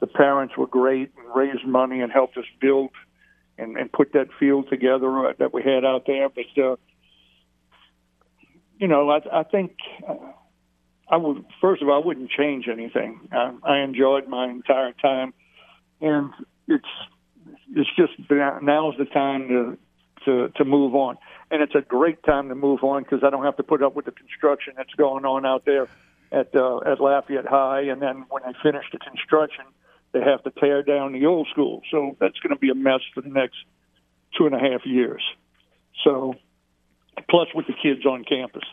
the 0.00 0.06
parents 0.06 0.56
were 0.56 0.66
great 0.66 1.12
and 1.16 1.34
raised 1.34 1.66
money 1.66 2.00
and 2.00 2.12
helped 2.12 2.36
us 2.36 2.44
build 2.60 2.90
and, 3.62 3.76
and 3.76 3.92
put 3.92 4.12
that 4.12 4.28
field 4.38 4.68
together 4.68 5.28
uh, 5.28 5.32
that 5.38 5.54
we 5.54 5.62
had 5.62 5.84
out 5.84 6.04
there. 6.06 6.28
But 6.28 6.62
uh, 6.62 6.76
you 8.78 8.88
know, 8.88 9.10
I, 9.10 9.40
I 9.40 9.42
think. 9.44 9.76
Uh, 10.06 10.14
I 11.08 11.16
would 11.16 11.44
first 11.60 11.82
of 11.82 11.88
all, 11.90 12.02
I 12.02 12.06
wouldn't 12.06 12.30
change 12.30 12.68
anything. 12.72 13.28
I, 13.30 13.52
I 13.62 13.78
enjoyed 13.80 14.28
my 14.28 14.48
entire 14.48 14.92
time, 14.92 15.34
and 16.00 16.30
it's 16.66 16.88
it's 17.74 17.90
just 17.96 18.12
now's 18.30 18.94
the 18.98 19.04
time 19.04 19.48
to 19.48 19.78
to 20.24 20.48
to 20.56 20.64
move 20.64 20.94
on, 20.94 21.18
and 21.50 21.62
it's 21.62 21.74
a 21.74 21.82
great 21.82 22.22
time 22.22 22.48
to 22.48 22.54
move 22.54 22.82
on 22.82 23.02
because 23.02 23.22
I 23.22 23.28
don't 23.30 23.44
have 23.44 23.56
to 23.58 23.62
put 23.62 23.82
up 23.82 23.94
with 23.94 24.06
the 24.06 24.12
construction 24.12 24.72
that's 24.76 24.94
going 24.94 25.26
on 25.26 25.44
out 25.44 25.64
there 25.66 25.88
at 26.30 26.54
uh, 26.54 26.78
at 26.78 26.98
Lafayette 26.98 27.46
High, 27.46 27.82
and 27.82 28.00
then 28.00 28.24
when 28.30 28.42
they 28.46 28.54
finish 28.62 28.84
the 28.90 28.98
construction, 28.98 29.64
they 30.12 30.20
have 30.20 30.42
to 30.44 30.50
tear 30.60 30.82
down 30.82 31.12
the 31.12 31.26
old 31.26 31.48
school. 31.50 31.82
So 31.90 32.16
that's 32.20 32.38
going 32.40 32.54
to 32.54 32.58
be 32.58 32.70
a 32.70 32.74
mess 32.74 33.00
for 33.14 33.22
the 33.22 33.30
next 33.30 33.56
two 34.36 34.46
and 34.46 34.54
a 34.54 34.58
half 34.58 34.84
years. 34.84 35.22
So, 36.04 36.34
plus 37.28 37.48
with 37.54 37.66
the 37.66 37.74
kids 37.74 38.06
on 38.06 38.24
campus, 38.24 38.64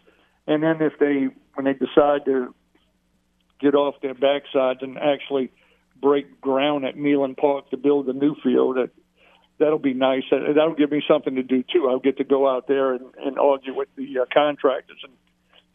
and 0.47 0.63
then 0.63 0.81
if 0.81 0.93
they 0.99 1.27
when 1.55 1.65
they 1.65 1.73
decide 1.73 2.25
to 2.25 2.53
get 3.59 3.75
off 3.75 3.95
their 4.01 4.15
backsides 4.15 4.81
and 4.81 4.97
actually 4.97 5.51
break 6.01 6.39
ground 6.39 6.85
at 6.85 6.95
Neyland 6.95 7.37
Park 7.37 7.69
to 7.71 7.77
build 7.77 8.07
a 8.07 8.13
new 8.13 8.35
field, 8.41 8.77
that 8.77 8.89
that'll 9.59 9.79
be 9.79 9.93
nice. 9.93 10.23
That'll 10.31 10.75
give 10.75 10.91
me 10.91 11.03
something 11.07 11.35
to 11.35 11.43
do 11.43 11.63
too. 11.63 11.87
I'll 11.89 11.99
get 11.99 12.17
to 12.17 12.23
go 12.23 12.49
out 12.49 12.67
there 12.67 12.93
and, 12.93 13.05
and 13.23 13.37
argue 13.37 13.75
with 13.75 13.89
the 13.95 14.19
uh, 14.19 14.25
contractors 14.33 14.99
and 15.03 15.13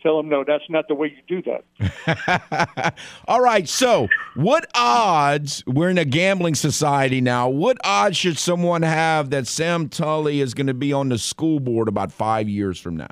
tell 0.05 0.19
them 0.19 0.29
no, 0.29 0.45
that's 0.47 0.65
not 0.69 0.87
the 0.87 0.95
way 0.95 1.17
you 1.27 1.43
do 1.43 1.59
that. 1.79 2.95
All 3.29 3.41
right. 3.41 3.69
So, 3.69 4.09
what 4.37 4.67
odds? 4.75 5.65
We're 5.67 5.91
in 5.91 5.99
a 5.99 6.05
gambling 6.05 6.55
society 6.55 7.21
now. 7.21 7.49
What 7.49 7.79
odds 7.83 8.17
should 8.17 8.39
someone 8.39 8.83
have 8.83 9.31
that 9.31 9.47
Sam 9.47 9.89
Tully 9.89 10.41
is 10.41 10.55
going 10.55 10.67
to 10.67 10.75
be 10.75 10.93
on 10.93 11.09
the 11.09 11.19
school 11.19 11.59
board 11.59 11.89
about 11.89 12.13
five 12.13 12.49
years 12.49 12.79
from 12.79 12.97
now? 12.97 13.09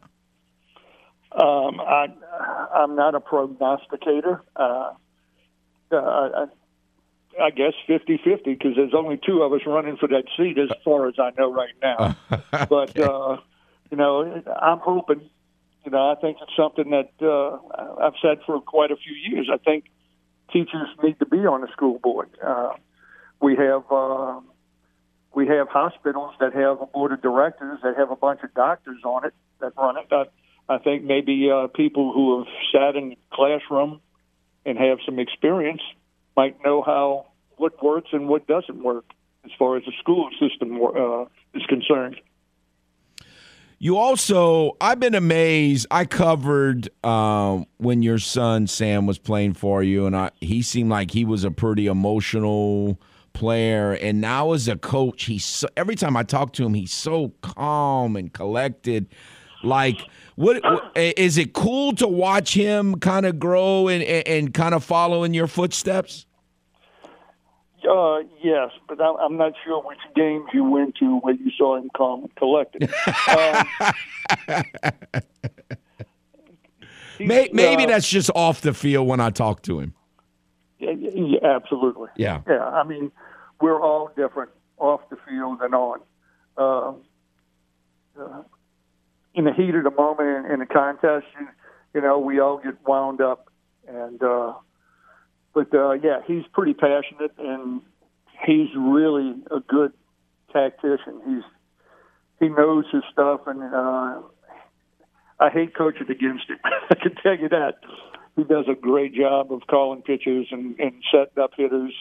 Um, 1.33 1.81
I, 1.81 2.09
I'm 2.75 2.95
not 2.95 3.15
a 3.15 3.21
prognosticator. 3.21 4.43
Uh, 4.55 4.91
uh, 5.91 5.97
I, 5.97 6.47
I 7.41 7.51
guess 7.51 7.73
50 7.87 8.21
50 8.23 8.53
because 8.53 8.77
there's 8.77 8.95
only 8.95 9.19
two 9.25 9.43
of 9.43 9.53
us 9.55 9.61
running 9.67 9.97
for 9.97 10.09
that 10.09 10.25
seat 10.37 10.59
as 10.59 10.69
far 10.85 11.09
as 11.09 11.15
I 11.19 11.31
know 11.39 11.51
right 11.51 11.73
now. 11.83 12.17
but, 12.69 12.99
uh, 12.99 13.39
you 13.91 13.97
know, 13.97 14.43
I'm 14.61 14.79
hoping, 14.79 15.23
you 15.85 15.91
know, 15.91 16.11
I 16.11 16.15
think 16.21 16.39
it's 16.41 16.57
something 16.57 16.91
that 16.91 17.11
uh, 17.21 17.59
I've 18.05 18.15
said 18.23 18.39
for 18.47 18.61
quite 18.61 18.91
a 18.91 18.97
few 18.97 19.15
years. 19.15 19.49
I 19.53 19.59
think 19.59 19.85
teachers 20.53 20.89
need 21.03 21.19
to 21.19 21.27
be 21.27 21.39
on 21.39 21.63
the 21.63 21.69
school 21.73 21.99
board. 21.99 22.31
Uh, 22.45 22.73
we 23.41 23.57
have. 23.57 23.85
Uh, 23.91 24.41
we 25.35 25.47
have 25.49 25.69
hospitals 25.69 26.35
that 26.41 26.53
have 26.53 26.81
a 26.81 26.87
board 26.87 27.13
of 27.13 27.23
directors 27.23 27.79
that 27.83 27.97
have 27.97 28.11
a 28.11 28.17
bunch 28.17 28.41
of 28.43 28.53
doctors 28.55 28.99
on 29.05 29.25
it 29.25 29.35
that 29.61 29.73
run 29.79 29.97
it. 29.97 30.07
I, 30.11 30.25
I 30.69 30.79
think 30.79 31.05
maybe 31.05 31.51
uh, 31.51 31.69
people 31.69 32.13
who 32.13 32.39
have 32.39 32.47
sat 32.73 32.97
in 32.97 33.17
classroom 33.33 34.01
and 34.67 34.79
have 34.79 34.99
some 35.07 35.19
experience 35.19 35.81
might 36.37 36.63
know 36.63 36.83
how 36.83 37.27
what 37.57 37.83
works 37.83 38.11
and 38.13 38.29
what 38.29 38.47
doesn't 38.47 38.83
work 38.83 39.05
as 39.45 39.51
far 39.59 39.77
as 39.77 39.85
the 39.85 39.93
school 40.01 40.29
system 40.39 40.81
uh, 40.83 41.25
is 41.55 41.65
concerned. 41.67 42.21
You 43.85 43.97
also, 43.97 44.77
I've 44.81 45.01
been 45.01 45.17
amazed. 45.17 45.89
I 45.91 46.05
covered 46.05 46.89
um, 47.05 47.67
when 47.79 48.01
your 48.01 48.21
son 48.21 48.69
Sam 48.69 49.07
was 49.07 49.19
playing 49.19 49.55
for 49.55 49.83
you, 49.83 50.07
and 50.07 50.15
I, 50.15 50.31
he 50.41 50.63
seemed 50.63 50.89
like 50.89 51.11
he 51.11 51.25
was 51.25 51.43
a 51.43 51.51
pretty 51.51 51.89
emotional 51.89 53.01
player. 53.33 53.95
And 53.95 54.21
now 54.21 54.53
as 54.53 54.69
a 54.69 54.77
coach, 54.77 55.25
he's 55.25 55.45
so, 55.45 55.67
every 55.77 55.97
time 55.97 56.17
I 56.17 56.23
talk 56.23 56.53
to 56.53 56.65
him, 56.65 56.75
he's 56.75 56.93
so 56.93 57.33
calm 57.43 58.15
and 58.15 58.33
collected. 58.33 59.09
Like, 59.65 59.99
what 60.37 60.63
is 60.95 61.37
it 61.37 61.53
cool 61.53 61.93
to 61.97 62.07
watch 62.07 62.55
him 62.55 63.01
kind 63.01 63.27
of 63.27 63.41
grow 63.41 63.89
and, 63.89 64.05
and, 64.05 64.29
and 64.29 64.55
kind 64.55 64.77
of 64.77 64.85
follow 64.85 65.25
in 65.25 65.35
your 65.35 65.49
footsteps? 65.49 66.25
Uh, 67.89 68.21
yes, 68.43 68.71
but 68.89 69.01
I'm 69.01 69.37
not 69.37 69.55
sure 69.65 69.83
which 69.83 69.99
games 70.15 70.47
you 70.53 70.65
went 70.65 70.97
to 70.97 71.19
where 71.19 71.35
you 71.35 71.51
saw 71.57 71.77
him 71.77 71.91
calm 71.97 72.23
and 72.23 72.35
collected. 72.37 72.85
um, 73.29 73.67
maybe 77.19 77.85
uh, 77.85 77.87
that's 77.87 78.09
just 78.09 78.31
off 78.35 78.61
the 78.61 78.73
field 78.73 79.09
when 79.09 79.21
I 79.21 79.31
talk 79.31 79.63
to 79.63 79.81
him. 79.81 79.95
Yeah, 80.79 80.93
yeah, 80.93 81.39
absolutely. 81.45 82.09
Yeah. 82.17 82.43
Yeah. 82.49 82.65
I 82.65 82.85
mean, 82.85 83.11
we're 83.61 83.81
all 83.81 84.11
different 84.17 84.51
off 84.79 85.01
the 85.11 85.17
field 85.29 85.61
and 85.61 85.75
on. 85.75 86.01
Uh, 86.57 86.93
uh, 88.21 88.43
in 89.35 89.45
the 89.45 89.53
heat 89.53 89.75
of 89.75 89.85
the 89.85 89.91
moment 89.91 90.47
in, 90.47 90.53
in 90.53 90.59
the 90.61 90.67
contest, 90.67 91.27
you, 91.41 91.49
you 91.95 92.01
know, 92.01 92.19
we 92.19 92.39
all 92.41 92.59
get 92.59 92.75
wound 92.87 93.21
up 93.21 93.51
and. 93.89 94.23
uh 94.23 94.53
but 95.55 95.75
uh, 95.75 95.93
yeah, 95.93 96.21
he's 96.27 96.45
pretty 96.53 96.75
passionate 96.75 97.33
and 97.39 97.83
he's 98.47 98.69
really 98.77 99.35
a 99.51 99.61
good 99.61 99.93
tactician. 100.53 101.21
He's 101.27 101.43
he 102.41 102.49
knows 102.49 102.85
his 102.91 103.05
stuff, 103.13 103.43
and 103.47 103.63
uh, 103.63 104.21
I 105.39 105.51
hate 105.51 105.77
coaching 105.77 106.11
against 106.11 106.49
him. 106.51 106.59
I 106.91 106.95
can 106.97 107.15
tell 107.23 107.39
you 107.39 107.49
that. 107.49 107.77
He 108.35 108.45
does 108.45 108.65
a 108.69 108.75
great 108.75 109.15
job 109.15 109.53
of 109.53 109.63
calling 109.69 110.03
pitches 110.03 110.49
and, 110.51 110.79
and 110.81 110.93
setting 111.13 111.43
up 111.43 111.53
hitters. 111.57 111.93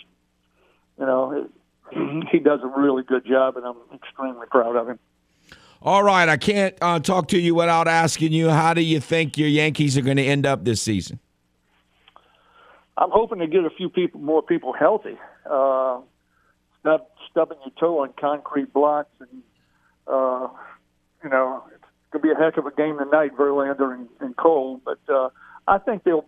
You 0.98 1.06
know, 1.06 1.50
he 2.32 2.40
does 2.40 2.62
a 2.64 2.68
really 2.68 3.04
good 3.04 3.26
job, 3.26 3.58
and 3.58 3.66
I'm 3.66 3.76
extremely 3.94 4.48
proud 4.50 4.76
of 4.76 4.90
him. 4.90 5.00
All 5.84 6.04
right, 6.04 6.28
I 6.30 6.38
can't 6.38 6.76
uh, 6.82 7.00
talk 7.00 7.28
to 7.30 7.40
you 7.40 7.54
without 7.54 7.88
asking 7.88 8.32
you, 8.32 8.50
how 8.50 8.74
do 8.74 8.82
you 8.82 9.00
think 9.00 9.38
your 9.38 9.50
Yankees 9.50 9.98
are 9.98 10.02
going 10.02 10.18
to 10.18 10.24
end 10.24 10.46
up 10.46 10.64
this 10.64 10.82
season? 10.82 11.20
I'm 12.98 13.10
hoping 13.12 13.40
to 13.40 13.48
get 13.48 13.64
a 13.66 13.70
few 13.70 13.90
people, 13.90 14.20
more 14.20 14.42
people 14.42 14.74
healthy. 14.74 15.18
Uh, 15.50 16.02
stub, 16.80 17.08
stubbing 17.30 17.58
your 17.66 17.74
toe 17.80 18.04
on 18.04 18.14
concrete 18.20 18.74
blocks, 18.74 19.10
and 19.20 19.42
uh, 20.08 20.48
you 21.24 21.30
know 21.30 21.64
it's 21.74 21.84
gonna 22.12 22.22
be 22.22 22.32
a 22.32 22.36
heck 22.36 22.58
of 22.58 22.66
a 22.66 22.72
game 22.72 22.98
tonight, 22.98 23.32
Verlander 23.38 23.94
and, 23.94 24.10
and 24.20 24.36
Cole. 24.36 24.82
But 24.84 25.00
uh, 25.08 25.30
I 25.68 25.78
think 25.78 26.04
they'll, 26.04 26.26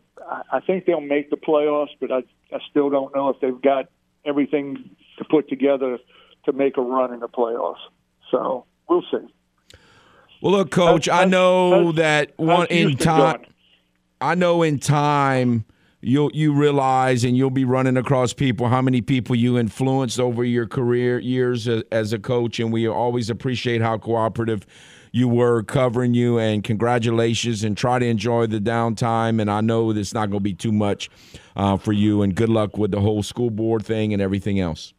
I 0.51 0.59
think 0.61 0.85
they'll 0.85 1.01
make 1.01 1.29
the 1.29 1.37
playoffs. 1.37 1.89
But 1.99 2.11
I, 2.11 2.23
I 2.53 2.59
still 2.69 2.89
don't 2.89 3.13
know 3.13 3.29
if 3.29 3.39
they've 3.41 3.61
got 3.61 3.89
everything 4.25 4.89
to 5.17 5.25
put 5.25 5.49
together 5.49 5.97
to 6.45 6.53
make 6.53 6.77
a 6.77 6.81
run 6.81 7.13
in 7.13 7.19
the 7.19 7.29
playoffs. 7.29 7.75
So 8.31 8.65
we'll 8.87 9.03
see. 9.11 9.27
Well, 10.41 10.53
look, 10.53 10.71
Coach, 10.71 11.07
I 11.07 11.25
know 11.25 11.93
that 11.93 12.33
one 12.37 12.67
in 12.67 12.97
time. 12.97 13.45
I 14.19 14.35
know 14.35 14.63
in 14.63 14.79
time 14.79 15.65
you'll 16.03 16.31
you 16.33 16.53
realize 16.53 17.23
and 17.23 17.37
you'll 17.37 17.49
be 17.49 17.65
running 17.65 17.97
across 17.97 18.33
people 18.33 18.67
how 18.67 18.81
many 18.81 19.01
people 19.01 19.35
you 19.35 19.57
influenced 19.57 20.19
over 20.19 20.43
your 20.43 20.67
career 20.67 21.19
years 21.19 21.67
as, 21.67 22.13
a 22.13 22.19
coach. 22.19 22.59
And 22.59 22.71
we 22.71 22.87
always 22.87 23.29
appreciate 23.29 23.81
how 23.81 23.97
cooperative 23.97 24.65
you 25.11 25.27
were 25.27 25.63
covering 25.63 26.13
you. 26.13 26.37
And 26.37 26.63
congratulations 26.63 27.63
and 27.63 27.77
try 27.77 27.99
to 27.99 28.05
enjoy 28.05 28.47
the 28.47 28.59
downtime. 28.59 29.41
And 29.41 29.49
i 29.49 29.61
know 29.61 29.91
it's 29.91 30.13
not 30.13 30.29
going 30.29 30.39
to 30.39 30.43
be 30.43 30.53
too 30.53 30.71
much 30.71 31.09
uh, 31.55 31.77
for 31.77 31.93
you. 31.93 32.21
And 32.21 32.35
good 32.35 32.49
luck 32.49 32.77
with 32.77 32.91
the 32.91 32.99
whole 32.99 33.23
school 33.23 33.49
board 33.49 33.85
thing 33.85 34.13
and 34.13 34.21
everything 34.21 34.59
else. 34.59 34.93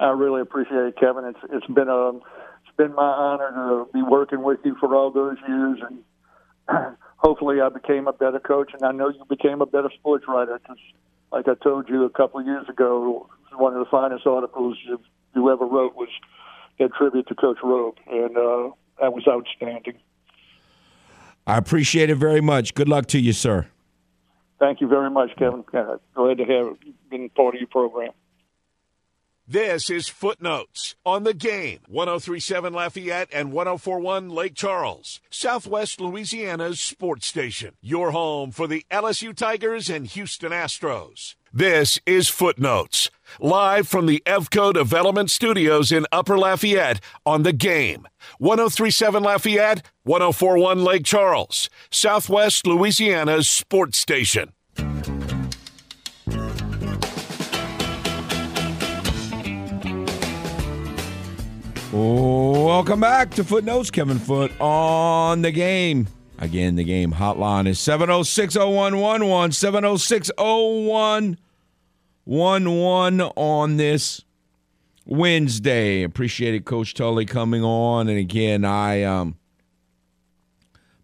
I 0.00 0.10
really 0.10 0.40
appreciate 0.40 0.78
it 0.78 0.96
kevin. 0.98 1.24
It's 1.26 1.38
it's 1.52 1.66
been 1.66 1.88
a 1.88 2.08
it's 2.08 2.76
been 2.78 2.94
my 2.94 3.02
honor 3.02 3.50
to 3.50 3.92
be 3.92 4.02
working 4.02 4.42
with 4.42 4.58
you 4.64 4.74
for 4.80 4.94
all 4.94 5.10
those 5.10 5.36
years. 5.46 5.78
And 5.86 6.96
hopefully 7.20 7.60
I 7.60 7.68
became 7.68 8.08
a 8.08 8.12
better 8.12 8.40
coach, 8.40 8.72
and 8.72 8.82
I 8.82 8.92
know 8.92 9.08
you 9.08 9.24
became 9.28 9.60
a 9.60 9.66
better 9.66 9.90
sports 9.98 10.24
writer 10.26 10.58
because, 10.58 10.78
like 11.30 11.46
I 11.48 11.54
told 11.54 11.88
you 11.88 12.04
a 12.04 12.10
couple 12.10 12.40
of 12.40 12.46
years 12.46 12.68
ago, 12.68 13.28
one 13.52 13.74
of 13.74 13.78
the 13.78 13.90
finest 13.90 14.26
articles 14.26 14.78
you, 14.86 15.00
you 15.34 15.50
ever 15.50 15.64
wrote 15.64 15.94
was 15.94 16.08
a 16.80 16.88
tribute 16.88 17.28
to 17.28 17.34
Coach 17.34 17.58
Robe, 17.62 17.96
and 18.10 18.36
uh, 18.36 18.70
that 19.00 19.12
was 19.12 19.24
outstanding. 19.28 19.94
I 21.46 21.58
appreciate 21.58 22.10
it 22.10 22.16
very 22.16 22.40
much. 22.40 22.74
Good 22.74 22.88
luck 22.88 23.06
to 23.06 23.18
you, 23.18 23.32
sir. 23.32 23.66
Thank 24.58 24.80
you 24.80 24.88
very 24.88 25.10
much, 25.10 25.30
Kevin. 25.38 25.64
Glad 25.70 26.38
to 26.38 26.44
have 26.44 26.76
been 27.10 27.28
part 27.30 27.54
of 27.54 27.60
your 27.60 27.68
program. 27.68 28.12
This 29.52 29.90
is 29.90 30.08
Footenotes 30.08 30.94
on 31.04 31.24
the 31.24 31.34
game. 31.34 31.80
1037 31.88 32.72
Lafayette 32.72 33.28
and 33.32 33.50
1041 33.50 34.28
Lake 34.28 34.54
Charles, 34.54 35.20
Southwest 35.28 36.00
Louisiana's 36.00 36.80
sports 36.80 37.26
station. 37.26 37.74
Your 37.80 38.12
home 38.12 38.52
for 38.52 38.68
the 38.68 38.86
LSU 38.92 39.34
Tigers 39.34 39.90
and 39.90 40.06
Houston 40.06 40.52
Astros. 40.52 41.34
This 41.52 41.98
is 42.06 42.28
Footenotes, 42.28 43.10
live 43.40 43.88
from 43.88 44.06
the 44.06 44.22
EVCO 44.24 44.72
Development 44.72 45.28
Studios 45.28 45.90
in 45.90 46.06
Upper 46.12 46.38
Lafayette 46.38 47.00
on 47.26 47.42
the 47.42 47.52
game. 47.52 48.06
1037 48.38 49.24
Lafayette, 49.24 49.82
1041 50.04 50.84
Lake 50.84 51.04
Charles, 51.04 51.68
Southwest 51.90 52.68
Louisiana's 52.68 53.48
sports 53.48 53.98
station. 53.98 54.52
Welcome 61.92 63.00
back 63.00 63.32
to 63.32 63.42
Footenotes. 63.42 63.90
Kevin 63.90 64.20
Foote 64.20 64.52
on 64.60 65.42
the 65.42 65.50
game. 65.50 66.06
Again, 66.38 66.76
the 66.76 66.84
game 66.84 67.12
hotline 67.12 67.66
is 67.66 67.80
706 67.80 68.54
0111. 68.54 69.50
706 69.50 70.30
0111 70.38 73.20
on 73.34 73.76
this 73.76 74.24
Wednesday. 75.04 76.04
Appreciated 76.04 76.64
Coach 76.64 76.94
Tully 76.94 77.26
coming 77.26 77.64
on, 77.64 78.08
and 78.08 78.18
again, 78.18 78.64
I 78.64 79.02
um, 79.02 79.36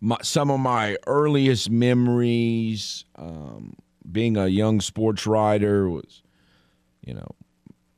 my, 0.00 0.18
some 0.22 0.52
of 0.52 0.60
my 0.60 0.96
earliest 1.08 1.68
memories, 1.68 3.04
um, 3.16 3.74
being 4.12 4.36
a 4.36 4.46
young 4.46 4.80
sports 4.80 5.26
writer, 5.26 5.90
was, 5.90 6.22
you 7.04 7.12
know, 7.12 7.34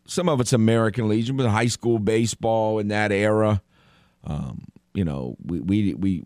some 0.09 0.29
of 0.29 0.41
it's 0.41 0.53
American 0.53 1.09
Legion, 1.09 1.37
but 1.37 1.49
high 1.49 1.67
school 1.67 1.99
baseball 1.99 2.79
in 2.79 2.89
that 2.89 3.13
era. 3.13 3.63
Um, 4.25 4.65
you 4.95 5.05
know, 5.05 5.37
we, 5.45 5.61
we 5.61 5.95
we 5.95 6.25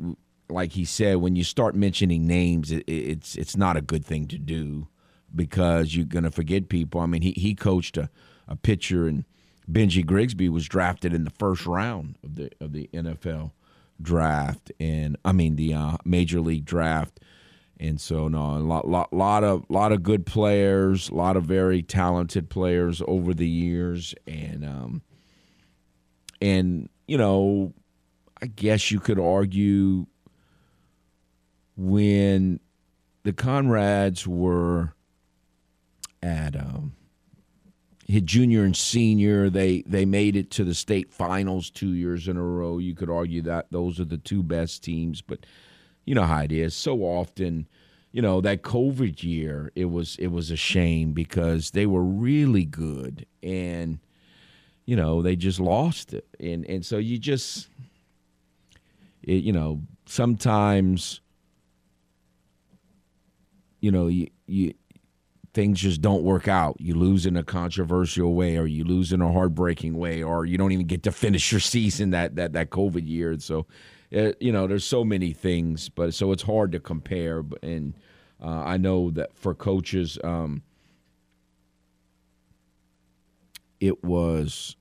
like 0.48 0.72
he 0.72 0.84
said, 0.84 1.16
when 1.16 1.36
you 1.36 1.44
start 1.44 1.74
mentioning 1.74 2.26
names, 2.26 2.70
it, 2.70 2.84
it's 2.86 3.36
it's 3.36 3.56
not 3.56 3.76
a 3.76 3.82
good 3.82 4.04
thing 4.04 4.26
to 4.28 4.38
do 4.38 4.88
because 5.34 5.94
you're 5.94 6.06
gonna 6.06 6.30
forget 6.30 6.68
people. 6.68 7.00
I 7.00 7.06
mean, 7.06 7.22
he 7.22 7.32
he 7.32 7.54
coached 7.54 7.98
a, 7.98 8.08
a 8.48 8.56
pitcher 8.56 9.06
and 9.06 9.24
Benji 9.70 10.04
Grigsby 10.04 10.48
was 10.48 10.66
drafted 10.66 11.12
in 11.12 11.24
the 11.24 11.30
first 11.30 11.66
round 11.66 12.16
of 12.22 12.36
the 12.36 12.50
of 12.60 12.72
the 12.72 12.88
NFL 12.94 13.50
draft, 14.00 14.72
and 14.80 15.16
I 15.24 15.32
mean 15.32 15.56
the 15.56 15.74
uh, 15.74 15.96
major 16.04 16.40
league 16.40 16.64
draft. 16.64 17.20
And 17.80 18.00
so, 18.00 18.28
no, 18.28 18.56
a 18.56 18.58
lot, 18.58 18.86
lot, 18.86 19.12
lot 19.12 19.42
of, 19.42 19.64
lot 19.68 19.92
of 19.92 20.02
good 20.02 20.24
players, 20.24 21.08
a 21.08 21.14
lot 21.14 21.36
of 21.36 21.44
very 21.44 21.82
talented 21.82 22.48
players 22.48 23.02
over 23.08 23.34
the 23.34 23.48
years, 23.48 24.14
and, 24.26 24.64
um, 24.64 25.02
and 26.40 26.88
you 27.06 27.18
know, 27.18 27.72
I 28.40 28.46
guess 28.46 28.90
you 28.90 29.00
could 29.00 29.18
argue 29.18 30.06
when 31.76 32.60
the 33.22 33.32
Conrads 33.32 34.26
were 34.26 34.94
at 36.22 36.56
um, 36.56 36.94
his 38.06 38.22
junior 38.22 38.64
and 38.64 38.76
senior, 38.76 39.48
they 39.48 39.82
they 39.86 40.04
made 40.04 40.36
it 40.36 40.50
to 40.52 40.64
the 40.64 40.74
state 40.74 41.12
finals 41.12 41.70
two 41.70 41.94
years 41.94 42.28
in 42.28 42.36
a 42.36 42.42
row. 42.42 42.78
You 42.78 42.94
could 42.94 43.10
argue 43.10 43.42
that 43.42 43.66
those 43.70 44.00
are 44.00 44.04
the 44.04 44.18
two 44.18 44.42
best 44.42 44.82
teams, 44.84 45.22
but 45.22 45.46
you 46.04 46.14
know 46.14 46.24
how 46.24 46.42
it 46.42 46.52
is. 46.52 46.74
So 46.74 47.00
often, 47.00 47.66
you 48.12 48.22
know 48.22 48.40
that 48.40 48.62
COVID 48.62 49.22
year, 49.22 49.72
it 49.74 49.86
was 49.86 50.16
it 50.16 50.28
was 50.28 50.50
a 50.50 50.56
shame 50.56 51.12
because 51.12 51.70
they 51.70 51.86
were 51.86 52.04
really 52.04 52.64
good 52.64 53.26
and 53.42 53.98
you 54.84 54.96
know 54.96 55.22
they 55.22 55.36
just 55.36 55.60
lost 55.60 56.12
it, 56.12 56.26
and 56.40 56.66
and 56.66 56.84
so 56.84 56.98
you 56.98 57.18
just 57.18 57.68
it, 59.22 59.42
you 59.44 59.52
know 59.52 59.80
sometimes 60.06 61.20
you 63.80 63.90
know 63.90 64.08
you 64.08 64.28
you 64.46 64.74
things 65.54 65.80
just 65.80 66.00
don't 66.00 66.22
work 66.22 66.48
out. 66.48 66.76
You 66.80 66.94
lose 66.94 67.26
in 67.26 67.36
a 67.36 67.42
controversial 67.42 68.34
way, 68.34 68.56
or 68.56 68.66
you 68.66 68.84
lose 68.84 69.12
in 69.12 69.20
a 69.20 69.32
heartbreaking 69.32 69.96
way, 69.96 70.22
or 70.22 70.46
you 70.46 70.56
don't 70.56 70.72
even 70.72 70.86
get 70.86 71.02
to 71.04 71.12
finish 71.12 71.52
your 71.52 71.60
season 71.60 72.10
that 72.10 72.36
that 72.36 72.52
that 72.54 72.70
COVID 72.70 73.06
year. 73.06 73.32
And 73.32 73.42
so, 73.42 73.66
uh, 74.14 74.32
you 74.40 74.52
know, 74.52 74.66
there's 74.66 74.84
so 74.84 75.04
many 75.04 75.32
things, 75.32 75.88
but 75.88 76.14
so 76.14 76.32
it's 76.32 76.42
hard 76.42 76.72
to 76.72 76.80
compare. 76.80 77.44
And 77.62 77.94
uh, 78.42 78.62
I 78.64 78.76
know 78.76 79.10
that 79.10 79.34
for 79.34 79.54
coaches, 79.54 80.18
um, 80.22 80.62
it 83.80 84.04
was. 84.04 84.76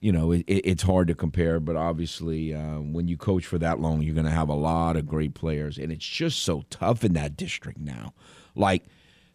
You 0.00 0.12
know, 0.12 0.32
it, 0.32 0.44
it's 0.46 0.82
hard 0.82 1.08
to 1.08 1.14
compare, 1.14 1.58
but 1.60 1.76
obviously, 1.76 2.52
uh, 2.52 2.78
when 2.80 3.08
you 3.08 3.16
coach 3.16 3.46
for 3.46 3.56
that 3.56 3.80
long, 3.80 4.02
you're 4.02 4.14
going 4.14 4.26
to 4.26 4.30
have 4.30 4.50
a 4.50 4.54
lot 4.54 4.98
of 4.98 5.06
great 5.06 5.32
players, 5.32 5.78
and 5.78 5.90
it's 5.90 6.04
just 6.04 6.42
so 6.42 6.62
tough 6.68 7.04
in 7.04 7.14
that 7.14 7.38
district 7.38 7.80
now. 7.80 8.12
Like 8.54 8.84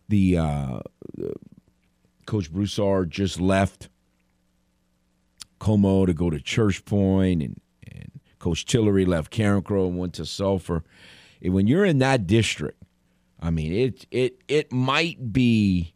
the 0.09 0.37
uh, 0.37 0.79
Coach 2.27 2.53
Broussard 2.53 3.09
just 3.09 3.39
left 3.39 3.89
Comeaux 5.59 6.05
to 6.05 6.13
go 6.13 6.29
to 6.29 6.39
Church 6.39 6.83
Point, 6.85 7.43
and, 7.43 7.61
and 7.85 8.19
Coach 8.39 8.65
Tillery 8.65 9.05
left 9.05 9.31
Carencro 9.31 9.87
and 9.87 9.97
went 9.97 10.13
to 10.15 10.25
Sulphur. 10.25 10.83
And 11.41 11.53
when 11.53 11.67
you're 11.67 11.85
in 11.85 11.99
that 11.99 12.27
district, 12.27 12.81
I 13.39 13.51
mean, 13.51 13.73
it 13.73 14.05
it 14.11 14.41
it 14.47 14.71
might 14.71 15.31
be 15.31 15.93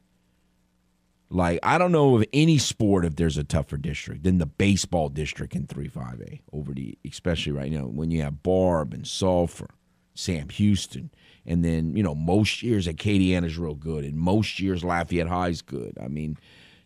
like 1.30 1.60
I 1.64 1.78
don't 1.78 1.92
know 1.92 2.16
of 2.16 2.26
any 2.32 2.58
sport 2.58 3.06
if 3.06 3.16
there's 3.16 3.38
a 3.38 3.44
tougher 3.44 3.78
district 3.78 4.24
than 4.24 4.38
the 4.38 4.46
baseball 4.46 5.10
district 5.10 5.56
in 5.56 5.68
three 5.68 5.88
five 5.88 6.22
A 6.22 6.42
over 6.54 6.74
the 6.74 6.98
especially 7.10 7.52
right 7.52 7.72
now 7.72 7.82
when 7.82 8.12
you 8.12 8.22
have 8.22 8.44
Barbe 8.44 8.94
and 8.94 9.06
Sulphur, 9.06 9.70
Sam 10.14 10.50
Houston, 10.50 11.12
and 11.46 11.66
then 11.66 11.98
you 11.98 12.04
know 12.04 12.16
most 12.16 12.64
years 12.64 12.88
Acadiana's 12.88 13.58
real 13.58 13.76
good, 13.76 14.06
and 14.06 14.16
most 14.16 14.60
years 14.60 14.84
Lafayette 14.84 15.28
High's 15.28 15.62
good. 15.62 15.98
I 16.02 16.08
mean, 16.08 16.38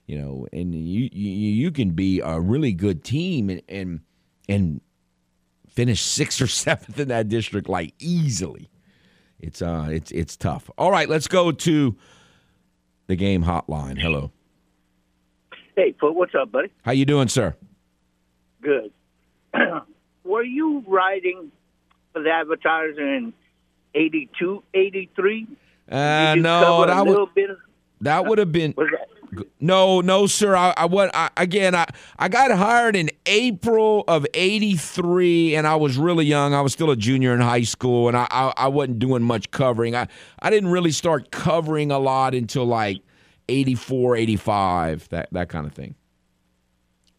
you 0.07 0.17
know, 0.17 0.47
and 0.51 0.73
you 0.73 1.09
you, 1.11 1.29
you 1.29 1.71
can 1.71 1.91
be 1.91 2.21
a 2.21 2.39
really 2.39 2.71
good 2.71 3.03
team 3.03 3.49
and 3.49 3.61
and 3.67 3.99
and 4.49 4.81
finish 5.69 6.01
sixth 6.01 6.41
or 6.41 6.47
seventh 6.47 6.97
in 6.97 7.09
that 7.09 7.27
district 7.27 7.69
like 7.69 7.93
easily. 7.99 8.69
It's 9.39 9.61
uh 9.61 9.89
it's 9.91 10.11
it's 10.11 10.35
tough. 10.35 10.71
All 10.77 10.89
right, 10.89 11.07
let's 11.07 11.27
go 11.27 11.51
to 11.51 11.95
the 13.07 13.15
game 13.15 13.43
hotline. 13.43 13.99
Hello. 13.99 14.31
Hey, 15.75 15.93
Foote, 15.99 16.15
what's 16.15 16.34
up, 16.34 16.51
buddy? 16.51 16.69
How 16.84 16.91
you 16.91 17.05
doing, 17.05 17.27
sir? 17.27 17.55
Good. 18.61 18.91
Were 20.23 20.43
you 20.43 20.84
writing 20.88 21.51
for 22.13 22.23
the 22.23 22.31
advertiser 22.31 23.15
in 23.15 23.31
82, 23.93 24.63
83? 24.73 25.47
Uh, 25.89 26.35
no, 26.35 26.85
that 26.85 27.05
would 27.05 27.19
of, 27.19 27.57
that 28.01 28.25
would 28.25 28.39
have 28.39 28.51
been 28.51 28.73
that? 28.77 29.07
No, 29.60 30.02
no, 30.02 30.28
sir. 30.28 30.56
I, 30.56 30.74
I 30.78 30.86
went 30.86 31.12
I, 31.14 31.30
again. 31.38 31.76
I 31.76 31.86
I 32.18 32.30
got 32.30 32.52
hired 32.52 32.95
in 32.95 33.10
April 33.26 34.04
of 34.08 34.26
'83, 34.34 35.56
and 35.56 35.68
I 35.68 35.76
was 35.76 35.98
really 35.98 36.26
young. 36.26 36.54
I 36.54 36.62
was 36.62 36.74
still 36.74 36.91
a 36.91 36.95
junior 36.95 37.34
in 37.34 37.41
high 37.41 37.64
school, 37.64 38.08
and 38.08 38.18
I, 38.18 38.28
I 38.32 38.54
I 38.58 38.68
wasn't 38.68 38.99
doing 38.99 39.24
much 39.24 39.52
covering. 39.52 39.95
I 39.95 40.08
I 40.40 40.49
didn't 40.49 40.70
really 40.70 40.91
start 40.91 41.32
covering 41.32 41.91
a 41.91 41.99
lot 41.99 42.34
until 42.34 42.66
like 42.66 43.02
84, 43.49 44.16
85, 44.16 45.10
that 45.10 45.30
that 45.32 45.49
kind 45.49 45.66
of 45.66 45.74
thing. 45.74 45.95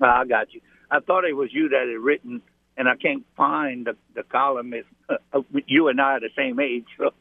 Uh, 0.01 0.07
I 0.07 0.25
got 0.27 0.53
you. 0.53 0.61
I 0.91 1.01
thought 1.01 1.25
it 1.25 1.37
was 1.37 1.53
you 1.53 1.69
that 1.69 1.87
had 1.89 2.01
written, 2.01 2.41
and 2.77 2.89
I 2.89 2.97
can't 2.97 3.25
find 3.37 3.87
the, 3.87 3.97
the 4.15 4.23
column. 4.23 4.73
Is 4.75 4.85
uh, 5.09 5.41
you 5.67 5.89
and 5.89 6.01
I 6.01 6.15
are 6.15 6.21
the 6.21 6.31
same 6.37 6.61
age, 6.61 6.87
so 6.99 7.13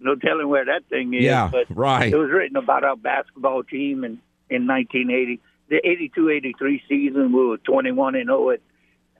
no 0.00 0.14
telling 0.16 0.48
where 0.48 0.64
that 0.64 0.88
thing 0.88 1.14
is. 1.14 1.24
Yeah, 1.24 1.48
but 1.50 1.66
right. 1.70 2.12
It 2.12 2.16
was 2.16 2.30
written 2.30 2.56
about 2.56 2.84
our 2.84 2.96
basketball 2.96 3.62
team 3.62 4.04
in 4.04 4.20
in 4.50 4.66
1980, 4.66 5.40
the 5.68 5.80
82-83 6.16 6.82
season. 6.88 7.32
We 7.32 7.46
were 7.46 7.58
21 7.58 8.14
and 8.16 8.26
0 8.26 8.50
at 8.50 8.60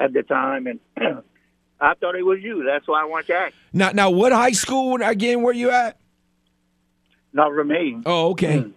at 0.01 0.13
the 0.13 0.23
time, 0.23 0.67
and 0.67 0.81
I 1.81 1.95
thought 1.95 2.15
it 2.17 2.25
was 2.25 2.41
you. 2.43 2.65
That's 2.65 2.89
why 2.89 3.03
I 3.03 3.05
want 3.05 3.27
to 3.29 3.35
ask. 3.35 3.55
Now, 3.73 3.91
now, 3.93 4.11
what 4.11 4.33
high 4.33 4.53
school 4.53 5.01
again? 5.03 5.43
Were 5.43 5.53
you 5.53 5.71
at? 5.71 5.99
Notre 7.33 7.65
Dame. 7.65 8.03
Oh, 8.07 8.31
okay. 8.31 8.59
Mm. 8.59 8.73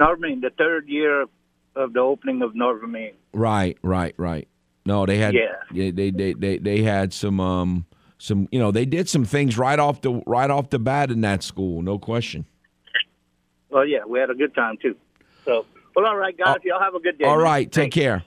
Notre 0.00 0.16
Dame, 0.28 0.40
the 0.40 0.50
third 0.50 0.88
year 0.88 1.26
of 1.76 1.92
the 1.92 2.00
opening 2.00 2.42
of 2.42 2.54
Notre 2.54 2.86
Dame. 2.86 3.14
Right, 3.32 3.76
right, 3.82 4.14
right. 4.16 4.48
No, 4.86 5.04
they 5.06 5.18
had 5.18 5.34
Yeah. 5.34 5.56
they, 5.72 5.90
they 5.90 6.10
they 6.10 6.32
they 6.32 6.58
they 6.58 6.82
had 6.82 7.12
some 7.12 7.40
um 7.40 7.84
some 8.16 8.48
you 8.50 8.58
know 8.58 8.70
they 8.70 8.86
did 8.86 9.08
some 9.08 9.24
things 9.24 9.58
right 9.58 9.78
off 9.78 10.00
the 10.00 10.22
right 10.26 10.50
off 10.50 10.70
the 10.70 10.78
bat 10.78 11.10
in 11.10 11.20
that 11.20 11.42
school, 11.42 11.82
no 11.82 11.98
question. 11.98 12.46
Well, 13.70 13.86
yeah, 13.86 14.04
we 14.08 14.18
had 14.18 14.30
a 14.30 14.34
good 14.34 14.54
time 14.54 14.78
too. 14.80 14.96
So, 15.48 15.64
well, 15.96 16.04
all 16.04 16.16
right, 16.16 16.36
guys, 16.36 16.58
y'all 16.62 16.78
have 16.78 16.94
a 16.94 17.00
good 17.00 17.18
day. 17.18 17.24
All 17.24 17.38
right. 17.38 17.66
man. 17.66 17.70
take 17.70 17.94
Thanks. 17.94 17.94
care. 17.94 18.24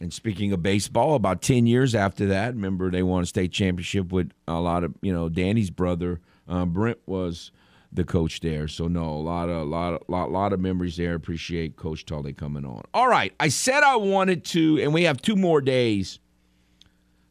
And 0.00 0.12
speaking 0.12 0.52
of 0.52 0.62
baseball, 0.62 1.16
about 1.16 1.42
ten 1.42 1.66
years 1.66 1.96
after 1.96 2.26
that, 2.26 2.54
remember 2.54 2.92
they 2.92 3.02
won 3.02 3.24
a 3.24 3.26
state 3.26 3.50
championship 3.50 4.12
with 4.12 4.30
a 4.46 4.60
lot 4.60 4.84
of 4.84 4.94
you 5.02 5.12
know 5.12 5.28
Danny's 5.28 5.68
brother 5.68 6.20
uh, 6.48 6.64
Brent 6.64 6.98
was 7.06 7.50
the 7.92 8.04
coach 8.04 8.38
there. 8.38 8.68
So 8.68 8.86
no, 8.86 9.02
a 9.02 9.20
lot 9.20 9.48
of 9.48 9.56
a 9.56 9.64
lot 9.64 9.94
of 9.94 10.02
lot, 10.06 10.30
lot 10.30 10.52
of 10.52 10.60
memories 10.60 10.96
there. 10.96 11.16
Appreciate 11.16 11.74
Coach 11.74 12.06
Tully 12.06 12.32
coming 12.32 12.64
on. 12.64 12.82
All 12.94 13.08
right, 13.08 13.34
I 13.40 13.48
said 13.48 13.82
I 13.82 13.96
wanted 13.96 14.44
to, 14.46 14.80
and 14.80 14.94
we 14.94 15.02
have 15.02 15.20
two 15.20 15.36
more 15.36 15.60
days. 15.60 16.20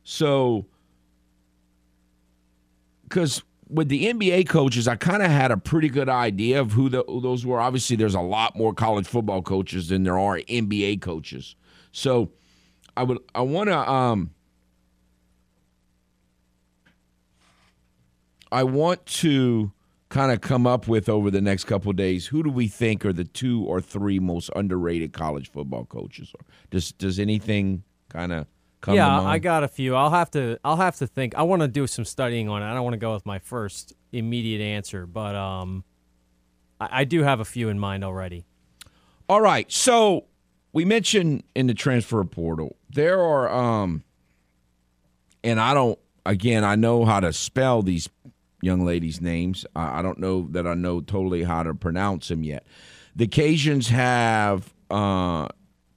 So, 0.03 0.65
because 3.03 3.41
with 3.69 3.89
the 3.89 4.11
NBA 4.11 4.49
coaches, 4.49 4.87
I 4.87 4.95
kind 4.95 5.21
of 5.21 5.29
had 5.29 5.51
a 5.51 5.57
pretty 5.57 5.89
good 5.89 6.09
idea 6.09 6.59
of 6.59 6.71
who, 6.71 6.89
the, 6.89 7.03
who 7.07 7.21
those 7.21 7.45
were. 7.45 7.59
Obviously, 7.59 7.95
there's 7.95 8.15
a 8.15 8.21
lot 8.21 8.55
more 8.55 8.73
college 8.73 9.07
football 9.07 9.41
coaches 9.41 9.89
than 9.89 10.03
there 10.03 10.17
are 10.17 10.39
NBA 10.39 11.01
coaches. 11.01 11.55
So, 11.91 12.31
I 12.99 13.03
would 13.03 13.19
I 13.33 13.41
want 13.41 13.69
to 13.69 13.89
um 13.89 14.31
I 18.51 18.63
want 18.63 19.05
to 19.05 19.71
kind 20.09 20.33
of 20.33 20.41
come 20.41 20.67
up 20.67 20.87
with 20.87 21.07
over 21.07 21.31
the 21.31 21.39
next 21.39 21.63
couple 21.63 21.93
days 21.93 22.27
who 22.27 22.43
do 22.43 22.49
we 22.49 22.67
think 22.67 23.05
are 23.05 23.13
the 23.13 23.23
two 23.23 23.63
or 23.63 23.79
three 23.79 24.19
most 24.19 24.49
underrated 24.53 25.13
college 25.13 25.49
football 25.49 25.85
coaches? 25.85 26.33
Does 26.71 26.91
does 26.91 27.19
anything 27.19 27.83
kind 28.09 28.33
of 28.33 28.47
come 28.81 28.95
yeah? 28.95 29.22
I 29.22 29.39
got 29.39 29.64
a 29.64 29.68
few. 29.68 29.95
I'll 29.95 30.10
have 30.10 30.31
to. 30.31 30.57
I'll 30.64 30.77
have 30.77 30.97
to 30.97 31.07
think. 31.07 31.35
I 31.35 31.43
want 31.43 31.61
to 31.61 31.68
do 31.68 31.88
some 31.88 32.06
studying 32.06 32.49
on 32.49 32.61
it. 32.61 32.65
I 32.65 32.73
don't 32.73 32.84
want 32.84 32.93
to 32.93 32.99
go 32.99 33.14
with 33.14 33.26
my 33.26 33.39
first 33.39 33.93
immediate 34.11 34.61
answer, 34.61 35.06
but 35.06 35.35
um, 35.35 35.84
I, 36.80 37.01
I 37.01 37.03
do 37.03 37.23
have 37.23 37.39
a 37.39 37.45
few 37.45 37.69
in 37.69 37.80
mind 37.80 38.03
already. 38.03 38.45
All 39.27 39.41
right. 39.41 39.72
So 39.72 40.26
we 40.73 40.85
mentioned 40.85 41.43
in 41.56 41.68
the 41.68 41.73
transfer 41.73 42.23
portal, 42.23 42.77
there 42.89 43.22
are, 43.22 43.49
um, 43.49 44.03
and 45.43 45.60
I 45.60 45.73
don't, 45.73 45.99
again, 46.26 46.64
I 46.64 46.76
know 46.76 47.06
how 47.06 47.19
to 47.19 47.31
spell 47.34 47.81
these 47.81 48.10
young 48.61 48.85
ladies' 48.85 49.22
names. 49.22 49.65
I, 49.76 49.99
I 49.99 50.01
don't 50.01 50.19
know 50.19 50.47
that 50.51 50.68
I 50.68 50.73
know 50.73 51.01
totally 51.01 51.43
how 51.43 51.64
to 51.64 51.73
pronounce 51.73 52.27
them 52.27 52.43
yet. 52.43 52.65
The 53.15 53.27
Cajuns 53.27 53.89
have 53.89 54.73
uh, 54.89 55.47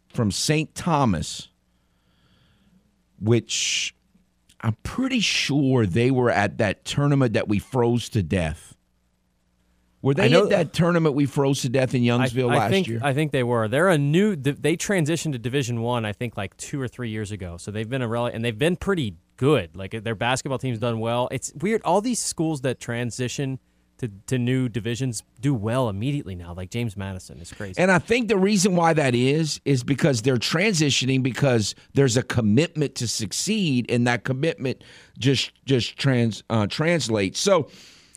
from 0.08 0.30
St. 0.30 0.74
Thomas, 0.74 1.48
which 3.22 3.94
I'm 4.60 4.76
pretty 4.82 5.20
sure 5.20 5.86
they 5.86 6.10
were 6.10 6.30
at 6.30 6.58
that 6.58 6.84
tournament 6.84 7.34
that 7.34 7.48
we 7.48 7.58
froze 7.58 8.08
to 8.10 8.22
death. 8.22 8.76
Were 10.02 10.14
they 10.14 10.28
know- 10.28 10.44
at 10.44 10.50
that 10.50 10.72
tournament 10.72 11.14
we 11.14 11.26
froze 11.26 11.62
to 11.62 11.68
death 11.68 11.94
in 11.94 12.02
Youngsville 12.02 12.50
I 12.52 12.58
last 12.58 12.70
think 12.70 12.88
year? 12.88 13.00
I 13.02 13.14
think 13.14 13.30
they 13.30 13.44
were. 13.44 13.68
They're 13.68 13.88
a 13.88 13.98
new. 13.98 14.34
They 14.34 14.76
transitioned 14.76 15.32
to 15.32 15.38
Division 15.38 15.80
One. 15.80 16.04
I, 16.04 16.12
think 16.12 16.36
like 16.36 16.56
two 16.56 16.80
or 16.80 16.88
three 16.88 17.10
years 17.10 17.30
ago. 17.30 17.56
So 17.56 17.70
they've 17.70 17.88
been 17.88 18.02
a 18.02 18.08
rel- 18.08 18.26
and 18.26 18.44
they've 18.44 18.58
been 18.58 18.74
pretty 18.76 19.14
good. 19.36 19.76
Like 19.76 19.92
their 20.02 20.16
basketball 20.16 20.58
team's 20.58 20.80
done 20.80 20.98
well. 20.98 21.28
It's 21.30 21.52
weird. 21.54 21.82
All 21.84 22.00
these 22.00 22.20
schools 22.20 22.62
that 22.62 22.80
transition 22.80 23.60
to, 24.02 24.10
to 24.26 24.38
new 24.38 24.68
divisions 24.68 25.22
do 25.40 25.54
well 25.54 25.88
immediately 25.88 26.34
now. 26.34 26.52
Like 26.52 26.70
James 26.70 26.96
Madison 26.96 27.40
is 27.40 27.52
crazy. 27.52 27.80
And 27.80 27.90
I 27.90 28.00
think 28.00 28.28
the 28.28 28.36
reason 28.36 28.74
why 28.74 28.92
that 28.94 29.14
is 29.14 29.60
is 29.64 29.84
because 29.84 30.22
they're 30.22 30.36
transitioning 30.36 31.22
because 31.22 31.76
there's 31.94 32.16
a 32.16 32.22
commitment 32.22 32.96
to 32.96 33.06
succeed, 33.06 33.86
and 33.88 34.06
that 34.06 34.24
commitment 34.24 34.82
just 35.18 35.52
just 35.64 35.96
trans 35.96 36.42
uh, 36.50 36.66
translates. 36.66 37.38
So, 37.38 37.70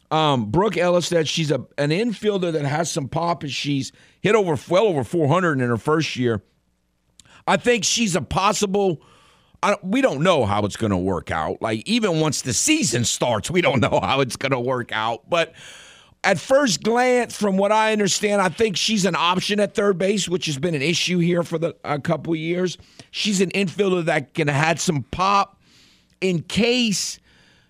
um, 0.10 0.50
Brooke 0.50 0.76
Ellis 0.76 1.08
said 1.08 1.28
she's 1.28 1.52
a 1.52 1.64
an 1.78 1.92
infielder 1.92 2.52
that 2.52 2.66
has 2.66 2.90
some 2.90 3.08
pop, 3.08 3.44
and 3.44 3.52
she's 3.52 3.92
hit 4.22 4.34
over 4.34 4.58
well 4.68 4.86
over 4.86 5.04
400 5.04 5.62
in 5.62 5.70
her 5.70 5.78
first 5.78 6.16
year. 6.16 6.44
I 7.48 7.58
think 7.58 7.84
she's 7.84 8.16
a 8.16 8.22
possible. 8.22 9.02
We 9.84 10.02
don't 10.02 10.22
know 10.22 10.46
how 10.46 10.66
it's 10.66 10.78
going 10.78 10.92
to 10.92 10.98
work 10.98 11.32
out. 11.32 11.62
Like 11.62 11.88
even 11.88 12.20
once 12.20 12.42
the 12.42 12.54
season 12.54 13.06
starts, 13.06 13.50
we 13.50 13.62
don't 13.62 13.80
know 13.92 14.00
how 14.02 14.22
it's 14.22 14.36
going 14.36 14.52
to 14.52 14.60
work 14.60 14.92
out. 14.92 15.30
But 15.30 15.54
at 16.24 16.40
first 16.40 16.84
glance, 16.84 17.36
from 17.36 17.58
what 17.58 17.72
I 17.72 17.92
understand, 17.92 18.42
I 18.42 18.50
think 18.50 18.78
she's 18.78 19.06
an 19.06 19.16
option 19.16 19.60
at 19.60 19.76
third 19.76 19.98
base, 19.98 20.28
which 20.28 20.48
has 20.48 20.58
been 20.58 20.74
an 20.74 20.82
issue 20.82 21.20
here 21.20 21.44
for 21.44 21.58
the 21.58 21.76
a 21.84 22.00
couple 22.00 22.36
years. 22.36 22.78
She's 23.12 23.42
an 23.42 23.52
infielder 23.52 24.06
that 24.06 24.34
can 24.34 24.48
have 24.48 24.82
some 24.82 25.04
pop 25.04 25.62
in 26.22 26.42
case, 26.42 27.20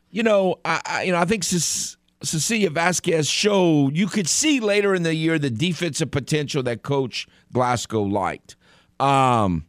you 0.09 0.23
know, 0.23 0.55
I, 0.63 0.81
I 0.85 1.03
you 1.03 1.11
know 1.11 1.19
I 1.19 1.25
think. 1.25 1.43
Cec- 1.43 1.97
Cecilia 2.23 2.69
Vasquez 2.69 3.29
showed 3.29 3.95
you 3.95 4.07
could 4.07 4.27
see 4.27 4.59
later 4.59 4.95
in 4.95 5.03
the 5.03 5.13
year 5.13 5.37
the 5.37 5.49
defensive 5.49 6.09
potential 6.11 6.63
that 6.63 6.81
Coach 6.81 7.27
Glasgow 7.53 8.01
liked. 8.01 8.55
Um, 8.99 9.65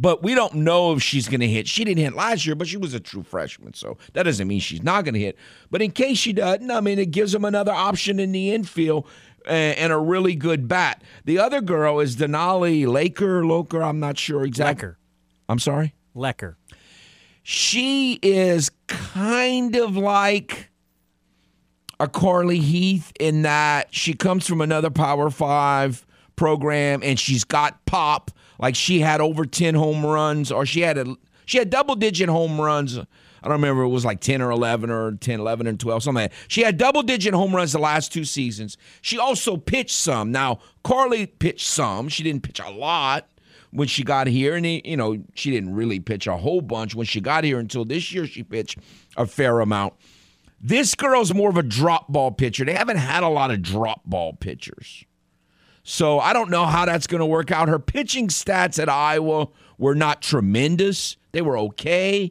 but 0.00 0.22
we 0.22 0.34
don't 0.34 0.54
know 0.54 0.92
if 0.92 1.02
she's 1.02 1.28
going 1.28 1.40
to 1.40 1.46
hit. 1.46 1.68
She 1.68 1.84
didn't 1.84 2.02
hit 2.02 2.14
last 2.14 2.46
year, 2.46 2.54
but 2.54 2.66
she 2.66 2.78
was 2.78 2.94
a 2.94 3.00
true 3.00 3.22
freshman, 3.22 3.74
so 3.74 3.98
that 4.14 4.22
doesn't 4.22 4.48
mean 4.48 4.58
she's 4.58 4.82
not 4.82 5.04
going 5.04 5.12
to 5.12 5.20
hit. 5.20 5.36
But 5.70 5.82
in 5.82 5.90
case 5.90 6.16
she 6.16 6.32
doesn't, 6.32 6.70
I 6.70 6.80
mean, 6.80 6.98
it 6.98 7.10
gives 7.10 7.32
them 7.32 7.44
another 7.44 7.72
option 7.72 8.18
in 8.18 8.32
the 8.32 8.50
infield 8.52 9.06
and, 9.46 9.92
a 9.92 9.98
really 9.98 10.34
good 10.34 10.68
bat. 10.68 11.02
The 11.26 11.38
other 11.38 11.60
girl 11.60 12.00
is 12.00 12.16
Denali 12.16 12.86
Laker, 12.86 13.44
Loker. 13.44 13.82
I'm 13.82 14.00
not 14.00 14.18
sure 14.18 14.42
exactly. 14.44 14.88
Lecker. 14.88 14.96
I'm 15.50 15.58
sorry. 15.58 15.94
Lecker. 16.16 16.56
She 17.42 18.18
is 18.22 18.70
kind 18.86 19.76
of 19.76 19.96
like 19.96 20.70
a 21.98 22.08
Carly 22.08 22.60
Heath 22.60 23.12
in 23.20 23.42
that 23.42 23.94
she 23.94 24.14
comes 24.14 24.46
from 24.46 24.62
another 24.62 24.90
Power 24.90 25.28
Five 25.28 26.06
program 26.36 27.02
and 27.02 27.18
she's 27.18 27.44
got 27.44 27.84
pop. 27.84 28.30
Like 28.60 28.76
she 28.76 29.00
had 29.00 29.20
over 29.20 29.44
ten 29.46 29.74
home 29.74 30.04
runs, 30.04 30.52
or 30.52 30.66
she 30.66 30.82
had 30.82 30.98
a 30.98 31.16
she 31.46 31.58
had 31.58 31.70
double 31.70 31.96
digit 31.96 32.28
home 32.28 32.60
runs. 32.60 32.98
I 33.42 33.48
don't 33.48 33.52
remember 33.52 33.82
it 33.82 33.88
was 33.88 34.04
like 34.04 34.20
10 34.20 34.42
or 34.42 34.50
11 34.50 34.90
or 34.90 35.12
10, 35.12 35.40
11 35.40 35.66
and 35.66 35.80
12, 35.80 36.02
something 36.02 36.22
like 36.24 36.30
that. 36.30 36.38
She 36.48 36.60
had 36.60 36.76
double 36.76 37.02
digit 37.02 37.32
home 37.32 37.56
runs 37.56 37.72
the 37.72 37.78
last 37.78 38.12
two 38.12 38.26
seasons. 38.26 38.76
She 39.00 39.18
also 39.18 39.56
pitched 39.56 39.96
some. 39.96 40.30
Now, 40.30 40.60
Carly 40.84 41.26
pitched 41.26 41.66
some. 41.66 42.10
She 42.10 42.22
didn't 42.22 42.42
pitch 42.42 42.60
a 42.60 42.68
lot 42.68 43.28
when 43.70 43.88
she 43.88 44.04
got 44.04 44.26
here. 44.26 44.56
And, 44.56 44.66
you 44.66 44.96
know, 44.96 45.24
she 45.34 45.50
didn't 45.50 45.74
really 45.74 46.00
pitch 46.00 46.26
a 46.26 46.36
whole 46.36 46.60
bunch 46.60 46.94
when 46.94 47.06
she 47.06 47.22
got 47.22 47.44
here 47.44 47.58
until 47.58 47.86
this 47.86 48.12
year 48.12 48.26
she 48.26 48.42
pitched 48.42 48.78
a 49.16 49.26
fair 49.26 49.60
amount. 49.60 49.94
This 50.60 50.94
girl's 50.94 51.32
more 51.32 51.48
of 51.48 51.56
a 51.56 51.62
drop 51.62 52.08
ball 52.08 52.32
pitcher. 52.32 52.66
They 52.66 52.74
haven't 52.74 52.98
had 52.98 53.22
a 53.22 53.28
lot 53.28 53.50
of 53.50 53.62
drop 53.62 54.02
ball 54.04 54.34
pitchers. 54.34 55.04
So 55.82 56.20
I 56.20 56.32
don't 56.32 56.50
know 56.50 56.66
how 56.66 56.84
that's 56.84 57.06
going 57.06 57.20
to 57.20 57.26
work 57.26 57.50
out. 57.50 57.68
Her 57.68 57.78
pitching 57.78 58.28
stats 58.28 58.80
at 58.80 58.88
Iowa 58.88 59.48
were 59.78 59.94
not 59.94 60.22
tremendous. 60.22 61.16
They 61.32 61.42
were 61.42 61.58
okay. 61.58 62.30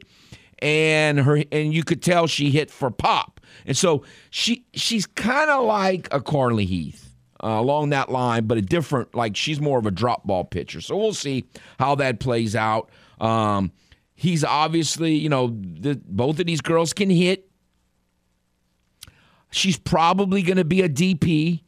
And 0.60 1.20
her 1.20 1.44
and 1.52 1.74
you 1.74 1.84
could 1.84 2.02
tell 2.02 2.28
she 2.28 2.52
hit 2.52 2.70
for 2.70 2.92
pop. 2.92 3.40
And 3.66 3.76
so 3.76 4.04
she 4.30 4.66
she's 4.74 5.06
kind 5.06 5.50
of 5.50 5.66
like 5.66 6.08
a 6.12 6.22
Carly 6.22 6.66
Heath 6.66 7.16
uh, 7.44 7.48
along 7.48 7.90
that 7.90 8.10
line, 8.10 8.46
but 8.46 8.58
a 8.58 8.62
different 8.62 9.16
like 9.16 9.36
she's 9.36 9.60
more 9.62 9.80
of 9.80 9.86
a 9.86 9.92
drop 9.92 10.26
ball 10.26 10.44
pitcher. 10.44 10.82
So 10.82 10.98
we'll 10.98 11.14
see 11.14 11.46
how 11.80 11.96
that 11.96 12.20
plays 12.20 12.56
out. 12.56 12.90
Um, 13.20 13.72
he's 14.16 14.44
obviously, 14.44 15.16
you 15.16 15.30
know, 15.30 15.48
the, 15.48 16.00
both 16.06 16.40
of 16.40 16.46
these 16.46 16.62
girls 16.62 16.94
can 16.94 17.10
hit. 17.10 17.50
She's 19.52 19.78
probably 19.78 20.44
going 20.44 20.58
to 20.58 20.66
be 20.66 20.82
a 20.82 20.90
DP. 20.90 21.62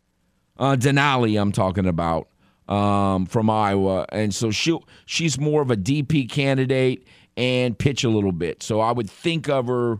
Uh, 0.61 0.75
Denali, 0.75 1.41
I'm 1.41 1.51
talking 1.51 1.87
about 1.87 2.27
um, 2.69 3.25
from 3.25 3.49
Iowa, 3.49 4.05
and 4.09 4.31
so 4.31 4.51
she 4.51 4.77
she's 5.07 5.39
more 5.39 5.63
of 5.63 5.71
a 5.71 5.75
DP 5.75 6.29
candidate 6.29 7.07
and 7.35 7.75
pitch 7.75 8.03
a 8.03 8.09
little 8.09 8.31
bit. 8.31 8.61
So 8.61 8.79
I 8.79 8.91
would 8.91 9.09
think 9.09 9.49
of 9.49 9.65
her 9.65 9.97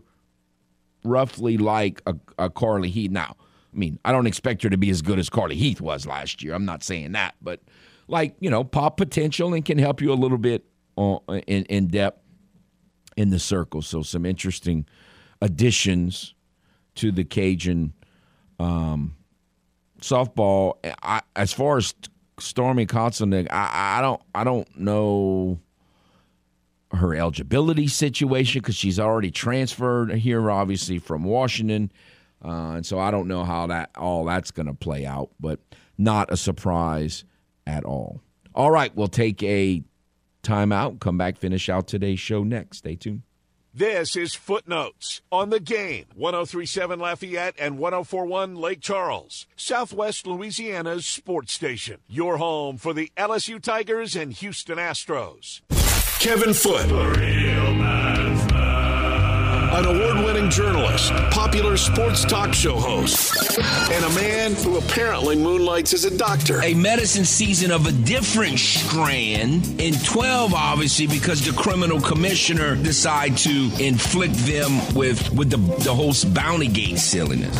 roughly 1.02 1.58
like 1.58 2.00
a, 2.06 2.14
a 2.38 2.48
Carly 2.48 2.90
Heath. 2.90 3.10
Now, 3.10 3.34
I 3.74 3.76
mean, 3.76 3.98
I 4.04 4.12
don't 4.12 4.28
expect 4.28 4.62
her 4.62 4.70
to 4.70 4.76
be 4.76 4.88
as 4.88 5.02
good 5.02 5.18
as 5.18 5.28
Carly 5.28 5.56
Heath 5.56 5.80
was 5.80 6.06
last 6.06 6.44
year. 6.44 6.54
I'm 6.54 6.64
not 6.64 6.84
saying 6.84 7.10
that, 7.10 7.34
but 7.42 7.60
like 8.06 8.36
you 8.38 8.48
know, 8.48 8.62
pop 8.62 8.96
potential 8.96 9.54
and 9.54 9.64
can 9.64 9.78
help 9.78 10.00
you 10.00 10.12
a 10.12 10.14
little 10.14 10.38
bit 10.38 10.64
uh, 10.96 11.18
in 11.48 11.64
in 11.64 11.88
depth 11.88 12.20
in 13.16 13.30
the 13.30 13.40
circle. 13.40 13.82
So 13.82 14.02
some 14.02 14.24
interesting 14.24 14.86
additions 15.40 16.34
to 16.94 17.10
the 17.10 17.24
Cajun 17.24 17.94
um, 18.60 19.16
softball. 20.02 20.74
I, 21.02 21.22
as 21.34 21.52
far 21.52 21.78
as 21.78 21.94
Stormy 22.38 22.86
Kotzelnick, 22.86 23.48
I, 23.50 23.98
I 23.98 24.02
don't 24.02 24.20
I 24.34 24.44
don't 24.44 24.78
know 24.78 25.58
her 26.92 27.14
eligibility 27.14 27.86
situation 27.88 28.60
because 28.60 28.74
she's 28.74 29.00
already 29.00 29.30
transferred 29.30 30.12
here, 30.12 30.50
obviously 30.50 30.98
from 30.98 31.24
Washington, 31.24 31.90
uh, 32.44 32.72
and 32.76 32.86
so 32.86 32.98
I 32.98 33.10
don't 33.10 33.28
know 33.28 33.44
how 33.44 33.66
that 33.68 33.90
all 33.96 34.24
that's 34.24 34.50
going 34.50 34.66
to 34.66 34.74
play 34.74 35.06
out. 35.06 35.30
But 35.40 35.60
not 35.96 36.32
a 36.32 36.36
surprise 36.36 37.24
at 37.66 37.84
all. 37.84 38.20
All 38.54 38.70
right, 38.70 38.94
we'll 38.94 39.08
take 39.08 39.42
a 39.42 39.82
timeout. 40.42 41.00
Come 41.00 41.16
back, 41.16 41.38
finish 41.38 41.68
out 41.68 41.86
today's 41.86 42.20
show 42.20 42.42
next. 42.44 42.78
Stay 42.78 42.96
tuned. 42.96 43.22
This 43.74 44.16
is 44.16 44.34
Footenotes 44.34 45.22
on 45.30 45.48
the 45.48 45.58
game 45.58 46.04
1037 46.14 47.00
Lafayette 47.00 47.54
and 47.58 47.78
1041 47.78 48.54
Lake 48.54 48.82
Charles, 48.82 49.46
Southwest 49.56 50.26
Louisiana's 50.26 51.06
sports 51.06 51.54
station. 51.54 51.96
Your 52.06 52.36
home 52.36 52.76
for 52.76 52.92
the 52.92 53.10
LSU 53.16 53.62
Tigers 53.62 54.14
and 54.14 54.34
Houston 54.34 54.76
Astros. 54.76 55.62
Kevin 56.20 56.52
Foote. 56.52 58.51
An 59.74 59.86
award 59.86 60.26
winning 60.26 60.50
journalist, 60.50 61.12
popular 61.30 61.78
sports 61.78 62.26
talk 62.26 62.52
show 62.52 62.76
host, 62.76 63.58
and 63.90 64.04
a 64.04 64.10
man 64.20 64.52
who 64.52 64.76
apparently 64.76 65.34
moonlights 65.34 65.94
as 65.94 66.04
a 66.04 66.14
doctor. 66.14 66.62
A 66.62 66.74
medicine 66.74 67.24
season 67.24 67.70
of 67.70 67.86
a 67.86 67.92
different 67.92 68.58
strand 68.58 69.80
in 69.80 69.94
12, 69.94 70.52
obviously, 70.52 71.06
because 71.06 71.42
the 71.46 71.58
criminal 71.58 72.02
commissioner 72.02 72.76
decided 72.76 73.38
to 73.38 73.72
inflict 73.80 74.34
them 74.44 74.76
with, 74.94 75.32
with 75.32 75.48
the, 75.48 75.56
the 75.82 75.94
whole 75.94 76.12
bounty 76.34 76.68
gate 76.68 76.98
silliness. 76.98 77.56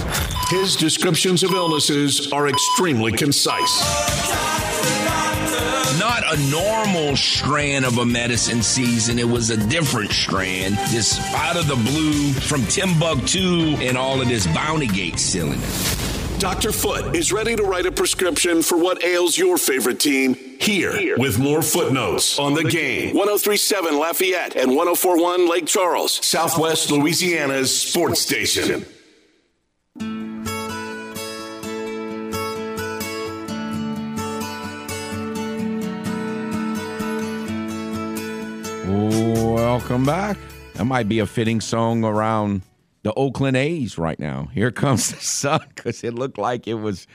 His 0.51 0.76
descriptions 0.76 1.43
of 1.43 1.52
illnesses 1.52 2.30
are 2.30 2.47
extremely 2.47 3.12
concise. 3.12 4.61
Not 5.98 6.23
a 6.32 6.51
normal 6.51 7.16
strand 7.16 7.85
of 7.85 7.98
a 7.98 8.06
medicine 8.06 8.62
season. 8.62 9.19
It 9.19 9.28
was 9.28 9.51
a 9.51 9.56
different 9.69 10.10
strand, 10.10 10.77
just 10.90 11.20
out 11.35 11.56
of 11.56 11.66
the 11.66 11.77
blue 11.77 12.32
from 12.32 12.64
Timbuktu 12.66 13.77
and 13.77 13.97
all 13.97 14.20
of 14.20 14.28
this 14.28 14.47
bounty 14.48 14.86
gate 14.86 15.19
silliness. 15.19 16.39
Dr. 16.39 16.73
Foote 16.73 17.14
is 17.14 17.32
ready 17.32 17.55
to 17.55 17.62
write 17.62 17.86
a 17.86 17.93
prescription 17.93 18.62
for 18.62 18.77
what 18.77 19.05
ails 19.05 19.39
your 19.39 19.56
favorite 19.59 20.01
team 20.01 20.35
here, 20.59 21.16
with 21.16 21.39
more 21.39 21.60
Footenotes 21.60 22.39
on 22.39 22.55
the 22.55 22.64
game. 22.64 23.14
1037 23.14 23.97
Lafayette 23.97 24.56
and 24.56 24.74
1041 24.74 25.48
Lake 25.48 25.66
Charles, 25.66 26.24
Southwest 26.24 26.90
Louisiana's 26.90 27.77
sports 27.77 28.20
station. 28.20 28.85
Welcome 39.73 40.05
back. 40.05 40.36
That 40.74 40.85
might 40.85 41.09
be 41.09 41.19
a 41.20 41.24
fitting 41.27 41.62
song 41.62 42.05
around 42.05 42.61
the 43.05 43.15
Oakland 43.15 43.57
A's 43.57 43.97
right 43.97 44.20
now. 44.20 44.51
Here 44.53 44.70
comes 44.70 45.09
the 45.11 45.16
sun 45.16 45.62
because 45.74 46.05
it 46.05 46.12
looked 46.12 46.36
like 46.36 46.69
it 46.69 46.74
was 46.74 47.07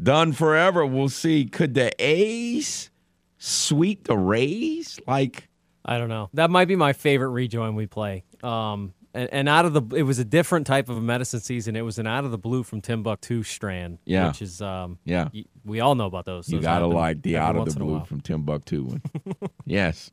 done 0.00 0.34
forever. 0.34 0.84
We'll 0.84 1.08
see. 1.08 1.46
Could 1.46 1.72
the 1.72 1.90
A's 1.98 2.90
sweep 3.38 4.04
the 4.08 4.18
Rays? 4.18 5.00
Like, 5.06 5.48
I 5.86 5.96
don't 5.96 6.10
know. 6.10 6.28
That 6.34 6.50
might 6.50 6.68
be 6.68 6.76
my 6.76 6.92
favorite 6.92 7.30
rejoin 7.30 7.76
we 7.76 7.86
play. 7.86 8.24
Um, 8.42 8.92
and, 9.14 9.30
and 9.32 9.48
out 9.48 9.64
of 9.64 9.72
the, 9.72 9.96
it 9.96 10.02
was 10.02 10.18
a 10.18 10.24
different 10.24 10.66
type 10.66 10.90
of 10.90 10.98
a 10.98 11.02
medicine 11.02 11.40
season. 11.40 11.76
It 11.76 11.82
was 11.82 11.98
an 11.98 12.06
out 12.06 12.26
of 12.26 12.30
the 12.30 12.36
blue 12.38 12.62
from 12.62 12.82
Timbuktu 12.82 13.42
strand. 13.42 13.98
Yeah. 14.04 14.28
which 14.28 14.42
is 14.42 14.60
um, 14.60 14.98
Yeah. 15.06 15.28
y- 15.32 15.44
we 15.64 15.80
all 15.80 15.94
know 15.94 16.06
about 16.06 16.26
those. 16.26 16.46
you 16.50 16.60
gotta 16.60 16.84
happen 16.84 16.90
like 16.94 17.22
the 17.22 17.38
out 17.38 17.56
of 17.56 17.72
the 17.72 17.80
blue 17.80 18.04
from 18.04 18.20
Timbuktu 18.20 18.84
one. 18.84 19.02
yes. 19.64 20.10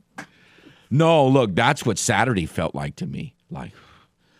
No, 0.89 1.27
look, 1.27 1.55
that's 1.55 1.85
what 1.85 1.97
Saturday 1.97 2.45
felt 2.45 2.73
like 2.73 2.95
to 2.97 3.05
me. 3.05 3.35
Like, 3.51 3.71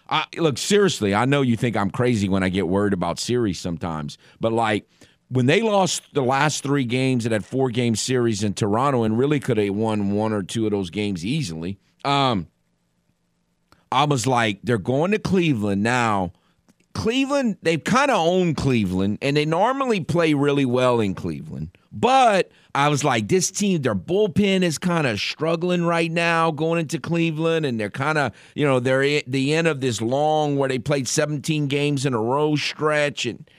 I, 0.09 0.25
look, 0.37 0.57
seriously, 0.57 1.13
I 1.13 1.25
know 1.25 1.41
you 1.41 1.55
think 1.55 1.77
I'm 1.77 1.91
crazy 1.91 2.27
when 2.27 2.43
I 2.43 2.49
get 2.49 2.67
worried 2.67 2.93
about 2.93 3.19
series 3.19 3.59
sometimes, 3.59 4.17
but 4.39 4.51
like 4.51 4.87
when 5.29 5.45
they 5.45 5.61
lost 5.61 6.03
the 6.13 6.23
last 6.23 6.63
three 6.63 6.85
games 6.85 7.25
of 7.25 7.29
that 7.31 7.43
four 7.43 7.69
game 7.69 7.95
series 7.95 8.43
in 8.43 8.53
Toronto 8.53 9.03
and 9.03 9.17
really 9.17 9.39
could 9.39 9.57
have 9.57 9.75
won 9.75 10.11
one 10.11 10.33
or 10.33 10.41
two 10.41 10.65
of 10.65 10.71
those 10.71 10.89
games 10.89 11.23
easily, 11.23 11.77
um, 12.03 12.47
I 13.91 14.05
was 14.05 14.25
like, 14.25 14.59
they're 14.63 14.77
going 14.77 15.11
to 15.11 15.19
Cleveland 15.19 15.83
now. 15.83 16.31
Cleveland, 16.93 17.57
they've 17.61 17.83
kind 17.83 18.09
of 18.09 18.17
owned 18.17 18.57
Cleveland, 18.57 19.19
and 19.21 19.37
they 19.37 19.45
normally 19.45 20.01
play 20.01 20.33
really 20.33 20.65
well 20.65 20.99
in 20.99 21.13
Cleveland. 21.13 21.69
But 21.91 22.51
I 22.75 22.87
was 22.89 23.03
like, 23.03 23.27
this 23.27 23.49
team, 23.49 23.81
their 23.81 23.95
bullpen 23.95 24.61
is 24.61 24.77
kind 24.77 25.07
of 25.07 25.19
struggling 25.19 25.85
right 25.85 26.11
now 26.11 26.51
going 26.51 26.79
into 26.79 26.99
Cleveland, 26.99 27.65
and 27.65 27.79
they're 27.79 27.89
kind 27.89 28.17
of, 28.17 28.33
you 28.53 28.65
know, 28.65 28.79
they're 28.79 29.03
at 29.03 29.31
the 29.31 29.53
end 29.53 29.67
of 29.67 29.81
this 29.81 30.01
long 30.01 30.55
where 30.55 30.69
they 30.69 30.79
played 30.79 31.07
17 31.07 31.67
games 31.67 32.05
in 32.05 32.13
a 32.13 32.21
row 32.21 32.55
stretch, 32.55 33.25
and 33.25 33.49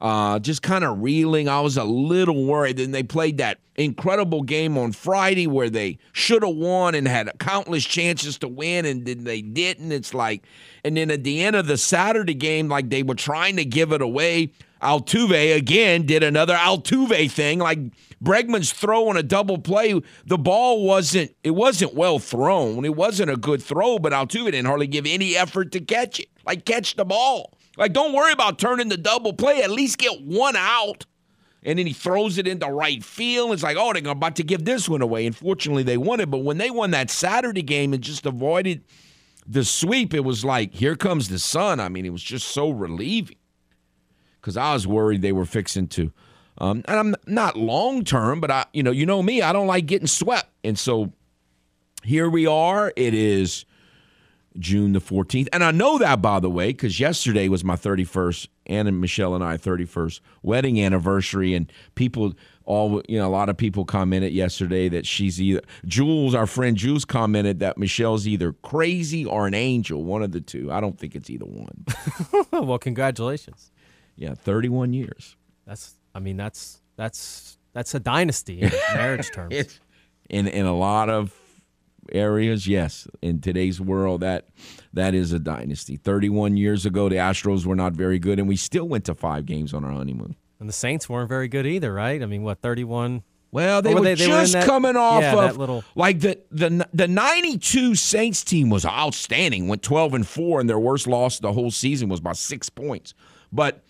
uh, 0.00 0.38
just 0.38 0.62
kind 0.62 0.84
of 0.84 1.02
reeling. 1.02 1.48
I 1.48 1.60
was 1.60 1.76
a 1.76 1.84
little 1.84 2.44
worried. 2.44 2.76
Then 2.76 2.92
they 2.92 3.02
played 3.02 3.38
that 3.38 3.58
incredible 3.76 4.42
game 4.42 4.76
on 4.76 4.92
Friday 4.92 5.46
where 5.46 5.70
they 5.70 5.98
should 6.12 6.42
have 6.42 6.54
won 6.54 6.94
and 6.94 7.06
had 7.06 7.30
countless 7.38 7.84
chances 7.84 8.38
to 8.38 8.48
win, 8.48 8.84
and 8.84 9.06
then 9.06 9.24
they 9.24 9.42
didn't. 9.42 9.92
It's 9.92 10.14
like, 10.14 10.44
and 10.84 10.96
then 10.96 11.10
at 11.10 11.24
the 11.24 11.42
end 11.42 11.56
of 11.56 11.66
the 11.66 11.78
Saturday 11.78 12.34
game, 12.34 12.68
like 12.68 12.90
they 12.90 13.02
were 13.02 13.14
trying 13.14 13.56
to 13.56 13.64
give 13.64 13.92
it 13.92 14.02
away. 14.02 14.52
Altuve 14.82 15.56
again 15.56 16.06
did 16.06 16.22
another 16.22 16.54
Altuve 16.54 17.30
thing, 17.32 17.58
like 17.58 17.80
Bregman's 18.22 18.72
throw 18.72 19.08
on 19.08 19.16
a 19.16 19.24
double 19.24 19.58
play. 19.58 20.00
The 20.24 20.38
ball 20.38 20.84
wasn't 20.84 21.34
it 21.42 21.50
wasn't 21.52 21.94
well 21.94 22.20
thrown. 22.20 22.84
It 22.84 22.94
wasn't 22.94 23.30
a 23.30 23.36
good 23.36 23.60
throw, 23.60 23.98
but 23.98 24.12
Altuve 24.12 24.52
didn't 24.52 24.66
hardly 24.66 24.86
give 24.86 25.06
any 25.06 25.36
effort 25.36 25.72
to 25.72 25.80
catch 25.80 26.20
it. 26.20 26.28
Like 26.46 26.64
catch 26.64 26.94
the 26.94 27.04
ball. 27.04 27.57
Like 27.78 27.92
don't 27.92 28.12
worry 28.12 28.32
about 28.32 28.58
turning 28.58 28.88
the 28.88 28.96
double 28.96 29.32
play. 29.32 29.62
At 29.62 29.70
least 29.70 29.98
get 29.98 30.20
one 30.20 30.56
out. 30.56 31.06
And 31.62 31.78
then 31.78 31.86
he 31.86 31.92
throws 31.92 32.38
it 32.38 32.46
into 32.46 32.66
right 32.66 33.02
field. 33.02 33.52
It's 33.52 33.62
like, 33.62 33.76
oh, 33.78 33.92
they're 33.92 34.12
about 34.12 34.36
to 34.36 34.44
give 34.44 34.64
this 34.64 34.88
one 34.88 35.02
away. 35.02 35.26
Unfortunately, 35.26 35.82
they 35.82 35.96
won 35.96 36.20
it. 36.20 36.30
But 36.30 36.38
when 36.38 36.58
they 36.58 36.70
won 36.70 36.92
that 36.92 37.10
Saturday 37.10 37.62
game 37.62 37.92
and 37.92 38.02
just 38.02 38.26
avoided 38.26 38.84
the 39.46 39.64
sweep, 39.64 40.14
it 40.14 40.24
was 40.24 40.44
like, 40.44 40.72
here 40.72 40.94
comes 40.94 41.28
the 41.28 41.38
sun. 41.38 41.80
I 41.80 41.88
mean, 41.88 42.06
it 42.06 42.10
was 42.10 42.22
just 42.22 42.48
so 42.48 42.70
relieving 42.70 43.36
because 44.40 44.56
I 44.56 44.72
was 44.72 44.86
worried 44.86 45.20
they 45.20 45.32
were 45.32 45.44
fixing 45.44 45.88
to. 45.88 46.12
Um, 46.58 46.82
and 46.88 46.98
I'm 46.98 47.14
not 47.26 47.56
long 47.56 48.04
term, 48.04 48.40
but 48.40 48.50
I, 48.50 48.64
you 48.72 48.82
know, 48.82 48.90
you 48.90 49.06
know 49.06 49.22
me, 49.22 49.42
I 49.42 49.52
don't 49.52 49.66
like 49.66 49.86
getting 49.86 50.08
swept, 50.08 50.50
and 50.64 50.78
so 50.78 51.12
here 52.02 52.28
we 52.28 52.46
are. 52.46 52.92
It 52.96 53.14
is 53.14 53.64
June 54.58 54.92
the 54.92 55.00
14th, 55.00 55.48
and 55.52 55.62
I 55.62 55.70
know 55.70 55.98
that 55.98 56.22
by 56.22 56.40
the 56.40 56.50
way 56.50 56.68
because 56.68 56.98
yesterday 56.98 57.48
was 57.48 57.64
my 57.64 57.76
31st, 57.76 58.48
Anna 58.66 58.88
and 58.88 59.00
Michelle 59.00 59.34
and 59.34 59.44
I 59.44 59.56
31st 59.56 60.20
wedding 60.42 60.80
anniversary, 60.80 61.54
and 61.54 61.70
people 61.94 62.34
all 62.64 63.02
you 63.08 63.18
know 63.18 63.26
a 63.26 63.30
lot 63.30 63.48
of 63.48 63.56
people 63.56 63.84
commented 63.84 64.32
yesterday 64.32 64.88
that 64.88 65.06
she's 65.06 65.40
either 65.40 65.62
Jules, 65.86 66.34
our 66.34 66.46
friend 66.46 66.76
Jules, 66.76 67.04
commented 67.04 67.60
that 67.60 67.78
Michelle's 67.78 68.26
either 68.26 68.52
crazy 68.52 69.24
or 69.24 69.46
an 69.46 69.54
angel, 69.54 70.04
one 70.04 70.22
of 70.22 70.32
the 70.32 70.40
two. 70.40 70.70
I 70.70 70.80
don't 70.80 70.98
think 70.98 71.14
it's 71.14 71.30
either 71.30 71.46
one. 71.46 71.84
well, 72.66 72.78
congratulations. 72.78 73.70
yeah, 74.16 74.34
31 74.34 74.92
years. 74.92 75.36
That's, 75.66 75.94
I 76.14 76.20
mean, 76.20 76.36
that's 76.36 76.82
that's 76.96 77.58
that's 77.72 77.94
a 77.94 78.00
dynasty 78.00 78.60
in 78.60 78.72
marriage 78.94 79.30
terms. 79.32 79.54
It's 79.54 79.80
in 80.28 80.46
in 80.46 80.66
a 80.66 80.74
lot 80.74 81.08
of 81.08 81.34
areas, 82.12 82.66
yes. 82.66 83.06
In 83.22 83.40
today's 83.40 83.80
world, 83.80 84.20
that 84.22 84.48
that 84.92 85.14
is 85.14 85.32
a 85.32 85.38
dynasty. 85.38 85.96
Thirty-one 85.96 86.56
years 86.56 86.86
ago, 86.86 87.08
the 87.08 87.16
Astros 87.16 87.66
were 87.66 87.76
not 87.76 87.92
very 87.92 88.18
good, 88.18 88.38
and 88.38 88.48
we 88.48 88.56
still 88.56 88.88
went 88.88 89.04
to 89.06 89.14
five 89.14 89.46
games 89.46 89.72
on 89.74 89.84
our 89.84 89.92
honeymoon. 89.92 90.36
And 90.60 90.68
the 90.68 90.72
Saints 90.72 91.08
weren't 91.08 91.28
very 91.28 91.48
good 91.48 91.66
either, 91.66 91.92
right? 91.92 92.22
I 92.22 92.26
mean, 92.26 92.42
what 92.42 92.60
thirty-one? 92.60 93.22
Well, 93.50 93.80
they 93.80 93.94
were, 93.94 94.00
were 94.00 94.04
they- 94.04 94.14
they 94.14 94.26
were 94.26 94.40
just 94.40 94.52
that- 94.52 94.66
coming 94.66 94.94
off 94.96 95.22
yeah, 95.22 95.32
of 95.32 95.40
that 95.40 95.56
little- 95.56 95.82
like 95.94 96.20
the 96.20 96.38
the 96.50 96.86
the 96.92 97.08
'92 97.08 97.94
Saints 97.94 98.44
team 98.44 98.68
was 98.68 98.84
outstanding. 98.84 99.68
Went 99.68 99.82
12 99.82 100.14
and 100.14 100.26
four, 100.26 100.60
and 100.60 100.68
their 100.68 100.78
worst 100.78 101.06
loss 101.06 101.38
the 101.38 101.52
whole 101.52 101.70
season 101.70 102.08
was 102.10 102.20
by 102.20 102.32
six 102.32 102.68
points. 102.68 103.14
But 103.52 103.82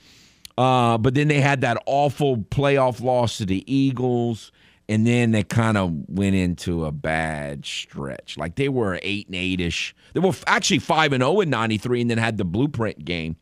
uh, 0.57 0.99
but 0.99 1.15
then 1.15 1.29
they 1.29 1.41
had 1.41 1.61
that 1.63 1.81
awful 1.87 2.37
playoff 2.39 3.01
loss 3.03 3.39
to 3.39 3.47
the 3.47 3.65
Eagles, 3.73 4.53
and 4.89 5.07
then 5.07 5.33
they 5.33 5.43
kind 5.43 5.77
of 5.77 5.93
went 6.09 6.35
into 6.35 6.85
a 6.85 6.93
bad 6.93 7.67
stretch. 7.67 8.37
Like 8.39 8.55
they 8.57 8.69
were 8.69 8.99
eight 9.03 9.27
and 9.27 9.37
eight 9.37 9.61
ish. 9.61 9.95
They 10.15 10.21
were 10.21 10.33
actually 10.47 10.79
five 10.79 11.13
and 11.13 11.23
zero 11.23 11.41
in 11.41 11.51
'93, 11.51 12.01
and 12.01 12.11
then 12.11 12.19
had 12.19 12.39
the 12.39 12.45
blueprint 12.45 13.05
game 13.05 13.37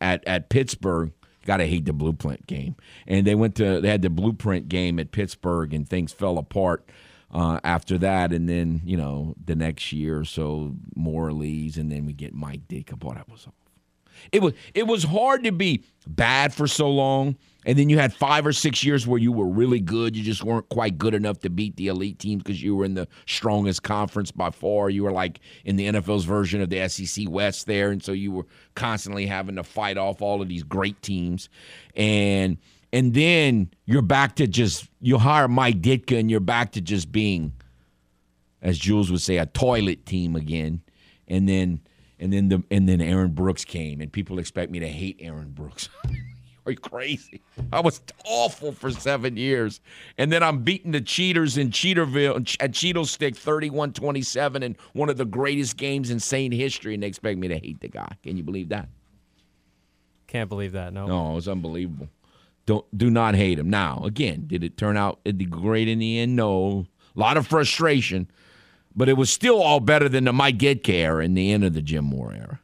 at 0.00 0.26
at 0.26 0.48
Pittsburgh. 0.48 1.12
Gotta 1.46 1.66
hate 1.66 1.86
the 1.86 1.92
blueprint 1.92 2.46
game. 2.46 2.76
And 3.06 3.26
they 3.26 3.34
went 3.34 3.54
to 3.56 3.80
they 3.80 3.88
had 3.88 4.02
the 4.02 4.10
blueprint 4.10 4.68
game 4.68 4.98
at 4.98 5.12
Pittsburgh, 5.12 5.72
and 5.72 5.88
things 5.88 6.12
fell 6.12 6.36
apart 6.36 6.88
uh, 7.32 7.60
after 7.64 7.96
that. 7.98 8.32
And 8.32 8.48
then 8.48 8.82
you 8.84 8.96
know 8.96 9.34
the 9.42 9.54
next 9.54 9.92
year 9.92 10.18
or 10.18 10.24
so, 10.24 10.74
more 10.96 11.32
leaves, 11.32 11.78
and 11.78 11.90
then 11.90 12.06
we 12.06 12.12
get 12.12 12.34
Mike 12.34 12.66
Dick. 12.68 12.90
Boy, 12.98 13.14
that 13.14 13.28
was 13.28 13.46
it 14.32 14.42
was 14.42 14.52
it 14.74 14.86
was 14.86 15.04
hard 15.04 15.44
to 15.44 15.52
be 15.52 15.84
bad 16.06 16.52
for 16.52 16.66
so 16.66 16.90
long, 16.90 17.36
and 17.66 17.78
then 17.78 17.88
you 17.88 17.98
had 17.98 18.14
five 18.14 18.46
or 18.46 18.52
six 18.52 18.84
years 18.84 19.06
where 19.06 19.18
you 19.18 19.32
were 19.32 19.48
really 19.48 19.80
good. 19.80 20.16
You 20.16 20.22
just 20.22 20.44
weren't 20.44 20.68
quite 20.68 20.96
good 20.96 21.12
enough 21.12 21.40
to 21.40 21.50
beat 21.50 21.76
the 21.76 21.88
elite 21.88 22.18
teams 22.18 22.42
because 22.42 22.62
you 22.62 22.76
were 22.76 22.84
in 22.84 22.94
the 22.94 23.08
strongest 23.26 23.82
conference 23.82 24.30
by 24.30 24.50
far. 24.50 24.90
You 24.90 25.02
were 25.02 25.12
like 25.12 25.40
in 25.64 25.76
the 25.76 25.86
NFL's 25.86 26.24
version 26.24 26.60
of 26.60 26.70
the 26.70 26.88
SEC 26.88 27.28
West 27.28 27.66
there, 27.66 27.90
and 27.90 28.02
so 28.02 28.12
you 28.12 28.30
were 28.30 28.46
constantly 28.74 29.26
having 29.26 29.56
to 29.56 29.64
fight 29.64 29.98
off 29.98 30.22
all 30.22 30.40
of 30.40 30.48
these 30.48 30.62
great 30.62 31.02
teams, 31.02 31.48
and 31.96 32.58
and 32.92 33.12
then 33.12 33.70
you're 33.86 34.02
back 34.02 34.36
to 34.36 34.46
just 34.46 34.88
you 35.00 35.18
hire 35.18 35.48
Mike 35.48 35.82
Ditka, 35.82 36.18
and 36.18 36.30
you're 36.30 36.40
back 36.40 36.72
to 36.72 36.80
just 36.80 37.10
being, 37.10 37.52
as 38.62 38.78
Jules 38.78 39.10
would 39.10 39.20
say, 39.20 39.36
a 39.36 39.46
toilet 39.46 40.06
team 40.06 40.36
again, 40.36 40.80
and 41.26 41.48
then 41.48 41.80
and 42.20 42.32
then 42.32 42.50
the 42.50 42.62
and 42.70 42.88
then 42.88 43.00
Aaron 43.00 43.32
Brooks 43.32 43.64
came, 43.64 44.00
and 44.00 44.12
people 44.12 44.38
expect 44.38 44.70
me 44.70 44.78
to 44.78 44.88
hate 44.88 45.16
Aaron 45.20 45.50
Brooks. 45.50 45.88
Are 46.68 46.72
you 46.72 46.76
crazy? 46.76 47.40
I 47.72 47.80
was 47.80 48.02
awful 48.26 48.72
for 48.72 48.90
seven 48.90 49.38
years, 49.38 49.80
and 50.18 50.30
then 50.30 50.42
I'm 50.42 50.64
beating 50.64 50.92
the 50.92 51.00
cheaters 51.00 51.56
in 51.56 51.70
Cheaterville 51.70 52.36
at 52.60 52.72
Cheeto 52.72 53.06
Stick 53.06 53.36
31-27 53.36 54.62
in 54.62 54.76
one 54.92 55.08
of 55.08 55.16
the 55.16 55.24
greatest 55.24 55.78
games 55.78 56.10
in 56.10 56.20
Saint 56.20 56.52
history, 56.52 56.92
and 56.92 57.02
they 57.02 57.06
expect 57.06 57.38
me 57.38 57.48
to 57.48 57.56
hate 57.56 57.80
the 57.80 57.88
guy. 57.88 58.12
Can 58.22 58.36
you 58.36 58.42
believe 58.42 58.68
that? 58.68 58.90
Can't 60.26 60.50
believe 60.50 60.72
that. 60.72 60.92
No. 60.92 61.06
No, 61.06 61.32
it 61.32 61.36
was 61.36 61.48
unbelievable. 61.48 62.10
Don't 62.66 62.84
do 62.98 63.08
not 63.08 63.34
hate 63.34 63.58
him. 63.58 63.70
Now, 63.70 64.02
again, 64.04 64.44
did 64.46 64.62
it 64.62 64.76
turn 64.76 64.98
out 64.98 65.20
great 65.48 65.88
in 65.88 66.00
the 66.00 66.18
end? 66.18 66.36
No. 66.36 66.84
A 67.16 67.18
lot 67.18 67.38
of 67.38 67.46
frustration, 67.46 68.30
but 68.94 69.08
it 69.08 69.14
was 69.14 69.30
still 69.30 69.62
all 69.62 69.80
better 69.80 70.10
than 70.10 70.24
the 70.24 70.34
Mike 70.34 70.58
Ditka 70.58 70.90
era 70.90 71.24
and 71.24 71.34
the 71.34 71.50
end 71.50 71.64
of 71.64 71.72
the 71.72 71.80
Jim 71.80 72.04
Mora 72.04 72.36
era. 72.36 72.60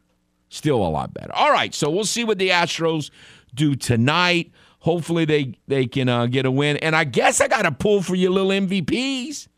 Still 0.50 0.76
a 0.76 0.86
lot 0.86 1.12
better. 1.12 1.34
All 1.34 1.50
right, 1.50 1.74
so 1.74 1.90
we'll 1.90 2.04
see 2.04 2.22
what 2.22 2.38
the 2.38 2.50
Astros 2.50 3.10
do 3.54 3.74
tonight. 3.74 4.52
Hopefully 4.80 5.24
they 5.24 5.54
they 5.66 5.86
can 5.86 6.08
uh, 6.08 6.26
get 6.26 6.46
a 6.46 6.50
win. 6.50 6.76
And 6.78 6.94
I 6.94 7.04
guess 7.04 7.40
I 7.40 7.48
got 7.48 7.62
to 7.62 7.72
pull 7.72 8.02
for 8.02 8.14
your 8.14 8.30
little 8.30 8.50
MVPs. 8.50 9.48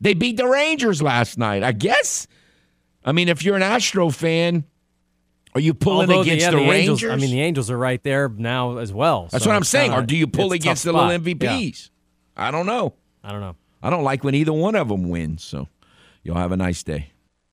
They 0.00 0.14
beat 0.14 0.36
the 0.36 0.46
Rangers 0.46 1.00
last 1.00 1.38
night. 1.38 1.62
I 1.62 1.72
guess. 1.72 2.26
I 3.04 3.12
mean, 3.12 3.28
if 3.28 3.44
you're 3.44 3.56
an 3.56 3.62
Astro 3.62 4.10
fan, 4.10 4.64
are 5.54 5.60
you 5.60 5.72
pulling 5.72 6.10
Although 6.10 6.22
against 6.22 6.44
yeah, 6.44 6.50
the, 6.50 6.58
Angels, 6.58 7.02
Rangers? 7.02 7.10
I 7.12 7.16
mean, 7.16 7.30
the 7.30 7.40
Angels 7.40 7.70
are 7.70 7.78
right 7.78 8.02
there 8.02 8.28
now 8.28 8.78
as 8.78 8.92
well. 8.92 9.28
That's 9.30 9.44
so 9.44 9.50
what 9.50 9.56
I'm 9.56 9.64
saying. 9.64 9.90
kinda- 9.90 10.02
or 10.02 10.06
do 10.06 10.16
you 10.16 10.26
pull 10.26 10.52
a 10.52 10.56
against 10.56 10.84
the 10.84 10.92
little. 10.92 11.08
MVPs? 11.10 11.90
Yeah. 12.36 12.48
I 12.48 12.50
don't 12.50 12.66
know. 12.66 12.94
I 13.22 13.30
don't 13.32 13.40
know. 13.40 13.56
I 13.82 13.90
don't 13.90 14.02
like 14.04 14.24
when 14.24 14.34
either 14.34 14.52
one 14.52 14.74
of 14.74 14.88
them 14.88 15.08
wins. 15.08 15.44
So 15.44 15.68
you'll 16.22 16.36
have 16.36 16.52
a 16.52 16.56
nice 16.56 16.82
day. 16.82 17.10